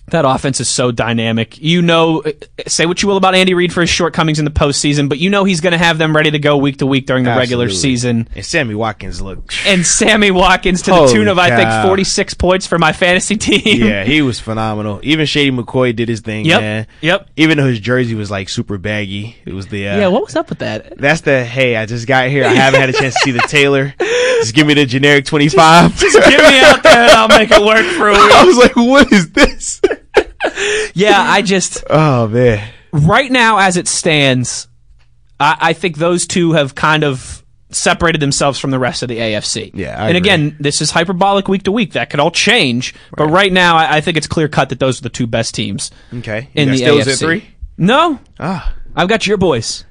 that 0.08 0.24
offense 0.26 0.60
is 0.60 0.68
so 0.68 0.92
dynamic. 0.92 1.60
You 1.60 1.80
know, 1.82 2.22
uh, 2.22 2.32
say 2.66 2.86
what 2.86 3.02
you 3.02 3.08
will 3.08 3.16
about 3.16 3.34
Andy 3.34 3.54
Reid 3.54 3.72
for 3.72 3.80
his 3.80 3.90
shortcomings 3.90 4.38
in 4.38 4.44
the 4.44 4.50
postseason, 4.50 5.08
but 5.08 5.18
you 5.18 5.30
know 5.30 5.44
he's 5.44 5.60
going 5.60 5.72
to 5.72 5.78
have 5.78 5.96
them 5.98 6.14
ready 6.14 6.30
to 6.32 6.38
go 6.38 6.56
week 6.56 6.78
to 6.78 6.86
week 6.86 7.06
during 7.06 7.24
the 7.24 7.30
regular 7.30 7.70
season. 7.70 8.28
And 8.34 8.44
Sammy 8.44 8.74
Watkins 8.74 9.22
looked. 9.22 9.54
And 9.66 9.84
Sammy 9.86 10.30
Watkins 10.30 10.82
to 10.82 10.90
the 10.90 11.06
tune 11.06 11.28
of, 11.28 11.38
I 11.38 11.54
think, 11.56 11.86
46 11.86 12.34
points 12.34 12.66
for 12.66 12.78
my 12.78 12.92
fantasy 12.92 13.36
team. 13.36 13.82
Yeah, 13.86 14.04
he 14.04 14.20
was 14.22 14.40
phenomenal. 14.40 15.00
Even 15.02 15.26
Shady 15.26 15.50
McCoy 15.50 15.94
did 15.96 16.08
his 16.08 16.20
thing, 16.20 16.44
Yep. 16.44 16.60
man. 16.60 16.86
Yep. 17.00 17.30
Even 17.36 17.58
though 17.58 17.66
his 17.66 17.80
jersey 17.80 18.14
was 18.14 18.30
like 18.30 18.48
super 18.48 18.78
baggy, 18.78 19.36
it 19.46 19.52
was 19.54 19.68
the 19.68 19.88
uh, 19.88 19.96
Yeah, 19.98 20.08
what 20.08 20.24
was 20.24 20.36
up 20.36 20.48
with 20.50 20.58
that? 20.58 20.98
That's 20.98 21.22
the 21.22 21.44
hey, 21.44 21.76
I 21.76 21.86
just 21.86 22.06
got 22.06 22.28
here. 22.28 22.44
I 22.44 22.48
haven't 22.54 22.80
had 22.80 22.90
a 22.90 22.92
chance 22.92 23.14
to 23.14 23.20
see 23.20 23.30
the 23.30 23.40
tailor. 23.40 23.94
Just 23.98 24.54
give 24.54 24.66
me 24.66 24.74
the 24.74 24.84
generic 24.84 25.24
twenty 25.24 25.48
five. 25.48 25.96
Just 25.96 26.18
Get 26.18 26.38
me 26.40 26.60
out 26.60 26.82
there 26.82 27.02
and 27.04 27.12
I'll 27.12 27.28
make 27.28 27.50
it 27.50 27.62
work 27.64 27.86
for 27.96 28.08
a 28.08 28.12
week. 28.18 28.32
I 28.32 28.44
was 28.44 28.56
like, 28.58 28.76
what 28.76 29.10
is 29.12 29.30
this? 29.30 29.80
Yeah, 30.94 31.20
I 31.20 31.42
just, 31.42 31.84
Oh 31.90 32.28
man. 32.28 32.68
right 32.92 33.30
now 33.30 33.58
as 33.58 33.76
it 33.76 33.88
stands, 33.88 34.68
I, 35.40 35.56
I 35.60 35.72
think 35.72 35.96
those 35.98 36.26
two 36.26 36.52
have 36.52 36.74
kind 36.74 37.04
of 37.04 37.42
separated 37.70 38.20
themselves 38.20 38.58
from 38.60 38.70
the 38.70 38.78
rest 38.78 39.02
of 39.02 39.08
the 39.08 39.16
AFC. 39.18 39.72
Yeah, 39.74 40.00
I 40.00 40.08
and 40.08 40.16
agree. 40.16 40.18
again, 40.30 40.56
this 40.60 40.80
is 40.80 40.90
hyperbolic 40.92 41.48
week 41.48 41.64
to 41.64 41.72
week. 41.72 41.94
That 41.94 42.08
could 42.10 42.20
all 42.20 42.30
change. 42.30 42.94
But 43.16 43.28
right 43.28 43.52
now, 43.52 43.76
I, 43.76 43.96
I 43.96 44.00
think 44.00 44.16
it's 44.16 44.28
clear 44.28 44.46
cut 44.48 44.68
that 44.68 44.78
those 44.78 45.00
are 45.00 45.02
the 45.02 45.08
two 45.10 45.26
best 45.26 45.54
teams 45.54 45.90
Okay. 46.12 46.48
You 46.54 46.62
in 46.62 46.70
the 46.70 46.80
AFC. 46.82 47.18
three? 47.18 47.44
No, 47.76 48.20
Ah. 48.38 48.72
I've 48.94 49.08
got 49.08 49.26
your 49.26 49.36
boys. 49.38 49.84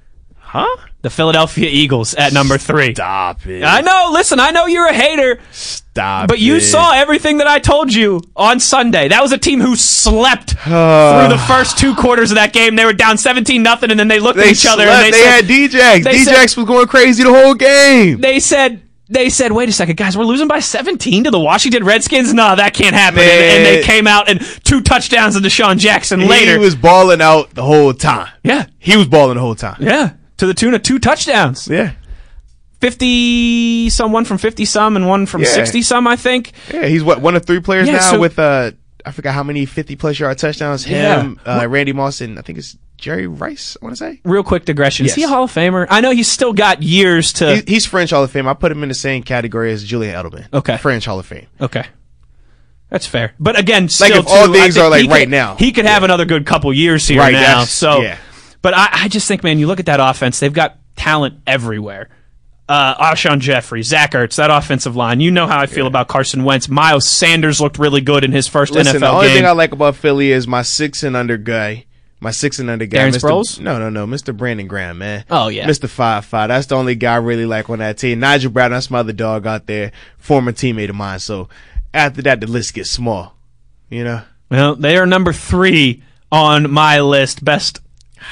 Huh? 0.54 0.68
The 1.01 1.10
Philadelphia 1.10 1.68
Eagles 1.70 2.14
at 2.14 2.32
number 2.32 2.58
three. 2.60 2.93
Stop 2.93 3.45
it. 3.47 3.64
I 3.64 3.82
know. 3.82 4.10
Listen, 4.14 4.39
I 4.39 4.51
know 4.51 4.68
you're 4.68 4.86
a 4.88 4.93
hater, 4.93 5.39
Stop 5.51 6.28
but 6.30 6.38
you 6.39 6.56
it. 6.58 6.62
saw 6.62 6.93
everything 6.93 7.39
that 7.39 7.47
I 7.47 7.58
told 7.60 7.91
you 7.93 8.22
on 8.36 8.60
Sunday. 8.60 9.08
That 9.08 9.22
was 9.22 9.32
a 9.32 9.38
team 9.38 9.60
who 9.60 9.76
slept 9.76 10.51
through 10.64 10.72
the 11.30 11.43
first 11.47 11.78
two 11.80 11.95
quarters 11.95 12.32
of 12.32 12.36
that 12.36 12.54
game. 12.54 12.76
They 12.76 12.86
were 12.86 12.93
down 12.93 13.18
17 13.18 13.64
nothing, 13.64 13.89
and 13.91 13.99
then 13.99 14.08
they 14.08 14.20
looked 14.20 14.38
at 14.39 14.45
each 14.45 14.66
other 14.66 14.84
slept. 14.86 15.06
and 15.06 15.14
They, 15.14 15.18
they, 15.18 15.24
said, 15.24 15.32
had 15.32 15.45
DJX. 15.45 16.04
they 16.04 16.12
DJX 16.20 16.49
said- 16.51 16.58
was 16.62 16.68
going 16.68 16.88
crazy 16.88 17.24
the 17.24 17.34
whole 17.34 17.56
game. 17.56 18.22
they 18.22 18.39
said 18.39 18.82
they 19.10 19.30
said, 19.30 19.51
wait 19.51 19.70
a 19.70 19.72
second, 19.74 19.97
guys, 19.97 20.18
we're 20.18 20.24
losing 20.24 20.47
by 20.47 20.60
17 20.60 21.26
to 21.26 21.32
the 21.32 21.39
Washington 21.39 21.84
Redskins. 21.84 22.34
No, 22.34 22.56
that 22.56 22.74
can't 22.74 22.95
happen. 22.95 23.20
And, 23.20 23.30
and 23.30 23.66
they 23.66 23.84
came 23.84 24.08
out 24.08 24.30
and 24.30 24.39
two 24.64 24.82
touchdowns 24.82 25.36
to 25.36 25.41
DeSean 25.41 25.78
Jackson 25.78 26.22
later. 26.28 26.54
He 26.54 26.58
was 26.60 26.76
balling 26.76 27.22
out 27.22 27.49
the 27.51 27.64
whole 27.64 27.93
time. 27.93 28.30
yeah, 28.43 28.68
He 28.80 28.95
was 28.97 29.08
balling 29.08 29.36
the 29.36 29.41
whole 29.41 29.54
time. 29.56 29.76
yeah, 29.82 30.12
to 30.44 30.48
the 30.48 30.54
tune 30.54 30.74
of 30.74 30.84
two 30.84 31.00
touchdowns. 31.00 31.70
Yeah. 31.70 31.94
50 32.82 33.89
some, 33.89 34.12
one 34.12 34.26
from 34.26 34.38
50 34.38 34.66
some, 34.66 34.98
and 34.98 35.08
one 35.08 35.26
from 35.26 35.41
Yeah. 35.41 35.48
60 35.48 35.82
some, 35.84 36.06
I 36.06 36.18
think. 36.18 36.52
Yeah, 36.74 36.86
he's 36.86 37.02
what 37.02 37.22
one 37.22 37.34
of 37.38 37.46
three 37.46 37.62
players 37.62 37.88
Yeah, 37.88 37.94
now 37.94 38.12
so- 38.12 38.20
with 38.20 38.38
uh 38.38 38.72
I 39.06 39.12
forgot 39.12 39.34
how 39.34 39.44
many 39.44 39.66
fifty 39.66 39.98
plus 39.98 40.18
yard 40.18 40.38
touchdowns. 40.38 40.86
Him, 40.86 41.38
uh, 41.46 41.68
Randy 41.70 41.91
Moss, 41.91 42.22
and 42.22 42.39
I 42.39 42.41
think 42.41 42.58
it's 42.58 42.78
Jerry 42.98 43.28
Rice. 43.28 43.76
I 43.82 43.86
want 43.86 43.98
to 43.98 44.00
say 44.02 44.22
Real 44.24 44.44
quick 44.44 44.64
digression. 44.64 45.06
Is 45.06 45.14
he 45.14 45.24
a 45.24 45.26
Yes. 45.26 45.30
Hall 45.30 45.44
of 45.44 45.52
Famer? 45.52 45.88
I 45.89 46.00
know 46.00 46.12
he's 46.12 46.32
still 46.32 46.54
got 46.54 46.82
years 46.82 47.34
to. 47.34 47.58
He- 47.58 47.64
he's 47.74 47.86
French 47.86 48.12
Hall 48.12 48.24
of 48.24 48.32
Fame. 48.32 48.48
I 48.48 48.54
put 48.54 48.72
him 48.72 48.82
in 48.82 48.88
the 48.88 48.96
same 48.96 49.22
category 49.24 49.74
as 49.74 49.84
Julian 49.84 50.16
Edelman. 50.16 50.46
Okay. 50.54 50.78
French 50.78 51.04
Hall 51.04 51.20
of 51.20 51.26
Fame. 51.26 51.48
Okay. 51.60 51.84
That's 52.89 53.06
fair. 53.06 53.34
But 53.41 53.60
again, 53.60 53.89
still 53.89 54.20
if 54.20 54.28
all 54.28 54.46
too, 54.46 54.52
I 54.54 54.56
things 54.62 54.76
think 54.76 54.86
are, 54.86 54.89
like, 54.89 55.02
he 55.02 55.08
right 55.10 55.20
could- 55.24 55.30
now. 55.32 55.56
He 55.60 55.74
could 55.74 55.86
have 55.86 56.04
another 56.04 56.24
good 56.24 56.46
couple 56.46 56.72
years 56.74 57.06
here 57.06 57.20
Right, 57.20 57.34
now. 57.34 57.41
that's- 57.41 57.72
So, 57.72 58.02
yeah. 58.04 58.16
But 58.64 58.74
I, 58.74 58.89
I 58.91 59.07
just 59.09 59.28
think, 59.28 59.43
man, 59.43 59.59
you 59.59 59.68
look 59.68 59.80
at 59.80 59.86
that 59.86 59.99
offense, 59.99 60.39
they've 60.39 60.51
got 60.51 60.78
talent 60.95 61.39
everywhere. 61.45 62.09
Uh, 62.68 62.95
Alshon 63.11 63.39
Jeffery, 63.39 63.84
Zach 63.84 64.14
Ertz, 64.14 64.38
that 64.38 64.49
offensive 64.49 64.95
line. 64.95 65.20
You 65.20 65.32
know 65.32 65.47
how 65.47 65.59
I 65.59 65.66
feel 65.66 65.86
about 65.86 66.07
Carson 66.07 66.45
Wentz. 66.45 66.70
Miles 66.70 67.07
Sanders 67.07 67.59
looked 67.59 67.78
really 67.78 67.99
good 67.99 68.24
in 68.24 68.32
his 68.32 68.47
first 68.47 68.72
Listen, 68.72 69.01
the 69.01 69.11
only 69.11 69.28
game. 69.28 69.36
thing 69.36 69.45
I 69.45 69.51
like 69.51 69.74
about 69.74 69.97
Philly 69.97 70.32
is 70.32 70.47
my 70.47 70.61
six 70.61 71.03
and 71.03 71.16
under 71.16 71.38
guy. 71.38 71.86
My 72.22 72.32
six 72.32 72.59
and 72.59 72.70
under 72.70 72.86
guy, 72.86 72.99
Darren 72.99 73.11
Mr. 73.11 73.30
Sproles? 73.30 73.59
No, 73.59 73.80
no, 73.80 73.89
no, 73.89 74.07
Mr. 74.07 74.36
Brandon 74.36 74.66
Graham, 74.66 74.97
man. 74.99 75.26
Oh, 75.30 75.49
yeah. 75.49 75.68
Mr. 75.68 75.89
Five 75.89 76.24
Five. 76.24 76.47
That's 76.47 76.68
the 76.68 76.76
only 76.76 76.95
guy 76.95 77.16
I 77.16 77.18
really 77.18 77.45
like 77.45 77.70
on 77.70 77.80
that 77.80 77.97
team. 77.97 78.22
Nigel 78.22 78.49
Bradham, 78.49 78.70
that's 78.70 78.89
my 78.89 78.99
other 78.99 79.11
dog 79.11 79.45
out 79.45 79.68
there, 79.68 79.91
former 80.18 80.53
teammate 80.53 80.89
of 80.89 80.95
mine. 80.95 81.20
So 81.20 81.49
after 81.93 82.22
that, 82.22 82.39
the 82.39 82.47
list 82.47 82.74
gets 82.76 82.89
small. 82.89 83.36
You 83.89 84.05
know. 84.05 84.22
well, 84.49 84.76
they 84.76 84.95
are 84.95 85.05
number 85.05 85.34
three 85.34 86.01
on 86.32 86.72
my 86.72 87.01
list. 87.01 87.43
Best 87.43 87.82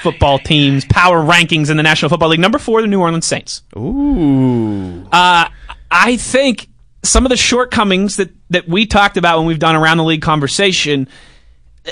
football 0.01 0.39
teams, 0.39 0.85
power 0.85 1.21
rankings 1.23 1.69
in 1.69 1.77
the 1.77 1.83
National 1.83 2.09
Football 2.09 2.29
League. 2.29 2.39
Number 2.39 2.57
four, 2.59 2.81
the 2.81 2.87
New 2.87 2.99
Orleans 2.99 3.25
Saints. 3.25 3.61
Ooh. 3.77 5.05
Uh, 5.11 5.47
I 5.89 6.17
think 6.17 6.67
some 7.03 7.25
of 7.25 7.29
the 7.29 7.37
shortcomings 7.37 8.17
that, 8.17 8.29
that 8.49 8.67
we 8.67 8.85
talked 8.85 9.17
about 9.17 9.37
when 9.39 9.47
we've 9.47 9.59
done 9.59 9.75
around 9.75 9.97
the 9.97 10.03
league 10.03 10.21
conversation. 10.21 11.07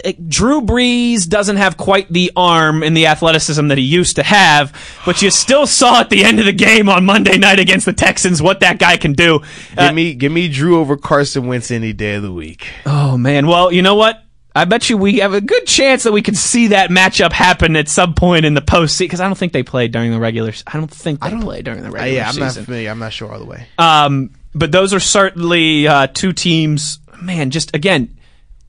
eh, 0.04 0.14
Drew 0.28 0.62
Brees 0.62 1.28
doesn't 1.28 1.56
have 1.58 1.78
quite 1.78 2.12
the 2.14 2.32
arm 2.36 2.84
and 2.84 2.96
the 2.96 3.08
athleticism 3.08 3.68
that 3.70 3.78
he 3.80 3.84
used 3.84 4.18
to 4.18 4.24
have, 4.24 4.72
but 5.06 5.22
you 5.24 5.32
still 5.32 5.66
saw 5.66 6.00
at 6.02 6.10
the 6.12 6.24
end 6.24 6.40
of 6.40 6.46
the 6.46 6.54
game 6.54 6.88
on 6.90 7.06
Monday 7.06 7.38
night 7.40 7.60
against 7.60 7.86
the 7.88 7.94
Texans 7.94 8.40
what 8.42 8.60
that 8.60 8.78
guy 8.78 8.98
can 8.98 9.14
do. 9.14 9.42
Uh, 9.76 9.88
give 9.88 9.96
me, 9.96 10.14
give 10.14 10.32
me 10.32 10.48
Drew 10.48 10.80
over 10.80 10.96
Carson 10.96 11.48
Wentz 11.48 11.72
any 11.72 11.92
day 11.92 12.14
of 12.16 12.22
the 12.24 12.32
week. 12.32 12.68
oh 12.86 13.18
man, 13.18 13.48
well 13.48 13.72
you 13.72 13.82
know 13.82 13.96
what? 13.96 14.24
I 14.56 14.66
bet 14.66 14.90
you 14.90 14.98
we 14.98 15.20
have 15.20 15.34
a 15.34 15.42
good 15.42 15.66
chance 15.68 16.04
that 16.04 16.12
we 16.12 16.22
could 16.22 16.36
see 16.38 16.68
that 16.68 16.90
matchup 16.90 17.32
happen 17.32 17.76
at 17.76 17.88
some 17.88 18.14
point 18.16 18.46
in 18.46 18.56
the 18.56 18.62
postseason 18.62 19.00
because 19.02 19.22
I 19.22 19.26
don't 19.28 19.38
think 19.38 19.54
they 19.54 19.64
played 19.64 19.92
during 19.92 20.12
the 20.12 20.20
regular. 20.20 20.52
I 20.68 20.74
don't 20.78 20.90
think 20.92 21.22
they 21.22 21.36
played 21.40 21.66
during 21.66 21.82
the 21.84 21.90
Uh, 21.90 21.92
regular 21.92 22.14
yeah, 22.18 22.30
I'm 22.30 22.36
not 22.40 22.54
familiar. 22.54 22.90
I'm 22.90 23.00
not 23.00 23.14
sure 23.14 23.32
all 23.32 23.40
the 23.40 23.46
way. 23.46 23.68
Um, 23.78 24.32
but 24.56 24.72
those 24.72 24.94
are 24.94 25.00
certainly 25.00 25.88
uh, 25.88 26.08
two 26.08 26.34
teams. 26.34 27.00
Man, 27.22 27.52
just 27.52 27.76
again, 27.76 28.18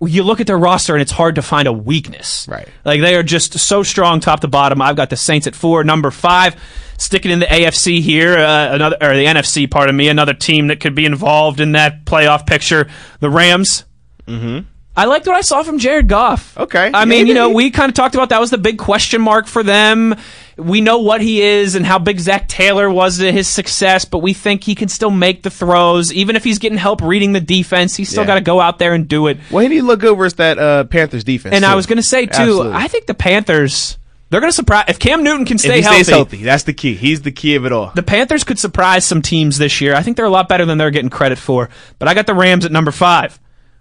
you 0.03 0.23
look 0.23 0.41
at 0.41 0.47
their 0.47 0.59
roster 0.59 0.95
and 0.95 1.01
it's 1.03 1.13
hard 1.13 1.37
to 1.37 1.43
find 1.43 1.67
a 1.67 1.73
weakness. 1.73 2.47
Right. 2.49 2.69
Like 2.85 3.01
they 3.01 3.17
are 3.17 3.23
just 3.23 3.59
so 3.59 3.83
strong 3.83 4.21
top 4.21 4.41
to 4.41 4.49
bottom. 4.49 4.83
I've 4.83 4.97
got 4.97 5.09
the 5.11 5.17
Saints 5.17 5.47
at 5.47 5.55
four, 5.55 5.83
number 5.85 6.11
five. 6.11 6.57
Sticking 6.99 7.31
in 7.31 7.39
the 7.39 7.47
AFC 7.47 8.03
here, 8.03 8.37
uh, 8.37 8.75
another 8.75 8.97
or 9.01 9.15
the 9.17 9.25
NFC, 9.25 9.71
pardon 9.71 9.97
me, 9.97 10.09
another 10.11 10.35
team 10.35 10.67
that 10.67 10.81
could 10.81 10.95
be 10.95 11.07
involved 11.07 11.59
in 11.61 11.73
that 11.73 12.05
playoff 12.05 12.47
picture. 12.47 12.89
The 13.21 13.31
Rams. 13.31 13.85
Mm-hmm. 14.27 14.67
I 15.01 15.07
liked 15.07 15.27
what 15.27 15.35
I 15.35 15.41
saw 15.41 15.63
from 15.63 15.79
Jared 15.79 16.09
Goff. 16.09 16.59
Okay. 16.59 16.91
I 16.93 17.07
mean, 17.07 17.27
you 17.27 17.33
know, 17.33 17.49
we 17.49 17.71
kind 17.71 17.89
of 17.89 17.95
talked 17.95 18.15
about 18.15 18.29
that 18.29 18.39
was 18.41 18.51
the 18.51 18.59
big 18.59 18.77
question 18.77 19.23
mark 19.23 19.47
for 19.47 19.63
them. 19.63 20.15
We 20.59 20.83
know 20.83 20.99
what 20.99 21.23
he 21.23 21.41
is 21.41 21.75
and 21.75 21.87
how 21.87 21.99
big 21.99 22.21
Zac 22.21 22.49
Taylor 22.49 22.91
was 22.91 23.17
to 23.17 23.33
his 23.33 23.49
success, 23.49 24.05
but 24.05 24.19
we 24.19 24.35
think 24.35 24.63
he 24.63 24.75
can 24.75 24.89
still 24.89 25.11
make 25.11 25.43
the 25.43 25.49
throws. 25.49 26.13
Even 26.13 26.37
if 26.37 26.45
he's 26.45 26.59
getting 26.59 26.77
help 26.77 27.01
reading 27.01 27.33
the 27.33 27.41
defense, 27.41 27.97
he's 27.97 28.11
still 28.11 28.25
Yeah. 28.25 28.27
got 28.27 28.35
to 28.35 28.41
go 28.43 28.61
out 28.61 28.79
there 28.79 28.93
and 28.93 29.09
do 29.09 29.29
it. 29.29 29.39
Well, 29.51 29.63
he 29.63 29.69
need 29.69 29.79
to 29.81 29.87
look 29.87 30.05
over 30.05 30.27
at 30.27 30.37
that 30.37 30.59
uh, 30.59 30.85
Panthers 30.85 31.25
defense. 31.25 31.55
And 31.55 31.65
I 31.65 31.77
was 31.77 31.87
going 31.87 31.97
to 31.97 32.03
say, 32.03 32.27
too, 32.27 32.33
Absolutely. 32.33 32.73
I 32.75 32.89
think 32.89 33.07
the 33.07 33.15
Panthers, 33.15 33.97
they're 34.29 34.41
going 34.41 34.51
to 34.51 34.55
surprise. 34.55 34.85
If 34.89 34.99
Cam 34.99 35.25
Newton 35.25 35.47
can 35.47 35.57
stay 35.57 35.77
he 35.77 35.81
healthy, 35.81 36.13
healthy, 36.13 36.43
that's 36.45 36.65
the 36.65 36.75
key. 36.75 36.95
He's 36.95 37.23
the 37.23 37.33
key 37.33 37.55
of 37.55 37.65
it 37.65 37.73
all. 37.73 37.91
the 37.95 38.03
Panthers 38.03 38.45
could 38.45 38.59
surprise 38.59 39.07
some 39.07 39.23
teams 39.23 39.57
this 39.57 39.81
year. 39.81 39.95
I 39.95 40.03
think 40.03 40.19
they're 40.19 40.27
a 40.27 40.31
lot 40.31 40.47
better 40.47 40.67
than 40.67 40.77
they're 40.77 40.91
getting 40.91 41.09
credit 41.09 41.39
for. 41.39 41.71
But 41.99 42.09
I 42.09 42.13
got 42.13 42.27
the 42.27 42.35
Rams 42.35 42.67
at 42.67 42.71
number 42.73 42.91
five. 42.91 43.41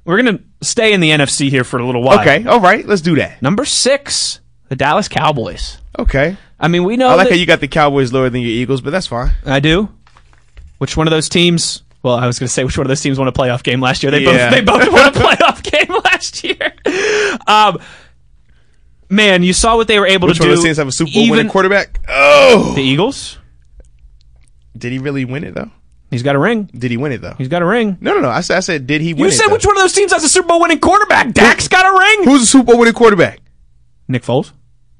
We're 0.09 0.23
going 0.23 0.37
to 0.39 0.43
stay 0.67 0.93
in 0.93 1.01
the 1.01 1.11
NFC 1.11 1.51
here 1.51 1.63
for 1.63 1.77
a 1.79 1.85
little 1.85 2.01
while. 2.01 2.19
Okay, 2.21 2.43
all 2.47 2.59
right, 2.59 2.83
let's 2.83 3.01
do 3.03 3.15
that. 3.17 3.43
Number 3.43 3.63
six, 3.63 4.39
the 4.67 4.75
Dallas 4.75 5.07
Cowboys. 5.07 5.77
Okay. 5.99 6.35
I 6.59 6.67
mean, 6.67 6.83
we 6.83 6.97
know 6.97 7.09
I 7.09 7.13
like 7.13 7.27
that- 7.27 7.33
how 7.35 7.39
you 7.39 7.45
got 7.45 7.59
the 7.59 7.67
Cowboys 7.67 8.11
lower 8.11 8.27
than 8.31 8.41
your 8.41 8.49
Eagles, 8.49 8.81
but 8.81 8.89
that's 8.89 9.05
fine. 9.05 9.33
I 9.45 9.59
do. 9.59 9.87
Which 10.79 10.97
one 10.97 11.05
of 11.05 11.11
those 11.11 11.29
teams? 11.29 11.83
Well, 12.01 12.15
I 12.15 12.25
was 12.25 12.39
going 12.39 12.47
to 12.47 12.51
say 12.51 12.63
which 12.63 12.75
one 12.75 12.87
of 12.87 12.89
those 12.89 13.01
teams 13.01 13.19
won 13.19 13.27
a 13.27 13.31
playoff 13.31 13.61
game 13.61 13.81
last 13.81 14.01
year. 14.01 14.11
They 14.11 14.21
Yeah. 14.23 14.49
both 14.49 14.81
they 14.81 14.87
both 14.87 14.91
won 14.91 15.07
a 15.07 15.11
playoff 15.35 15.61
game 15.61 15.95
last 16.03 16.43
year. 16.43 16.73
Um, 17.45 17.77
man, 19.09 19.43
you 19.43 19.53
saw 19.53 19.75
what 19.75 19.87
they 19.87 19.99
were 19.99 20.07
able 20.07 20.27
Which 20.27 20.37
to 20.37 20.41
one 20.43 20.47
do. 20.47 20.53
of 20.53 20.57
those 20.57 20.65
teams 20.65 20.77
have 20.77 20.87
a 20.87 20.91
Super 20.91 21.11
Bowl 21.11 21.21
Even 21.21 21.37
winning 21.37 21.51
quarterback? 21.51 21.99
Oh, 22.07 22.73
The 22.75 22.81
Eagles. 22.81 23.37
did 24.75 24.91
he 24.91 24.97
really 24.97 25.25
win 25.25 25.43
it 25.43 25.53
though? 25.53 25.69
He's 26.11 26.23
got 26.23 26.35
a 26.35 26.39
ring. 26.39 26.69
Did 26.73 26.89
he 26.91 26.97
win 26.97 27.11
it 27.11 27.21
though? 27.21 27.35
He's 27.37 27.47
got 27.49 27.61
a 27.61 27.65
ring. 27.65 27.97
No, 28.01 28.13
no, 28.15 28.21
no. 28.21 28.29
I 28.29 28.41
said, 28.41 28.57
I 28.57 28.61
said, 28.61 28.87
did 28.87 29.01
he 29.01 29.13
win 29.13 29.19
it? 29.21 29.23
You 29.23 29.27
it? 29.27 29.31
said 29.33 29.47
though? 29.47 29.53
which 29.53 29.65
one 29.65 29.75
of 29.77 29.83
those 29.83 29.93
teams 29.93 30.11
has 30.11 30.23
a 30.23 30.29
Super 30.29 30.47
Bowl 30.47 30.61
winning 30.61 30.79
quarterback? 30.79 31.33
Dak's 31.33 31.67
got 31.67 31.85
a 31.85 31.97
ring. 31.97 32.23
Who's 32.23 32.43
a 32.43 32.45
Super 32.47 32.65
Bowl 32.71 32.79
winning 32.79 32.93
quarterback? 32.95 33.39
Nick 34.07 34.23
Foles. 34.23 34.51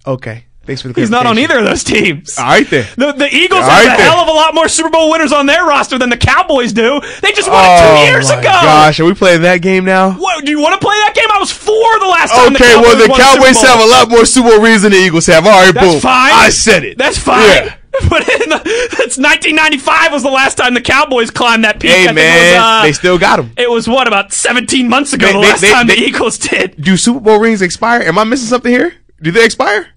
Okay, 0.06 0.46
thanks 0.66 0.82
for 0.84 0.88
the. 0.88 0.94
He's 1.00 1.10
not 1.10 1.26
on 1.26 1.38
either 1.40 1.58
of 1.58 1.66
those 1.66 1.84
teams. 1.84 2.38
All 2.38 2.46
right 2.46 2.68
then. 2.70 2.88
The, 2.96 3.12
the 3.12 3.36
Eagles 3.36 3.62
All 3.62 3.70
have 3.70 3.86
right 3.88 3.94
a 3.96 3.98
then. 3.98 4.08
hell 4.08 4.20
of 4.20 4.28
a 4.28 4.32
lot 4.32 4.54
more 4.54 4.68
Super 4.68 4.90
Bowl 4.90 5.10
winners 5.12 5.32
on 5.34 5.46
their 5.48 5.66
roster 5.66 5.98
than 5.98 6.10
the 6.10 6.18
Cowboys 6.18 6.74
do. 6.74 7.02
They 7.22 7.32
just 7.32 7.50
won 7.50 7.58
oh 7.60 7.74
it 7.74 7.80
two 7.80 8.02
oh, 8.02 8.06
years 8.06 8.30
my 8.30 8.36
ago. 8.36 8.44
gosh, 8.50 9.00
are 9.00 9.06
we 9.06 9.14
playing 9.16 9.42
that 9.42 9.62
game 9.64 9.84
now? 9.86 10.12
What, 10.14 10.46
do 10.46 10.52
you 10.52 10.60
want 10.62 10.80
to 10.80 10.86
play 10.86 10.96
that 10.96 11.14
game? 11.16 11.26
I 11.34 11.40
was 11.40 11.52
four 11.52 11.74
the 12.00 12.06
last 12.06 12.32
time. 12.32 12.54
Okay, 12.56 12.76
well 12.76 12.96
the 12.96 13.10
won 13.10 13.20
a 13.20 13.24
Super 13.24 13.40
Cowboys 13.42 13.62
have 13.62 13.82
a 13.82 13.88
lot 13.88 14.10
more 14.10 14.26
Super 14.26 14.50
Bowl 14.50 14.62
rings 14.62 14.84
than 14.84 14.92
the 14.92 15.00
Eagles 15.00 15.26
have. 15.26 15.46
All 15.46 15.52
right, 15.52 15.74
That's 15.74 15.92
boom. 15.94 16.00
fine. 16.02 16.34
I 16.34 16.50
said 16.50 16.84
it. 16.84 16.98
That's 17.00 17.18
fine. 17.18 17.42
Yeah. 17.42 17.76
But 18.10 18.22
in 18.28 18.50
the, 18.50 18.62
it's 19.00 19.18
1995 19.18 20.12
was 20.12 20.24
the 20.24 20.30
last 20.30 20.56
time 20.56 20.74
the 20.74 20.82
Cowboys 20.82 21.32
climbed 21.32 21.64
that 21.66 21.80
peak. 21.80 21.92
Hey 21.92 22.12
man, 22.12 22.16
was, 22.56 22.64
uh, 22.64 22.82
they 22.84 22.92
still 22.94 23.18
got 23.20 23.38
them. 23.38 23.52
it 23.58 23.70
was 23.70 23.88
what 23.88 24.08
about 24.08 24.32
17 24.34 24.88
months 24.90 25.14
ago 25.14 25.26
They- 25.28 25.34
the 25.34 25.40
they- 25.40 25.48
last 25.48 25.62
they- 25.62 25.72
time 25.72 25.88
the 25.88 25.98
Eagles 26.00 26.38
did. 26.38 26.82
Do 26.82 26.98
Super 26.98 27.20
Bowl 27.20 27.40
rings 27.40 27.62
expire? 27.62 28.02
Am 28.02 28.18
I 28.18 28.24
missing 28.24 28.48
something 28.48 28.72
here? 28.72 28.94
Do 29.22 29.32
they 29.32 29.46
expire? 29.46 29.88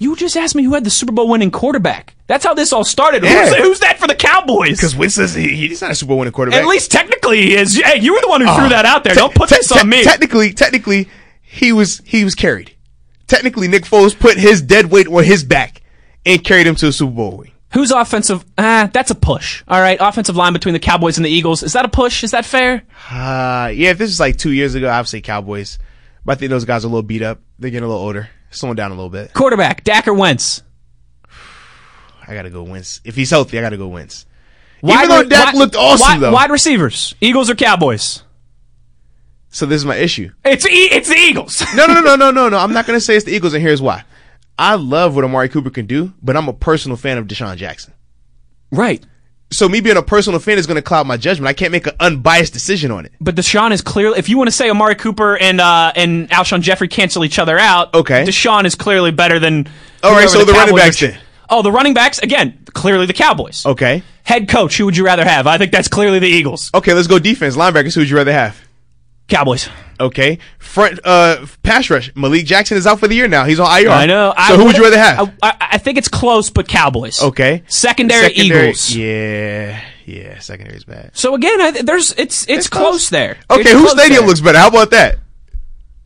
You 0.00 0.14
just 0.14 0.36
asked 0.36 0.54
me 0.54 0.62
who 0.62 0.74
had 0.74 0.84
the 0.84 0.90
Super 0.90 1.10
Bowl 1.12 1.28
winning 1.28 1.50
quarterback. 1.50 2.14
That's 2.28 2.44
how 2.44 2.54
this 2.54 2.72
all 2.72 2.84
started. 2.84 3.24
Yeah. 3.24 3.46
Who's, 3.48 3.56
who's 3.56 3.80
that 3.80 3.98
for 3.98 4.06
the 4.06 4.14
Cowboys? 4.14 4.76
Because 4.76 4.94
Wentz 4.94 5.16
says 5.16 5.34
he, 5.34 5.48
he's 5.48 5.82
not 5.82 5.90
a 5.90 5.94
Super 5.96 6.10
Bowl 6.10 6.18
winning 6.18 6.32
quarterback. 6.32 6.60
At 6.62 6.68
least 6.68 6.92
technically 6.92 7.42
he 7.42 7.56
is. 7.56 7.76
Hey, 7.76 7.98
you 7.98 8.14
were 8.14 8.20
the 8.20 8.28
one 8.28 8.40
who 8.40 8.46
threw 8.54 8.66
Oh. 8.66 8.68
that 8.68 8.84
out 8.86 9.02
there. 9.02 9.14
Te- 9.14 9.18
Don't 9.20 9.34
put 9.34 9.48
te- 9.48 9.56
this 9.56 9.68
te- 9.70 9.80
on 9.80 9.88
me. 9.88 10.04
Technically, 10.04 10.52
technically, 10.52 11.08
he 11.42 11.72
was 11.72 12.00
he 12.04 12.22
was 12.22 12.36
carried. 12.36 12.72
Technically, 13.26 13.66
Nick 13.66 13.82
Foles 13.84 14.16
put 14.18 14.36
his 14.38 14.62
dead 14.62 14.86
weight 14.86 15.08
on 15.08 15.24
his 15.24 15.42
back 15.42 15.82
and 16.28 16.44
carried 16.44 16.66
him 16.66 16.74
to 16.76 16.88
a 16.88 16.92
Super 16.92 17.12
Bowl 17.12 17.38
win. 17.38 17.50
Who's 17.74 17.90
offensive? 17.90 18.44
Ah, 18.56 18.88
that's 18.92 19.10
a 19.10 19.14
push. 19.14 19.62
All 19.68 19.80
right, 19.80 19.98
offensive 20.00 20.36
line 20.36 20.52
between 20.52 20.72
the 20.72 20.78
Cowboys 20.78 21.18
and 21.18 21.24
the 21.24 21.30
Eagles. 21.30 21.62
Is 21.62 21.74
that 21.74 21.84
a 21.84 21.88
push? 21.88 22.24
Is 22.24 22.30
that 22.30 22.44
fair? 22.46 22.82
Uh, 23.10 23.70
yeah, 23.74 23.90
if 23.90 23.98
this 23.98 24.10
is 24.10 24.18
like 24.20 24.36
two 24.38 24.52
years 24.52 24.74
ago, 24.74 24.88
I'd 24.90 25.06
say 25.08 25.20
Cowboys. 25.20 25.78
But 26.24 26.32
I 26.32 26.34
think 26.36 26.50
those 26.50 26.64
guys 26.64 26.84
are 26.84 26.88
a 26.88 26.90
little 26.90 27.02
beat 27.02 27.22
up. 27.22 27.40
They're 27.58 27.70
getting 27.70 27.84
a 27.84 27.88
little 27.88 28.02
older. 28.02 28.28
Slowing 28.50 28.76
down 28.76 28.90
a 28.90 28.94
little 28.94 29.10
bit. 29.10 29.34
Quarterback, 29.34 29.84
Dak 29.84 30.08
or 30.08 30.14
Wentz? 30.14 30.62
I 32.26 32.34
gotta 32.34 32.50
go 32.50 32.62
Wentz. 32.62 33.00
If 33.04 33.16
he's 33.16 33.30
healthy, 33.30 33.58
I 33.58 33.62
gotta 33.62 33.76
go 33.76 33.88
Wentz. 33.88 34.26
Wide 34.82 34.94
Even 35.04 35.08
though 35.08 35.22
re- 35.22 35.28
Dak 35.28 35.46
wide- 35.46 35.54
looked 35.56 35.76
awesome, 35.76 36.06
wide, 36.08 36.20
though. 36.20 36.32
Wide 36.32 36.50
receivers, 36.50 37.14
Eagles 37.20 37.50
or 37.50 37.54
Cowboys? 37.54 38.22
So 39.50 39.66
this 39.66 39.76
is 39.76 39.86
my 39.86 39.96
issue. 39.96 40.30
It's 40.44 40.66
e- 40.66 40.90
it's 40.92 41.08
the 41.08 41.16
Eagles. 41.16 41.62
No, 41.74 41.86
no, 41.86 42.00
no, 42.00 42.16
no, 42.16 42.30
no, 42.30 42.48
no. 42.48 42.58
I'm 42.58 42.72
not 42.72 42.86
gonna 42.86 43.00
say 43.00 43.16
it's 43.16 43.24
the 43.24 43.32
Eagles, 43.34 43.54
and 43.54 43.62
here's 43.62 43.80
why. 43.82 44.04
I 44.58 44.74
love 44.74 45.14
what 45.14 45.24
Amari 45.24 45.48
Cooper 45.48 45.70
can 45.70 45.86
do, 45.86 46.12
but 46.22 46.36
I'm 46.36 46.48
a 46.48 46.52
personal 46.52 46.96
fan 46.96 47.16
of 47.18 47.26
DeSean 47.26 47.56
Jackson. 47.56 47.92
right, 48.72 49.04
So 49.50 49.68
me 49.68 49.80
being 49.80 49.96
a 49.96 50.02
personal 50.02 50.40
fan 50.40 50.58
is 50.58 50.66
gonna 50.66 50.82
cloud 50.82 51.06
my 51.06 51.16
judgment. 51.16 51.48
I 51.48 51.52
can't 51.52 51.72
make 51.72 51.86
an 51.86 51.94
unbiased 52.00 52.52
decision 52.52 52.90
on 52.90 53.06
it. 53.06 53.12
but 53.20 53.34
DeSean 53.34 53.72
is 53.72 53.80
clearly. 53.80 54.18
If 54.18 54.28
you 54.28 54.36
want 54.36 54.48
to 54.48 54.52
say 54.56 54.68
Amari 54.68 54.94
Cooper 54.96 55.36
and 55.38 55.60
uh, 55.60 55.92
and 55.96 56.28
Alshon 56.30 56.60
Jeffery 56.60 56.88
cancel 56.88 57.24
each 57.24 57.38
other 57.38 57.58
out, 57.58 57.94
Okay. 57.94 58.24
DeSean 58.24 58.64
is 58.66 58.74
clearly 58.74 59.10
better 59.12 59.38
than. 59.38 59.68
All 60.02 60.12
right, 60.12 60.28
so 60.28 60.44
the 60.44 60.52
running 60.52 60.76
backs 60.76 61.00
then. 61.00 61.18
Oh, 61.50 61.62
the 61.62 61.72
running 61.72 61.94
backs 61.94 62.18
again. 62.18 62.58
Clearly 62.74 63.06
the 63.06 63.14
Cowboys. 63.14 63.64
Okay. 63.64 64.02
Head 64.24 64.48
coach. 64.48 64.76
Who 64.76 64.84
would 64.84 64.96
you 64.98 65.04
rather 65.06 65.24
have? 65.24 65.46
I 65.46 65.56
think 65.56 65.72
that's 65.72 65.88
clearly 65.88 66.18
the 66.18 66.28
Eagles. 66.28 66.70
Okay, 66.74 66.92
let's 66.92 67.08
go 67.08 67.18
defense. 67.18 67.56
Linebackers, 67.56 67.94
who 67.94 68.02
would 68.02 68.10
you 68.10 68.16
rather 68.16 68.32
have? 68.32 68.60
Cowboys. 69.28 69.68
Okay. 70.00 70.38
Front 70.58 71.00
uh 71.04 71.44
pass 71.62 71.90
rush. 71.90 72.10
Malik 72.14 72.46
Jackson 72.46 72.76
is 72.76 72.86
out 72.86 72.98
for 73.00 73.08
the 73.08 73.14
year 73.14 73.28
now. 73.28 73.44
He's 73.44 73.60
on 73.60 73.66
IR. 73.66 73.90
I 73.90 74.06
know. 74.06 74.32
So 74.36 74.54
I 74.54 74.56
who 74.56 74.64
would 74.64 74.76
you 74.76 74.84
rather 74.84 74.98
have? 74.98 75.28
I, 75.42 75.48
I, 75.50 75.68
I 75.72 75.78
think 75.78 75.98
it's 75.98 76.08
close, 76.08 76.50
but 76.50 76.66
Cowboys. 76.68 77.22
okay. 77.22 77.62
Secondary, 77.66 78.32
Eagles. 78.32 78.94
Yeah. 78.94 79.80
Yeah, 80.06 80.38
secondary's 80.38 80.84
bad. 80.84 81.10
So 81.12 81.34
again, 81.34 81.60
I, 81.60 81.70
there's 81.82 82.12
it's 82.12 82.44
it's, 82.44 82.46
It's 82.48 82.68
close. 82.68 82.84
close. 82.86 83.10
there. 83.10 83.36
Okay, 83.50 83.72
whose 83.72 83.90
stadium 83.90 84.20
there. 84.20 84.28
looks 84.28 84.40
better? 84.40 84.58
How 84.58 84.68
about 84.68 84.90
that? 84.92 85.18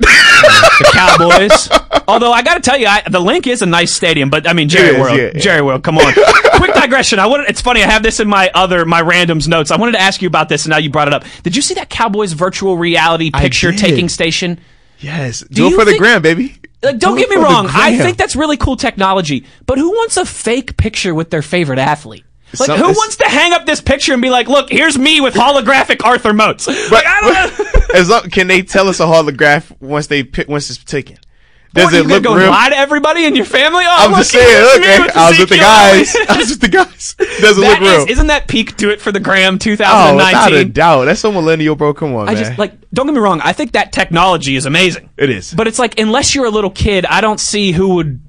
The 0.03 0.91
Cowboys. 0.93 1.69
Although 2.09 2.33
I 2.33 2.43
got 2.43 2.55
to 2.55 2.61
tell 2.61 2.79
you, 2.79 2.87
I, 2.87 3.03
the 3.09 3.21
Linc 3.21 3.47
is 3.47 3.63
a 3.63 3.67
nice 3.67 3.93
stadium, 3.93 4.31
but 4.31 4.47
I 4.47 4.53
mean 4.53 4.69
Jerry 4.69 4.89
It 4.89 4.95
is, 4.95 5.01
World, 5.01 5.19
yeah, 5.19 5.31
yeah. 5.35 5.41
Jerry 5.41 5.63
World. 5.63 5.83
Come 5.83 5.99
on. 5.99 6.13
Quick 6.57 6.75
digression. 6.75 7.19
I 7.19 7.27
wanted. 7.27 7.49
It's 7.49 7.61
funny. 7.61 7.83
I 7.83 7.91
have 7.91 8.03
this 8.03 8.21
in 8.21 8.29
my 8.29 8.51
other 8.55 8.85
my 8.85 9.03
randoms 9.03 9.49
notes. 9.49 9.71
I 9.71 9.77
wanted 9.77 9.93
to 9.93 10.01
ask 10.01 10.21
you 10.21 10.29
about 10.29 10.49
this, 10.49 10.65
and 10.65 10.71
now 10.71 10.79
you 10.79 10.91
brought 10.91 11.09
it 11.09 11.15
up. 11.15 11.25
Did 11.43 11.57
you 11.57 11.63
see 11.63 11.75
that 11.75 11.89
Cowboys 11.89 12.33
virtual 12.33 12.77
reality 12.77 13.31
picture 13.31 13.73
taking 13.73 14.09
station? 14.09 14.61
Yes. 14.99 15.41
Do, 15.41 15.67
it 15.67 15.71
you 15.71 15.79
for 15.79 15.85
the 15.85 15.99
gram, 15.99 16.23
baby. 16.23 16.57
Like, 16.83 16.99
don't 16.99 17.15
Do 17.15 17.21
get 17.21 17.29
me 17.29 17.37
wrong. 17.37 17.69
I 17.71 17.99
think 17.99 18.17
that's 18.19 18.37
really 18.37 18.57
cool 18.57 18.77
technology. 18.77 19.47
But 19.67 19.79
who 19.79 19.91
wants 19.91 20.17
a 20.17 20.25
fake 20.25 20.77
picture 20.77 21.15
with 21.15 21.31
their 21.31 21.43
favorite 21.43 21.79
athlete? 21.79 22.25
Like, 22.59 22.67
Some- 22.67 22.79
who 22.79 22.89
wants 22.89 23.17
to 23.17 23.25
hang 23.25 23.53
up 23.53 23.67
this 23.67 23.81
picture 23.81 24.13
and 24.13 24.21
be 24.21 24.31
like, 24.31 24.49
"Look, 24.49 24.71
here's 24.71 24.99
me 24.99 25.21
with 25.21 25.35
holographic 25.35 26.05
Arthur 26.05 26.33
Moats." 26.33 26.67
Like, 26.67 27.05
I 27.07 27.21
don't 27.21 27.59
know. 27.59 27.81
as 27.95 28.09
long, 28.11 28.31
can 28.31 28.47
they 28.47 28.63
tell 28.63 28.89
us 28.89 29.01
a 29.01 29.05
holograph 29.05 29.75
once 29.81 30.07
they 30.09 30.23
pick, 30.23 30.49
once 30.49 30.69
it's 30.71 30.83
taken? 30.85 31.19
Does 31.75 31.87
What, 31.87 31.95
it 31.95 32.07
look 32.07 32.23
go 32.23 32.35
real? 32.35 32.51
lie 32.51 32.69
to 32.69 32.77
everybody 32.77 33.25
in 33.25 33.35
your 33.35 33.47
family? 33.47 33.85
Oh, 33.87 33.97
I'm 33.99 34.11
look, 34.11 34.21
just 34.21 34.33
saying. 34.33 34.63
Look, 34.63 34.81
man, 34.83 35.11
I 35.17 35.31
was 35.31 35.39
with 35.39 35.49
the 35.49 35.57
guys. 35.57 36.17
I 36.29 36.37
was 36.37 36.51
with 36.51 36.61
the 36.61 36.69
guys. 36.69 37.15
Doesn't 37.41 37.65
look 37.65 37.81
real. 37.81 38.03
is, 38.03 38.07
isn't 38.09 38.27
that 38.27 38.47
peak 38.47 38.77
do 38.77 38.91
it 38.91 39.01
for 39.01 39.11
the 39.11 39.21
gram 39.21 39.55
oh, 39.55 39.59
2019? 39.59 40.17
without 40.17 40.53
a 40.53 40.65
doubt. 40.67 41.05
That's 41.07 41.21
so 41.21 41.33
millennial, 41.33 41.75
bro. 41.75 41.95
Come 41.95 42.15
on, 42.15 42.29
I 42.29 42.35
man. 42.35 42.45
just 42.45 42.59
like 42.59 42.75
don't 42.93 43.07
get 43.07 43.15
me 43.15 43.21
wrong, 43.21 43.41
I 43.43 43.55
think 43.55 43.73
that 43.73 43.91
technology 43.93 44.55
is 44.57 44.67
amazing. 44.67 45.09
it 45.17 45.31
is. 45.31 45.55
But 45.55 45.67
it's 45.67 45.79
like 45.79 45.99
unless 45.99 46.35
you're 46.35 46.45
a 46.45 46.51
little 46.51 46.71
kid, 46.71 47.07
I 47.07 47.23
don't 47.23 47.41
see 47.41 47.73
who 47.73 47.95
would 47.95 48.21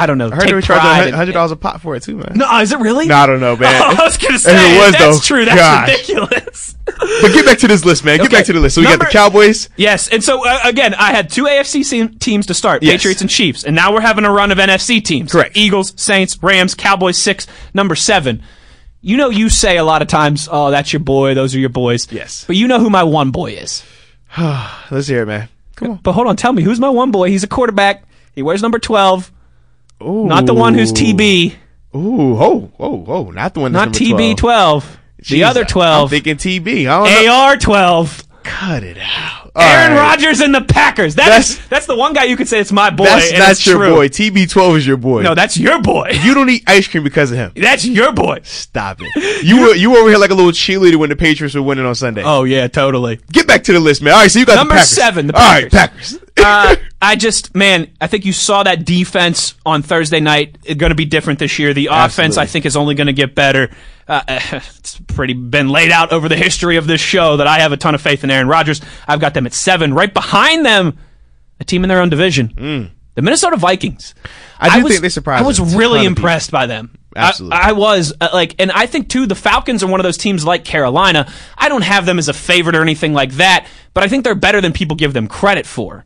I 0.00 0.06
don't 0.06 0.18
know, 0.18 0.28
I 0.30 0.34
heard 0.36 0.48
they 0.48 0.54
were 0.54 0.62
charging 0.62 1.12
hundred 1.14 1.32
dollars 1.32 1.50
a 1.52 1.56
pop 1.56 1.80
for 1.80 1.96
it 1.96 2.02
too, 2.02 2.16
man. 2.16 2.32
No, 2.36 2.58
is 2.60 2.72
it 2.72 2.78
really? 2.78 3.06
No, 3.06 3.16
I 3.16 3.26
don't 3.26 3.40
know, 3.40 3.56
man. 3.56 3.82
Oh, 3.82 3.96
I 4.00 4.04
was 4.04 4.16
gonna 4.16 4.34
If 4.36 4.40
say 4.42 4.76
it 4.76 4.78
was, 4.78 4.92
that's 4.92 5.16
though, 5.16 5.20
true. 5.20 5.44
That's 5.44 5.56
gosh. 5.60 5.88
ridiculous. 5.88 6.74
But 7.20 7.32
get 7.32 7.44
back 7.44 7.58
to 7.58 7.68
this 7.68 7.84
list, 7.84 8.02
man. 8.04 8.16
Get 8.16 8.26
Okay. 8.28 8.36
back 8.36 8.46
to 8.46 8.52
the 8.54 8.60
list. 8.60 8.74
So 8.76 8.80
we 8.80 8.86
got 8.86 8.98
the 8.98 9.04
Cowboys. 9.06 9.68
yes, 9.76 10.08
and 10.08 10.24
so 10.24 10.46
uh, 10.48 10.60
again, 10.64 10.94
I 10.94 11.12
had 11.12 11.28
two 11.28 11.44
AFC 11.44 12.18
teams 12.18 12.46
to 12.46 12.54
start: 12.54 12.82
Yes. 12.82 12.92
Patriots 12.94 13.20
and 13.20 13.28
Chiefs, 13.28 13.62
and 13.64 13.76
now 13.76 13.92
we're 13.92 14.00
having 14.00 14.24
a 14.24 14.32
run 14.32 14.50
of 14.50 14.56
NFC 14.58 15.04
teams. 15.04 15.30
Correct. 15.30 15.54
Eagles, 15.56 15.92
Saints, 16.00 16.42
Rams, 16.42 16.74
Cowboys. 16.74 17.18
Six, 17.18 17.46
number 17.74 17.94
seven. 17.94 18.42
You 19.02 19.16
know, 19.18 19.28
you 19.28 19.48
say 19.50 19.76
a 19.76 19.84
lot 19.84 20.00
of 20.00 20.08
times, 20.08 20.48
"Oh, 20.50 20.70
that's 20.70 20.92
your 20.92 21.00
boy. 21.00 21.34
Those 21.34 21.54
are 21.54 21.58
your 21.58 21.68
boys." 21.68 22.10
Yes. 22.10 22.44
But 22.46 22.56
you 22.56 22.66
know 22.66 22.80
who 22.80 22.88
my 22.90 23.02
one 23.04 23.30
boy 23.32 23.52
is. 23.52 23.84
Let's 24.90 25.06
hear 25.08 25.22
it, 25.22 25.26
man. 25.26 25.48
Come 25.76 25.90
on. 25.92 25.96
But 26.02 26.12
hold 26.12 26.26
on, 26.26 26.36
tell 26.36 26.52
me 26.52 26.62
who's 26.62 26.80
my 26.80 26.88
one 26.88 27.10
boy? 27.10 27.28
He's 27.30 27.44
a 27.44 27.48
quarterback. 27.48 28.04
He 28.34 28.42
wears 28.42 28.62
number 28.62 28.78
twelve. 28.78 29.30
Ooh. 30.02 30.26
Not 30.26 30.46
the 30.46 30.54
one 30.54 30.74
who's 30.74 30.92
TB. 30.92 31.54
Ooh, 31.94 32.36
oh, 32.36 32.70
oh, 32.78 33.04
oh, 33.08 33.30
not 33.30 33.54
the 33.54 33.60
one. 33.60 33.72
Not 33.72 33.86
that's 33.88 33.98
TB 33.98 34.36
12. 34.36 34.98
The 35.30 35.44
other 35.44 35.62
I'm 35.62 35.66
12. 35.66 36.10
thinking 36.10 36.36
TB. 36.36 36.86
I 36.86 37.22
don't. 37.22 37.28
AR 37.28 37.56
12. 37.56 38.24
Cut 38.44 38.82
it 38.84 38.98
out. 38.98 39.50
Aaron 39.56 39.92
All 39.92 39.98
right. 39.98 40.10
Rodgers 40.14 40.40
and 40.40 40.54
the 40.54 40.60
Packers. 40.60 41.16
That 41.16 41.24
That's- 41.24 41.50
is- 41.50 41.66
that's 41.68 41.86
the 41.86 41.96
one 41.96 42.12
guy 42.12 42.24
you 42.24 42.36
could 42.36 42.46
say 42.46 42.60
it's 42.60 42.70
my 42.70 42.90
boy. 42.90 43.04
That's 43.04 43.32
it's 43.58 43.66
your 43.66 43.76
true. 43.78 43.90
boy. 43.94 44.08
TB12 44.08 44.76
is 44.76 44.86
your 44.86 44.96
boy. 44.96 45.22
No, 45.22 45.34
that's 45.34 45.58
your 45.58 45.82
boy. 45.82 46.10
you 46.22 46.32
don't 46.34 46.48
eat 46.48 46.62
ice 46.66 46.86
cream 46.86 47.02
because 47.02 47.32
of 47.32 47.38
him. 47.38 47.52
That's 47.56 47.84
your 47.84 48.12
boy. 48.12 48.40
Stop 48.44 48.98
it. 49.02 49.44
You 49.44 49.62
were 49.62 49.74
you 49.74 49.90
were 49.90 49.98
over 49.98 50.08
here 50.10 50.18
like 50.18 50.30
a 50.30 50.34
little 50.34 50.52
cheerleader 50.52 50.96
when 50.96 51.10
the 51.10 51.16
Patriots 51.16 51.56
were 51.56 51.62
winning 51.62 51.84
on 51.84 51.94
Sunday. 51.96 52.22
Oh 52.24 52.44
yeah, 52.44 52.68
totally. 52.68 53.18
Get 53.32 53.48
back 53.48 53.64
to 53.64 53.72
the 53.72 53.80
list, 53.80 54.00
man. 54.00 54.14
All 54.14 54.20
right, 54.20 54.30
so 54.30 54.38
you 54.38 54.46
got 54.46 54.54
Number 54.54 54.74
the 54.74 54.78
Packers. 54.78 54.88
seven, 54.90 55.26
the 55.26 55.36
All 55.36 55.52
right, 55.52 55.70
Packers. 55.70 56.18
Uh, 56.40 56.76
I 57.00 57.16
just, 57.16 57.54
man, 57.54 57.90
I 58.00 58.06
think 58.06 58.24
you 58.24 58.32
saw 58.32 58.62
that 58.62 58.84
defense 58.84 59.54
on 59.64 59.82
Thursday 59.82 60.20
night. 60.20 60.58
Going 60.64 60.90
to 60.90 60.96
be 60.96 61.04
different 61.04 61.38
this 61.38 61.58
year. 61.58 61.74
The 61.74 61.88
offense, 61.90 62.36
I 62.36 62.46
think, 62.46 62.66
is 62.66 62.76
only 62.76 62.94
going 62.94 63.06
to 63.06 63.12
get 63.12 63.34
better. 63.34 63.70
Uh, 64.06 64.22
it's 64.28 64.98
pretty 65.06 65.34
been 65.34 65.68
laid 65.68 65.90
out 65.90 66.12
over 66.12 66.28
the 66.28 66.36
history 66.36 66.76
of 66.76 66.86
this 66.86 67.00
show 67.00 67.36
that 67.36 67.46
I 67.46 67.60
have 67.60 67.72
a 67.72 67.76
ton 67.76 67.94
of 67.94 68.00
faith 68.00 68.24
in 68.24 68.30
Aaron 68.30 68.48
Rodgers. 68.48 68.80
I've 69.06 69.20
got 69.20 69.34
them 69.34 69.46
at 69.46 69.54
seven. 69.54 69.94
Right 69.94 70.12
behind 70.12 70.64
them, 70.64 70.98
a 71.60 71.64
team 71.64 71.84
in 71.84 71.88
their 71.88 72.00
own 72.00 72.08
division, 72.08 72.92
the 73.14 73.22
Minnesota 73.22 73.56
Vikings. 73.56 74.14
Mm. 74.22 74.30
I 74.60 74.78
do 74.78 74.84
was, 74.84 74.92
think 74.92 75.02
they 75.02 75.08
surprised 75.08 75.44
I 75.44 75.46
was 75.46 75.60
really 75.60 76.04
impressed 76.04 76.50
by 76.50 76.66
them. 76.66 76.98
I- 77.14 77.28
Absolutely. 77.28 77.58
I, 77.58 77.72
was 77.72 78.12
uh, 78.20 78.28
like, 78.32 78.54
and 78.58 78.70
I 78.70 78.86
think 78.86 79.08
too, 79.08 79.26
the 79.26 79.34
Falcons 79.34 79.82
are 79.82 79.88
one 79.88 79.98
of 80.00 80.04
those 80.04 80.18
teams 80.18 80.44
like 80.44 80.64
Carolina. 80.64 81.30
I 81.56 81.68
don't 81.68 81.82
have 81.82 82.06
them 82.06 82.18
as 82.18 82.28
a 82.28 82.32
favorite 82.32 82.76
or 82.76 82.82
anything 82.82 83.12
like 83.12 83.32
that, 83.32 83.66
but 83.94 84.04
I 84.04 84.08
think 84.08 84.24
they're 84.24 84.34
better 84.34 84.60
than 84.60 84.72
people 84.72 84.96
give 84.96 85.12
them 85.12 85.26
credit 85.26 85.66
for. 85.66 86.04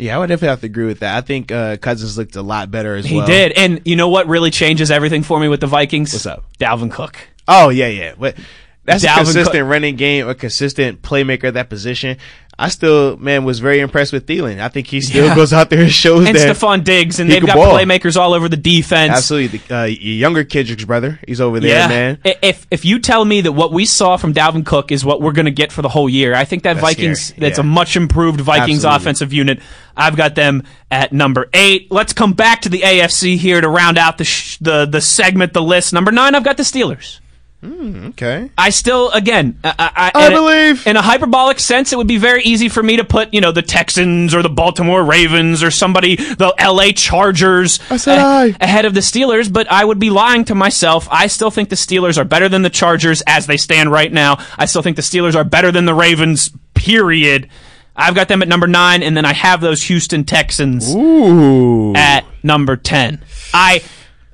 Yeah, 0.00 0.16
I 0.16 0.18
would 0.18 0.28
definitely 0.28 0.48
have 0.48 0.60
to 0.60 0.66
agree 0.66 0.86
with 0.86 1.00
that. 1.00 1.16
I 1.16 1.20
think 1.20 1.52
uh, 1.52 1.76
Cousins 1.76 2.16
looked 2.18 2.36
a 2.36 2.42
lot 2.42 2.70
better 2.70 2.94
as 2.96 3.04
He 3.04 3.16
well. 3.16 3.26
He 3.26 3.32
did, 3.32 3.52
and 3.52 3.80
you 3.84 3.96
know 3.96 4.08
what 4.08 4.26
really 4.26 4.50
changes 4.50 4.90
everything 4.90 5.22
for 5.22 5.38
me 5.38 5.48
with 5.48 5.60
the 5.60 5.66
Vikings? 5.66 6.12
What's 6.12 6.26
up? 6.26 6.44
Dalvin 6.58 6.90
Cook. 6.90 7.16
Oh 7.46 7.68
yeah, 7.68 7.88
yeah. 7.88 8.14
But 8.18 8.36
that's 8.84 9.04
Dalvin 9.04 9.12
a 9.12 9.16
consistent 9.24 9.52
Cook- 9.62 9.70
running 9.70 9.96
game, 9.96 10.28
a 10.28 10.34
consistent 10.34 11.02
playmaker 11.02 11.44
at 11.44 11.54
that 11.54 11.68
position. 11.68 12.16
I 12.62 12.68
still, 12.68 13.16
man, 13.16 13.44
was 13.44 13.58
very 13.58 13.80
impressed 13.80 14.12
with 14.12 14.26
Thielen. 14.26 14.60
I 14.60 14.68
think 14.68 14.86
he 14.88 15.00
still 15.00 15.24
Yeah. 15.28 15.34
goes 15.34 15.52
out 15.54 15.70
there 15.70 15.80
and 15.80 15.90
shows 15.90 16.26
And 16.26 16.36
that. 16.36 16.54
Stefon 16.54 16.84
Diggs, 16.84 17.18
and 17.18 17.30
they've 17.30 17.44
got 17.44 17.56
ball. 17.56 17.74
playmakers 17.74 18.20
all 18.20 18.34
over 18.34 18.50
the 18.50 18.56
defense. 18.58 19.12
Absolutely, 19.12 19.58
the 19.66 19.74
uh, 19.74 19.84
younger 19.84 20.44
Kendrick's 20.44 20.84
brother, 20.84 21.18
he's 21.26 21.40
over 21.40 21.58
there, 21.58 21.70
Yeah, 21.70 21.88
man. 21.88 22.18
If 22.42 22.66
if 22.70 22.84
you 22.84 22.98
tell 22.98 23.24
me 23.24 23.40
that 23.40 23.52
what 23.52 23.72
we 23.72 23.86
saw 23.86 24.18
from 24.18 24.34
Dalvin 24.34 24.66
Cook 24.66 24.92
is 24.92 25.04
what 25.06 25.22
we're 25.22 25.32
going 25.32 25.46
to 25.46 25.50
get 25.52 25.72
for 25.72 25.80
the 25.80 25.88
whole 25.88 26.08
year, 26.10 26.34
I 26.34 26.44
think 26.44 26.64
that 26.64 26.74
That's 26.74 26.86
Vikings 26.86 27.20
scary, 27.28 27.40
that's 27.48 27.58
a 27.58 27.62
much 27.62 27.96
improved 27.96 28.40
Vikings 28.42 28.84
Absolutely. 28.84 28.96
offensive 28.96 29.32
unit. 29.32 29.60
I've 29.96 30.16
got 30.16 30.34
them 30.34 30.62
at 30.90 31.12
number 31.14 31.48
eight. 31.54 31.90
Let's 31.90 32.12
come 32.12 32.34
back 32.34 32.60
to 32.62 32.68
the 32.68 32.82
AFC 32.82 33.36
here 33.38 33.60
to 33.62 33.68
round 33.70 33.96
out 33.96 34.18
the 34.18 34.24
sh- 34.24 34.58
the 34.60 34.84
the 34.84 35.00
segment, 35.00 35.54
the 35.54 35.62
list. 35.62 35.94
Number 35.94 36.12
nine, 36.12 36.34
I've 36.34 36.44
got 36.44 36.58
the 36.58 36.62
Steelers. 36.62 37.20
Hmm, 37.62 38.06
okay, 38.08 38.50
I 38.56 38.70
still, 38.70 39.10
again, 39.10 39.58
I, 39.62 39.74
I, 39.78 40.10
I 40.14 40.26
in 40.28 40.32
a- 40.32 40.36
believe. 40.36 40.86
in 40.86 40.96
a 40.96 41.02
hyperbolic 41.02 41.60
sense, 41.60 41.92
it 41.92 41.96
would 41.96 42.06
be 42.06 42.16
very 42.16 42.42
easy 42.42 42.70
for 42.70 42.82
me 42.82 42.96
to 42.96 43.04
put, 43.04 43.34
you 43.34 43.42
know, 43.42 43.52
the 43.52 43.60
Texans 43.60 44.34
or 44.34 44.42
the 44.42 44.48
Baltimore 44.48 45.04
Ravens 45.04 45.62
or 45.62 45.70
somebody, 45.70 46.16
the 46.16 46.54
LA 46.58 46.92
Chargers, 46.92 47.78
I 47.90 47.98
said 47.98 48.18
eh, 48.18 48.22
a- 48.22 48.26
I. 48.26 48.56
ahead 48.62 48.86
of 48.86 48.94
the 48.94 49.00
Steelers. 49.00 49.52
But 49.52 49.70
I 49.70 49.84
would 49.84 49.98
be 49.98 50.08
lying 50.08 50.46
to 50.46 50.54
myself. 50.54 51.06
I 51.10 51.26
still 51.26 51.50
think 51.50 51.68
the 51.68 51.76
Steelers 51.76 52.16
are 52.16 52.24
better 52.24 52.48
than 52.48 52.62
the 52.62 52.70
Chargers 52.70 53.22
as 53.26 53.46
they 53.46 53.58
stand 53.58 53.92
right 53.92 54.10
now. 54.10 54.38
I 54.58 54.64
still 54.64 54.80
think 54.80 54.96
the 54.96 55.02
Steelers 55.02 55.34
are 55.36 55.44
better 55.44 55.70
than 55.70 55.84
the 55.84 55.94
Ravens. 55.94 56.50
Period. 56.72 57.50
I've 57.94 58.14
got 58.14 58.28
them 58.28 58.40
at 58.40 58.48
number 58.48 58.68
nine, 58.68 59.02
and 59.02 59.14
then 59.14 59.26
I 59.26 59.34
have 59.34 59.60
those 59.60 59.82
Houston 59.82 60.24
Texans 60.24 60.94
Ooh, 60.94 61.94
at 61.94 62.24
number 62.42 62.76
10. 62.78 63.22
I 63.52 63.82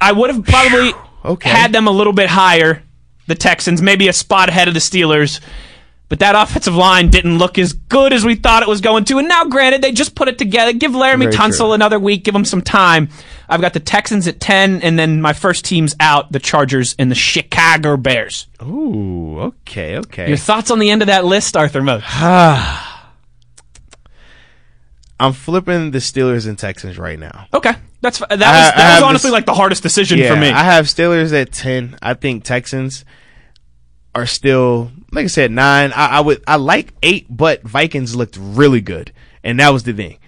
I 0.00 0.12
would 0.12 0.30
have 0.32 0.44
probably 0.44 0.92
Okay. 1.24 1.50
had 1.50 1.72
them 1.72 1.88
a 1.88 1.90
little 1.90 2.12
bit 2.12 2.28
higher, 2.28 2.84
the 3.26 3.34
Texans, 3.34 3.82
maybe 3.82 4.08
a 4.08 4.12
spot 4.12 4.48
ahead 4.48 4.68
of 4.68 4.74
the 4.74 4.80
Steelers. 4.80 5.40
But 6.08 6.20
that 6.20 6.36
offensive 6.36 6.76
line 6.76 7.10
didn't 7.10 7.38
look 7.38 7.58
as 7.58 7.72
good 7.72 8.12
as 8.12 8.24
we 8.24 8.36
thought 8.36 8.62
it 8.62 8.68
was 8.68 8.80
going 8.80 9.04
to. 9.06 9.18
And 9.18 9.26
now, 9.26 9.44
granted, 9.44 9.82
they 9.82 9.90
just 9.90 10.14
put 10.14 10.28
it 10.28 10.38
together. 10.38 10.72
Give 10.72 10.92
Laremy 10.92 11.18
Very 11.18 11.32
Tunsil 11.32 11.56
true. 11.58 11.72
another 11.72 11.98
week. 11.98 12.22
Give 12.22 12.34
him 12.34 12.44
some 12.44 12.62
time. 12.62 13.08
I've 13.48 13.60
got 13.60 13.72
the 13.72 13.80
Texans 13.80 14.28
at 14.28 14.38
10, 14.38 14.82
and 14.82 14.96
then 14.96 15.20
my 15.20 15.32
first 15.32 15.64
team's 15.64 15.96
out, 15.98 16.30
the 16.30 16.38
Chargers 16.38 16.94
and 16.98 17.10
the 17.10 17.16
Chicago 17.16 17.96
Bears. 17.96 18.46
ooh, 18.62 19.40
okay, 19.40 19.98
okay. 19.98 20.28
Your 20.28 20.36
thoughts 20.36 20.70
on 20.70 20.78
the 20.78 20.90
end 20.90 21.02
of 21.02 21.06
that 21.06 21.24
list, 21.24 21.56
Arthur 21.56 21.82
Moats? 21.82 22.04
Ah, 22.18 22.85
I'm 25.18 25.32
flipping 25.32 25.92
the 25.92 25.98
Steelers 25.98 26.46
and 26.46 26.58
Texans 26.58 26.98
right 26.98 27.18
now. 27.18 27.46
Okay. 27.54 27.72
That's 28.02 28.18
that 28.18 28.30
was, 28.30 28.40
I 28.42 28.46
that 28.76 28.94
was 28.96 29.02
honestly 29.02 29.28
this- 29.28 29.32
like 29.32 29.46
the 29.46 29.54
hardest 29.54 29.82
decision 29.82 30.18
Yeah, 30.18 30.34
for 30.34 30.40
me. 30.40 30.50
I 30.50 30.62
have 30.62 30.86
Steelers 30.86 31.32
at 31.32 31.52
ten. 31.52 31.96
I 32.02 32.14
think 32.14 32.44
Texans 32.44 33.04
are 34.14 34.26
still, 34.26 34.90
like 35.12 35.24
I 35.24 35.28
said, 35.28 35.50
nine. 35.50 35.92
I, 35.94 36.06
I 36.18 36.20
would, 36.20 36.42
I 36.46 36.56
like 36.56 36.94
eight, 37.02 37.26
but 37.30 37.62
Vikings 37.62 38.14
looked 38.16 38.38
really 38.40 38.80
good, 38.80 39.12
and 39.42 39.58
that 39.60 39.70
was 39.70 39.82
the 39.84 39.92
thing. 39.92 40.18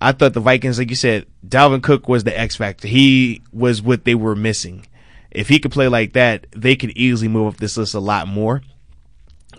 I 0.00 0.12
thought 0.12 0.32
the 0.34 0.40
Vikings, 0.40 0.78
like 0.78 0.90
you 0.90 0.96
said, 0.96 1.26
Dalvin 1.46 1.82
Cook 1.82 2.08
was 2.08 2.22
the 2.24 2.38
X 2.38 2.54
factor. 2.56 2.86
He 2.88 3.42
was 3.52 3.82
what 3.82 4.04
they 4.04 4.14
were 4.14 4.36
missing. 4.36 4.86
If 5.30 5.48
he 5.48 5.58
could 5.58 5.72
play 5.72 5.88
like 5.88 6.12
that, 6.14 6.46
they 6.52 6.76
could 6.76 6.90
easily 6.96 7.28
move 7.28 7.54
up 7.54 7.56
this 7.58 7.76
list 7.76 7.94
a 7.94 8.00
lot 8.00 8.28
more. 8.28 8.62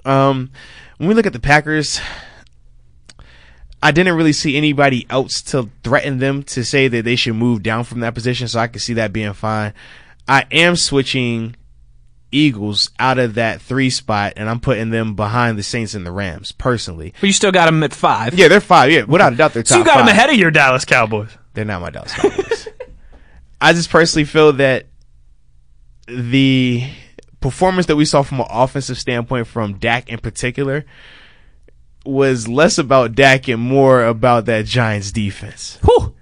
Um, 0.05 0.49
when 0.97 1.09
we 1.09 1.13
look 1.15 1.25
at 1.25 1.33
the 1.33 1.39
Packers, 1.39 1.99
I 3.81 3.91
didn't 3.91 4.15
really 4.15 4.33
see 4.33 4.57
anybody 4.57 5.05
else 5.09 5.41
to 5.43 5.69
threaten 5.83 6.19
them 6.19 6.43
to 6.43 6.65
say 6.65 6.87
that 6.89 7.05
they 7.05 7.15
should 7.15 7.35
move 7.35 7.63
down 7.63 7.85
from 7.85 8.01
that 8.01 8.13
position, 8.13 8.47
so 8.47 8.59
I 8.59 8.67
could 8.67 8.81
see 8.81 8.93
that 8.95 9.13
being 9.13 9.33
fine. 9.33 9.73
I 10.27 10.45
am 10.51 10.75
switching 10.75 11.55
Eagles 12.31 12.89
out 12.99 13.17
of 13.17 13.35
that 13.35 13.61
three 13.61 13.89
spot, 13.89 14.33
and 14.35 14.49
I'm 14.49 14.59
putting 14.59 14.89
them 14.89 15.15
behind 15.15 15.57
the 15.57 15.63
Saints 15.63 15.93
and 15.93 16.05
the 16.05 16.11
Rams, 16.11 16.51
personally. 16.51 17.13
but 17.21 17.27
you 17.27 17.33
still 17.33 17.51
got 17.51 17.65
them 17.65 17.81
at 17.83 17.93
five. 17.93 18.33
Yeah, 18.33 18.49
they're 18.49 18.59
five. 18.61 18.91
Yeah, 18.91 19.03
without 19.03 19.33
a 19.33 19.35
doubt, 19.35 19.53
they're 19.53 19.63
top 19.63 19.69
so 19.75 19.77
you 19.79 19.85
got 19.85 19.97
them 19.97 20.07
ahead 20.09 20.29
of 20.29 20.35
your 20.35 20.51
Dallas 20.51 20.85
Cowboys. 20.85 21.35
They're 21.53 21.65
not 21.65 21.81
my 21.81 21.89
Dallas 21.89 22.13
Cowboys. 22.13 22.67
I 23.61 23.73
just 23.73 23.89
personally 23.89 24.25
feel 24.25 24.53
that 24.53 24.85
the 26.07 26.83
performance 27.41 27.87
that 27.87 27.95
we 27.95 28.05
saw 28.05 28.23
from 28.23 28.41
an 28.41 28.47
offensive 28.49 28.97
standpoint 28.97 29.47
from 29.47 29.77
Dak 29.77 30.09
in 30.09 30.19
particular 30.19 30.85
was 32.09 32.47
less 32.47 32.77
about 32.77 33.15
Dak 33.15 33.47
and 33.47 33.61
more 33.61 34.03
about 34.05 34.45
that 34.45 34.65
Giants 34.65 35.11
defense. 35.11 35.77
Whew. 35.83 36.15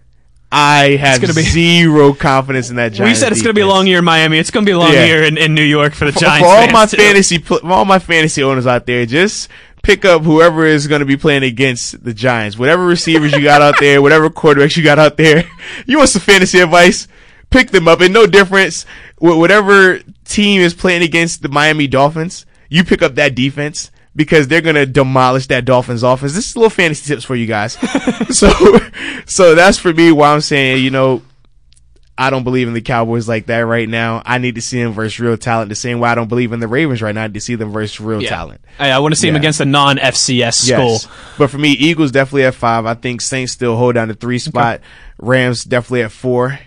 I 0.52 0.96
have 0.96 1.20
be- 1.22 1.28
zero 1.42 2.14
confidence 2.14 2.70
in 2.70 2.78
that 2.78 2.94
Giants. 2.94 3.18
We 3.18 3.22
said 3.22 3.32
it's 3.34 3.42
going 3.42 3.54
to 3.54 3.58
be 3.60 3.62
a 3.62 3.68
long 3.68 3.86
year 3.86 4.00
in 4.00 4.06
Miami. 4.06 4.38
It's 4.40 4.50
going 4.52 4.66
to 4.66 4.70
be 4.70 4.74
a 4.74 4.80
long 4.80 4.94
Yeah. 4.94 5.06
year 5.06 5.24
in, 5.24 5.38
in 5.38 5.54
New 5.54 5.64
York 5.64 5.94
for 5.94 6.06
the 6.06 6.14
For- 6.14 6.20
Giants. 6.22 6.48
For 6.48 6.56
all 6.56 6.68
my 6.72 6.86
too. 6.86 6.98
fantasy, 6.98 7.38
for 7.40 7.60
all 7.66 7.84
my 7.86 8.00
fantasy 8.00 8.42
owners 8.44 8.66
out 8.66 8.86
there, 8.86 9.06
just 9.06 9.50
pick 9.84 10.06
up 10.06 10.24
whoever 10.24 10.66
is 10.66 10.88
going 10.88 11.00
to 11.02 11.06
be 11.06 11.18
playing 11.18 11.44
against 11.44 12.02
the 12.04 12.14
Giants. 12.14 12.58
Whatever 12.58 12.86
receivers 12.86 13.34
you 13.34 13.44
got 13.44 13.62
out 13.62 13.76
there, 13.80 14.02
whatever 14.02 14.30
quarterbacks 14.30 14.78
you 14.78 14.84
got 14.84 15.00
out 15.00 15.18
there, 15.18 15.44
you 15.86 15.98
want 15.98 16.10
some 16.10 16.22
fantasy 16.22 16.60
advice? 16.60 17.08
Pick 17.50 17.72
them 17.72 17.88
up. 17.90 18.00
And 18.00 18.14
no 18.14 18.26
difference. 18.26 18.86
Wh- 19.18 19.24
Whatever 19.38 20.00
team 20.24 20.62
is 20.62 20.74
playing 20.74 21.02
against 21.04 21.42
the 21.42 21.50
Miami 21.50 21.88
Dolphins, 21.88 22.46
you 22.70 22.86
pick 22.86 23.02
up 23.02 23.16
that 23.16 23.36
defense 23.36 23.92
because 24.18 24.48
they're 24.50 24.60
going 24.62 24.76
to 24.76 24.86
demolish 24.88 25.48
that 25.48 25.64
Dolphins 25.64 26.02
offense. 26.04 26.34
This 26.34 26.50
is 26.50 26.58
little 26.58 26.70
fantasy 26.72 27.06
tips 27.14 27.24
for 27.24 27.36
you 27.36 27.46
guys. 27.46 27.74
so, 28.38 28.50
so 29.28 29.56
that's 29.56 29.78
for 29.78 29.94
me 29.94 30.12
why 30.12 30.34
I'm 30.34 30.42
saying, 30.42 30.84
you 30.84 30.90
know, 30.90 31.22
I 32.18 32.32
don't 32.32 32.44
believe 32.44 32.68
in 32.68 32.74
the 32.74 32.82
Cowboys 32.82 33.30
like 33.30 33.46
that 33.46 33.60
right 33.60 33.88
now. 33.88 34.24
I 34.26 34.40
need 34.40 34.56
to 34.56 34.62
see 34.62 34.82
them 34.82 34.92
versus 34.94 35.20
real 35.20 35.38
talent. 35.38 35.70
The 35.70 35.76
same 35.76 36.00
way 36.00 36.10
I 36.10 36.16
don't 36.16 36.30
believe 36.30 36.52
in 36.52 36.60
the 36.60 36.68
Ravens 36.68 37.00
right 37.04 37.14
now. 37.14 37.26
I 37.26 37.28
need 37.28 37.36
to 37.36 37.42
see 37.42 37.54
them 37.54 37.70
versus 37.72 38.02
real 38.02 38.24
Yeah. 38.24 38.30
talent. 38.30 38.62
I, 38.80 38.90
I 38.90 38.98
want 39.00 39.14
to 39.14 39.20
see 39.20 39.28
him 39.28 39.36
Yeah. 39.36 39.40
against 39.42 39.60
a 39.62 39.66
non 39.66 39.98
FCS 40.00 40.56
school. 40.56 40.94
Yes. 40.94 41.08
But 41.38 41.52
for 41.52 41.60
me, 41.60 41.74
Eagles 41.74 42.12
definitely 42.12 42.46
at 42.46 42.56
five. 42.56 42.88
I 42.88 42.96
think 42.96 43.22
Saints 43.22 43.52
still 43.54 43.78
hold 43.78 43.94
down 43.94 44.08
the 44.08 44.16
three 44.16 44.40
spot. 44.40 44.82
Rams 45.20 45.64
definitely 45.64 46.02
at 46.02 46.12
four. 46.12 46.60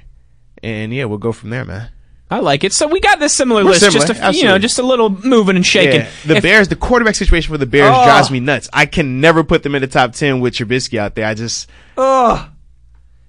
And 0.62 0.94
yeah, 0.94 1.06
we'll 1.06 1.18
go 1.18 1.32
from 1.32 1.50
there, 1.50 1.64
man. 1.64 1.90
I 2.30 2.38
like 2.38 2.62
it. 2.62 2.72
So 2.72 2.86
we 2.86 3.00
got 3.00 3.18
this 3.18 3.32
similar 3.32 3.64
We're 3.64 3.70
list, 3.70 3.80
similar, 3.90 4.06
just 4.06 4.22
a, 4.22 4.32
you 4.32 4.44
know, 4.44 4.58
just 4.58 4.78
a 4.78 4.82
little 4.84 5.10
moving 5.10 5.56
and 5.56 5.66
shaking. 5.66 6.02
Yeah. 6.02 6.08
The 6.26 6.36
If- 6.36 6.42
Bears, 6.44 6.68
the 6.68 6.76
quarterback 6.76 7.16
situation 7.16 7.52
for 7.52 7.58
the 7.58 7.66
Bears 7.66 7.90
Oh. 7.92 8.04
drives 8.04 8.30
me 8.30 8.38
nuts. 8.40 8.68
I 8.72 8.86
can 8.86 9.20
never 9.20 9.42
put 9.42 9.62
them 9.64 9.74
in 9.74 9.80
the 9.82 9.88
top 9.88 10.12
10 10.12 10.38
with 10.40 10.54
Trubisky 10.54 10.98
out 10.98 11.16
there. 11.16 11.26
I 11.26 11.34
just, 11.34 11.68
Ugh. 11.98 12.48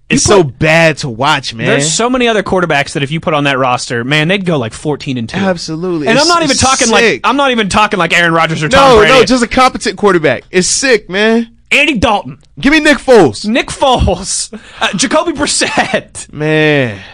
it's 0.09 0.21
so 0.23 0.43
bad 0.43 0.97
to 0.99 1.09
watch, 1.09 1.53
man. 1.55 1.65
There's 1.65 1.91
so 1.91 2.09
many 2.11 2.27
other 2.27 2.43
quarterbacks 2.43 2.93
that 2.93 3.01
if 3.01 3.09
you 3.11 3.19
put 3.19 3.33
on 3.33 3.45
that 3.45 3.57
roster, 3.57 4.03
man, 4.03 4.27
they'd 4.27 4.45
go 4.45 4.57
like 4.59 4.73
14 4.73 5.17
and 5.17 5.27
two. 5.27 5.37
Absolutely. 5.37 6.05
And 6.07 6.15
It's- 6.17 6.23
I'm 6.23 6.29
not 6.29 6.43
even 6.43 6.57
talking 6.57 6.87
sick. 6.87 6.93
like 6.93 7.21
I'm 7.23 7.37
not 7.37 7.49
even 7.51 7.69
talking 7.69 7.97
like 7.97 8.15
Aaron 8.15 8.33
Rodgers 8.33 8.61
or 8.61 8.69
Tom 8.69 8.91
no, 8.91 8.97
Brady. 8.99 9.13
no, 9.13 9.23
just 9.25 9.43
a 9.43 9.47
competent 9.47 9.97
quarterback. 9.97 10.43
It's 10.51 10.67
sick, 10.67 11.09
man. 11.09 11.55
Andy 11.73 11.97
Dalton, 11.97 12.37
Give 12.59 12.73
me 12.73 12.81
Nick 12.81 12.97
Foles. 12.97 13.45
Nick 13.45 13.67
Foles, 13.67 14.51
uh, 14.81 14.89
Jacoby 14.97 15.31
Brissett. 15.31 16.31
Man, 16.33 16.99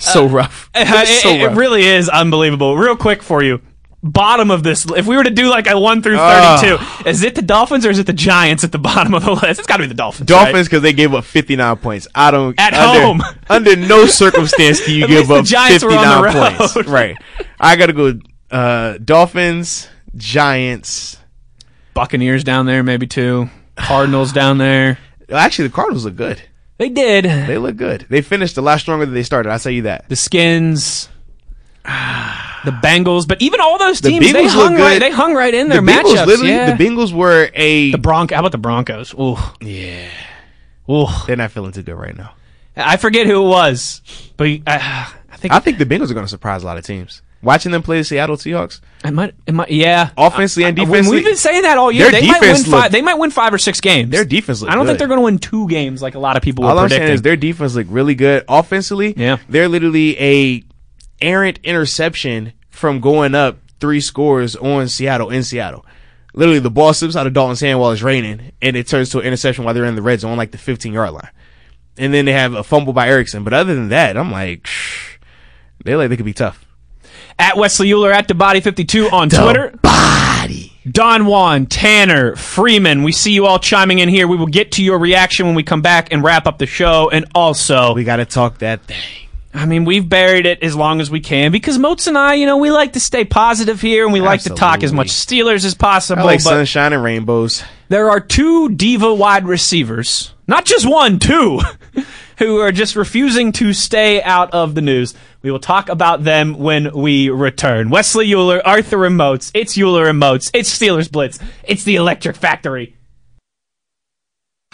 so 0.12 0.26
rough. 0.26 0.70
Uh, 0.74 0.84
it, 0.86 1.22
so 1.22 1.28
it 1.30 1.46
rough. 1.46 1.56
really 1.56 1.84
is 1.84 2.08
unbelievable. 2.08 2.76
Real 2.76 2.96
quick 2.96 3.22
for 3.22 3.42
you. 3.42 3.60
Bottom 4.02 4.50
of 4.50 4.62
this, 4.62 4.86
if 4.96 5.06
we 5.06 5.14
were 5.14 5.24
to 5.24 5.30
do 5.30 5.50
like 5.50 5.68
a 5.68 5.78
one 5.78 6.00
through 6.02 6.16
thirty-two, 6.16 7.06
is 7.06 7.22
it 7.22 7.34
the 7.34 7.42
Dolphins 7.42 7.84
or 7.84 7.90
is 7.90 7.98
it 7.98 8.06
the 8.06 8.14
Giants 8.14 8.64
at 8.64 8.72
the 8.72 8.78
bottom 8.90 9.12
of 9.12 9.22
the 9.22 9.32
list? 9.32 9.60
It's 9.60 9.66
got 9.66 9.76
to 9.76 9.82
be 9.82 9.88
the 9.88 9.94
Dolphins. 9.94 10.26
Dolphins 10.26 10.54
right? 10.54 10.64
because 10.64 10.82
they 10.82 10.94
gave 10.94 11.12
up 11.12 11.24
59 11.24 11.76
points. 11.76 12.08
I 12.14 12.30
don't 12.30 12.58
At 12.58 12.72
under, 12.72 13.00
home. 13.02 13.22
Under 13.50 13.76
no 13.76 14.06
circumstance 14.06 14.82
can 14.82 14.94
you 14.94 15.06
give 15.06 15.30
up 15.30 15.46
59 15.46 15.92
on 15.92 16.22
the 16.22 16.28
road. 16.28 16.56
points. 16.56 16.88
Right. 16.88 17.14
I 17.60 17.76
got 17.76 17.86
to 17.86 17.92
go 17.92 18.18
uh, 18.50 18.96
Dolphins, 19.04 19.88
Giants. 20.16 21.18
Buccaneers 21.92 22.42
down 22.42 22.64
there, 22.64 22.82
maybe 22.82 23.06
two. 23.06 23.50
Cardinals 23.76 24.32
down 24.32 24.56
there. 24.56 24.98
Actually, 25.28 25.68
the 25.68 25.74
Cardinals 25.74 26.04
look 26.06 26.16
good. 26.16 26.42
They 26.80 26.88
did. 26.88 27.26
They 27.26 27.58
look 27.58 27.76
good. 27.76 28.06
They 28.08 28.22
finished 28.22 28.56
a 28.56 28.62
lot 28.62 28.80
stronger 28.80 29.04
than 29.04 29.14
they 29.14 29.22
started. 29.22 29.50
I'll 29.52 29.58
tell 29.58 29.70
you 29.70 29.82
that. 29.82 30.08
the 30.08 30.16
Skins, 30.16 31.10
the 31.84 31.90
Bengals, 32.82 33.28
but 33.28 33.42
even 33.42 33.60
all 33.60 33.76
those 33.78 34.00
The 34.00 34.08
teams, 34.08 34.32
they 34.32 34.32
Bengals 34.32 34.44
look 34.56 34.70
hung 34.70 34.74
right. 34.76 34.98
They 34.98 35.10
hung 35.10 35.34
right 35.34 35.52
in 35.52 35.68
The 35.68 35.74
their 35.74 35.82
Bengals, 35.82 36.14
matchups. 36.14 36.26
literally, 36.26 36.52
yeah. 36.52 36.74
the 36.74 36.82
Bengals 36.82 37.12
were 37.12 37.50
a. 37.52 37.90
The 37.90 37.98
Bronc. 37.98 38.30
How 38.30 38.38
about 38.40 38.52
the 38.52 38.56
Broncos? 38.58 39.12
Ooh, 39.12 39.36
yeah. 39.60 40.08
ooh. 40.88 41.04
They're 41.26 41.36
not 41.36 41.50
feeling 41.50 41.72
too 41.72 41.82
good 41.82 41.96
right 41.96 42.16
now. 42.16 42.32
I 42.74 42.96
forget 42.96 43.26
who 43.26 43.44
it 43.44 43.48
was, 43.48 44.00
but 44.38 44.48
uh, 44.66 44.78
I 44.78 45.36
think 45.36 45.52
I 45.52 45.58
think 45.58 45.76
the 45.76 45.84
Bengals 45.84 46.10
are 46.10 46.14
going 46.14 46.24
to 46.24 46.30
surprise 46.30 46.62
a 46.62 46.66
lot 46.66 46.78
of 46.78 46.86
teams. 46.86 47.20
Watching 47.42 47.72
them 47.72 47.82
play 47.82 47.96
the 47.98 48.04
Seattle 48.04 48.36
Seahawks, 48.36 48.80
it 49.02 49.12
might. 49.12 49.34
It 49.46 49.54
might. 49.54 49.70
Yeah. 49.70 50.10
offensively 50.18 50.64
and 50.64 50.76
defensively, 50.76 51.16
we've 51.18 51.24
been 51.24 51.36
saying 51.36 51.62
that 51.62 51.78
all 51.78 51.90
year, 51.90 52.10
Their 52.10 52.20
they 52.20 52.26
might 52.26 52.40
win 52.42 52.50
defense 52.50 52.68
five. 52.68 52.92
They 52.92 53.00
might 53.00 53.14
win 53.14 53.30
five 53.30 53.54
or 53.54 53.58
six 53.58 53.80
games. 53.80 54.10
their 54.10 54.26
defense 54.26 54.60
looked 54.60 54.70
I 54.72 54.76
don't 54.76 54.84
think 54.84 54.98
they're 54.98 55.08
going 55.08 55.20
to 55.20 55.24
win 55.24 55.38
two 55.38 55.66
games 55.68 56.02
like 56.02 56.14
a 56.14 56.18
lot 56.18 56.36
of 56.36 56.42
people 56.42 56.64
All 56.66 56.74
were 56.74 56.80
I'm 56.82 56.84
predicting. 56.88 57.06
saying 57.06 57.14
is 57.14 57.22
their 57.22 57.36
defense 57.36 57.74
looked 57.74 57.88
really 57.88 58.14
good 58.14 58.44
offensively. 58.46 59.14
Yeah. 59.16 59.38
they're 59.48 59.68
literally 59.68 60.18
a 60.20 60.64
errant 61.22 61.60
interception 61.64 62.52
from 62.68 63.00
going 63.00 63.34
up 63.34 63.58
three 63.80 64.00
scores 64.02 64.54
on 64.56 64.88
Seattle 64.88 65.30
in 65.30 65.42
Seattle. 65.42 65.86
Literally, 66.34 66.60
the 66.60 66.70
ball 66.70 66.92
slips 66.92 67.16
out 67.16 67.26
of 67.26 67.32
Dalton's 67.32 67.60
hand 67.60 67.80
while 67.80 67.90
it's 67.90 68.02
raining, 68.02 68.52
and 68.62 68.76
it 68.76 68.86
turns 68.86 69.08
to 69.10 69.18
an 69.18 69.24
interception 69.26 69.64
while 69.64 69.72
they're 69.74 69.84
in 69.86 69.96
the 69.96 70.02
red 70.02 70.20
zone, 70.20 70.36
like 70.36 70.50
the 70.52 70.58
15 70.58 70.92
yard 70.92 71.12
line. 71.12 71.30
And 71.96 72.12
then 72.14 72.24
they 72.26 72.32
have 72.32 72.52
a 72.54 72.62
fumble 72.62 72.92
by 72.92 73.08
Erickson. 73.08 73.44
But 73.44 73.52
other 73.54 73.74
than 73.74 73.88
that, 73.88 74.16
I'm 74.16 74.30
like, 74.30 74.68
they 75.84 75.96
like 75.96 76.08
they 76.10 76.16
could 76.16 76.24
be 76.26 76.32
tough. 76.32 76.64
At 77.40 77.56
Wesley 77.56 77.88
Uhler 77.88 78.12
at 78.12 78.28
the 78.28 78.34
Body 78.34 78.60
52 78.60 79.08
on 79.08 79.30
Twitter. 79.30 79.72
Body. 79.80 80.74
Don 80.88 81.24
Juan, 81.24 81.64
Tanner, 81.64 82.36
Freeman, 82.36 83.02
we 83.02 83.12
see 83.12 83.32
you 83.32 83.46
all 83.46 83.58
chiming 83.58 83.98
in 83.98 84.10
here. 84.10 84.28
We 84.28 84.36
will 84.36 84.46
get 84.46 84.72
to 84.72 84.84
your 84.84 84.98
reaction 84.98 85.46
when 85.46 85.54
we 85.54 85.62
come 85.62 85.80
back 85.80 86.12
and 86.12 86.22
wrap 86.22 86.46
up 86.46 86.58
the 86.58 86.66
show. 86.66 87.08
And 87.10 87.24
also, 87.34 87.94
We 87.94 88.04
got 88.04 88.16
to 88.16 88.26
talk 88.26 88.58
that 88.58 88.82
thing. 88.82 89.00
I 89.54 89.64
mean, 89.66 89.84
we've 89.86 90.06
buried 90.06 90.44
it 90.46 90.62
as 90.62 90.76
long 90.76 91.00
as 91.00 91.10
we 91.10 91.20
can 91.20 91.50
because 91.50 91.78
Moats 91.78 92.06
and 92.06 92.16
I, 92.16 92.34
you 92.34 92.44
know, 92.46 92.58
we 92.58 92.70
like 92.70 92.92
to 92.92 93.00
stay 93.00 93.24
positive 93.24 93.80
here 93.80 94.04
and 94.04 94.12
we 94.12 94.20
like 94.20 94.42
to 94.42 94.50
talk 94.50 94.82
as 94.82 94.92
much 94.92 95.08
Steelers 95.08 95.64
as 95.64 95.74
possible. 95.74 96.22
I 96.22 96.24
like 96.26 96.44
but 96.44 96.50
sunshine 96.50 96.92
and 96.92 97.02
rainbows. 97.02 97.64
there 97.88 98.10
are 98.10 98.20
two 98.20 98.68
diva 98.68 99.12
wide 99.12 99.46
receivers, 99.46 100.32
not 100.46 100.66
just 100.66 100.88
one, 100.88 101.18
two, 101.18 101.60
who 102.40 102.58
are 102.58 102.72
just 102.72 102.96
refusing 102.96 103.52
to 103.52 103.72
stay 103.72 104.20
out 104.22 104.52
of 104.52 104.74
the 104.74 104.80
news. 104.80 105.14
We 105.42 105.50
will 105.50 105.60
talk 105.60 105.88
about 105.88 106.24
them 106.24 106.54
when 106.58 106.90
we 106.92 107.28
return. 107.28 107.90
Wesley 107.90 108.28
Uhler, 108.28 108.62
Arthur 108.64 109.08
Moats. 109.10 109.52
It's 109.54 109.76
Uhler 109.76 110.16
Moats. 110.16 110.50
It's 110.54 110.76
Steelers 110.76 111.12
Blitz. 111.12 111.38
It's 111.62 111.84
the 111.84 111.96
Electric 111.96 112.36
Factory. 112.36 112.96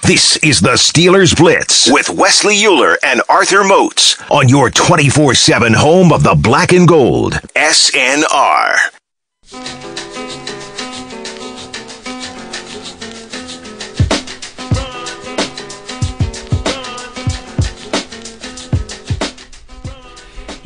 This 0.03 0.37
is 0.37 0.61
the 0.61 0.75
Steelers 0.75 1.37
Blitz 1.37 1.91
with 1.91 2.09
Wesley 2.09 2.57
Uhler 2.57 2.97
and 3.03 3.21
Arthur 3.29 3.65
Moats 3.65 4.23
on 4.31 4.49
your 4.49 4.71
24 4.71 5.35
7 5.35 5.73
home 5.73 6.13
of 6.13 6.23
the 6.23 6.35
black 6.35 6.73
and 6.73 6.87
gold. 6.87 7.33
SNR. 7.57 8.96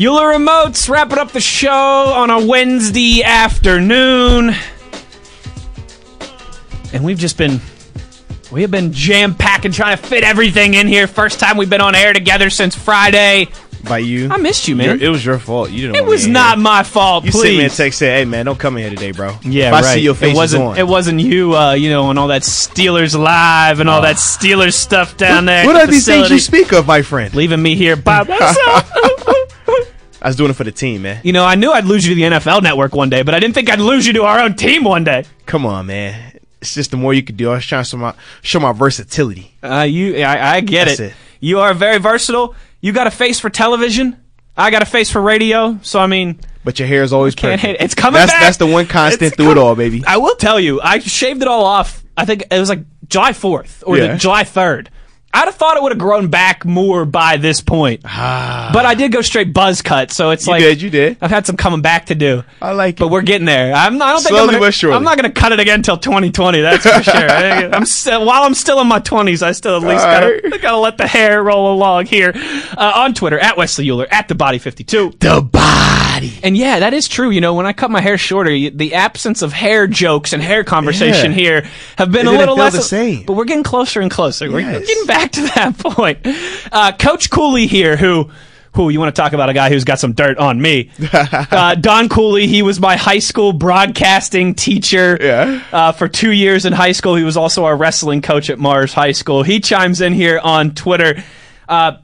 Uhler 0.01 0.35
Remotes 0.35 0.89
wrapping 0.89 1.19
up 1.19 1.33
the 1.33 1.41
show 1.41 1.71
on 1.71 2.31
a 2.31 2.45
Wednesday 2.47 3.23
afternoon. 3.23 4.55
And 6.93 7.05
we've 7.05 7.19
just 7.19 7.37
been 7.37 7.61
we 8.51 8.63
have 8.63 8.71
been 8.71 8.93
jam 8.93 9.35
packing 9.35 9.73
trying 9.73 9.97
to 9.97 10.03
fit 10.03 10.25
everything 10.25 10.73
in 10.75 10.87
here. 10.89 11.07
First 11.07 11.39
time 11.39 11.57
we've 11.59 11.69
been 11.71 11.83
on 11.83 11.95
air 11.95 12.13
together 12.15 12.49
since 12.51 12.75
Friday. 12.75 13.49
By 13.87 13.99
you. 13.99 14.29
I 14.31 14.37
missed 14.39 14.69
you, 14.69 14.77
man. 14.77 14.99
Your- 14.99 15.09
it 15.09 15.11
was 15.11 15.25
your 15.25 15.39
fault. 15.39 15.71
You 15.71 15.87
didn't 15.93 15.97
It 15.97 16.05
was 16.07 16.27
not 16.27 16.57
here. 16.57 16.63
my 16.65 16.83
fault, 16.83 17.25
You 17.25 17.33
sent 17.33 17.45
me 17.45 17.51
a 17.61 17.69
please. 17.69 17.77
text 17.77 17.99
saying, 17.99 18.15
"Hey 18.19 18.25
man, 18.27 18.45
don't 18.47 18.59
come 18.59 18.77
in 18.77 18.83
here 18.83 18.91
today, 18.91 19.13
bro." 19.13 19.37
Yeah, 19.43 19.69
if 19.69 19.73
right. 19.73 19.85
I 19.85 19.95
see 19.95 20.01
your 20.01 20.15
face 20.15 20.35
it 20.35 20.37
wasn't. 20.37 20.65
on. 20.65 20.79
It 20.79 20.87
wasn't 20.87 21.21
you, 21.21 21.57
uh, 21.57 21.73
you 21.73 21.89
know, 21.89 22.11
and 22.11 22.19
all 22.19 22.29
that 22.29 22.43
Steelers 22.43 23.19
live 23.19 23.81
and 23.81 23.89
all 23.89 24.03
that 24.03 24.17
Steelers 24.17 24.75
stuff 24.75 25.17
down 25.17 25.45
there. 25.47 25.63
Ah. 25.65 25.67
What 25.67 25.77
at 25.77 25.83
are 25.83 25.87
the 25.87 25.93
these 25.93 26.05
things 26.07 26.31
you 26.31 26.39
speak 26.41 26.73
of, 26.73 26.87
my 26.87 27.01
friend? 27.03 27.33
Leaving 27.35 27.63
me 27.63 27.75
here 27.75 27.97
by 27.97 28.23
myself. 28.29 29.20
I 30.23 30.29
was 30.29 30.37
doing 30.37 30.51
it 30.51 30.55
for 30.55 30.65
the 30.65 30.73
team, 30.73 31.03
man. 31.03 31.21
you 31.25 31.33
know, 31.33 31.45
I 31.45 31.55
knew 31.55 31.71
I'd 31.73 31.85
lose 31.87 32.07
you 32.07 32.15
to 32.15 32.21
the 32.31 32.37
NFL 32.37 32.63
Network 32.63 32.95
one 32.95 33.09
day, 33.09 33.23
but 33.23 33.35
I 33.35 33.41
didn't 33.41 33.55
think 33.55 33.71
I'd 33.71 33.81
lose 33.81 34.07
you 34.07 34.13
to 34.15 34.25
our 34.25 34.41
own 34.41 34.55
team 34.55 34.85
one 34.85 35.03
day. 35.03 35.25
Come 35.47 35.65
on, 35.65 35.87
man. 35.87 36.39
It's 36.61 36.75
just 36.75 36.91
the 36.91 36.99
more 36.99 37.15
you 37.15 37.23
could 37.23 37.39
do. 37.39 37.51
I 37.51 37.55
was 37.55 37.65
trying 37.65 37.85
to 37.85 37.89
show 37.89 37.97
my 37.97 38.15
show 38.43 38.61
my 38.61 38.73
versatility. 38.73 39.55
Uh, 39.63 39.87
you, 39.89 40.19
I, 40.19 40.57
I 40.57 40.61
get 40.61 40.89
it. 40.89 41.01
it. 41.01 41.15
You 41.41 41.61
are 41.61 41.73
very 41.73 41.97
versatile. 41.99 42.55
You 42.83 42.93
got 42.93 43.07
a 43.07 43.11
face 43.11 43.41
for 43.41 43.49
television. 43.49 44.19
I 44.59 44.71
got 44.71 44.83
a 44.83 44.87
face 44.87 45.11
for 45.11 45.23
radio. 45.23 45.79
So 45.81 45.99
I 46.01 46.07
mean, 46.07 46.39
But 46.65 46.79
your 46.79 46.87
hair 46.87 47.03
is 47.03 47.15
always 47.15 47.35
can't 47.35 47.59
perfect. 47.59 47.81
it. 47.81 47.85
It's 47.85 47.95
coming 47.95 48.19
That's 48.21 48.31
back. 48.31 48.43
that's 48.43 48.57
the 48.59 48.67
one 48.67 48.87
constant 48.87 49.23
It's 49.29 49.37
through 49.37 49.53
it 49.53 49.59
all, 49.59 49.75
baby. 49.75 50.03
I 50.07 50.19
will 50.19 50.37
tell 50.37 50.61
you, 50.61 50.83
I 50.83 50.99
shaved 50.99 51.41
it 51.41 51.49
all 51.49 51.65
off. 51.65 52.05
I 52.15 52.27
think 52.27 52.43
it 52.51 52.59
was 52.59 52.69
like 52.69 52.81
July 53.09 53.33
4th 53.33 53.83
or 53.87 53.97
Yeah. 53.97 54.09
the 54.13 54.19
July 54.19 54.45
3rd. 54.45 54.89
I'd 55.33 55.45
have 55.45 55.55
thought 55.55 55.77
it 55.77 55.83
would 55.83 55.93
have 55.93 55.99
grown 55.99 56.27
back 56.29 56.65
more 56.65 57.05
by 57.05 57.37
this 57.37 57.61
point. 57.61 58.03
but 58.03 58.11
I 58.85 58.95
did 58.95 59.13
go 59.13 59.21
straight 59.23 59.53
buzz 59.53 59.81
cut, 59.81 60.11
so 60.11 60.31
it's 60.31 60.47
You 60.47 60.53
like 60.53 60.61
did, 60.63 60.83
you 60.83 60.91
did. 60.91 61.19
I've 61.21 61.31
had 61.31 61.47
some 61.47 61.57
coming 61.57 61.83
back 61.83 62.07
to 62.07 62.17
do. 62.17 62.43
I 62.61 62.73
like 62.73 62.95
it. 62.95 62.99
But 62.99 63.07
it. 63.07 63.13
we're 63.13 63.23
getting 63.23 63.45
there. 63.45 63.73
I'm, 63.73 64.01
I 64.03 64.13
don't 64.13 64.23
think 64.23 64.35
I'm 64.37 64.47
gonna. 64.47 64.97
I'm 64.97 65.05
not 65.05 65.17
going 65.17 65.33
to 65.33 65.41
cut 65.41 65.53
it 65.53 65.61
again 65.61 65.81
until 65.81 65.99
2020. 65.99 66.61
That's 66.61 66.83
for 66.83 67.03
sure. 67.03 67.15
I'm 67.31 67.85
still, 67.85 68.27
while 68.27 68.43
I'm 68.43 68.55
still 68.55 68.81
in 68.81 68.89
my 68.89 68.99
20s, 68.99 69.43
I 69.43 69.53
still 69.53 69.77
at 69.77 69.83
least 69.83 70.05
gotta, 70.05 70.41
right. 70.51 70.63
gotta 70.63 70.79
let 70.79 70.99
the 70.99 71.07
hair 71.07 71.43
roll 71.43 71.75
along 71.75 72.07
here. 72.07 72.33
Uh, 72.35 72.93
on 72.97 73.15
Twitter 73.15 73.39
at 73.39 73.57
Wesley 73.57 73.87
Uhler 73.87 74.09
at 74.11 74.27
the 74.29 74.35
Body 74.35 74.59
52. 74.59 75.15
The 75.21 75.41
body. 75.43 76.39
And 76.43 76.57
yeah, 76.57 76.81
that 76.81 76.93
is 76.93 77.07
true. 77.09 77.31
You 77.31 77.41
know, 77.41 77.55
when 77.55 77.67
I 77.67 77.73
cut 77.73 77.91
my 77.91 78.01
hair 78.01 78.19
shorter, 78.19 78.51
the 78.51 78.95
absence 78.95 79.43
of 79.43 79.53
hair 79.53 79.87
jokes 79.87 80.33
and 80.33 80.43
hair 80.43 80.65
conversation 80.65 81.31
Yeah. 81.33 81.37
here 81.39 81.67
have 81.97 82.11
been 82.11 82.27
It 82.27 82.35
a 82.35 82.39
little 82.39 82.57
less. 82.57 82.73
the 82.75 82.83
same. 82.83 83.25
But 83.25 83.35
we're 83.35 83.45
getting 83.45 83.63
closer 83.65 84.01
and 84.01 84.11
closer. 84.11 84.51
We're 84.51 84.61
getting 84.63 85.07
back 85.07 85.20
to 85.29 85.43
that 85.55 85.79
point. 85.79 86.19
Uh, 86.73 86.93
Coach 86.99 87.31
Cooley 87.31 87.67
here, 87.67 87.97
who. 87.97 88.31
Who 88.75 88.89
you 88.89 89.01
want 89.01 89.13
to 89.13 89.21
talk 89.21 89.33
about 89.33 89.51
a 89.51 89.53
guy 89.53 89.69
who's 89.69 89.83
got 89.83 89.99
some 89.99 90.13
dirt 90.13 90.39
on 90.39 90.63
me? 90.63 90.93
uh, 91.13 91.75
Don 91.75 92.09
Cooley. 92.09 92.47
He 92.47 92.63
was 92.63 92.79
my 92.79 92.95
high 92.95 93.19
school 93.19 93.53
broadcasting 93.53 94.55
teacher. 94.55 95.19
Yeah. 95.21 95.65
Uh, 95.73 95.91
for 95.91 96.07
two 96.07 96.31
years 96.31 96.65
in 96.65 96.73
high 96.73 96.93
school, 96.93 97.17
he 97.17 97.25
was 97.25 97.37
also 97.37 97.65
our 97.65 97.77
wrestling 97.77 98.23
coach 98.23 98.49
at 98.49 98.61
Mars 98.61 98.93
High 98.93 99.11
School. 99.11 99.43
He 99.43 99.59
chimes 99.59 100.01
in 100.01 100.13
here 100.13 100.39
on 100.39 100.77
Twitter. 100.77 101.21
Uh, 101.69 101.97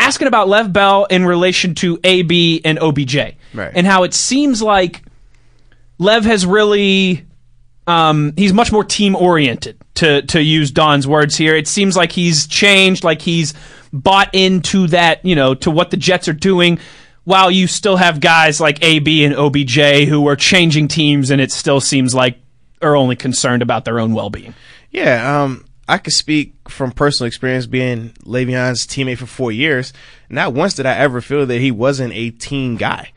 asking 0.00 0.26
about 0.26 0.48
Lev 0.48 0.72
Bell 0.72 1.04
in 1.04 1.24
relation 1.24 1.76
to 1.76 2.00
AB 2.02 2.60
and 2.64 2.80
OBJ, 2.80 3.16
Right. 3.54 3.70
and 3.72 3.86
how 3.86 4.02
it 4.02 4.12
seems 4.12 4.60
like 4.60 5.02
Lev 5.98 6.24
has 6.24 6.44
really 6.44 7.24
um, 7.86 8.32
he's 8.36 8.52
much 8.52 8.72
more 8.72 8.84
team 8.84 9.16
oriented 9.16 9.78
to 9.94 10.22
to 10.22 10.42
use 10.42 10.70
Don's 10.70 11.06
words 11.06 11.36
here. 11.36 11.54
It 11.54 11.68
seems 11.68 11.96
like 11.96 12.12
he's 12.12 12.46
changed, 12.46 13.04
like 13.04 13.22
he's 13.22 13.54
bought 13.92 14.34
into 14.34 14.86
that, 14.88 15.24
you 15.24 15.34
know, 15.34 15.54
to 15.56 15.70
what 15.70 15.90
the 15.90 15.96
Jets 15.96 16.28
are 16.28 16.32
doing. 16.32 16.78
While 17.24 17.50
you 17.50 17.66
still 17.66 17.96
have 17.96 18.20
guys 18.20 18.60
like 18.60 18.82
AB 18.82 19.24
and 19.24 19.34
OBJ 19.34 20.08
who 20.08 20.26
are 20.26 20.36
changing 20.36 20.88
teams, 20.88 21.30
and 21.30 21.40
it 21.40 21.52
still 21.52 21.80
seems 21.80 22.14
like 22.14 22.38
are 22.82 22.96
only 22.96 23.16
concerned 23.16 23.62
about 23.62 23.84
their 23.84 24.00
own 24.00 24.14
well 24.14 24.30
being. 24.30 24.54
Yeah, 24.90 25.42
um, 25.42 25.66
I 25.86 25.98
could 25.98 26.12
speak 26.12 26.54
from 26.68 26.92
personal 26.92 27.26
experience 27.26 27.66
being 27.66 28.10
Le'Veon's 28.24 28.86
teammate 28.86 29.18
for 29.18 29.26
four 29.26 29.52
years. 29.52 29.92
Not 30.28 30.54
once 30.54 30.74
did 30.74 30.86
I 30.86 30.94
ever 30.94 31.20
feel 31.20 31.46
that 31.46 31.60
he 31.60 31.70
wasn't 31.70 32.12
a 32.14 32.30
team 32.30 32.76
guy. 32.76 33.12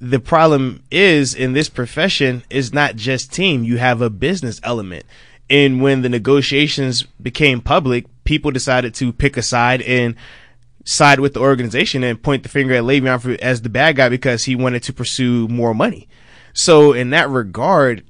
The 0.00 0.20
problem 0.20 0.82
is 0.90 1.34
in 1.34 1.52
this 1.52 1.68
profession 1.68 2.42
is 2.50 2.72
not 2.72 2.96
just 2.96 3.32
team. 3.32 3.64
You 3.64 3.78
have 3.78 4.02
a 4.02 4.10
business 4.10 4.60
element. 4.62 5.04
And 5.48 5.80
when 5.80 6.02
the 6.02 6.08
negotiations 6.08 7.02
became 7.22 7.60
public, 7.60 8.06
people 8.24 8.50
decided 8.50 8.94
to 8.96 9.12
pick 9.12 9.36
a 9.36 9.42
side 9.42 9.80
and 9.82 10.16
side 10.84 11.20
with 11.20 11.34
the 11.34 11.40
organization 11.40 12.04
and 12.04 12.22
point 12.22 12.42
the 12.42 12.48
finger 12.48 12.74
at 12.74 12.84
Le'Veon 12.84 13.38
as 13.38 13.62
the 13.62 13.68
bad 13.68 13.96
guy 13.96 14.08
because 14.08 14.44
he 14.44 14.54
wanted 14.54 14.82
to 14.84 14.92
pursue 14.92 15.48
more 15.48 15.74
money. 15.74 16.08
So 16.52 16.92
in 16.92 17.10
that 17.10 17.28
regard, 17.28 18.04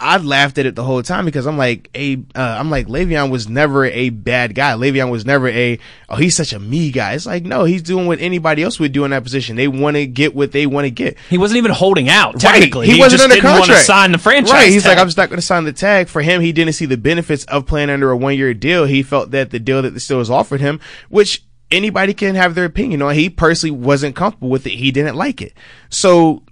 I 0.00 0.16
laughed 0.16 0.56
at 0.58 0.66
it 0.66 0.74
the 0.74 0.82
whole 0.82 1.02
time 1.02 1.26
because 1.26 1.46
I'm 1.46 1.58
like, 1.58 1.90
a, 1.94 2.16
uh, 2.34 2.56
I'm 2.58 2.70
like, 2.70 2.86
Le'Veon 2.86 3.30
was 3.30 3.48
never 3.48 3.84
a 3.84 4.08
bad 4.10 4.54
guy. 4.54 4.72
Le'Veon 4.72 5.10
was 5.10 5.26
never 5.26 5.48
a, 5.48 5.78
oh, 6.08 6.16
he's 6.16 6.34
such 6.34 6.52
a 6.52 6.58
me 6.58 6.90
guy. 6.90 7.12
It's 7.12 7.26
like, 7.26 7.44
no, 7.44 7.64
he's 7.64 7.82
doing 7.82 8.06
what 8.06 8.18
anybody 8.20 8.62
else 8.62 8.80
would 8.80 8.92
do 8.92 9.04
in 9.04 9.10
that 9.10 9.22
position. 9.22 9.56
They 9.56 9.68
want 9.68 9.96
to 9.96 10.06
get 10.06 10.34
what 10.34 10.52
they 10.52 10.66
want 10.66 10.86
to 10.86 10.90
get. 10.90 11.18
He 11.28 11.36
wasn't 11.38 11.58
even 11.58 11.70
holding 11.72 12.08
out. 12.08 12.40
Technically, 12.40 12.86
He, 12.86 12.98
wasn't 12.98 13.20
just 13.20 13.24
under 13.24 13.34
didn't 13.36 13.50
contract. 13.50 13.80
to 13.80 13.84
sign 13.84 14.12
the 14.12 14.18
franchise. 14.18 14.52
Right. 14.52 14.72
He's 14.72 14.82
tag. 14.82 14.92
like, 14.92 14.98
I'm 14.98 15.06
just 15.06 15.18
not 15.18 15.28
going 15.28 15.38
to 15.38 15.46
sign 15.46 15.64
the 15.64 15.72
tag. 15.72 16.08
For 16.08 16.22
him, 16.22 16.40
he 16.40 16.52
didn't 16.52 16.72
see 16.72 16.86
the 16.86 16.96
benefits 16.96 17.44
of 17.44 17.66
playing 17.66 17.90
under 17.90 18.10
a 18.10 18.16
one 18.16 18.36
year 18.36 18.54
deal. 18.54 18.86
He 18.86 19.02
felt 19.02 19.30
that 19.32 19.50
the 19.50 19.58
deal 19.60 19.82
that 19.82 19.90
the 19.92 20.00
Steelers 20.00 20.30
offered 20.30 20.60
him, 20.60 20.80
which 21.10 21.44
anybody 21.70 22.14
can 22.14 22.34
have 22.34 22.54
their 22.54 22.64
opinion 22.64 23.02
on. 23.02 23.14
He 23.14 23.30
personally 23.30 23.70
wasn't 23.70 24.16
comfortable 24.16 24.48
with 24.48 24.66
it. 24.66 24.70
He 24.72 24.90
didn't 24.90 25.16
like 25.16 25.40
it. 25.42 25.52
So 25.88 26.42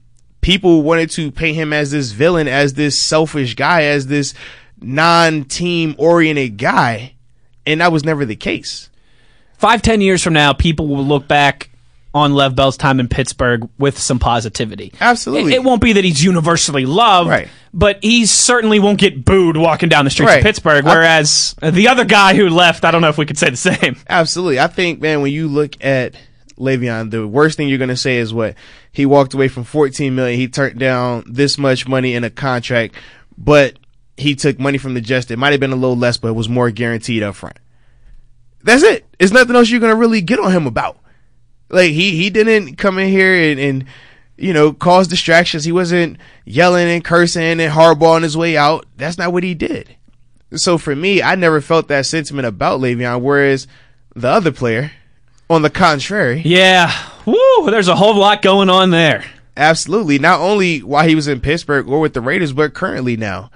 people 0.49 0.81
wanted 0.81 1.11
to 1.11 1.31
paint 1.31 1.57
him 1.57 1.75
as 1.75 1.91
this 1.91 2.13
villain, 2.13 2.49
as 2.49 2.73
this 2.73 2.99
selfish 2.99 3.55
guy, 3.55 3.83
as 3.83 4.07
this 4.07 4.33
non-team 4.81 5.95
oriented 5.99 6.57
guy. 6.57 7.13
And 7.67 7.83
that 7.83 7.93
was 7.93 8.03
never 8.03 8.25
the 8.25 8.35
case. 8.35 8.89
five, 9.59 9.83
ten 9.83 10.01
years 10.01 10.23
from 10.23 10.33
now, 10.33 10.55
people 10.55 10.87
will 10.89 11.05
look 11.05 11.29
back 11.29 11.69
on 12.15 12.33
Lev 12.33 12.57
Bell's 12.57 12.79
time 12.79 12.99
in 12.99 13.09
Pittsburgh 13.09 13.69
with 13.79 13.99
some 13.99 14.19
positivity. 14.19 14.91
Absolutely. 15.03 15.53
It, 15.53 15.57
it 15.57 15.65
won't 15.65 15.83
be 15.83 15.93
that 15.93 16.05
he's 16.05 16.25
universally 16.25 16.87
loved, 16.87 17.29
Right. 17.29 17.49
but 17.75 17.99
he 18.03 18.25
certainly 18.25 18.79
won't 18.81 18.99
get 18.99 19.27
booed 19.27 19.59
walking 19.59 19.91
down 19.91 20.07
the 20.07 20.11
streets 20.11 20.31
Right. 20.31 20.39
of 20.39 20.45
Pittsburgh. 20.45 20.87
I- 20.87 20.95
Whereas 20.95 21.55
the 21.63 21.89
other 21.89 22.07
guy 22.07 22.35
who 22.35 22.49
left, 22.49 22.87
I 22.87 22.91
don't 22.91 23.03
know 23.03 23.11
if 23.11 23.19
we 23.19 23.27
could 23.27 23.37
say 23.37 23.51
the 23.51 23.57
same. 23.59 23.97
Absolutely. 24.09 24.59
I 24.59 24.69
think, 24.69 25.03
man, 25.03 25.21
when 25.21 25.31
you 25.33 25.47
look 25.49 25.75
at 25.85 26.15
Le'Veon, 26.59 27.11
the 27.11 27.27
worst 27.27 27.57
thing 27.57 27.69
you're 27.69 27.79
going 27.79 27.89
to 27.89 27.97
say 27.97 28.19
is 28.19 28.35
what 28.35 28.55
he 28.93 29.07
walked 29.07 29.35
away 29.35 29.49
from 29.49 29.65
14 29.65 30.15
million. 30.15 30.39
He 30.39 30.49
turned 30.49 30.79
down 30.79 31.25
this 31.27 31.59
much 31.59 31.87
money 31.87 32.15
in 32.15 32.25
a 32.25 32.31
contract, 32.31 32.95
but 33.37 33.79
he 34.17 34.35
took 34.35 34.59
money 34.59 34.79
from 34.79 34.95
the 34.95 35.01
Jets. 35.01 35.31
It 35.31 35.39
might 35.39 35.53
have 35.53 35.61
been 35.61 35.73
a 35.73 35.77
little 35.77 35.97
less, 35.97 36.17
but 36.17 36.29
it 36.29 36.33
was 36.33 36.49
more 36.49 36.71
guaranteed 36.71 37.23
up 37.23 37.37
front. 37.37 37.59
That's 38.65 38.83
it. 38.83 39.07
It's 39.19 39.33
nothing 39.33 39.55
else 39.55 39.71
you're 39.71 39.81
going 39.81 39.95
to 39.95 39.99
really 39.99 40.21
get 40.21 40.41
on 40.41 40.53
him 40.53 40.67
about. 40.67 40.99
Like 41.71 41.93
he, 41.93 42.17
he 42.17 42.31
didn't 42.31 42.77
come 42.77 42.99
in 42.99 43.09
here 43.09 43.35
and, 43.35 43.61
and, 43.61 43.85
you 44.37 44.53
know, 44.53 44.73
cause 44.73 45.07
distractions. 45.07 45.65
He 45.65 45.73
wasn't 45.73 46.19
yelling 46.45 46.89
and 46.89 47.05
cursing 47.05 47.61
and 47.61 47.73
hardball 47.73 48.15
on 48.15 48.23
his 48.23 48.37
way 48.37 48.57
out. 48.57 48.87
That's 48.97 49.19
not 49.19 49.33
what 49.33 49.45
he 49.45 49.55
did. 49.55 49.97
So 50.55 50.79
for 50.79 50.97
me, 50.97 51.23
I 51.23 51.35
never 51.35 51.61
felt 51.61 51.89
that 51.89 52.07
sentiment 52.07 52.47
about 52.47 52.81
Le'Veon, 52.81 53.21
whereas 53.21 53.67
the 54.15 54.29
other 54.29 54.51
player, 54.51 54.93
on 55.51 55.63
the 55.63 55.71
contrary, 55.71 56.43
Yeah. 56.45 56.93
Woo, 57.27 57.71
there's 57.71 57.89
a 57.89 57.97
whole 57.97 58.17
lot 58.17 58.41
going 58.43 58.71
on 58.71 58.91
there. 58.91 59.25
absolutely, 59.57 60.19
not 60.19 60.41
only 60.41 60.79
while 60.81 61.07
he 61.07 61.15
was 61.15 61.29
in 61.29 61.41
Pittsburgh 61.41 61.89
or 61.89 62.01
with 62.01 62.15
the 62.15 62.21
Raiders, 62.21 62.53
but 62.53 62.75
currently 62.75 63.17
now. 63.17 63.51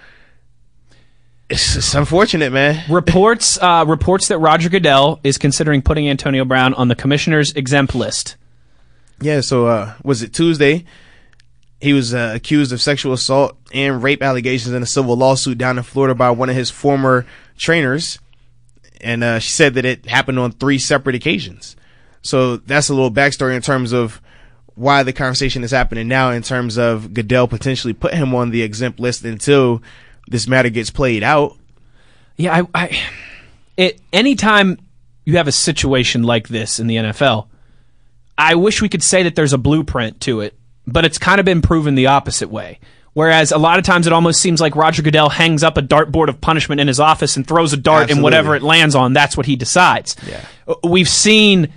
It's, 1.48 1.76
it's 1.76 1.94
unfortunate, 1.94 2.52
man. 2.52 2.82
Reports 2.90 3.58
uh, 3.60 3.84
reports 3.86 4.28
that 4.28 4.38
Roger 4.38 4.68
Goodell 4.70 5.20
is 5.22 5.36
considering 5.38 5.82
putting 5.82 6.08
Antonio 6.08 6.44
Brown 6.44 6.72
on 6.74 6.88
the 6.88 6.94
commissioner's 6.94 7.52
exempt 7.52 7.94
list. 7.94 8.36
Yeah, 9.20 9.40
so 9.42 9.66
uh, 9.66 9.94
was 10.02 10.22
it 10.22 10.32
Tuesday? 10.32 10.84
He 11.80 11.92
was 11.92 12.14
uh, 12.14 12.32
accused 12.34 12.72
of 12.72 12.80
sexual 12.80 13.12
assault 13.12 13.56
and 13.72 14.02
rape 14.02 14.22
allegations 14.22 14.72
in 14.74 14.82
a 14.82 14.86
civil 14.86 15.16
lawsuit 15.16 15.58
down 15.58 15.76
in 15.78 15.84
Florida 15.84 16.14
by 16.14 16.30
one 16.30 16.48
of 16.48 16.56
his 16.56 16.70
former 16.70 17.26
trainers. 17.58 18.18
And 19.00 19.22
uh, 19.24 19.38
she 19.40 19.50
said 19.50 19.74
that 19.74 19.84
it 19.84 20.06
happened 20.06 20.38
on 20.38 20.52
three 20.52 20.78
separate 20.78 21.16
occasions. 21.16 21.76
So 22.22 22.56
that's 22.56 22.88
a 22.88 22.94
little 22.94 23.10
backstory 23.10 23.54
in 23.54 23.62
terms 23.62 23.92
of 23.92 24.20
why 24.74 25.02
the 25.02 25.12
conversation 25.12 25.64
is 25.64 25.70
happening 25.70 26.08
now, 26.08 26.30
in 26.30 26.42
terms 26.42 26.78
of 26.78 27.12
Goodell 27.12 27.48
potentially 27.48 27.92
put 27.92 28.14
him 28.14 28.34
on 28.34 28.50
the 28.50 28.62
exempt 28.62 29.00
list 29.00 29.24
until 29.24 29.82
this 30.28 30.46
matter 30.46 30.70
gets 30.70 30.90
played 30.90 31.22
out. 31.22 31.56
Yeah, 32.36 32.62
I, 32.74 32.82
I 32.84 33.02
it 33.76 34.00
anytime 34.12 34.78
you 35.24 35.36
have 35.36 35.48
a 35.48 35.52
situation 35.52 36.22
like 36.22 36.48
this 36.48 36.80
in 36.80 36.86
the 36.86 36.96
NFL, 36.96 37.48
I 38.36 38.54
wish 38.54 38.80
we 38.80 38.88
could 38.88 39.02
say 39.02 39.22
that 39.24 39.34
there's 39.34 39.52
a 39.52 39.58
blueprint 39.58 40.20
to 40.22 40.40
it, 40.40 40.54
but 40.86 41.04
it's 41.04 41.18
kind 41.18 41.38
of 41.38 41.44
been 41.44 41.62
proven 41.62 41.94
the 41.94 42.06
opposite 42.06 42.48
way. 42.50 42.80
Whereas 43.14 43.52
a 43.52 43.58
lot 43.58 43.78
of 43.78 43.84
times 43.84 44.06
it 44.06 44.12
almost 44.14 44.40
seems 44.40 44.58
like 44.58 44.74
Roger 44.74 45.02
Goodell 45.02 45.28
hangs 45.28 45.62
up 45.62 45.76
a 45.76 45.82
dartboard 45.82 46.28
of 46.28 46.40
punishment 46.40 46.80
in 46.80 46.88
his 46.88 46.98
office 46.98 47.36
and 47.36 47.46
throws 47.46 47.74
a 47.74 47.76
dart 47.76 48.10
and 48.10 48.22
whatever 48.22 48.56
it 48.56 48.62
lands 48.62 48.94
on, 48.94 49.12
that's 49.12 49.36
what 49.36 49.44
he 49.44 49.54
decides. 49.54 50.16
Yeah. 50.26 50.42
We've 50.82 51.08
seen 51.08 51.72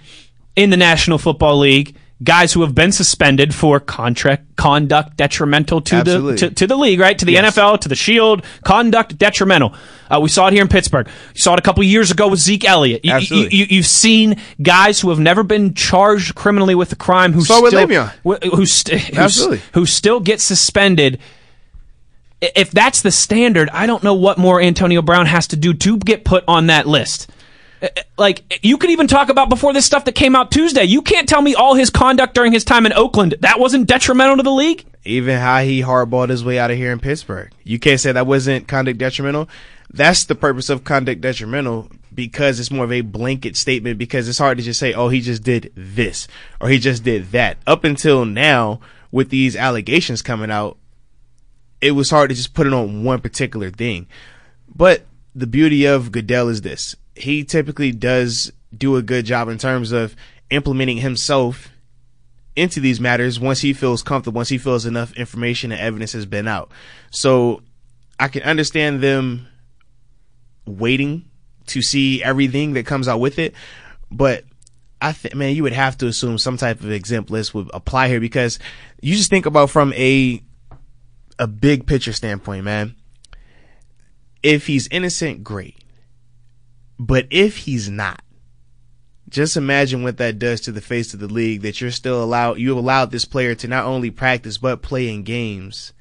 in 0.56 0.69
the 0.69 0.77
National 0.77 1.18
Football 1.18 1.60
League 1.60 1.95
guys 2.23 2.53
who 2.53 2.61
have 2.61 2.73
been 2.73 2.91
suspended 2.91 3.53
for 3.53 3.80
contract 3.80 4.56
conduct 4.56 5.18
detrimental 5.18 5.82
to 5.82 6.03
the 6.03 6.36
to, 6.38 6.49
to 6.49 6.68
the 6.68 6.76
league, 6.76 6.99
right? 6.99 7.18
To 7.19 7.26
the 7.26 7.34
Yes. 7.34 7.57
NFL, 7.57 7.82
to 7.82 7.90
the 7.90 7.95
Shield, 7.95 8.44
conduct 8.64 9.18
detrimental. 9.18 9.73
Uh, 10.10 10.19
we 10.22 10.30
saw 10.30 10.48
it 10.48 10.53
here 10.53 10.61
in 10.61 10.68
Pittsburgh. 10.68 11.07
You 11.34 11.41
saw 11.41 11.53
it 11.53 11.60
a 11.60 11.61
couple 11.61 11.84
years 11.84 12.11
ago 12.11 12.27
with 12.27 12.40
Zeke 12.40 12.65
Elliott. 12.65 13.03
You, 13.03 13.11
Absolutely. 13.11 13.57
You, 13.57 13.77
have 13.80 13.88
seen 13.88 14.40
guys 14.61 15.02
who 15.02 15.10
have 15.10 15.19
never 15.19 15.44
been 15.44 15.73
charged 15.73 16.36
criminally 16.36 16.76
with 16.76 16.91
a 16.91 16.95
crime 16.95 17.34
who 17.34 17.41
Saw 17.41 17.65
still 17.68 17.88
who, 17.88 18.65
st- 18.65 19.02
who, 19.02 19.19
Absolutely. 19.19 19.61
who 19.73 19.86
still 19.86 20.19
get 20.19 20.40
suspended. 20.40 21.19
If 22.41 22.72
that's 22.72 23.02
the 23.02 23.11
standard, 23.11 23.69
I 23.69 23.88
don't 23.88 24.03
know 24.03 24.14
what 24.14 24.38
more 24.38 24.61
Antonio 24.61 25.02
Brown 25.02 25.26
has 25.26 25.48
to 25.48 25.56
do 25.56 25.73
to 25.73 25.98
get 25.98 26.23
put 26.23 26.44
on 26.48 26.68
that 26.68 26.88
list. 26.88 27.30
Uh, 27.82 27.88
uh, 27.98 28.02
Like 28.18 28.60
you 28.64 28.78
could 28.78 28.90
even 28.90 29.08
talk 29.08 29.30
about 29.30 29.50
before 29.50 29.74
this 29.74 29.86
stuff 29.86 30.06
that 30.06 30.14
came 30.16 30.36
out 30.36 30.52
Tuesday. 30.52 30.84
You 30.84 31.02
can't 31.02 31.28
tell 31.28 31.42
me 31.42 31.56
all 31.56 31.76
his 31.76 31.90
conduct 31.90 32.34
during 32.34 32.52
his 32.52 32.64
time 32.64 32.86
in 32.86 32.94
Oakland 32.94 33.36
that 33.42 33.60
wasn't 33.60 33.88
detrimental 33.88 34.38
to 34.38 34.44
the 34.44 34.52
league. 34.52 34.86
even 35.04 35.38
how 35.38 35.60
he 35.60 35.82
hardballed 35.82 36.30
his 36.30 36.44
way 36.44 36.58
out 36.58 36.72
of 36.72 36.78
here 36.78 36.92
in 36.92 37.00
Pittsburgh. 37.00 37.52
You 37.64 37.78
can't 37.80 38.00
say 38.00 38.12
that 38.12 38.26
wasn't 38.28 38.68
conduct 38.68 38.98
detrimental. 38.98 39.48
That's 39.92 40.24
the 40.26 40.36
purpose 40.36 40.70
of 40.70 40.84
conduct 40.84 41.22
detrimental 41.22 41.90
because 42.14 42.60
it's 42.60 42.72
more 42.72 42.86
of 42.86 42.92
a 42.92 43.02
blanket 43.02 43.56
statement 43.56 43.98
because 44.00 44.28
it's 44.28 44.40
hard 44.40 44.58
to 44.58 44.64
just 44.64 44.80
say, 44.80 44.94
oh, 44.94 45.10
he 45.10 45.22
just 45.22 45.44
did 45.44 45.72
this 45.76 46.28
or 46.60 46.70
he 46.70 46.80
just 46.80 47.04
did 47.04 47.32
that. 47.32 47.58
Up 47.68 47.84
until 47.84 48.26
now, 48.26 48.80
with 49.12 49.30
these 49.30 49.56
allegations 49.56 50.22
coming 50.22 50.50
out, 50.50 50.78
it 51.82 51.92
was 51.92 52.10
hard 52.10 52.30
to 52.30 52.36
just 52.36 52.54
put 52.54 52.66
it 52.66 52.74
on 52.74 53.04
one 53.04 53.22
particular 53.22 53.70
thing. 53.70 54.08
But 54.74 55.06
the 55.36 55.46
beauty 55.48 55.86
of 55.86 56.12
Goodell 56.12 56.48
is 56.50 56.62
this. 56.62 56.96
He 57.16 57.44
typically 57.44 57.92
does 57.92 58.52
do 58.76 58.96
a 58.96 59.02
good 59.02 59.26
job 59.26 59.48
in 59.48 59.58
terms 59.58 59.92
of 59.92 60.16
implementing 60.50 60.98
himself 60.98 61.70
into 62.56 62.80
these 62.80 63.00
matters 63.00 63.40
once 63.40 63.62
he 63.62 63.74
feels 63.74 64.02
comfortable, 64.02 64.38
once 64.38 64.50
he 64.50 64.58
feels 64.58 64.86
enough 64.86 65.14
information 65.14 65.72
and 65.72 65.82
evidence 65.82 66.14
has 66.14 66.26
been 66.26 66.48
out. 66.48 66.72
So 67.12 67.62
I 68.20 68.28
can 68.28 68.44
understand 68.44 69.02
them 69.02 69.48
waiting 70.66 71.26
to 71.68 71.82
see 71.82 72.24
everything 72.24 72.74
that 72.74 72.86
comes 72.86 73.08
out 73.08 73.20
with 73.20 73.40
it, 73.40 73.54
but 74.12 74.46
I 75.02 75.12
think, 75.12 75.36
man, 75.36 75.56
you 75.56 75.64
would 75.64 75.74
have 75.74 75.98
to 76.00 76.08
assume 76.08 76.38
some 76.38 76.58
type 76.58 76.80
of 76.80 76.92
exempt 76.92 77.30
list 77.30 77.54
would 77.54 77.70
apply 77.74 78.08
here 78.08 78.20
because 78.20 78.60
you 79.02 79.16
just 79.16 79.30
think 79.30 79.46
about 79.46 79.70
from 79.70 79.94
a 79.94 80.42
a 81.38 81.48
big 81.48 81.86
picture 81.86 82.14
standpoint, 82.14 82.64
man. 82.64 82.96
If 84.42 84.68
he's 84.68 84.88
innocent, 84.88 85.44
great. 85.44 85.76
But 86.98 87.28
if 87.30 87.58
he's 87.58 87.90
not, 87.90 88.22
just 89.30 89.58
imagine 89.58 90.04
what 90.04 90.18
that 90.18 90.40
does 90.40 90.62
to 90.62 90.72
the 90.72 90.82
face 90.82 91.14
of 91.14 91.20
the 91.20 91.28
league 91.28 91.62
that 91.62 91.82
you're 91.82 91.92
still 91.92 92.24
allowed 92.24 92.60
you 92.60 92.78
allowed 92.78 93.12
this 93.12 93.26
player 93.26 93.56
to 93.56 93.68
not 93.68 93.86
only 93.86 94.12
practice 94.12 94.58
but 94.58 94.82
play 94.82 95.10
in 95.10 95.24
games 95.24 95.94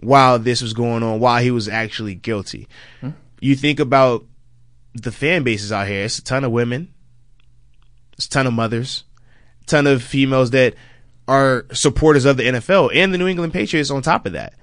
while 0.00 0.38
this 0.38 0.62
was 0.62 0.72
going 0.72 1.02
on 1.02 1.20
while 1.20 1.42
he 1.42 1.50
was 1.50 1.68
actually 1.68 2.14
guilty. 2.14 2.68
Hmm. 3.00 3.10
You 3.40 3.56
think 3.56 3.80
about 3.80 4.24
the 4.94 5.12
fan 5.12 5.42
bases 5.42 5.72
out 5.72 5.86
here, 5.86 6.04
it's 6.04 6.18
a 6.18 6.24
ton 6.24 6.44
of 6.44 6.52
women, 6.52 6.92
it's 8.14 8.26
a 8.26 8.30
ton 8.30 8.46
of 8.46 8.52
mothers, 8.52 9.04
a 9.62 9.66
ton 9.66 9.86
of 9.86 10.02
females 10.02 10.50
that 10.50 10.74
are 11.28 11.66
supporters 11.72 12.24
of 12.24 12.36
the 12.36 12.44
NFL 12.44 12.90
and 12.94 13.12
the 13.12 13.18
New 13.18 13.28
England 13.28 13.52
Patriots 13.52 13.90
on 13.90 14.02
top 14.02 14.26
of 14.26 14.32
that. 14.32 14.54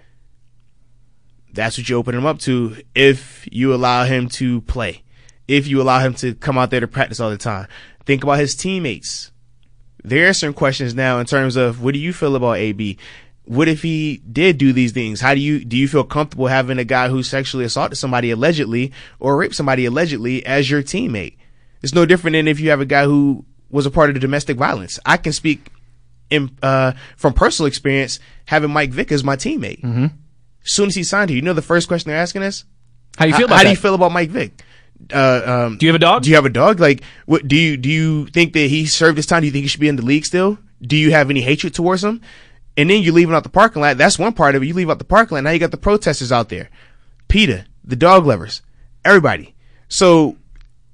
That's 1.54 1.78
what 1.78 1.90
you 1.90 1.98
open 1.98 2.16
him 2.16 2.26
up 2.26 2.40
to 2.40 2.78
if 2.94 3.48
you 3.52 3.74
allow 3.74 4.04
him 4.04 4.30
to 4.30 4.62
play, 4.62 5.04
if 5.50 5.68
you 5.68 5.82
allow 5.82 6.00
him 6.00 6.14
to 6.14 6.36
come 6.36 6.58
out 6.60 6.70
there 6.70 6.80
to 6.80 6.88
practice 6.88 7.20
all 7.20 7.32
the 7.32 7.38
time. 7.38 7.68
Think 8.06 8.24
about 8.24 8.40
his 8.40 8.56
teammates. 8.56 9.32
There 10.04 10.30
are 10.30 10.34
some 10.34 10.54
questions 10.54 10.94
now 10.94 11.18
in 11.20 11.26
terms 11.26 11.56
of 11.56 11.84
what 11.84 11.94
do 11.94 12.00
you 12.00 12.14
feel 12.14 12.36
about 12.36 12.58
AB? 12.58 12.98
What 13.46 13.68
if 13.68 13.82
he 13.82 14.22
did 14.32 14.60
do 14.60 14.72
these 14.72 14.92
things? 14.92 15.20
How 15.20 15.34
do 15.34 15.42
you 15.42 15.66
do 15.66 15.76
you 15.76 15.88
feel 15.88 16.04
comfortable 16.04 16.48
having 16.48 16.78
a 16.78 16.84
guy 16.84 17.10
who 17.10 17.24
sexually 17.24 17.66
assaulted 17.66 17.98
somebody 17.98 18.30
allegedly 18.30 18.94
or 19.20 19.36
raped 19.36 19.56
somebody 19.56 19.86
allegedly 19.86 20.46
as 20.46 20.70
your 20.70 20.84
teammate? 20.84 21.36
It's 21.82 21.96
no 21.96 22.06
different 22.06 22.36
than 22.36 22.48
if 22.48 22.60
you 22.60 22.70
have 22.70 22.80
a 22.80 22.86
guy 22.86 23.06
who 23.06 23.44
was 23.72 23.88
a 23.88 23.92
part 23.92 24.12
of 24.12 24.14
the 24.14 24.20
domestic 24.20 24.56
violence. 24.56 25.00
I 25.04 25.18
can 25.18 25.34
speak 25.34 25.72
in, 26.30 26.52
uh, 26.62 26.92
from 27.18 27.34
personal 27.34 27.68
experience 27.68 28.20
having 28.46 28.72
Mike 28.72 28.92
Vick 28.92 29.12
as 29.12 29.24
my 29.24 29.36
teammate. 29.36 29.82
Mm-hmm. 29.82 30.06
As 30.64 30.72
soon 30.72 30.88
as 30.88 30.96
he 30.96 31.04
signed 31.04 31.30
here, 31.32 31.38
you 31.38 31.42
know 31.42 31.54
the 31.54 31.62
first 31.64 31.88
question 31.88 32.12
they're 32.12 32.22
asking 32.22 32.44
us? 32.44 32.66
How 33.18 33.26
do 33.26 33.32
you 33.32 33.36
feel 33.38 33.46
about 33.48 33.56
How 33.56 33.64
that? 33.64 33.70
do 33.70 33.72
you 33.72 33.82
feel 33.82 33.96
about 33.96 34.12
Mike 34.12 34.30
Vick? 34.30 34.62
Uh, 35.14 35.42
um, 35.46 35.78
do 35.78 35.86
you 35.86 35.92
have 35.92 35.96
a 35.96 36.00
dog? 36.00 36.24
Do 36.24 36.30
you 36.30 36.36
have 36.36 36.46
a 36.46 36.50
dog? 36.50 36.80
Like, 36.80 37.02
what 37.26 37.48
do 37.48 37.56
you 37.56 37.78
do? 37.78 37.90
You 37.90 38.26
think 38.28 38.54
that 38.54 38.70
he 38.70 38.86
served 38.86 39.18
his 39.18 39.26
time? 39.26 39.42
Do 39.42 39.48
you 39.48 39.52
think 39.52 39.64
he 39.64 39.68
should 39.68 39.80
be 39.80 39.88
in 39.88 39.96
the 39.96 40.06
league 40.06 40.26
still? 40.26 40.58
Do 40.82 40.96
you 40.96 41.12
have 41.12 41.30
any 41.30 41.42
hatred 41.42 41.74
towards 41.74 42.04
him? 42.04 42.22
And 42.78 42.90
then 42.90 43.02
you're 43.02 43.14
leaving 43.14 43.36
out 43.36 43.44
the 43.44 43.50
parking 43.50 43.82
lot. 43.82 43.98
That's 43.98 44.18
one 44.20 44.34
part 44.34 44.56
of 44.56 44.64
it. 44.64 44.68
You 44.68 44.74
leave 44.74 44.90
out 44.90 45.00
the 45.00 45.06
parking 45.06 45.36
lot. 45.36 45.44
Now 45.44 45.52
you 45.52 45.60
got 45.60 45.72
the 45.72 45.78
protesters 45.78 46.32
out 46.32 46.50
there, 46.50 46.70
PETA, 47.28 47.66
the 47.84 47.96
dog 47.96 48.26
lovers, 48.26 48.62
everybody. 49.04 49.56
So, 49.90 50.38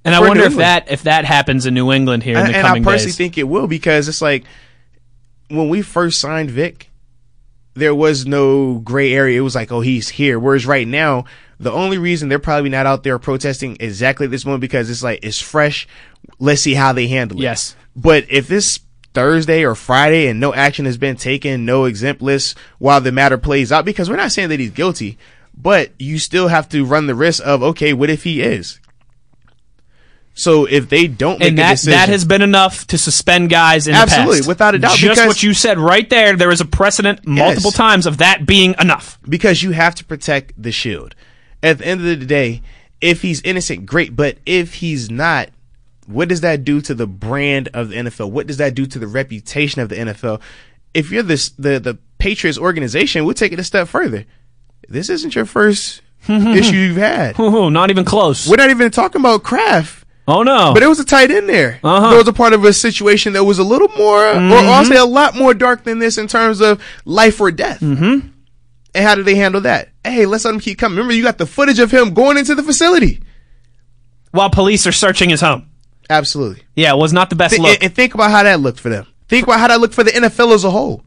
and 0.03 0.15
I 0.15 0.22
wonder 0.22 0.44
if 0.44 0.56
that 0.56 0.90
if 0.90 1.03
that 1.03 1.26
happens 1.26 1.65
in 1.65 1.73
New 1.73 1.91
England 1.91 2.23
here 2.23 2.38
in 2.38 2.45
the 2.45 2.56
and 2.56 2.65
coming 2.65 2.84
I 2.84 2.86
personally 2.86 3.07
days. 3.07 3.18
think 3.18 3.38
it 3.38 3.44
will 3.44 3.68
because 3.68 4.07
it's 4.07 4.22
like 4.22 4.45
when 5.49 5.69
we 5.69 5.82
first 5.82 6.19
signed 6.19 6.49
Vick, 6.49 6.90
there 7.73 7.94
was 7.94 8.26
no 8.26 8.80
gray 8.80 9.14
area. 9.14 9.38
It 9.38 9.44
was 9.44 9.56
like, 9.56 9.72
oh, 9.72 9.82
he's 9.82 10.10
here. 10.10 10.40
Whereas 10.40 10.65
right 10.65 10.88
now, 10.88 11.26
the 11.60 11.72
only 11.72 11.98
reason 11.98 12.30
they're 12.30 12.40
probably 12.40 12.69
not 12.69 12.86
out 12.86 13.03
there 13.03 13.18
protesting 13.19 13.77
exactly 13.80 14.26
at 14.26 14.32
this 14.32 14.45
moment 14.45 14.61
because 14.61 14.90
it's 14.90 15.03
like 15.03 15.19
it's 15.23 15.40
fresh. 15.41 15.88
Let's 16.40 16.61
see 16.61 16.73
how 16.73 16.94
they 16.94 17.07
handle 17.07 17.38
it. 17.38 17.44
Yes. 17.44 17.76
But 17.95 18.26
if 18.30 18.48
this 18.48 18.80
Thursday 19.14 19.64
or 19.64 19.76
Friday 19.76 20.27
and 20.27 20.40
no 20.40 20.53
action 20.53 20.86
has 20.86 20.98
been 20.98 21.15
taken, 21.15 21.64
no 21.65 21.86
exempt 21.86 22.22
list 22.22 22.57
while 22.80 22.99
the 22.99 23.11
matter 23.11 23.38
plays 23.38 23.72
out, 23.72 23.86
because 23.86 24.10
we're 24.10 24.18
not 24.18 24.32
saying 24.34 24.49
that 24.49 24.60
he's 24.60 24.72
guilty, 24.72 25.18
but 25.56 25.91
you 25.98 26.19
still 26.19 26.49
have 26.49 26.68
to 26.69 26.84
run 26.86 27.07
the 27.07 27.15
risk 27.15 27.41
of 27.45 27.64
okay, 27.64 27.94
what 27.94 28.10
if 28.10 28.23
he 28.23 28.41
is? 28.41 28.80
So 30.38 30.65
if 30.65 30.90
they 30.90 31.07
don't 31.07 31.40
make 31.40 31.48
and 31.49 31.60
that, 31.60 31.69
a 31.69 31.73
decision, 31.76 31.91
that 31.91 32.10
has 32.10 32.26
been 32.26 32.41
enough 32.41 32.86
to 32.88 32.98
suspend 32.98 33.49
guys 33.49 33.88
in 33.88 33.95
absolutely 33.95 34.36
the 34.38 34.41
past. 34.41 34.48
without 34.49 34.76
a 34.76 34.80
doubt. 34.80 34.98
Just 34.98 35.26
what 35.26 35.41
you 35.41 35.53
said 35.53 35.80
right 35.80 36.10
there. 36.10 36.36
There 36.36 36.52
is 36.52 36.60
a 36.60 36.65
precedent 36.65 37.26
multiple 37.26 37.69
Yes. 37.72 37.77
times 37.77 38.06
of 38.06 38.18
that 38.18 38.45
being 38.45 38.76
enough. 38.77 39.18
because 39.30 39.64
you 39.64 39.72
have 39.72 39.95
to 39.95 40.03
protect 40.03 40.61
the 40.61 40.73
shield. 40.73 41.15
At 41.65 41.79
the 41.79 41.87
end 41.87 42.01
of 42.01 42.19
the 42.19 42.25
day, 42.25 42.61
if 43.01 43.23
he's 43.23 43.41
innocent, 43.41 43.85
great. 43.85 44.15
But 44.15 44.37
if 44.45 44.75
he's 44.75 45.09
not, 45.09 45.49
what 46.05 46.27
does 46.29 46.41
that 46.41 46.63
do 46.63 46.79
to 46.81 46.93
the 46.93 47.07
brand 47.07 47.69
of 47.73 47.89
the 47.89 47.95
NFL? 47.95 48.29
What 48.29 48.47
does 48.47 48.57
that 48.57 48.75
do 48.75 48.85
to 48.85 48.99
the 48.99 49.07
reputation 49.07 49.81
of 49.81 49.89
the 49.89 49.95
NFL? 49.95 50.41
If 50.93 51.11
you're 51.11 51.23
this 51.23 51.49
the 51.49 51.79
the 51.79 51.97
Patriots 52.19 52.57
organization, 52.59 53.25
we'll 53.25 53.33
take 53.33 53.51
it 53.51 53.59
a 53.59 53.63
step 53.63 53.87
further. 53.87 54.25
This 54.87 55.09
isn't 55.09 55.35
your 55.35 55.45
first 55.45 56.01
issue 56.27 56.75
you've 56.75 56.97
had. 56.97 57.37
Not 57.39 57.89
even 57.89 58.05
close. 58.05 58.47
We're 58.47 58.57
not 58.57 58.69
even 58.69 58.91
talking 58.91 59.21
about 59.21 59.43
Kraft. 59.43 60.05
oh 60.27 60.43
no! 60.43 60.71
But 60.73 60.83
it 60.83 60.87
was 60.87 60.99
a 60.99 61.05
tight 61.05 61.31
end 61.31 61.49
there. 61.49 61.79
Uh-huh. 61.83 62.09
There 62.09 62.19
was 62.19 62.27
a 62.27 62.33
part 62.33 62.53
of 62.53 62.63
a 62.63 62.73
situation 62.73 63.33
that 63.33 63.43
was 63.43 63.59
a 63.59 63.63
little 63.63 63.89
more, 63.97 64.23
or 64.25 64.35
I'll 64.35 64.85
say 64.85 64.97
a 64.97 65.05
lot 65.05 65.35
more 65.35 65.53
dark 65.53 65.83
than 65.83 65.99
this 65.99 66.17
in 66.17 66.27
terms 66.27 66.61
of 66.61 66.81
life 67.05 67.41
or 67.41 67.51
death. 67.51 67.79
Mm-hmm. 67.79 68.27
And 68.95 69.05
how 69.05 69.15
did 69.15 69.25
they 69.25 69.35
handle 69.35 69.61
that? 69.61 69.89
Hey, 70.06 70.26
let's 70.26 70.45
let 70.45 70.53
him 70.53 70.60
keep 70.60 70.77
coming. 70.77 70.98
Remember, 70.98 71.14
you 71.14 71.23
got 71.23 71.38
the 71.38 71.45
footage 71.45 71.80
of 71.80 71.91
him 71.91 72.14
going 72.14 72.38
into 72.38 72.56
the 72.56 72.64
facility. 72.64 73.22
While 74.32 74.49
police 74.49 74.86
are 74.86 74.91
searching 74.91 75.30
his 75.30 75.41
home. 75.41 75.69
Absolutely. 76.10 76.64
Yeah, 76.76 76.94
it 76.94 76.98
was 76.98 77.14
not 77.14 77.30
the 77.30 77.36
best 77.36 77.52
Th- 77.56 77.61
look. 77.61 77.76
and, 77.76 77.84
and 77.86 77.95
think 77.95 78.14
about 78.14 78.32
how 78.32 78.44
that 78.44 78.60
looked 78.60 78.80
for 78.80 78.90
them. 78.90 79.07
Think 79.27 79.45
about 79.48 79.60
how 79.60 79.68
that 79.69 79.80
looked 79.80 79.94
for 79.94 80.03
the 80.03 80.11
NFL 80.11 80.53
as 80.53 80.64
a 80.64 80.69
whole. 80.72 81.03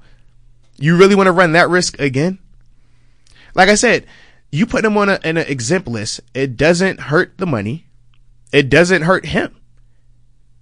You 0.77 0.97
really 0.97 1.15
want 1.15 1.27
to 1.29 1.33
run 1.33 1.53
that 1.53 1.69
risk 1.69 1.99
again? 2.01 2.39
Like 3.55 3.69
I 3.69 3.75
said, 3.75 4.07
you 4.51 4.67
put 4.67 4.85
him 4.85 4.97
on 4.97 5.09
an 5.11 5.37
exempt 5.37 5.89
list. 5.89 6.21
It 6.35 6.57
doesn't 6.57 7.01
hurt 7.01 7.37
the 7.39 7.47
money. 7.47 7.87
It 8.53 8.71
doesn't 8.71 9.03
hurt 9.03 9.27
him, 9.27 9.57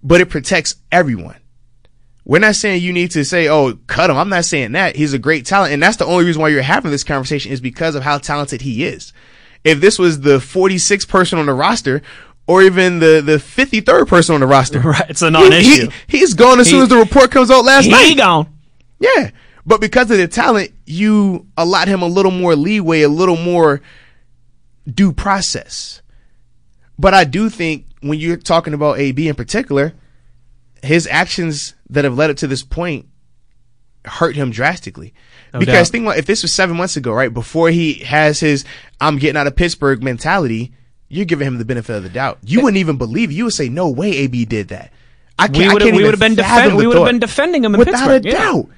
but 0.03 0.19
it 0.19 0.29
protects 0.29 0.75
everyone. 0.91 1.37
We're 2.29 2.39
not 2.39 2.55
saying 2.55 2.81
you 2.81 2.91
need 2.91 3.11
to 3.11 3.23
say, 3.23 3.47
"Oh, 3.47 3.77
cut 3.87 4.09
him." 4.09 4.17
I'm 4.17 4.27
not 4.27 4.43
saying 4.43 4.73
that. 4.73 4.97
He's 4.97 5.13
a 5.13 5.17
great 5.19 5.45
talent, 5.45 5.71
and 5.73 5.81
that's 5.81 5.95
the 5.95 6.05
only 6.05 6.25
reason 6.25 6.41
why 6.41 6.49
you're 6.49 6.61
having 6.61 6.91
this 6.91 7.05
conversation 7.05 7.53
is 7.53 7.61
because 7.61 7.95
of 7.95 8.03
how 8.03 8.17
talented 8.17 8.61
he 8.61 8.83
is. 8.83 9.13
If 9.63 9.79
this 9.79 9.97
was 9.97 10.19
the 10.19 10.37
46th 10.39 11.07
person 11.07 11.39
on 11.39 11.45
the 11.45 11.53
roster, 11.53 12.01
or 12.45 12.61
even 12.63 12.99
the 12.99 13.21
the 13.21 13.37
53rd 13.37 14.07
person 14.09 14.35
on 14.35 14.41
the 14.41 14.47
roster, 14.47 14.79
right, 14.81 15.09
it's 15.09 15.21
a 15.21 15.27
he- 15.27 15.31
non-issue. 15.31 15.89
he- 16.07 16.17
he's 16.17 16.33
gone 16.33 16.59
as 16.59 16.69
soon 16.69 16.81
as 16.83 16.89
the 16.89 16.97
report 16.97 17.31
comes 17.31 17.49
out 17.49 17.63
last 17.63 17.87
night. 17.87 18.03
He, 18.03 18.09
night. 18.15 18.17
gone. 18.17 18.53
Yeah. 18.99 19.31
But 19.65 19.79
because 19.79 20.11
of 20.11 20.17
the 20.17 20.27
talent, 20.27 20.71
you 20.85 21.47
allowed 21.55 21.87
him 21.87 22.01
a 22.01 22.07
little 22.07 22.31
more 22.31 22.55
leeway, 22.57 23.01
a 23.03 23.09
little 23.09 23.35
more 23.37 23.81
due 24.85 25.13
process. 25.13 26.01
But 26.99 27.13
I 27.13 27.23
do 27.23 27.49
think 27.49 27.85
when 28.01 28.19
you're 28.19 28.37
talking 28.37 28.73
about 28.73 28.99
AB 28.99 29.27
in 29.29 29.35
particular, 29.35 29.93
his 30.83 31.07
actions 31.07 31.75
that 31.89 32.03
have 32.03 32.15
led 32.15 32.29
up 32.29 32.37
to 32.37 32.47
this 32.47 32.63
point 32.63 33.07
hurt 34.05 34.35
him 34.35 34.51
drastically. 34.51 35.13
because 35.51 35.87
doubt. 35.87 35.87
think 35.87 36.03
about 36.05 36.17
if 36.17 36.25
this 36.25 36.41
was 36.41 36.51
seven 36.51 36.77
months 36.77 36.97
ago, 36.97 37.11
right? 37.11 37.33
Before 37.33 37.69
he 37.69 37.95
has 37.95 38.39
his 38.39 38.65
I'm 38.99 39.17
getting 39.17 39.37
out 39.37 39.47
of 39.47 39.55
Pittsburgh 39.55 40.01
mentality, 40.03 40.73
you're 41.09 41.25
giving 41.25 41.47
him 41.47 41.57
the 41.57 41.65
benefit 41.65 41.95
of 41.95 42.03
the 42.03 42.09
doubt. 42.09 42.39
You 42.43 42.61
wouldn't 42.61 42.77
even 42.77 42.97
believe. 42.97 43.31
it. 43.31 43.33
You 43.33 43.45
would 43.45 43.53
say, 43.53 43.69
No 43.69 43.89
way 43.89 44.11
AB 44.11 44.45
did 44.45 44.69
that. 44.69 44.91
I 45.39 45.47
can't, 45.47 45.57
We 45.57 45.73
would 45.73 45.81
can't 45.83 45.95
we 45.95 45.99
even 45.99 46.05
would 46.05 46.13
have 46.13 46.19
been 46.19 46.35
defend, 46.35 46.75
we 46.77 46.87
would 46.87 46.97
have 46.97 47.05
been 47.05 47.19
defending 47.19 47.63
him 47.63 47.75
in 47.75 47.79
without 47.79 48.07
Pittsburgh. 48.07 48.25
a 48.25 48.29
yeah. 48.29 48.43
doubt. 48.43 48.69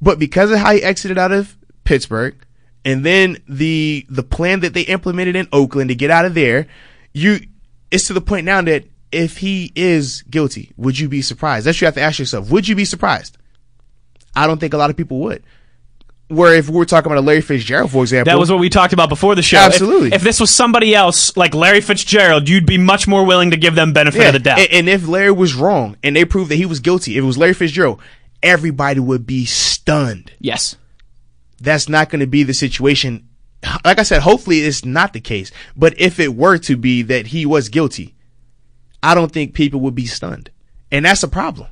But 0.00 0.18
because 0.18 0.50
of 0.50 0.58
how 0.58 0.72
he 0.72 0.82
exited 0.82 1.18
out 1.18 1.32
of 1.32 1.56
Pittsburgh, 1.84 2.36
and 2.84 3.04
then 3.04 3.38
the 3.48 4.06
the 4.08 4.22
plan 4.22 4.60
that 4.60 4.74
they 4.74 4.82
implemented 4.82 5.34
in 5.34 5.48
Oakland 5.52 5.88
to 5.88 5.96
get 5.96 6.10
out 6.10 6.24
of 6.24 6.34
there, 6.34 6.68
you 7.12 7.40
it's 7.90 8.06
to 8.06 8.12
the 8.12 8.20
point 8.20 8.44
now 8.44 8.62
that 8.62 8.84
if 9.12 9.38
he 9.38 9.72
is 9.74 10.22
guilty, 10.22 10.72
would 10.76 10.98
you 10.98 11.08
be 11.08 11.22
surprised? 11.22 11.66
That's 11.66 11.76
what 11.76 11.80
you 11.82 11.86
have 11.86 11.94
to 11.94 12.00
ask 12.02 12.18
yourself. 12.18 12.50
Would 12.50 12.68
you 12.68 12.74
be 12.74 12.84
surprised? 12.84 13.38
I 14.34 14.46
don't 14.46 14.58
think 14.58 14.74
a 14.74 14.76
lot 14.76 14.90
of 14.90 14.96
people 14.96 15.18
would. 15.20 15.42
Where 16.28 16.54
if 16.54 16.68
we 16.68 16.76
were 16.76 16.84
talking 16.84 17.10
about 17.10 17.18
a 17.18 17.24
Larry 17.24 17.40
Fitzgerald, 17.40 17.90
for 17.90 18.02
example, 18.02 18.30
That 18.30 18.38
was 18.38 18.50
what 18.50 18.60
we 18.60 18.68
talked 18.68 18.92
about 18.92 19.08
before 19.08 19.34
the 19.34 19.40
show. 19.40 19.56
Absolutely. 19.56 20.12
If, 20.12 20.20
this 20.20 20.40
was 20.40 20.50
somebody 20.50 20.94
else, 20.94 21.34
like 21.38 21.54
Larry 21.54 21.80
Fitzgerald, 21.80 22.50
you'd 22.50 22.66
be 22.66 22.76
much 22.76 23.08
more 23.08 23.24
willing 23.24 23.52
to 23.52 23.56
give 23.56 23.74
them 23.74 23.94
benefit 23.94 24.26
of 24.26 24.32
the 24.34 24.38
doubt. 24.38 24.58
And, 24.58 24.68
and 24.72 24.88
if 24.90 25.08
Larry 25.08 25.32
was 25.32 25.54
wrong 25.54 25.96
and 26.02 26.14
they 26.14 26.26
proved 26.26 26.50
that 26.50 26.56
he 26.56 26.66
was 26.66 26.80
guilty, 26.80 27.16
if 27.16 27.24
it 27.24 27.26
was 27.26 27.38
Larry 27.38 27.54
Fitzgerald, 27.54 28.02
everybody 28.42 29.00
would 29.00 29.26
be 29.26 29.46
stunned. 29.46 30.30
yes. 30.38 30.76
that's 31.62 31.88
not 31.88 32.10
going 32.10 32.20
to 32.20 32.26
be 32.26 32.42
the 32.42 32.52
situation. 32.52 33.26
Like 33.84 33.98
I 33.98 34.02
said, 34.02 34.20
hopefully 34.20 34.60
it's 34.60 34.84
not 34.84 35.14
the 35.14 35.20
case. 35.20 35.50
But 35.74 35.98
if 35.98 36.20
it 36.20 36.36
were 36.36 36.58
to 36.58 36.76
be 36.76 37.00
that 37.02 37.28
he 37.28 37.46
was 37.46 37.70
guilty, 37.70 38.14
I 39.02 39.14
don't 39.14 39.32
think 39.32 39.54
people 39.54 39.80
would 39.80 39.94
be 39.94 40.06
stunned. 40.06 40.50
And 40.90 41.04
that's 41.04 41.22
a 41.22 41.28
problem. 41.28 41.68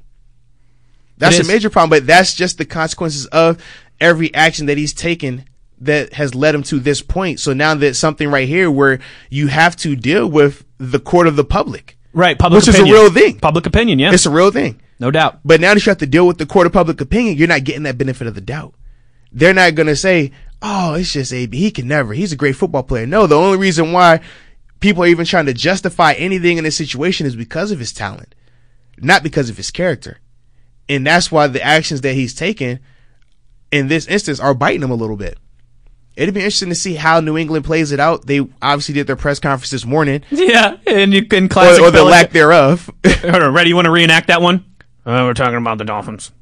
That's 1.18 1.38
a 1.38 1.44
major 1.44 1.70
problem, 1.70 1.98
but 1.98 2.06
that's 2.06 2.34
just 2.34 2.58
the 2.58 2.66
consequences 2.66 3.26
of 3.26 3.62
every 4.00 4.32
action 4.34 4.66
that 4.66 4.76
he's 4.76 4.92
taken 4.92 5.46
that 5.80 6.14
has 6.14 6.34
led 6.34 6.54
him 6.54 6.62
to 6.64 6.78
this 6.78 7.02
point. 7.02 7.40
So 7.40 7.52
now 7.52 7.74
that 7.74 7.96
something 7.96 8.30
right 8.30 8.48
here 8.48 8.70
where 8.70 8.98
you 9.30 9.48
have 9.48 9.76
to 9.76 9.96
deal 9.96 10.28
with 10.28 10.64
the 10.78 10.98
court 10.98 11.26
of 11.26 11.36
the 11.36 11.44
public. 11.44 11.98
Right, 12.12 12.38
public 12.38 12.62
opinion. 12.62 12.84
which 12.84 12.90
opinion. 12.90 12.94
is 12.94 13.00
a 13.00 13.02
real 13.02 13.12
thing. 13.30 13.40
Public 13.40 13.66
opinion, 13.66 13.98
yeah. 13.98 14.12
It's 14.12 14.26
a 14.26 14.30
real 14.30 14.50
thing. 14.50 14.80
no 14.98 15.10
doubt. 15.10 15.40
But 15.44 15.60
now 15.60 15.74
that 15.74 15.84
you 15.84 15.90
have 15.90 15.98
to 15.98 16.06
deal 16.06 16.26
with 16.26 16.38
the 16.38 16.46
court 16.46 16.66
of 16.66 16.72
public 16.72 17.00
opinion, 17.00 17.36
you're 17.36 17.48
not 17.48 17.64
getting 17.64 17.82
that 17.82 17.98
benefit 17.98 18.26
of 18.26 18.34
the 18.34 18.40
doubt. 18.40 18.74
They're 19.32 19.52
not 19.52 19.74
going 19.74 19.88
to 19.88 19.96
say, 19.96 20.32
"Oh, 20.62 20.94
it's 20.94 21.12
just 21.12 21.32
AB. 21.32 21.58
He 21.58 21.70
can 21.70 21.88
never. 21.88 22.14
He's 22.14 22.32
a 22.32 22.36
great 22.36 22.56
football 22.56 22.82
player." 22.82 23.06
No, 23.06 23.26
the 23.26 23.36
only 23.36 23.58
reason 23.58 23.92
why 23.92 24.20
people 24.80 25.02
are 25.02 25.08
even 25.08 25.26
trying 25.26 25.46
to 25.46 25.54
justify 25.54 26.12
anything 26.14 26.58
in 26.58 26.64
this 26.64 26.76
situation 26.76 27.26
is 27.26 27.36
because 27.36 27.70
of 27.70 27.78
his 27.78 27.92
talent, 27.92 28.34
not 28.98 29.22
because 29.22 29.48
of 29.50 29.56
his 29.56 29.70
character. 29.70 30.18
And 30.88 31.06
that's 31.06 31.32
why 31.32 31.46
the 31.48 31.62
actions 31.62 32.02
that 32.02 32.14
he's 32.14 32.34
taken 32.34 32.78
in 33.72 33.88
this 33.88 34.06
instance 34.06 34.38
are 34.38 34.54
biting 34.54 34.82
him 34.82 34.90
a 34.90 34.94
little 34.94 35.16
bit. 35.16 35.38
It'd 36.16 36.34
be 36.34 36.40
interesting 36.40 36.70
to 36.70 36.74
see 36.74 36.94
how 36.94 37.20
New 37.20 37.36
England 37.36 37.64
plays 37.66 37.92
it 37.92 38.00
out. 38.00 38.26
They 38.26 38.40
obviously 38.62 38.94
did 38.94 39.06
their 39.06 39.16
press 39.16 39.38
conference 39.38 39.70
this 39.70 39.84
morning, 39.84 40.22
Yeah, 40.30 40.76
and 40.86 41.12
you 41.12 41.26
can 41.26 41.44
or, 41.44 41.48
classic 41.48 41.82
or 41.82 41.90
the 41.90 41.98
Belichick- 41.98 42.10
lack 42.10 42.30
thereof. 42.30 42.90
Hold 43.06 43.42
on, 43.42 43.52
ready? 43.52 43.68
You 43.68 43.74
want 43.74 43.84
to 43.86 43.90
reenact 43.90 44.28
that 44.28 44.40
one? 44.40 44.64
Uh, 45.04 45.22
we're 45.26 45.34
talking 45.34 45.56
about 45.56 45.76
the 45.78 45.84
Dolphins. 45.84 46.32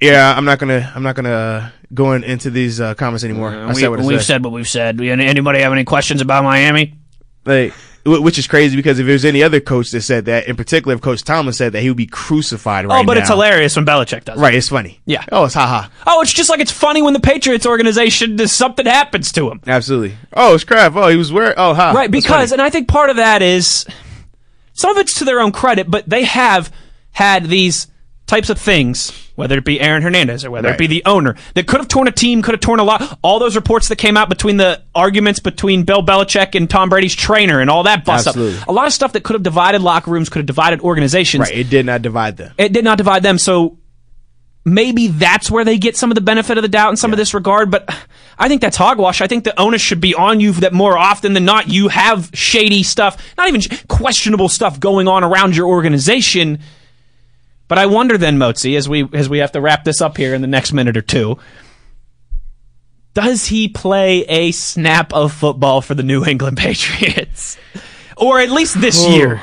Yeah, 0.00 0.34
I'm 0.34 0.44
not 0.44 0.58
gonna. 0.58 0.90
I'm 0.94 1.02
not 1.02 1.14
gonna 1.14 1.30
uh, 1.30 1.68
go 1.92 2.12
in, 2.12 2.24
into 2.24 2.50
these 2.50 2.80
uh, 2.80 2.94
comments 2.94 3.22
anymore. 3.24 3.54
I 3.54 3.72
said 3.72 3.88
what 3.88 4.00
we've 4.00 4.18
said. 4.20 4.26
said 4.26 4.44
what 4.44 4.52
we've 4.52 4.68
said. 4.68 5.00
Anybody 5.00 5.60
have 5.60 5.72
any 5.72 5.84
questions 5.84 6.20
about 6.20 6.42
Miami? 6.44 6.94
Like, 7.44 7.72
which 8.04 8.38
is 8.38 8.46
crazy 8.46 8.76
because 8.76 8.98
if 8.98 9.06
there's 9.06 9.24
any 9.24 9.42
other 9.42 9.60
coach 9.60 9.90
that 9.90 10.02
said 10.02 10.24
that, 10.26 10.48
in 10.48 10.56
particular, 10.56 10.94
if 10.94 11.00
Coach 11.00 11.22
Tomlin 11.22 11.52
said 11.52 11.72
that, 11.72 11.82
he 11.82 11.90
would 11.90 11.96
be 11.96 12.06
crucified 12.06 12.84
oh, 12.84 12.88
right 12.88 12.94
now. 12.96 13.00
oh, 13.02 13.04
but 13.04 13.14
now. 13.14 13.20
it's 13.20 13.28
hilarious 13.28 13.76
when 13.76 13.84
Belichick 13.84 14.24
does 14.24 14.38
it. 14.38 14.40
Right, 14.40 14.54
it's 14.54 14.68
funny. 14.68 15.00
Yeah. 15.04 15.24
Oh, 15.30 15.44
it's 15.44 15.54
haha. 15.54 15.88
Oh, 16.06 16.22
it's 16.22 16.32
just 16.32 16.48
like 16.48 16.60
it's 16.60 16.72
funny 16.72 17.02
when 17.02 17.12
the 17.12 17.20
Patriots 17.20 17.66
organization 17.66 18.36
does 18.36 18.52
something 18.52 18.86
happens 18.86 19.32
to 19.32 19.50
him. 19.50 19.60
Absolutely. 19.66 20.16
Oh, 20.32 20.54
it's 20.54 20.64
crap. 20.64 20.96
Oh, 20.96 21.08
he 21.08 21.16
was 21.16 21.32
wearing. 21.32 21.54
Oh, 21.56 21.74
ha. 21.74 21.92
Right, 21.92 22.10
because, 22.10 22.52
and 22.52 22.62
I 22.62 22.70
think 22.70 22.88
part 22.88 23.10
of 23.10 23.16
that 23.16 23.42
is 23.42 23.86
some 24.72 24.90
of 24.90 24.96
it's 24.98 25.18
to 25.18 25.24
their 25.24 25.40
own 25.40 25.52
credit, 25.52 25.90
but 25.90 26.08
they 26.08 26.24
have 26.24 26.72
had 27.12 27.46
these 27.46 27.86
types 28.30 28.48
of 28.48 28.58
things, 28.58 29.10
whether 29.34 29.58
it 29.58 29.64
be 29.64 29.80
Aaron 29.80 30.02
Hernandez 30.02 30.44
or 30.44 30.50
whether 30.50 30.70
it 30.70 30.78
be 30.78 30.86
the 30.86 31.02
owner, 31.04 31.34
that 31.54 31.66
could 31.66 31.80
have 31.80 31.88
torn 31.88 32.08
a 32.08 32.12
team, 32.12 32.40
could 32.42 32.54
have 32.54 32.60
torn 32.60 32.78
a 32.78 32.84
lot. 32.84 33.18
All 33.22 33.38
those 33.38 33.56
reports 33.56 33.88
that 33.88 33.96
came 33.96 34.16
out 34.16 34.28
between 34.28 34.56
the 34.56 34.82
arguments 34.94 35.40
between 35.40 35.82
Bill 35.82 36.02
Belichick 36.02 36.54
and 36.54 36.70
Tom 36.70 36.88
Brady's 36.88 37.14
trainer 37.14 37.60
and 37.60 37.68
all 37.68 37.82
that 37.82 38.04
bust 38.04 38.28
Absolutely. 38.28 38.60
up. 38.60 38.68
A 38.68 38.72
lot 38.72 38.86
of 38.86 38.92
stuff 38.92 39.12
that 39.14 39.24
could 39.24 39.34
have 39.34 39.42
divided 39.42 39.82
locker 39.82 40.10
rooms, 40.10 40.28
could 40.28 40.38
have 40.38 40.46
divided 40.46 40.80
organizations. 40.80 41.42
right, 41.42 41.56
it 41.56 41.68
did 41.68 41.84
not 41.84 42.02
divide 42.02 42.36
them. 42.36 42.54
It 42.56 42.72
did 42.72 42.84
not 42.84 42.96
divide 42.96 43.22
them, 43.22 43.36
so 43.36 43.78
maybe 44.64 45.08
that's 45.08 45.50
where 45.50 45.64
they 45.64 45.76
get 45.78 45.96
some 45.96 46.10
of 46.10 46.14
the 46.14 46.20
benefit 46.20 46.56
of 46.56 46.62
the 46.62 46.68
doubt 46.68 46.90
in 46.90 46.96
some 46.96 47.12
of 47.12 47.16
this 47.16 47.34
regard, 47.34 47.70
but 47.70 47.92
I 48.38 48.48
think 48.48 48.60
that's 48.60 48.76
hogwash. 48.76 49.20
I 49.20 49.26
think 49.26 49.44
the 49.44 49.58
onus 49.58 49.82
should 49.82 50.00
be 50.00 50.14
on 50.14 50.38
you 50.38 50.52
that 50.52 50.72
more 50.72 50.96
often 50.96 51.32
than 51.32 51.44
not 51.44 51.68
you 51.68 51.88
have 51.88 52.30
shady 52.32 52.82
stuff, 52.82 53.34
not 53.36 53.48
even 53.48 53.62
questionable 53.88 54.48
stuff 54.48 54.78
going 54.78 55.08
on 55.08 55.24
around 55.24 55.56
your 55.56 55.66
organization. 55.66 56.60
But 57.70 57.78
I 57.78 57.86
wonder 57.86 58.18
then, 58.18 58.36
Moatsy, 58.36 58.76
as 58.76 58.88
we 58.88 59.08
as 59.12 59.28
we 59.28 59.38
have 59.38 59.52
to 59.52 59.60
wrap 59.60 59.84
this 59.84 60.00
up 60.00 60.16
here 60.16 60.34
in 60.34 60.40
the 60.40 60.48
next 60.48 60.72
minute 60.72 60.96
or 60.96 61.02
two, 61.02 61.38
does 63.14 63.46
he 63.46 63.68
play 63.68 64.22
a 64.22 64.50
snap 64.50 65.14
of 65.14 65.32
football 65.32 65.80
for 65.80 65.94
the 65.94 66.02
New 66.02 66.24
England 66.24 66.56
Patriots? 66.58 67.56
or 68.16 68.40
at 68.40 68.50
least 68.50 68.80
this 68.80 69.06
year? 69.06 69.40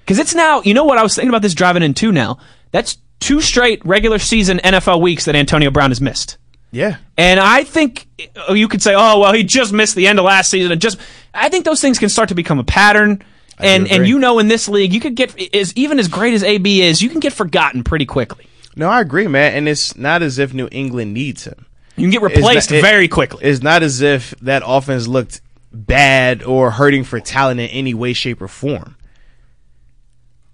Because 0.00 0.18
it's 0.18 0.34
now, 0.34 0.60
you 0.62 0.74
know 0.74 0.84
what 0.84 0.98
I 0.98 1.04
was 1.04 1.14
thinking 1.14 1.28
about 1.28 1.42
this 1.42 1.54
driving 1.54 1.84
in 1.84 1.94
two. 1.94 2.10
now? 2.10 2.38
That's 2.72 2.98
two 3.20 3.40
straight 3.40 3.80
regular 3.86 4.18
season 4.18 4.58
NFL 4.58 5.00
weeks 5.00 5.26
that 5.26 5.36
Antonio 5.36 5.70
Brown 5.70 5.92
has 5.92 6.00
missed. 6.00 6.36
Yeah. 6.72 6.96
And 7.16 7.38
I 7.38 7.62
think 7.62 8.08
oh, 8.48 8.54
you 8.54 8.66
could 8.66 8.82
say, 8.82 8.94
oh, 8.96 9.20
well, 9.20 9.32
he 9.32 9.44
just 9.44 9.72
missed 9.72 9.94
the 9.94 10.08
end 10.08 10.18
of 10.18 10.24
last 10.24 10.50
season. 10.50 10.72
And 10.72 10.80
just, 10.80 10.98
I 11.32 11.48
think 11.48 11.64
those 11.64 11.80
things 11.80 12.00
can 12.00 12.08
start 12.08 12.30
to 12.30 12.34
become 12.34 12.58
a 12.58 12.64
pattern. 12.64 13.22
And, 13.60 13.90
and 13.90 14.06
you 14.06 14.18
know, 14.18 14.38
in 14.38 14.48
this 14.48 14.68
league, 14.68 14.92
you 14.92 15.00
could 15.00 15.14
get, 15.14 15.36
is 15.52 15.72
even 15.74 15.98
as 15.98 16.08
great 16.08 16.34
as 16.34 16.42
AB 16.42 16.82
is, 16.82 17.02
you 17.02 17.08
can 17.08 17.20
get 17.20 17.32
forgotten 17.32 17.82
pretty 17.82 18.06
quickly. 18.06 18.46
No, 18.76 18.88
I 18.88 19.00
agree, 19.00 19.26
man. 19.26 19.54
And 19.54 19.68
it's 19.68 19.96
not 19.96 20.22
as 20.22 20.38
if 20.38 20.54
New 20.54 20.68
England 20.70 21.12
needs 21.12 21.44
him. 21.44 21.66
You 21.96 22.04
can 22.04 22.10
get 22.10 22.22
replaced 22.22 22.70
not- 22.70 22.78
it- 22.78 22.82
very 22.82 23.08
quickly. 23.08 23.44
It's 23.44 23.62
not 23.62 23.82
as 23.82 24.00
if 24.00 24.30
that 24.42 24.62
offense 24.64 25.08
looked 25.08 25.40
bad 25.72 26.42
or 26.44 26.70
hurting 26.70 27.04
for 27.04 27.18
talent 27.20 27.60
in 27.60 27.68
any 27.68 27.94
way, 27.94 28.12
shape, 28.12 28.40
or 28.40 28.48
form. 28.48 28.96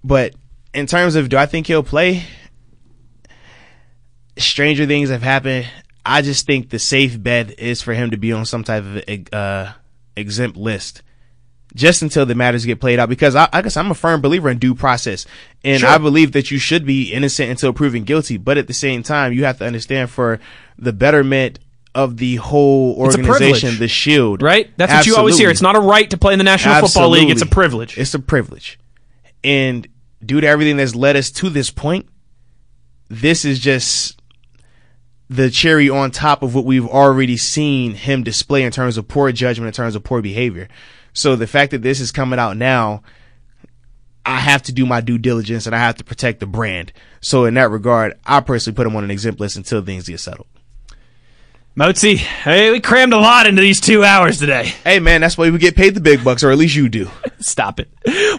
But 0.03 0.35
in 0.73 0.87
terms 0.87 1.15
of 1.15 1.29
do 1.29 1.37
I 1.37 1.47
think 1.47 1.67
he'll 1.67 1.83
play? 1.83 2.25
Stranger 4.39 4.87
things 4.87 5.11
have 5.11 5.23
happened. 5.23 5.69
I 6.05 6.23
just 6.23 6.47
think 6.47 6.71
the 6.71 6.79
safe 6.79 7.23
bet 7.23 7.59
is 7.59 7.81
for 7.81 7.95
him 7.95 8.11
to 8.11 8.17
be 8.17 8.33
on 8.33 8.45
some 8.45 8.65
type 8.65 8.85
of 8.85 9.33
uh, 9.33 9.73
exempt 10.17 10.57
list. 10.57 11.03
Just 11.75 12.03
until 12.03 12.25
the 12.25 12.37
matters 12.37 12.65
get 12.65 12.81
played 12.81 13.01
out, 13.01 13.09
because 13.09 13.35
I, 13.35 13.49
I 13.53 13.61
guess 13.61 13.77
I'm 13.77 13.91
a 13.91 13.95
firm 13.95 14.21
believer 14.21 14.49
in 14.49 14.59
due 14.59 14.77
process, 14.77 15.27
and 15.65 15.81
Sure. 15.81 15.89
I 15.89 15.99
believe 15.99 16.31
that 16.33 16.51
you 16.53 16.59
should 16.59 16.87
be 16.87 17.13
innocent 17.13 17.51
until 17.51 17.73
proven 17.73 18.05
guilty. 18.05 18.37
But 18.37 18.59
at 18.59 18.69
the 18.69 18.75
same 18.75 19.03
time, 19.03 19.33
you 19.33 19.45
have 19.45 19.59
to 19.59 19.67
understand 19.67 20.11
for 20.11 20.39
the 20.79 20.93
betterment 20.93 21.59
of 21.95 22.17
the 22.17 22.37
whole 22.37 22.95
organization, 22.95 23.79
the 23.79 23.89
shield, 23.89 24.43
right? 24.43 24.71
That's 24.77 24.93
what 24.93 25.07
you 25.07 25.17
always 25.17 25.39
hear. 25.39 25.51
It's 25.51 25.63
not 25.63 25.77
a 25.77 25.81
right 25.81 26.09
to 26.11 26.17
play 26.17 26.33
in 26.33 26.39
the 26.39 26.45
National 26.45 26.81
Football 26.81 27.11
League, 27.11 27.31
it's 27.31 27.43
a 27.43 27.47
privilege. 27.47 27.99
It's 27.99 28.15
a 28.15 28.19
privilege. 28.19 28.79
And 29.43 29.87
due 30.25 30.41
to 30.41 30.47
everything 30.47 30.77
that's 30.77 30.95
led 30.95 31.17
us 31.17 31.31
to 31.33 31.51
this 31.51 31.71
point, 31.71 32.09
this 33.09 33.45
is 33.45 33.59
just 33.59 34.21
the 35.29 35.51
cherry 35.51 35.89
on 35.89 36.11
top 36.11 36.43
of 36.43 36.55
what 36.55 36.65
we've 36.65 36.87
already 36.87 37.37
seen 37.37 37.95
him 37.95 38.23
display 38.23 38.63
in 38.63 38.73
terms 38.73 38.97
of 38.97 39.09
poor 39.09 39.33
judgment, 39.33 39.69
in 39.69 39.73
terms 39.73 39.95
of 39.95 40.05
poor 40.05 40.23
behavior. 40.23 40.69
So 41.15 41.37
the 41.37 41.47
fact 41.47 41.71
that 41.71 41.81
this 41.83 42.01
is 42.01 42.13
coming 42.13 42.39
out 42.39 42.57
now, 42.57 43.03
I 44.27 44.39
have 44.41 44.63
to 44.65 44.73
do 44.73 44.85
my 44.85 45.01
due 45.01 45.17
diligence 45.19 45.67
and 45.67 45.75
I 45.75 45.79
have 45.79 45.97
to 45.97 46.05
protect 46.05 46.41
the 46.41 46.47
brand. 46.47 46.93
So 47.21 47.45
in 47.47 47.55
that 47.55 47.71
regard, 47.71 48.15
I 48.27 48.41
personally 48.41 48.75
put 48.77 48.87
him 48.87 48.97
on 48.97 49.05
an 49.05 49.11
exempt 49.11 49.41
list 49.41 49.57
until 49.57 49.83
things 49.83 50.09
get 50.09 50.21
settled. 50.21 50.47
Moatsy, 51.77 52.15
hey, 52.17 52.71
we 52.71 52.79
crammed 52.79 53.13
a 53.13 53.19
lot 53.19 53.49
into 53.49 53.61
these 53.61 53.81
two 53.81 54.05
hours 54.05 54.39
today. 54.39 54.67
Hey 54.85 55.01
man, 55.01 55.21
that's 55.23 55.37
why 55.37 55.51
we 55.51 55.59
get 55.59 55.75
paid 55.75 55.95
the 55.97 56.01
big 56.01 56.23
bucks, 56.23 56.45
or 56.45 56.53
at 56.53 56.57
least 56.59 56.77
you 56.77 56.89
do. 56.89 57.11
Stop 57.41 57.81
it. 57.81 57.89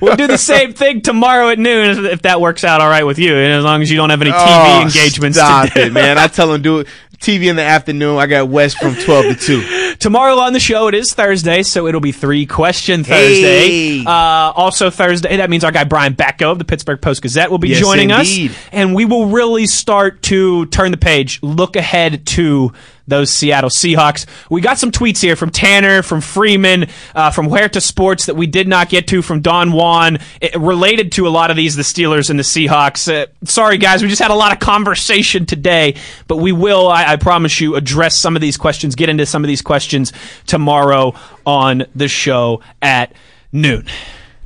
We'll 0.01 0.15
do 0.15 0.25
the 0.27 0.37
same 0.37 0.71
thing 0.71 1.01
tomorrow 1.01 1.49
at 1.49 1.59
noon 1.59 2.05
if- 2.05 2.21
that 2.21 2.39
works 2.39 2.63
out 2.63 2.79
all 2.79 2.87
right 2.87 3.03
with 3.03 3.19
you, 3.19 3.35
and 3.35 3.51
as 3.51 3.65
long 3.65 3.81
as 3.81 3.91
you 3.91 3.97
don't 3.97 4.09
have 4.09 4.21
any 4.21 4.31
TV 4.31 4.37
Oh, 4.37 4.81
engagements. 4.83 5.37
Stop 5.37 5.69
to 5.73 5.87
it, 5.87 5.91
man. 5.91 6.17
I 6.17 6.27
tell 6.27 6.53
him 6.53 6.61
do 6.61 6.79
it. 6.79 6.87
TV 7.19 7.49
in 7.49 7.55
the 7.55 7.61
afternoon. 7.63 8.17
I 8.17 8.27
got 8.27 8.47
West 8.49 8.77
from 8.77 8.95
twelve 8.95 9.25
to 9.25 9.35
two. 9.35 9.95
Tomorrow 9.99 10.35
on 10.39 10.53
the 10.53 10.59
show, 10.59 10.87
it 10.87 10.93
is 10.95 11.13
Thursday, 11.13 11.63
so 11.63 11.87
it'll 11.87 12.01
be 12.01 12.11
three 12.11 12.45
question 12.45 13.03
Hey. 13.03 14.01
Thursday. 14.01 14.05
Uh, 14.05 14.11
also 14.11 14.89
Thursday, 14.89 15.37
that 15.37 15.49
means 15.49 15.63
our 15.63 15.71
guy 15.71 15.83
Brian 15.85 16.13
Batko 16.15 16.51
of 16.51 16.59
the 16.59 16.65
Pittsburgh 16.65 17.01
Post 17.01 17.21
Gazette 17.21 17.49
will 17.49 17.57
be 17.57 17.69
Yes, 17.69 17.79
joining 17.79 18.09
indeed. 18.09 18.51
us, 18.51 18.57
and 18.71 18.93
we 18.93 19.05
will 19.05 19.27
really 19.27 19.67
start 19.67 20.21
to 20.23 20.65
turn 20.67 20.91
the 20.91 20.97
page, 20.97 21.39
look 21.41 21.75
ahead 21.75 22.25
to 22.27 22.73
those 23.07 23.29
Seattle 23.29 23.69
Seahawks. 23.69 24.25
We 24.49 24.61
got 24.61 24.77
some 24.77 24.91
tweets 24.91 25.21
here 25.21 25.35
from 25.35 25.49
Tanner, 25.49 26.01
from 26.01 26.21
Freeman, 26.21 26.87
uh, 27.13 27.31
from 27.31 27.47
Huerta 27.47 27.81
Sports 27.81 28.25
that 28.25 28.35
we 28.35 28.47
did 28.47 28.67
not 28.67 28.89
get 28.89 29.07
to, 29.09 29.21
from 29.21 29.41
Don 29.41 29.71
Juan, 29.71 30.19
it, 30.41 30.55
related 30.55 31.11
to 31.13 31.27
a 31.27 31.29
lot 31.29 31.51
of 31.51 31.57
these, 31.57 31.75
the 31.75 31.83
Steelers 31.83 32.29
and 32.29 32.39
the 32.39 32.43
Seahawks. 32.43 33.11
Uh, 33.11 33.27
sorry, 33.43 33.77
guys, 33.77 34.01
we 34.01 34.09
just 34.09 34.21
had 34.21 34.31
a 34.31 34.35
lot 34.35 34.51
of 34.51 34.59
conversation 34.59 35.45
today, 35.45 35.95
but 36.27 36.37
we 36.37 36.51
will, 36.51 36.87
I, 36.87 37.13
I 37.13 37.15
promise 37.17 37.59
you, 37.61 37.75
address 37.75 38.17
some 38.17 38.35
of 38.35 38.41
these 38.41 38.57
questions, 38.57 38.95
get 38.95 39.09
into 39.09 39.25
some 39.25 39.43
of 39.43 39.47
these 39.47 39.61
questions 39.61 40.11
tomorrow 40.47 41.13
on 41.45 41.85
the 41.95 42.07
show 42.07 42.61
at 42.81 43.13
noon. 43.51 43.85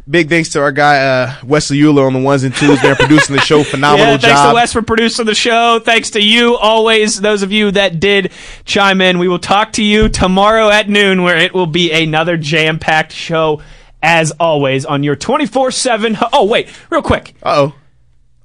Big 0.10 0.28
thanks 0.28 0.50
to 0.50 0.60
our 0.62 0.72
guy 0.72 0.98
uh, 0.98 1.36
Wesley 1.44 1.78
Uhler 1.78 2.08
on 2.08 2.14
the 2.14 2.20
ones 2.20 2.44
and 2.44 2.56
twos. 2.56 2.82
They're 2.82 2.96
producing 2.96 3.36
the 3.36 3.42
show. 3.44 3.64
Phenomenal 3.66 4.14
Yeah, 4.14 4.18
thanks 4.18 4.40
job. 4.42 4.50
to 4.52 4.56
Wes 4.56 4.74
for 4.74 4.82
producing 4.82 5.26
the 5.28 5.36
show. 5.36 5.80
Thanks 5.80 6.10
to 6.12 6.22
you, 6.22 6.56
always, 6.56 7.22
those 7.22 7.44
of 7.44 7.52
you 7.52 7.70
that 7.72 8.00
did 8.00 8.32
chime 8.66 9.02
in. 9.02 9.20
We 9.20 9.28
will 9.28 9.38
talk 9.38 9.74
to 9.74 9.84
you 9.84 10.10
tomorrow 10.10 10.70
at 10.70 10.90
noon, 10.90 11.22
where 11.22 11.38
it 11.38 11.54
will 11.54 11.68
be 11.68 11.92
another 11.92 12.38
jam 12.38 12.80
packed 12.80 13.12
show, 13.12 13.62
as 14.02 14.32
always, 14.40 14.84
on 14.84 15.04
your 15.04 15.16
24 15.16 15.70
7. 15.70 16.18
Oh, 16.34 16.46
wait, 16.46 16.70
real 16.90 17.04
quick. 17.04 17.36
Uh 17.44 17.70
oh. 17.72 17.76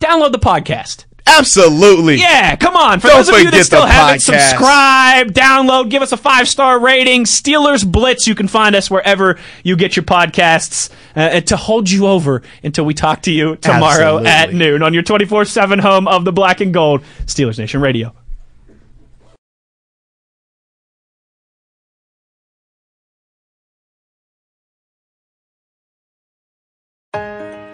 Download 0.00 0.32
the 0.32 0.38
podcast. 0.38 1.06
Absolutely. 1.26 2.16
Yeah, 2.16 2.54
come 2.56 2.76
on. 2.76 3.00
For 3.00 3.08
Don't 3.08 3.16
those 3.26 3.28
of 3.30 3.40
you 3.40 3.50
that 3.50 3.64
still 3.64 3.86
haven't, 3.86 4.20
podcast. 4.20 4.40
subscribe, 4.50 5.32
download, 5.32 5.90
give 5.90 6.02
us 6.02 6.12
a 6.12 6.16
five 6.16 6.48
star 6.48 6.78
rating. 6.78 7.24
Steelers 7.24 7.86
Blitz. 7.90 8.26
You 8.26 8.34
can 8.34 8.46
find 8.48 8.74
us 8.76 8.90
wherever 8.90 9.38
you 9.62 9.76
get 9.76 9.96
your 9.96 10.04
podcasts 10.04 10.90
uh, 11.16 11.40
to 11.40 11.56
hold 11.56 11.90
you 11.90 12.06
over 12.06 12.42
until 12.62 12.84
we 12.84 12.94
talk 12.94 13.22
to 13.22 13.32
you 13.32 13.56
tomorrow 13.56 14.18
Absolutely. 14.18 14.28
at 14.28 14.54
noon 14.54 14.82
on 14.82 14.92
your 14.94 15.02
24 15.02 15.46
7 15.46 15.78
home 15.78 16.06
of 16.08 16.24
the 16.24 16.32
black 16.32 16.60
and 16.60 16.74
gold, 16.74 17.02
Steelers 17.26 17.58
Nation 17.58 17.80
Radio. 17.80 18.14